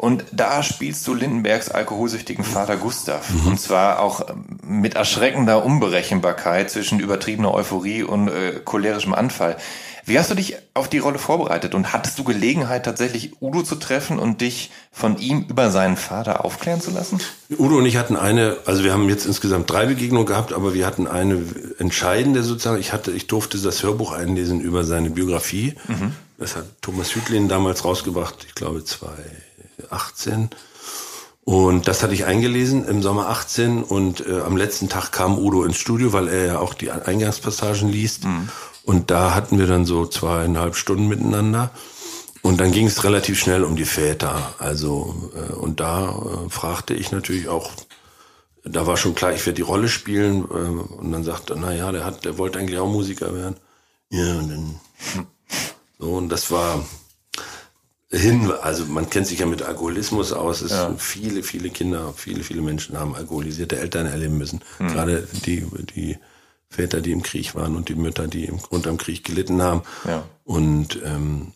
Und 0.02 0.26
da 0.32 0.64
spielst 0.64 1.08
du 1.08 1.14
Lindenbergs 1.14 1.70
alkoholsüchtigen 1.70 2.44
Vater 2.44 2.76
Gustav. 2.76 3.30
Mhm. 3.30 3.50
Und 3.50 3.62
zwar 3.62 4.00
auch 4.00 4.30
ähm, 4.30 4.58
mit 4.64 4.96
erschreckender 4.96 5.64
Unberechenbarkeit 5.64 6.72
zwischen 6.72 7.00
übertriebener 7.00 7.54
Euphorie 7.54 8.02
und 8.02 8.28
äh, 8.28 8.62
cholerischem 8.66 9.14
Anfall. 9.14 9.58
Wie 10.04 10.18
hast 10.18 10.32
du 10.32 10.34
dich 10.34 10.56
auf 10.74 10.90
die 10.90 10.98
Rolle 10.98 11.20
vorbereitet 11.20 11.76
und 11.76 11.94
hattest 11.94 12.18
du 12.18 12.24
Gelegenheit, 12.24 12.84
tatsächlich 12.84 13.44
Udo 13.44 13.62
zu 13.62 13.76
treffen 13.76 14.18
und 14.18 14.42
dich 14.42 14.72
von 14.92 15.20
ihm 15.20 15.46
über 15.48 15.70
seinen 15.70 15.98
Vater 15.98 16.44
aufklären 16.44 16.82
zu 16.82 16.90
lassen? 16.90 17.20
Udo 17.56 17.78
und 17.78 17.86
ich 17.86 17.98
hatten 17.98 18.16
eine, 18.16 18.58
also 18.66 18.84
wir 18.84 18.94
haben 18.94 19.08
jetzt 19.08 19.28
insgesamt 19.28 19.70
drei 19.70 19.86
Begegnungen 19.86 20.26
gehabt, 20.26 20.52
aber 20.52 20.74
wir 20.74 20.88
hatten 20.88 21.06
eine 21.06 21.44
entscheidende 21.78 22.42
sozusagen. 22.42 22.80
Ich 22.80 22.92
hatte, 22.92 23.12
ich 23.12 23.28
durfte 23.28 23.60
das 23.60 23.84
Hörbuch 23.84 24.14
einlesen 24.14 24.62
über 24.62 24.84
seine 24.84 25.12
Biografie. 25.12 25.76
Mhm. 25.88 26.14
Das 26.40 26.56
hat 26.56 26.66
Thomas 26.82 27.14
Hütlin 27.14 27.48
damals 27.48 27.86
rausgebracht, 27.86 28.48
ich 28.48 28.56
glaube 28.56 28.84
zwei 28.84 29.14
18. 29.92 30.50
Und 31.44 31.88
das 31.88 32.04
hatte 32.04 32.14
ich 32.14 32.26
eingelesen 32.26 32.88
im 32.88 33.02
Sommer 33.02 33.30
18 33.30 33.84
und 33.84 34.26
äh, 34.28 34.42
am 34.42 34.56
letzten 34.56 34.90
Tag 34.90 35.12
kam 35.12 35.40
Udo 35.40 35.64
ins 35.64 35.78
Studio, 35.78 36.14
weil 36.14 36.28
er 36.28 36.46
ja 36.46 36.60
auch 36.60 36.74
die 36.74 36.92
Eingangspassagen 36.92 37.90
liest. 37.90 38.26
Mhm. 38.26 38.50
Und 38.84 39.12
da 39.12 39.34
hatten 39.34 39.58
wir 39.58 39.68
dann 39.68 39.86
so 39.86 40.06
zweieinhalb 40.06 40.76
Stunden 40.76 41.08
miteinander. 41.08 41.72
Und 42.42 42.60
dann 42.60 42.72
ging 42.72 42.88
es 42.88 43.04
relativ 43.04 43.40
schnell 43.40 43.64
um 43.64 43.76
die 43.76 43.86
Väter. 43.86 44.54
Also, 44.60 45.32
äh, 45.36 45.54
und 45.54 45.80
da 45.80 46.10
äh, 46.10 46.50
fragte 46.50 46.94
ich 46.94 47.12
natürlich 47.12 47.48
auch, 47.48 47.72
da 48.64 48.86
war 48.88 48.98
schon 48.98 49.16
klar, 49.16 49.34
ich 49.34 49.46
werde 49.46 49.58
die 49.58 49.62
Rolle 49.62 49.90
spielen. 49.90 50.46
Äh, 50.46 51.00
und 51.00 51.12
dann 51.12 51.24
sagte 51.24 51.56
na 51.60 51.74
ja, 51.74 51.92
der 51.92 52.06
hat, 52.06 52.26
der 52.26 52.38
wollte 52.38 52.60
eigentlich 52.60 52.80
auch 52.80 52.92
Musiker 52.92 53.36
werden. 53.36 53.56
Ja, 54.10 54.38
und 54.38 54.50
dann, 54.50 54.80
so, 56.00 56.14
und 56.14 56.30
das 56.30 56.52
war, 56.52 56.84
hin, 58.12 58.52
also 58.62 58.86
man 58.86 59.10
kennt 59.10 59.28
sich 59.28 59.40
ja 59.40 59.46
mit 59.46 59.62
Alkoholismus 59.62 60.34
aus. 60.34 60.62
Es 60.62 60.72
ja. 60.72 60.94
viele, 60.98 61.44
viele 61.44 61.70
Kinder, 61.70 62.14
viele, 62.16 62.44
viele 62.44 62.62
Menschen 62.62 63.00
haben 63.00 63.16
alkoholisierte 63.16 63.80
Eltern 63.80 64.06
erleben 64.06 64.38
müssen. 64.38 64.62
Mhm. 64.80 64.88
Gerade 64.90 65.28
die, 65.46 65.66
die 65.96 66.18
Väter, 66.70 67.02
die 67.02 67.12
im 67.12 67.24
Krieg 67.24 67.56
waren 67.56 67.76
und 67.76 67.90
die 67.90 67.96
Mütter, 67.96 68.28
die 68.28 68.46
im, 68.46 68.60
unterm 68.70 68.98
Krieg 68.98 69.24
gelitten 69.24 69.62
haben. 69.62 69.84
Ja. 70.06 70.24
Und 70.44 71.00
ähm, 71.06 71.54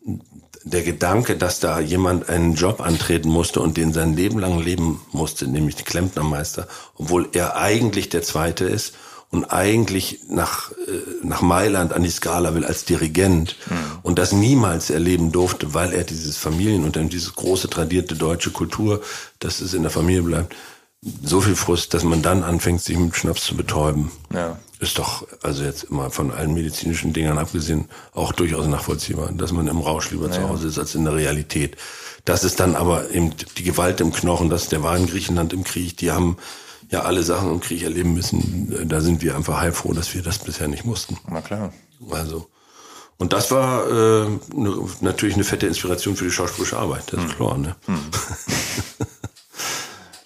der 0.63 0.83
Gedanke, 0.83 1.37
dass 1.37 1.59
da 1.59 1.79
jemand 1.79 2.29
einen 2.29 2.55
Job 2.55 2.81
antreten 2.81 3.29
musste 3.29 3.61
und 3.61 3.77
den 3.77 3.93
sein 3.93 4.15
Leben 4.15 4.39
lang 4.39 4.59
leben 4.59 5.01
musste, 5.11 5.47
nämlich 5.47 5.83
Klempnermeister, 5.85 6.67
obwohl 6.95 7.29
er 7.33 7.57
eigentlich 7.57 8.09
der 8.09 8.23
Zweite 8.23 8.65
ist 8.65 8.95
und 9.31 9.45
eigentlich 9.45 10.21
nach, 10.29 10.71
äh, 10.71 11.23
nach 11.23 11.41
Mailand 11.41 11.93
an 11.93 12.03
die 12.03 12.09
Skala 12.09 12.53
will 12.55 12.65
als 12.65 12.85
Dirigent 12.85 13.55
mhm. 13.69 13.75
und 14.03 14.19
das 14.19 14.31
niemals 14.31 14.89
erleben 14.89 15.31
durfte, 15.31 15.73
weil 15.73 15.93
er 15.93 16.03
dieses 16.03 16.37
Familien 16.37 16.83
und 16.83 16.95
dann 16.95 17.09
diese 17.09 17.31
große 17.31 17.69
tradierte 17.69 18.15
deutsche 18.15 18.51
Kultur, 18.51 19.01
dass 19.39 19.61
es 19.61 19.73
in 19.73 19.81
der 19.81 19.91
Familie 19.91 20.23
bleibt, 20.23 20.55
so 21.23 21.41
viel 21.41 21.55
Frust, 21.55 21.93
dass 21.93 22.03
man 22.03 22.21
dann 22.21 22.43
anfängt, 22.43 22.81
sich 22.81 22.97
mit 22.97 23.15
Schnaps 23.15 23.43
zu 23.43 23.55
betäuben. 23.55 24.11
Ja. 24.33 24.57
Ist 24.79 24.97
doch, 24.99 25.25
also 25.41 25.63
jetzt 25.63 25.85
immer 25.85 26.11
von 26.11 26.31
allen 26.31 26.53
medizinischen 26.53 27.13
Dingern 27.13 27.37
abgesehen, 27.37 27.87
auch 28.13 28.33
durchaus 28.33 28.67
nachvollziehbar, 28.67 29.31
dass 29.31 29.51
man 29.51 29.67
im 29.67 29.79
Rausch 29.79 30.11
lieber 30.11 30.27
naja. 30.27 30.41
zu 30.41 30.49
Hause 30.49 30.67
ist 30.67 30.79
als 30.79 30.95
in 30.95 31.05
der 31.05 31.15
Realität. 31.15 31.77
Das 32.25 32.43
ist 32.43 32.59
dann 32.59 32.75
aber 32.75 33.11
eben 33.11 33.31
die 33.57 33.63
Gewalt 33.63 34.01
im 34.01 34.11
Knochen, 34.11 34.49
das 34.49 34.67
der 34.67 34.83
war 34.83 34.97
in 34.97 35.07
Griechenland 35.07 35.53
im 35.53 35.63
Krieg, 35.63 35.95
die 35.97 36.11
haben 36.11 36.37
ja 36.89 37.01
alle 37.01 37.23
Sachen 37.23 37.51
im 37.51 37.59
Krieg 37.59 37.83
erleben 37.83 38.13
müssen. 38.13 38.87
Da 38.87 39.01
sind 39.01 39.21
wir 39.21 39.35
einfach 39.35 39.59
heilfroh, 39.59 39.93
dass 39.93 40.13
wir 40.13 40.21
das 40.21 40.39
bisher 40.39 40.67
nicht 40.67 40.85
mussten. 40.85 41.17
Na 41.27 41.41
klar. 41.41 41.73
Also. 42.11 42.47
Und 43.17 43.31
das 43.31 43.49
war 43.51 43.87
äh, 43.87 44.29
ne, 44.53 44.87
natürlich 45.01 45.35
eine 45.35 45.45
fette 45.45 45.67
Inspiration 45.67 46.15
für 46.15 46.25
die 46.25 46.31
schauspielerische 46.31 46.77
Arbeit, 46.77 47.03
das 47.11 47.23
ist 47.23 47.29
hm. 47.31 47.35
klar. 47.35 47.57
Ne? 47.57 47.75
Hm. 47.85 47.99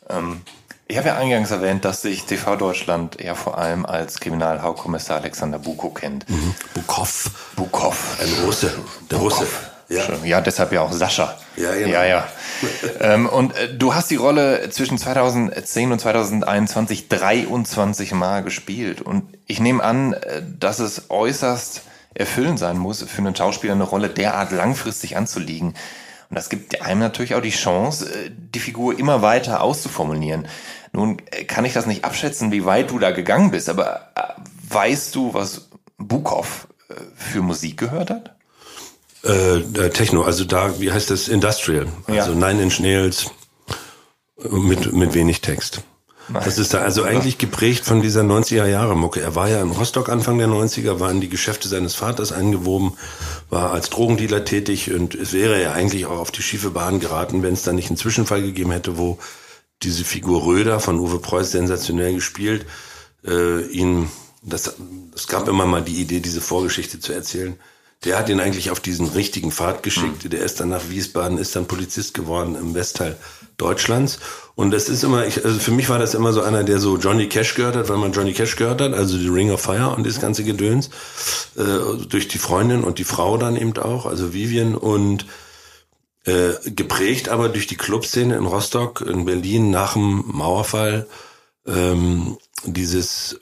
ähm, 0.10 0.42
ich 0.88 0.98
habe 0.98 1.10
ja 1.10 1.18
eingangs 1.18 1.52
erwähnt, 1.52 1.86
dass 1.86 2.02
sich 2.02 2.26
TV 2.26 2.56
Deutschland 2.56 3.22
ja 3.22 3.36
vor 3.36 3.60
allem 3.60 3.86
als 3.86 4.20
Kriminalhauptkommissar 4.20 5.18
Alexander 5.18 5.60
Buko 5.60 5.92
kennt. 5.92 6.28
Mhm. 6.28 6.56
Bukov. 6.74 7.30
Bukov. 7.56 8.18
Ein 8.20 8.44
Russe. 8.44 8.74
Der 9.12 9.18
Bukov. 9.18 9.40
Russe. 9.40 9.48
Ja. 9.90 10.04
ja, 10.24 10.40
deshalb 10.40 10.72
ja 10.72 10.82
auch 10.82 10.92
Sascha. 10.92 11.36
Ja, 11.56 11.74
genau. 11.74 11.90
ja. 11.90 12.06
ja. 12.06 12.28
ähm, 13.00 13.28
und 13.28 13.56
äh, 13.58 13.74
du 13.74 13.96
hast 13.96 14.12
die 14.12 14.18
Rolle 14.18 14.70
zwischen 14.70 15.00
2010 15.00 15.92
und 15.92 16.00
2021 16.00 17.10
23 17.10 18.12
Mal 18.14 18.44
gespielt. 18.44 19.02
Und 19.02 19.24
ich 19.48 19.60
nehme 19.60 19.84
an, 19.84 20.14
äh, 20.14 20.44
dass 20.60 20.78
es 20.78 21.10
äußerst 21.10 21.82
erfüllend 22.14 22.60
sein 22.60 22.78
muss, 22.78 23.02
für 23.02 23.18
einen 23.18 23.36
Schauspieler 23.36 23.74
eine 23.74 23.84
Rolle 23.84 24.10
derart 24.10 24.52
langfristig 24.52 25.18
anzuliegen. 25.18 25.70
Und 26.30 26.36
das 26.36 26.50
gibt 26.50 26.84
einem 26.84 27.00
natürlich 27.00 27.34
auch 27.34 27.42
die 27.42 27.50
Chance, 27.50 28.06
äh, 28.14 28.30
die 28.32 28.60
Figur 28.60 28.98
immer 29.00 29.24
weiter 29.24 29.62
auszuformulieren. 29.62 30.48
Nun 30.92 31.18
äh, 31.32 31.46
kann 31.46 31.66
ich 31.66 31.74
das 31.74 31.88
nicht 31.88 32.06
abschätzen, 32.06 32.52
wie 32.52 32.66
weit 32.66 32.92
du 32.92 33.00
da 33.00 33.10
gegangen 33.10 33.50
bist, 33.50 33.70
aber 33.70 34.12
weißt 34.70 35.16
du, 35.16 35.34
was 35.34 35.70
Bukov 35.98 36.68
für 37.16 37.42
Musik 37.42 37.78
gehört 37.78 38.12
hat? 38.12 38.39
Äh, 39.24 39.90
Techno, 39.90 40.24
also 40.24 40.46
da, 40.46 40.80
wie 40.80 40.92
heißt 40.92 41.10
das, 41.10 41.28
Industrial, 41.28 41.88
also 42.08 42.32
ja. 42.32 42.36
Nine 42.36 42.64
Inch 42.64 42.80
Nails 42.80 43.32
mit, 44.50 44.94
mit 44.94 45.14
wenig 45.14 45.42
Text. 45.42 45.82
Nein. 46.30 46.44
Das 46.46 46.58
ist 46.58 46.74
da 46.74 46.80
also 46.80 47.04
eigentlich 47.04 47.38
geprägt 47.38 47.84
von 47.86 48.02
dieser 48.02 48.22
90er 48.22 48.66
Jahre 48.68 48.96
Mucke. 48.96 49.20
Er 49.20 49.36
war 49.36 49.50
ja 49.50 49.62
in 49.62 49.72
Rostock 49.72 50.10
Anfang 50.10 50.38
der 50.38 50.48
90er, 50.48 51.00
war 51.00 51.10
in 51.10 51.22
die 51.22 51.30
Geschäfte 51.30 51.68
seines 51.68 51.96
Vaters 51.96 52.32
eingewoben, 52.32 52.94
war 53.50 53.72
als 53.72 53.90
Drogendealer 53.90 54.46
tätig 54.46 54.94
und 54.94 55.16
es 55.16 55.34
wäre 55.34 55.62
ja 55.62 55.74
eigentlich 55.74 56.06
auch 56.06 56.20
auf 56.20 56.32
die 56.32 56.44
schiefe 56.44 56.70
Bahn 56.70 57.00
geraten, 57.00 57.42
wenn 57.42 57.54
es 57.54 57.64
da 57.64 57.74
nicht 57.74 57.90
einen 57.90 57.98
Zwischenfall 57.98 58.44
gegeben 58.44 58.72
hätte, 58.72 58.98
wo 58.98 59.18
diese 59.82 60.04
Figur 60.04 60.46
Röder 60.46 60.80
von 60.80 61.00
Uwe 61.00 61.20
Preuß 61.20 61.52
sensationell 61.52 62.14
gespielt, 62.14 62.66
äh, 63.26 63.66
ihn, 63.68 64.10
das, 64.44 64.76
es 65.16 65.28
gab 65.28 65.48
immer 65.48 65.66
mal 65.66 65.82
die 65.82 66.00
Idee, 66.00 66.20
diese 66.20 66.42
Vorgeschichte 66.42 67.00
zu 67.00 67.12
erzählen 67.12 67.58
der 68.06 68.18
hat 68.18 68.30
ihn 68.30 68.40
eigentlich 68.40 68.72
auf 68.72 68.80
diesen 68.80 69.10
richtigen 69.10 69.52
Pfad 69.52 69.84
geschickt. 69.84 70.24
Mhm. 70.24 70.30
Der 70.30 70.42
ist 70.42 70.60
dann 70.60 70.70
nach 70.70 70.90
Wiesbaden, 70.90 71.38
ist 71.38 71.56
dann 71.56 71.68
Polizist 71.68 72.14
geworden 72.14 72.56
im 72.56 72.74
Westteil 72.74 73.18
Deutschlands. 73.58 74.20
Und 74.56 74.72
das 74.72 74.88
ist 74.88 75.04
immer, 75.04 75.28
ich, 75.28 75.44
also 75.44 75.60
für 75.60 75.72
mich 75.72 75.90
war 75.90 76.00
das 76.00 76.14
immer 76.14 76.32
so 76.32 76.42
einer, 76.42 76.64
der 76.64 76.80
so 76.80 76.98
Johnny 76.98 77.28
Cash 77.28 77.56
gehört 77.56 77.76
hat, 77.76 77.90
weil 77.90 77.98
man 77.98 78.14
Johnny 78.14 78.34
Cash 78.34 78.56
gehört 78.56 78.80
hat, 78.80 78.94
also 78.94 79.18
die 79.18 79.28
Ring 79.28 79.52
of 79.52 79.62
Fire 79.62 79.94
und 79.96 80.08
das 80.08 80.22
ganze 80.22 80.46
Gedöns, 80.46 80.90
äh, 81.58 82.06
durch 82.08 82.30
die 82.30 82.38
Freundin 82.38 82.84
und 82.84 83.00
die 83.00 83.04
Frau 83.04 83.38
dann 83.38 83.58
eben 83.58 83.78
auch, 83.78 84.06
also 84.06 84.34
Vivian 84.34 84.76
und 84.76 85.26
äh, 86.26 86.54
geprägt 86.66 87.30
aber 87.30 87.50
durch 87.50 87.68
die 87.68 87.78
Clubszene 87.78 88.36
in 88.36 88.46
Rostock, 88.46 89.02
in 89.02 89.26
Berlin 89.26 89.72
nach 89.72 89.94
dem 89.94 90.24
Mauerfall, 90.28 91.08
ähm, 91.68 92.38
dieses 92.66 93.40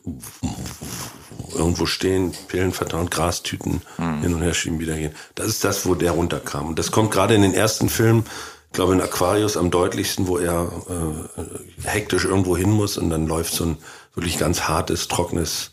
irgendwo 1.54 1.86
stehen, 1.86 2.34
Pillen 2.48 2.72
vertrauen, 2.72 3.10
Grastüten 3.10 3.82
mhm. 3.98 4.22
hin 4.22 4.34
und 4.34 4.42
her 4.42 4.54
schieben, 4.54 4.80
wieder 4.80 4.96
gehen. 4.96 5.14
Das 5.36 5.48
ist 5.48 5.64
das, 5.64 5.86
wo 5.86 5.96
der 5.96 6.12
runterkam. 6.12 6.70
Und 6.70 6.80
das 6.80 6.92
kommt 6.92 7.12
gerade 7.12 7.36
in 7.36 7.42
den 7.42 7.54
ersten 7.54 7.90
Filmen, 7.90 8.26
ich 8.68 8.74
glaube 8.74 8.94
in 8.94 9.02
Aquarius 9.02 9.58
am 9.58 9.72
deutlichsten, 9.72 10.28
wo 10.28 10.38
er 10.38 10.70
äh, 10.90 11.88
hektisch 11.88 12.26
irgendwo 12.26 12.58
hin 12.58 12.70
muss 12.70 12.98
und 12.98 13.10
dann 13.10 13.26
läuft 13.28 13.54
so 13.54 13.66
ein 13.66 13.78
wirklich 14.14 14.38
ganz 14.38 14.64
hartes, 14.64 15.08
trockenes, 15.08 15.72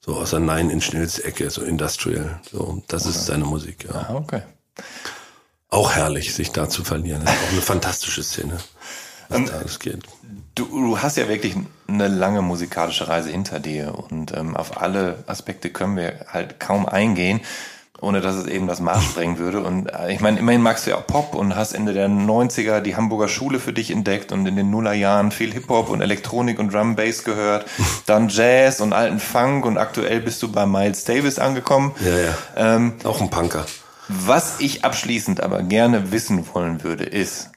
so 0.00 0.16
aus 0.16 0.30
der 0.30 0.40
Nine 0.40 0.72
Inch 0.72 0.92
Nails 0.92 1.18
Ecke, 1.18 1.48
so 1.50 1.62
industrial. 1.62 2.40
So, 2.50 2.82
das 2.88 3.02
okay. 3.02 3.10
ist 3.10 3.26
seine 3.26 3.44
Musik, 3.44 3.84
ja. 3.84 4.06
Ah, 4.08 4.14
okay. 4.14 4.42
Auch 5.68 5.92
herrlich, 5.92 6.34
sich 6.34 6.50
da 6.50 6.68
zu 6.68 6.84
verlieren. 6.84 7.24
Das 7.24 7.34
ist 7.34 7.42
auch 7.42 7.52
eine 7.52 7.62
fantastische 7.62 8.22
Szene. 8.22 8.58
Ähm. 9.34 9.50
Du, 10.54 10.66
du 10.66 10.98
hast 10.98 11.16
ja 11.16 11.28
wirklich 11.28 11.56
eine 11.88 12.08
lange 12.08 12.42
musikalische 12.42 13.08
Reise 13.08 13.30
hinter 13.30 13.58
dir 13.58 13.94
und 14.10 14.36
ähm, 14.36 14.56
auf 14.56 14.80
alle 14.80 15.24
Aspekte 15.26 15.70
können 15.70 15.96
wir 15.96 16.26
halt 16.28 16.60
kaum 16.60 16.86
eingehen 16.86 17.40
ohne 18.02 18.20
dass 18.20 18.34
es 18.34 18.46
eben 18.46 18.66
das 18.66 18.80
Maß 18.80 19.02
sprengen 19.10 19.38
würde. 19.38 19.62
Und 19.62 19.86
äh, 19.86 20.12
ich 20.12 20.20
meine, 20.20 20.38
immerhin 20.38 20.60
magst 20.60 20.86
du 20.86 20.90
ja 20.90 20.96
auch 20.96 21.06
Pop 21.06 21.34
und 21.34 21.56
hast 21.56 21.72
Ende 21.72 21.94
der 21.94 22.08
90er 22.08 22.80
die 22.80 22.96
Hamburger 22.96 23.28
Schule 23.28 23.60
für 23.60 23.72
dich 23.72 23.90
entdeckt 23.90 24.32
und 24.32 24.44
in 24.44 24.56
den 24.56 24.70
Nullerjahren 24.70 25.30
viel 25.30 25.52
Hip-Hop 25.52 25.88
und 25.88 26.02
Elektronik 26.02 26.58
und 26.58 26.74
Drum 26.74 26.96
Bass 26.96 27.24
gehört, 27.24 27.64
dann 28.06 28.28
Jazz 28.28 28.80
und 28.80 28.92
alten 28.92 29.20
Funk 29.20 29.64
und 29.64 29.78
aktuell 29.78 30.20
bist 30.20 30.42
du 30.42 30.50
bei 30.50 30.66
Miles 30.66 31.04
Davis 31.04 31.38
angekommen. 31.38 31.94
Ja, 32.04 32.18
ja. 32.18 32.36
Ähm, 32.76 32.94
auch 33.04 33.20
ein 33.20 33.30
Punker. 33.30 33.64
Was 34.08 34.56
ich 34.58 34.84
abschließend 34.84 35.40
aber 35.40 35.62
gerne 35.62 36.10
wissen 36.10 36.44
wollen 36.52 36.82
würde, 36.82 37.04
ist, 37.04 37.50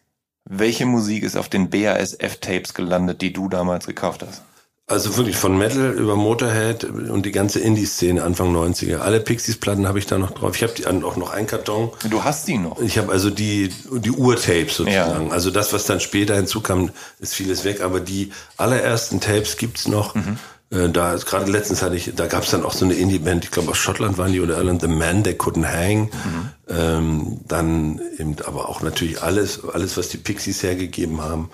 welche 0.45 0.85
Musik 0.85 1.23
ist 1.23 1.35
auf 1.35 1.49
den 1.49 1.69
BASF-Tapes 1.69 2.73
gelandet, 2.73 3.21
die 3.21 3.33
du 3.33 3.49
damals 3.49 3.87
gekauft 3.87 4.23
hast? 4.25 4.43
Also 4.87 5.17
wirklich 5.17 5.35
von 5.35 5.57
Metal 5.57 5.93
über 5.93 6.15
Motorhead 6.15 6.83
und 6.83 7.25
die 7.25 7.31
ganze 7.31 7.59
Indie-Szene 7.59 8.21
Anfang 8.21 8.55
90er. 8.55 8.97
Alle 8.97 9.19
Pixies-Platten 9.19 9.87
habe 9.87 9.97
ich 9.97 10.05
da 10.05 10.19
noch 10.19 10.29
drauf. 10.29 10.55
Ich 10.55 10.61
habe 10.61 10.73
die 10.73 10.85
auch 10.85 11.15
noch 11.15 11.31
einen 11.31 11.47
Karton. 11.47 11.89
Du 12.07 12.23
hast 12.23 12.47
die 12.47 12.59
noch? 12.59 12.79
Ich 12.79 12.99
habe 12.99 13.11
also 13.11 13.31
die, 13.31 13.73
die 13.91 14.11
Urtapes 14.11 14.77
sozusagen. 14.77 15.27
Ja. 15.27 15.33
Also 15.33 15.49
das, 15.49 15.73
was 15.73 15.85
dann 15.85 15.99
später 15.99 16.35
hinzukam, 16.35 16.91
ist 17.19 17.33
vieles 17.33 17.63
weg. 17.63 17.81
Aber 17.81 17.99
die 17.99 18.31
allerersten 18.57 19.19
Tapes 19.19 19.57
gibt's 19.57 19.87
noch. 19.87 20.13
Mhm. 20.13 20.37
Äh, 20.71 20.89
da 20.89 21.15
gerade 21.15 21.51
letztens 21.51 21.81
hatte 21.81 21.95
ich, 21.95 22.13
da 22.15 22.27
gab's 22.27 22.51
dann 22.51 22.63
auch 22.63 22.73
so 22.73 22.85
eine 22.85 22.95
Indie-Band, 22.95 23.45
ich 23.45 23.51
glaube 23.51 23.71
aus 23.71 23.77
Schottland 23.77 24.17
waren 24.17 24.33
die 24.33 24.41
oder 24.41 24.57
Irland, 24.57 24.81
The 24.81 24.87
Man 24.87 25.23
They 25.23 25.33
Couldn't 25.33 25.65
Hang. 25.65 26.03
Mhm. 26.03 26.49
Ähm, 26.67 27.39
dann 27.47 28.01
eben 28.17 28.35
aber 28.45 28.69
auch 28.69 28.81
natürlich 28.81 29.21
alles, 29.21 29.59
alles, 29.63 29.97
was 29.97 30.09
die 30.09 30.17
Pixies 30.17 30.63
hergegeben 30.63 31.21
haben. 31.21 31.49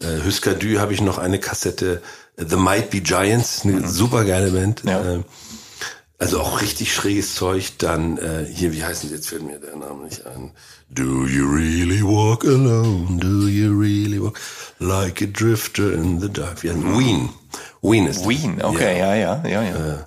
Äh, 0.00 0.24
Husker 0.24 0.54
Dü 0.54 0.78
habe 0.78 0.92
ich 0.92 1.00
noch 1.00 1.18
eine 1.18 1.38
Kassette 1.38 2.02
The 2.36 2.56
Might 2.56 2.90
Be 2.90 3.00
Giants, 3.00 3.62
eine 3.64 3.80
mhm. 3.80 3.86
super 3.86 4.24
geile 4.24 4.50
Band. 4.50 4.82
Ja. 4.84 5.04
Ähm, 5.04 5.24
also 6.18 6.40
auch 6.40 6.60
richtig 6.60 6.94
schräges 6.94 7.34
Zeug. 7.34 7.78
Dann 7.78 8.18
äh, 8.18 8.46
hier, 8.52 8.72
wie 8.74 8.84
heißen 8.84 9.08
sie 9.08 9.14
jetzt? 9.14 9.28
Fällt 9.28 9.42
mir 9.42 9.58
der 9.58 9.76
Name 9.76 10.04
nicht 10.04 10.26
ein. 10.26 10.52
Do 10.90 11.26
you 11.26 11.46
really 11.46 12.02
walk 12.02 12.44
alone? 12.44 13.18
Do 13.18 13.48
you 13.48 13.72
really 13.72 13.99
walk 14.20 14.38
like 14.78 15.22
a 15.22 15.26
drifter 15.26 15.92
in 15.92 16.20
the 16.20 16.28
dark? 16.28 16.62
Wie 16.62 16.70
mhm. 16.70 16.98
Ween. 16.98 17.28
Ween 17.82 18.06
ist 18.06 18.28
Ween, 18.28 18.62
okay, 18.62 18.98
ja, 18.98 19.14
ja, 19.14 19.42
ja, 19.44 19.48
ja. 19.48 19.62
ja. 19.62 19.94
Äh, 19.94 19.98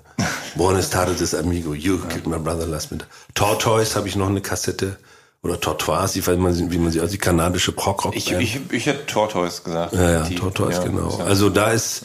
Buenos 0.56 0.90
Tardes, 0.90 1.34
amigo. 1.34 1.74
You 1.74 1.96
ja. 1.96 2.06
killed 2.08 2.26
my 2.26 2.38
brother 2.38 2.66
last 2.66 2.90
minute. 2.90 3.08
Tortoise 3.34 3.96
habe 3.96 4.08
ich 4.08 4.16
noch 4.16 4.28
eine 4.28 4.40
Kassette. 4.40 4.96
Oder 5.42 5.60
Tortoise, 5.60 6.18
ich 6.18 6.26
weiß 6.26 6.38
nicht, 6.38 6.72
wie 6.72 6.78
man 6.78 6.90
sie, 6.90 7.00
also 7.00 7.12
die 7.12 7.18
kanadische 7.18 7.72
Prog-Rock. 7.72 8.16
Ich, 8.16 8.32
ich, 8.32 8.60
ich 8.70 8.86
hätte 8.86 9.04
Tortoise 9.04 9.62
gesagt. 9.62 9.92
Ja, 9.92 10.10
ja, 10.10 10.22
die, 10.22 10.36
Tortoise, 10.36 10.80
ja, 10.80 10.86
genau. 10.86 11.18
Also 11.18 11.50
da 11.50 11.70
ist, 11.70 12.04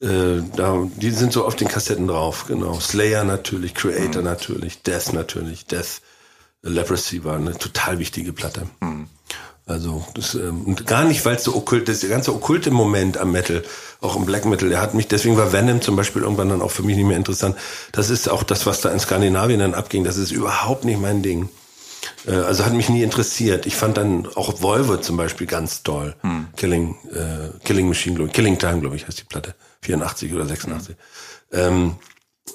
äh, 0.00 0.40
da, 0.54 0.86
die 0.94 1.10
sind 1.10 1.32
so 1.32 1.44
auf 1.44 1.56
den 1.56 1.66
Kassetten 1.66 2.06
drauf, 2.06 2.44
genau. 2.46 2.78
Slayer 2.78 3.24
natürlich, 3.24 3.74
Creator 3.74 4.22
mhm. 4.22 4.28
natürlich, 4.28 4.82
Death 4.82 5.12
natürlich, 5.14 5.66
Death, 5.66 6.00
Leprosy 6.62 7.24
war 7.24 7.36
eine 7.36 7.58
total 7.58 7.98
wichtige 7.98 8.32
Platte. 8.32 8.68
Mhm. 8.80 9.08
Also 9.66 10.06
das 10.14 10.36
ähm, 10.36 10.62
und 10.64 10.86
gar 10.86 11.04
nicht, 11.04 11.24
weil 11.24 11.36
es 11.36 11.44
so 11.44 11.56
okkult 11.56 11.88
ist, 11.88 12.04
der 12.04 12.10
ganze 12.10 12.32
okkulte 12.32 12.70
Moment 12.70 13.18
am 13.18 13.32
Metal, 13.32 13.64
auch 14.00 14.14
im 14.14 14.24
Black 14.24 14.44
Metal, 14.44 14.68
der 14.68 14.80
hat 14.80 14.94
mich, 14.94 15.08
deswegen 15.08 15.36
war 15.36 15.52
Venom 15.52 15.82
zum 15.82 15.96
Beispiel 15.96 16.22
irgendwann 16.22 16.48
dann 16.48 16.62
auch 16.62 16.70
für 16.70 16.84
mich 16.84 16.96
nicht 16.96 17.06
mehr 17.06 17.16
interessant. 17.16 17.56
Das 17.90 18.08
ist 18.08 18.28
auch 18.28 18.44
das, 18.44 18.64
was 18.64 18.80
da 18.80 18.90
in 18.90 19.00
Skandinavien 19.00 19.58
dann 19.58 19.74
abging, 19.74 20.04
das 20.04 20.18
ist 20.18 20.30
überhaupt 20.30 20.84
nicht 20.84 21.00
mein 21.00 21.22
Ding. 21.22 21.48
Äh, 22.26 22.34
also 22.34 22.64
hat 22.64 22.74
mich 22.74 22.88
nie 22.88 23.02
interessiert. 23.02 23.66
Ich 23.66 23.74
fand 23.74 23.96
dann 23.96 24.28
auch 24.36 24.62
Volvo 24.62 24.98
zum 24.98 25.16
Beispiel 25.16 25.48
ganz 25.48 25.82
toll. 25.82 26.14
Hm. 26.20 26.46
Killing, 26.56 26.96
äh, 27.12 27.58
Killing 27.64 27.88
Machine, 27.88 28.14
glaube 28.14 28.30
Killing 28.30 28.58
Time, 28.58 28.80
glaube 28.80 28.94
ich, 28.94 29.08
heißt 29.08 29.18
die 29.18 29.24
Platte. 29.24 29.56
84 29.82 30.32
oder 30.32 30.46
86. 30.46 30.96
Mhm. 31.50 31.58
Ähm, 31.58 31.96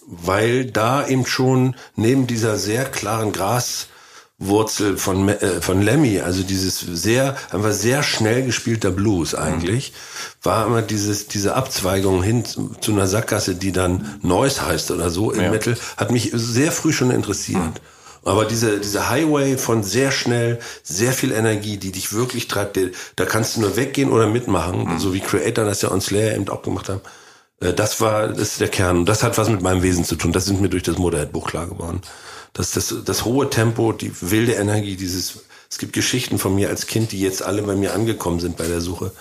weil 0.07 0.65
da 0.65 1.07
eben 1.07 1.25
schon 1.25 1.75
neben 1.95 2.27
dieser 2.27 2.57
sehr 2.57 2.85
klaren 2.85 3.31
Graswurzel 4.41 4.97
von, 4.97 5.29
äh, 5.29 5.61
von 5.61 5.81
Lemmy, 5.81 6.19
also 6.19 6.43
dieses 6.43 6.79
sehr, 6.79 7.35
einfach 7.51 7.71
sehr 7.71 8.03
schnell 8.03 8.43
gespielter 8.43 8.91
Blues 8.91 9.35
eigentlich, 9.35 9.91
mhm. 9.91 10.45
war 10.45 10.65
immer 10.65 10.81
dieses, 10.81 11.27
diese 11.27 11.55
Abzweigung 11.55 12.23
hin 12.23 12.43
zu, 12.45 12.91
einer 12.91 13.07
Sackgasse, 13.07 13.55
die 13.55 13.71
dann 13.71 14.19
Noise 14.21 14.65
heißt 14.65 14.91
oder 14.91 15.09
so 15.09 15.31
im 15.31 15.41
ja. 15.41 15.51
Metal, 15.51 15.77
hat 15.97 16.11
mich 16.11 16.31
sehr 16.33 16.71
früh 16.71 16.91
schon 16.91 17.11
interessiert. 17.11 17.61
Mhm. 17.61 17.73
Aber 18.23 18.45
diese, 18.45 18.79
diese 18.79 19.09
Highway 19.09 19.57
von 19.57 19.81
sehr 19.81 20.11
schnell, 20.11 20.59
sehr 20.83 21.11
viel 21.11 21.31
Energie, 21.31 21.77
die 21.77 21.91
dich 21.91 22.13
wirklich 22.13 22.47
treibt, 22.47 22.79
da 23.15 23.25
kannst 23.25 23.55
du 23.55 23.61
nur 23.61 23.75
weggehen 23.75 24.11
oder 24.11 24.27
mitmachen, 24.27 24.93
mhm. 24.93 24.99
so 24.99 25.13
wie 25.13 25.21
Creator 25.21 25.65
das 25.65 25.81
ja 25.81 25.89
und 25.89 26.03
Slayer 26.03 26.35
eben 26.35 26.47
auch 26.49 26.61
gemacht 26.61 26.89
haben. 26.89 27.01
Äh, 27.61 27.73
das 27.73 27.99
war, 27.99 28.27
das 28.27 28.39
ist 28.39 28.61
der 28.61 28.67
Kern. 28.67 28.99
Und 28.99 29.05
das 29.09 29.23
hat 29.23 29.39
was 29.39 29.49
mit 29.49 29.61
meinem 29.61 29.81
Wesen 29.81 30.05
zu 30.05 30.15
tun. 30.15 30.33
Das 30.33 30.45
sind 30.45 30.61
mir 30.61 30.69
durch 30.69 30.83
das 30.83 30.99
Motorhead-Buch 30.99 31.47
klar 31.47 31.65
geworden. 31.65 32.01
Das, 32.53 32.71
das, 32.71 32.93
das 33.05 33.25
hohe 33.25 33.49
Tempo, 33.49 33.93
die 33.93 34.11
wilde 34.21 34.53
Energie, 34.53 34.97
dieses, 34.97 35.39
es 35.69 35.77
gibt 35.77 35.93
Geschichten 35.93 36.37
von 36.37 36.53
mir 36.53 36.69
als 36.69 36.87
Kind, 36.87 37.11
die 37.11 37.21
jetzt 37.21 37.43
alle 37.43 37.61
bei 37.61 37.75
mir 37.75 37.93
angekommen 37.93 38.39
sind 38.39 38.57
bei 38.57 38.67
der 38.67 38.81
Suche. 38.81 39.13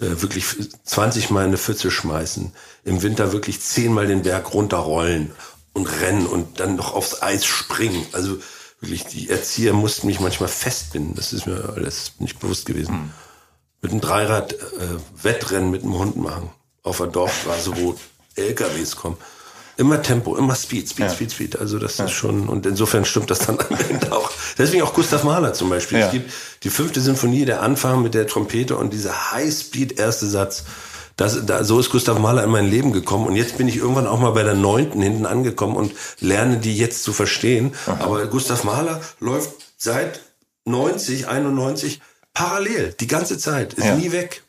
Äh, 0.00 0.20
wirklich 0.22 0.44
20 0.84 1.30
Mal 1.30 1.44
eine 1.44 1.56
Pfütze 1.56 1.90
schmeißen, 1.90 2.52
im 2.84 3.02
Winter 3.02 3.32
wirklich 3.32 3.60
10 3.60 3.92
Mal 3.92 4.08
den 4.08 4.22
Berg 4.22 4.52
runterrollen 4.52 5.30
und 5.72 5.86
rennen 5.86 6.26
und 6.26 6.58
dann 6.58 6.74
noch 6.74 6.94
aufs 6.94 7.22
Eis 7.22 7.44
springen. 7.44 8.04
Also 8.12 8.38
wirklich, 8.80 9.04
die 9.04 9.30
Erzieher 9.30 9.72
mussten 9.72 10.08
mich 10.08 10.18
manchmal 10.18 10.48
festbinden. 10.48 11.14
Das 11.14 11.32
ist 11.32 11.46
mir 11.46 11.72
alles 11.76 12.12
nicht 12.18 12.40
bewusst 12.40 12.66
gewesen. 12.66 12.94
Mhm. 12.94 13.10
Mit 13.82 13.92
einem 13.92 14.00
Dreirad 14.00 14.52
äh, 14.54 14.56
Wettrennen 15.22 15.70
mit 15.70 15.82
einem 15.82 15.96
Hund 15.96 16.16
machen 16.16 16.50
auf 16.82 16.98
der 16.98 17.06
Dorfstraße, 17.06 17.76
wo 17.76 17.96
LKWs 18.34 18.96
kommen. 18.96 19.16
Immer 19.76 20.02
Tempo, 20.02 20.36
immer 20.36 20.54
Speed, 20.54 20.88
Speed, 20.88 21.06
ja. 21.06 21.12
Speed, 21.12 21.32
Speed. 21.32 21.58
Also 21.58 21.78
das 21.78 21.98
ja. 21.98 22.04
ist 22.04 22.12
schon, 22.12 22.48
und 22.48 22.64
insofern 22.64 23.04
stimmt 23.04 23.30
das 23.30 23.40
dann 23.40 23.58
am 23.70 23.76
Ende 23.90 24.12
auch. 24.12 24.30
Deswegen 24.56 24.82
auch 24.82 24.94
Gustav 24.94 25.24
Mahler 25.24 25.52
zum 25.52 25.70
Beispiel. 25.70 25.98
Ja. 25.98 26.06
Es 26.06 26.12
gibt 26.12 26.32
die 26.62 26.70
fünfte 26.70 27.00
Sinfonie, 27.00 27.44
der 27.44 27.62
Anfang 27.62 28.02
mit 28.02 28.14
der 28.14 28.26
Trompete 28.26 28.76
und 28.76 28.92
dieser 28.92 29.32
High-Speed 29.32 29.98
erste 29.98 30.26
Satz. 30.26 30.64
Das, 31.16 31.46
da, 31.46 31.62
so 31.62 31.78
ist 31.78 31.90
Gustav 31.90 32.18
Mahler 32.18 32.44
in 32.44 32.50
mein 32.50 32.68
Leben 32.68 32.92
gekommen. 32.92 33.26
Und 33.26 33.36
jetzt 33.36 33.56
bin 33.56 33.68
ich 33.68 33.76
irgendwann 33.76 34.06
auch 34.06 34.18
mal 34.18 34.30
bei 34.30 34.42
der 34.42 34.54
neunten 34.54 35.00
hinten 35.02 35.26
angekommen 35.26 35.76
und 35.76 35.92
lerne 36.20 36.58
die 36.58 36.76
jetzt 36.76 37.02
zu 37.02 37.12
verstehen. 37.12 37.74
Aha. 37.86 38.04
Aber 38.04 38.26
Gustav 38.26 38.64
Mahler 38.64 39.00
läuft 39.20 39.50
seit 39.76 40.20
90, 40.66 41.28
91 41.28 42.00
parallel, 42.32 42.94
die 42.98 43.06
ganze 43.06 43.38
Zeit, 43.38 43.74
ist 43.74 43.96
nie 43.96 44.12
weg. 44.12 44.43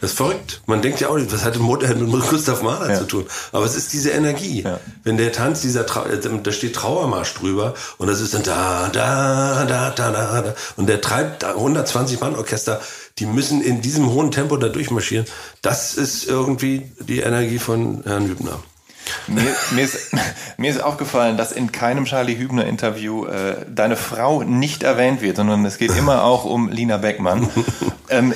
Das 0.00 0.10
ist 0.10 0.16
verrückt. 0.18 0.60
Man 0.66 0.82
denkt 0.82 1.00
ja 1.00 1.08
auch 1.08 1.16
nicht, 1.16 1.32
was 1.32 1.44
hat 1.44 1.58
mit 1.58 2.28
Gustav 2.28 2.62
Mahler 2.62 2.90
ja. 2.90 2.98
zu 2.98 3.06
tun? 3.06 3.26
Aber 3.52 3.64
es 3.64 3.74
ist 3.74 3.94
diese 3.94 4.10
Energie. 4.10 4.62
Ja. 4.62 4.78
Wenn 5.04 5.16
der 5.16 5.32
Tanz, 5.32 5.62
dieser 5.62 5.86
Trau 5.86 6.04
äh, 6.04 6.20
da 6.20 6.52
steht 6.52 6.74
Trauermarsch 6.74 7.34
drüber 7.34 7.74
und 7.96 8.06
das 8.06 8.20
ist 8.20 8.34
dann 8.34 8.42
da, 8.42 8.90
da, 8.92 9.64
da, 9.64 9.90
da, 9.90 10.10
da, 10.10 10.42
da. 10.42 10.54
Und 10.76 10.88
der 10.88 11.00
treibt 11.00 11.44
120 11.44 12.20
Mann 12.20 12.36
Orchester, 12.36 12.80
die 13.18 13.26
müssen 13.26 13.62
in 13.62 13.80
diesem 13.80 14.12
hohen 14.12 14.30
Tempo 14.30 14.58
da 14.58 14.68
durchmarschieren. 14.68 15.24
Das 15.62 15.94
ist 15.94 16.28
irgendwie 16.28 16.92
die 17.00 17.20
Energie 17.20 17.58
von 17.58 18.02
Herrn 18.04 18.28
Hübner. 18.28 18.60
Mir, 19.28 19.42
mir, 19.70 19.84
ist, 19.84 20.12
mir 20.58 20.70
ist 20.70 20.82
aufgefallen, 20.82 21.36
dass 21.36 21.52
in 21.52 21.72
keinem 21.72 22.04
Charlie 22.04 22.36
Hübner 22.36 22.66
Interview 22.66 23.24
äh, 23.26 23.64
deine 23.68 23.96
Frau 23.96 24.42
nicht 24.42 24.82
erwähnt 24.82 25.22
wird, 25.22 25.36
sondern 25.36 25.64
es 25.64 25.78
geht 25.78 25.96
immer 25.96 26.24
auch 26.24 26.44
um 26.44 26.68
Lina 26.68 26.98
Beckmann. 26.98 27.48
ähm, 28.08 28.34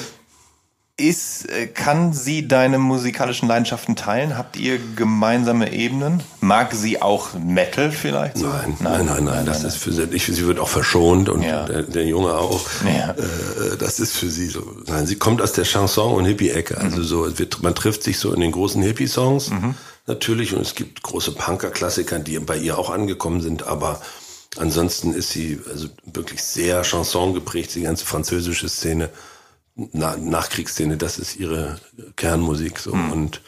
ist, 1.00 1.48
äh, 1.48 1.66
kann 1.66 2.12
sie 2.12 2.46
deine 2.46 2.78
musikalischen 2.78 3.48
Leidenschaften 3.48 3.96
teilen? 3.96 4.36
Habt 4.36 4.56
ihr 4.56 4.78
gemeinsame 4.96 5.72
Ebenen? 5.72 6.22
Mag 6.40 6.74
sie 6.74 7.00
auch 7.00 7.34
Metal 7.34 7.90
vielleicht? 7.90 8.38
So? 8.38 8.46
Nein, 8.46 8.76
nein, 8.80 9.06
nein, 9.06 9.06
nein, 9.06 9.24
nein, 9.24 9.46
das 9.46 9.60
nein, 9.60 9.68
ist 9.68 9.76
für 9.78 9.92
sie, 9.92 10.04
ich, 10.12 10.26
sie 10.26 10.46
wird 10.46 10.58
auch 10.58 10.68
verschont 10.68 11.28
und 11.28 11.42
ja. 11.42 11.64
der, 11.64 11.82
der, 11.82 12.04
Junge 12.04 12.34
auch. 12.34 12.60
Ja. 12.84 13.10
Äh, 13.10 13.76
das 13.78 14.00
ist 14.00 14.16
für 14.16 14.30
sie 14.30 14.46
so. 14.46 14.62
Nein, 14.86 15.06
sie 15.06 15.16
kommt 15.16 15.40
aus 15.40 15.52
der 15.52 15.64
Chanson- 15.64 16.14
und 16.14 16.24
Hippie-Ecke. 16.26 16.78
Also 16.78 16.98
mhm. 16.98 17.04
so, 17.04 17.38
wird, 17.38 17.62
man 17.62 17.74
trifft 17.74 18.02
sich 18.02 18.18
so 18.18 18.32
in 18.34 18.40
den 18.40 18.52
großen 18.52 18.82
Hippie-Songs 18.82 19.50
mhm. 19.50 19.74
natürlich 20.06 20.54
und 20.54 20.62
es 20.62 20.74
gibt 20.74 21.02
große 21.02 21.32
Punker-Klassiker, 21.32 22.18
die 22.18 22.38
bei 22.38 22.56
ihr 22.56 22.78
auch 22.78 22.90
angekommen 22.90 23.40
sind, 23.40 23.66
aber 23.66 24.00
ansonsten 24.58 25.14
ist 25.14 25.30
sie 25.30 25.60
also 25.70 25.88
wirklich 26.04 26.42
sehr 26.42 26.82
Chanson 26.82 27.34
geprägt, 27.34 27.74
die 27.74 27.82
ganze 27.82 28.04
französische 28.04 28.68
Szene. 28.68 29.10
Na 29.74 30.16
Nachkriegsszene, 30.16 30.96
das 30.96 31.18
ist 31.18 31.36
ihre 31.36 31.80
Kernmusik 32.16 32.78
so 32.78 32.94
mhm. 32.94 33.12
und 33.12 33.40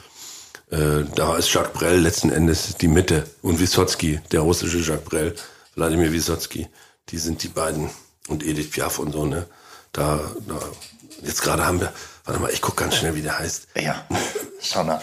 äh, 0.70 1.04
da 1.14 1.36
ist 1.36 1.52
Jacques 1.52 1.72
Brel 1.72 2.00
letzten 2.00 2.30
Endes 2.30 2.76
die 2.76 2.88
Mitte 2.88 3.28
und 3.42 3.60
Wysotsky, 3.60 4.20
der 4.30 4.40
russische 4.40 4.78
Jacques 4.78 5.04
Brel, 5.04 5.34
Wladimir 5.74 6.12
Wysotsky, 6.12 6.68
die 7.10 7.18
sind 7.18 7.42
die 7.42 7.48
beiden 7.48 7.90
und 8.28 8.42
Edith 8.42 8.70
Piaf 8.70 8.98
und 8.98 9.12
so 9.12 9.26
ne. 9.26 9.46
Da, 9.92 10.20
da 10.48 10.58
jetzt 11.22 11.42
gerade 11.42 11.66
haben 11.66 11.80
wir, 11.80 11.92
warte 12.24 12.40
mal, 12.40 12.50
ich 12.50 12.62
guck 12.62 12.76
ganz 12.76 12.96
schnell, 12.96 13.14
wie 13.14 13.22
der 13.22 13.38
heißt. 13.38 13.68
Ja, 13.76 14.06
schau 14.60 14.84
nach. 14.84 15.02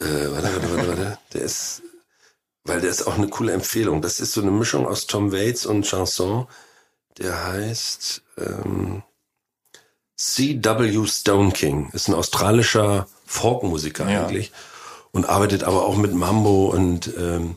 Äh, 0.00 0.30
warte, 0.32 0.52
warte, 0.54 0.76
warte, 0.76 0.88
warte, 0.88 1.18
der 1.32 1.42
ist, 1.42 1.82
weil 2.64 2.80
der 2.80 2.90
ist 2.90 3.06
auch 3.06 3.16
eine 3.16 3.28
coole 3.28 3.52
Empfehlung. 3.52 4.02
Das 4.02 4.18
ist 4.18 4.32
so 4.32 4.40
eine 4.40 4.50
Mischung 4.50 4.86
aus 4.86 5.06
Tom 5.06 5.30
Waits 5.30 5.66
und 5.66 5.86
Chanson. 5.86 6.48
Der 7.18 7.46
heißt 7.46 8.22
ähm, 8.38 9.02
C.W. 10.20 11.06
Stone 11.06 11.52
King. 11.52 11.88
Ist 11.94 12.08
ein 12.08 12.14
australischer 12.14 13.06
Folkmusiker 13.24 14.10
ja. 14.10 14.26
eigentlich 14.26 14.52
und 15.12 15.26
arbeitet 15.26 15.64
aber 15.64 15.86
auch 15.86 15.96
mit 15.96 16.12
Mambo 16.12 16.66
und 16.66 17.10
ähm, 17.18 17.56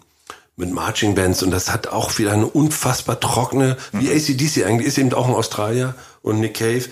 mit 0.56 0.72
Marching 0.72 1.14
Bands 1.14 1.44
und 1.44 1.52
das 1.52 1.72
hat 1.72 1.88
auch 1.88 2.18
wieder 2.18 2.32
eine 2.32 2.46
unfassbar 2.46 3.20
trockene, 3.20 3.76
wie 3.92 4.06
mhm. 4.06 4.16
ACDC 4.16 4.66
eigentlich, 4.66 4.88
ist 4.88 4.98
eben 4.98 5.14
auch 5.14 5.28
ein 5.28 5.34
Australier 5.34 5.94
und 6.22 6.40
Nick 6.40 6.56
Cave, 6.56 6.86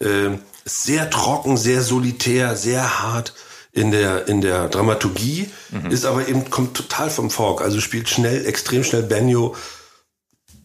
äh, 0.00 0.38
sehr 0.64 1.10
trocken, 1.10 1.58
sehr 1.58 1.82
solitär, 1.82 2.56
sehr 2.56 3.02
hart 3.02 3.34
in 3.72 3.90
der 3.90 4.28
in 4.28 4.40
der 4.40 4.68
Dramaturgie, 4.68 5.50
mhm. 5.70 5.90
ist 5.90 6.06
aber 6.06 6.26
eben 6.26 6.48
kommt 6.48 6.74
total 6.74 7.10
vom 7.10 7.30
Folk, 7.30 7.60
also 7.60 7.80
spielt 7.80 8.08
schnell, 8.08 8.46
extrem 8.46 8.82
schnell 8.82 9.02
Banjo, 9.02 9.54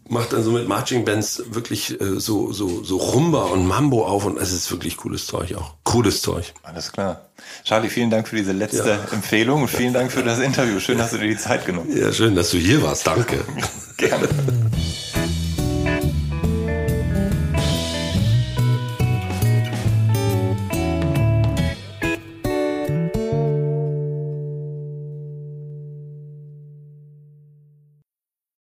macht 0.09 0.33
dann 0.33 0.43
so 0.43 0.51
mit 0.51 0.67
Marching 0.67 1.05
Bands 1.05 1.43
wirklich 1.51 1.99
äh, 1.99 2.19
so 2.19 2.51
so 2.51 2.83
so 2.83 2.97
Rumba 2.97 3.43
und 3.43 3.65
Mambo 3.65 4.05
auf 4.05 4.25
und 4.25 4.37
es 4.37 4.51
ist 4.51 4.69
wirklich 4.71 4.97
cooles 4.97 5.27
Zeug 5.27 5.55
auch. 5.55 5.75
Cooles 5.83 6.21
Zeug. 6.21 6.53
Alles 6.63 6.91
klar. 6.91 7.29
Charlie, 7.63 7.89
vielen 7.89 8.09
Dank 8.09 8.27
für 8.27 8.35
diese 8.35 8.51
letzte 8.51 8.89
ja. 8.89 9.13
Empfehlung 9.13 9.63
und 9.63 9.67
vielen 9.69 9.93
Dank 9.93 10.11
für 10.11 10.23
das 10.23 10.39
Interview. 10.39 10.79
Schön, 10.79 10.97
dass 10.97 11.11
du 11.11 11.17
dir 11.17 11.27
die 11.27 11.37
Zeit 11.37 11.65
genommen 11.65 11.89
hast. 11.91 11.99
Ja, 11.99 12.11
schön, 12.11 12.35
dass 12.35 12.51
du 12.51 12.57
hier 12.57 12.81
warst. 12.81 13.07
Danke. 13.07 13.43
Gerne. 13.97 14.29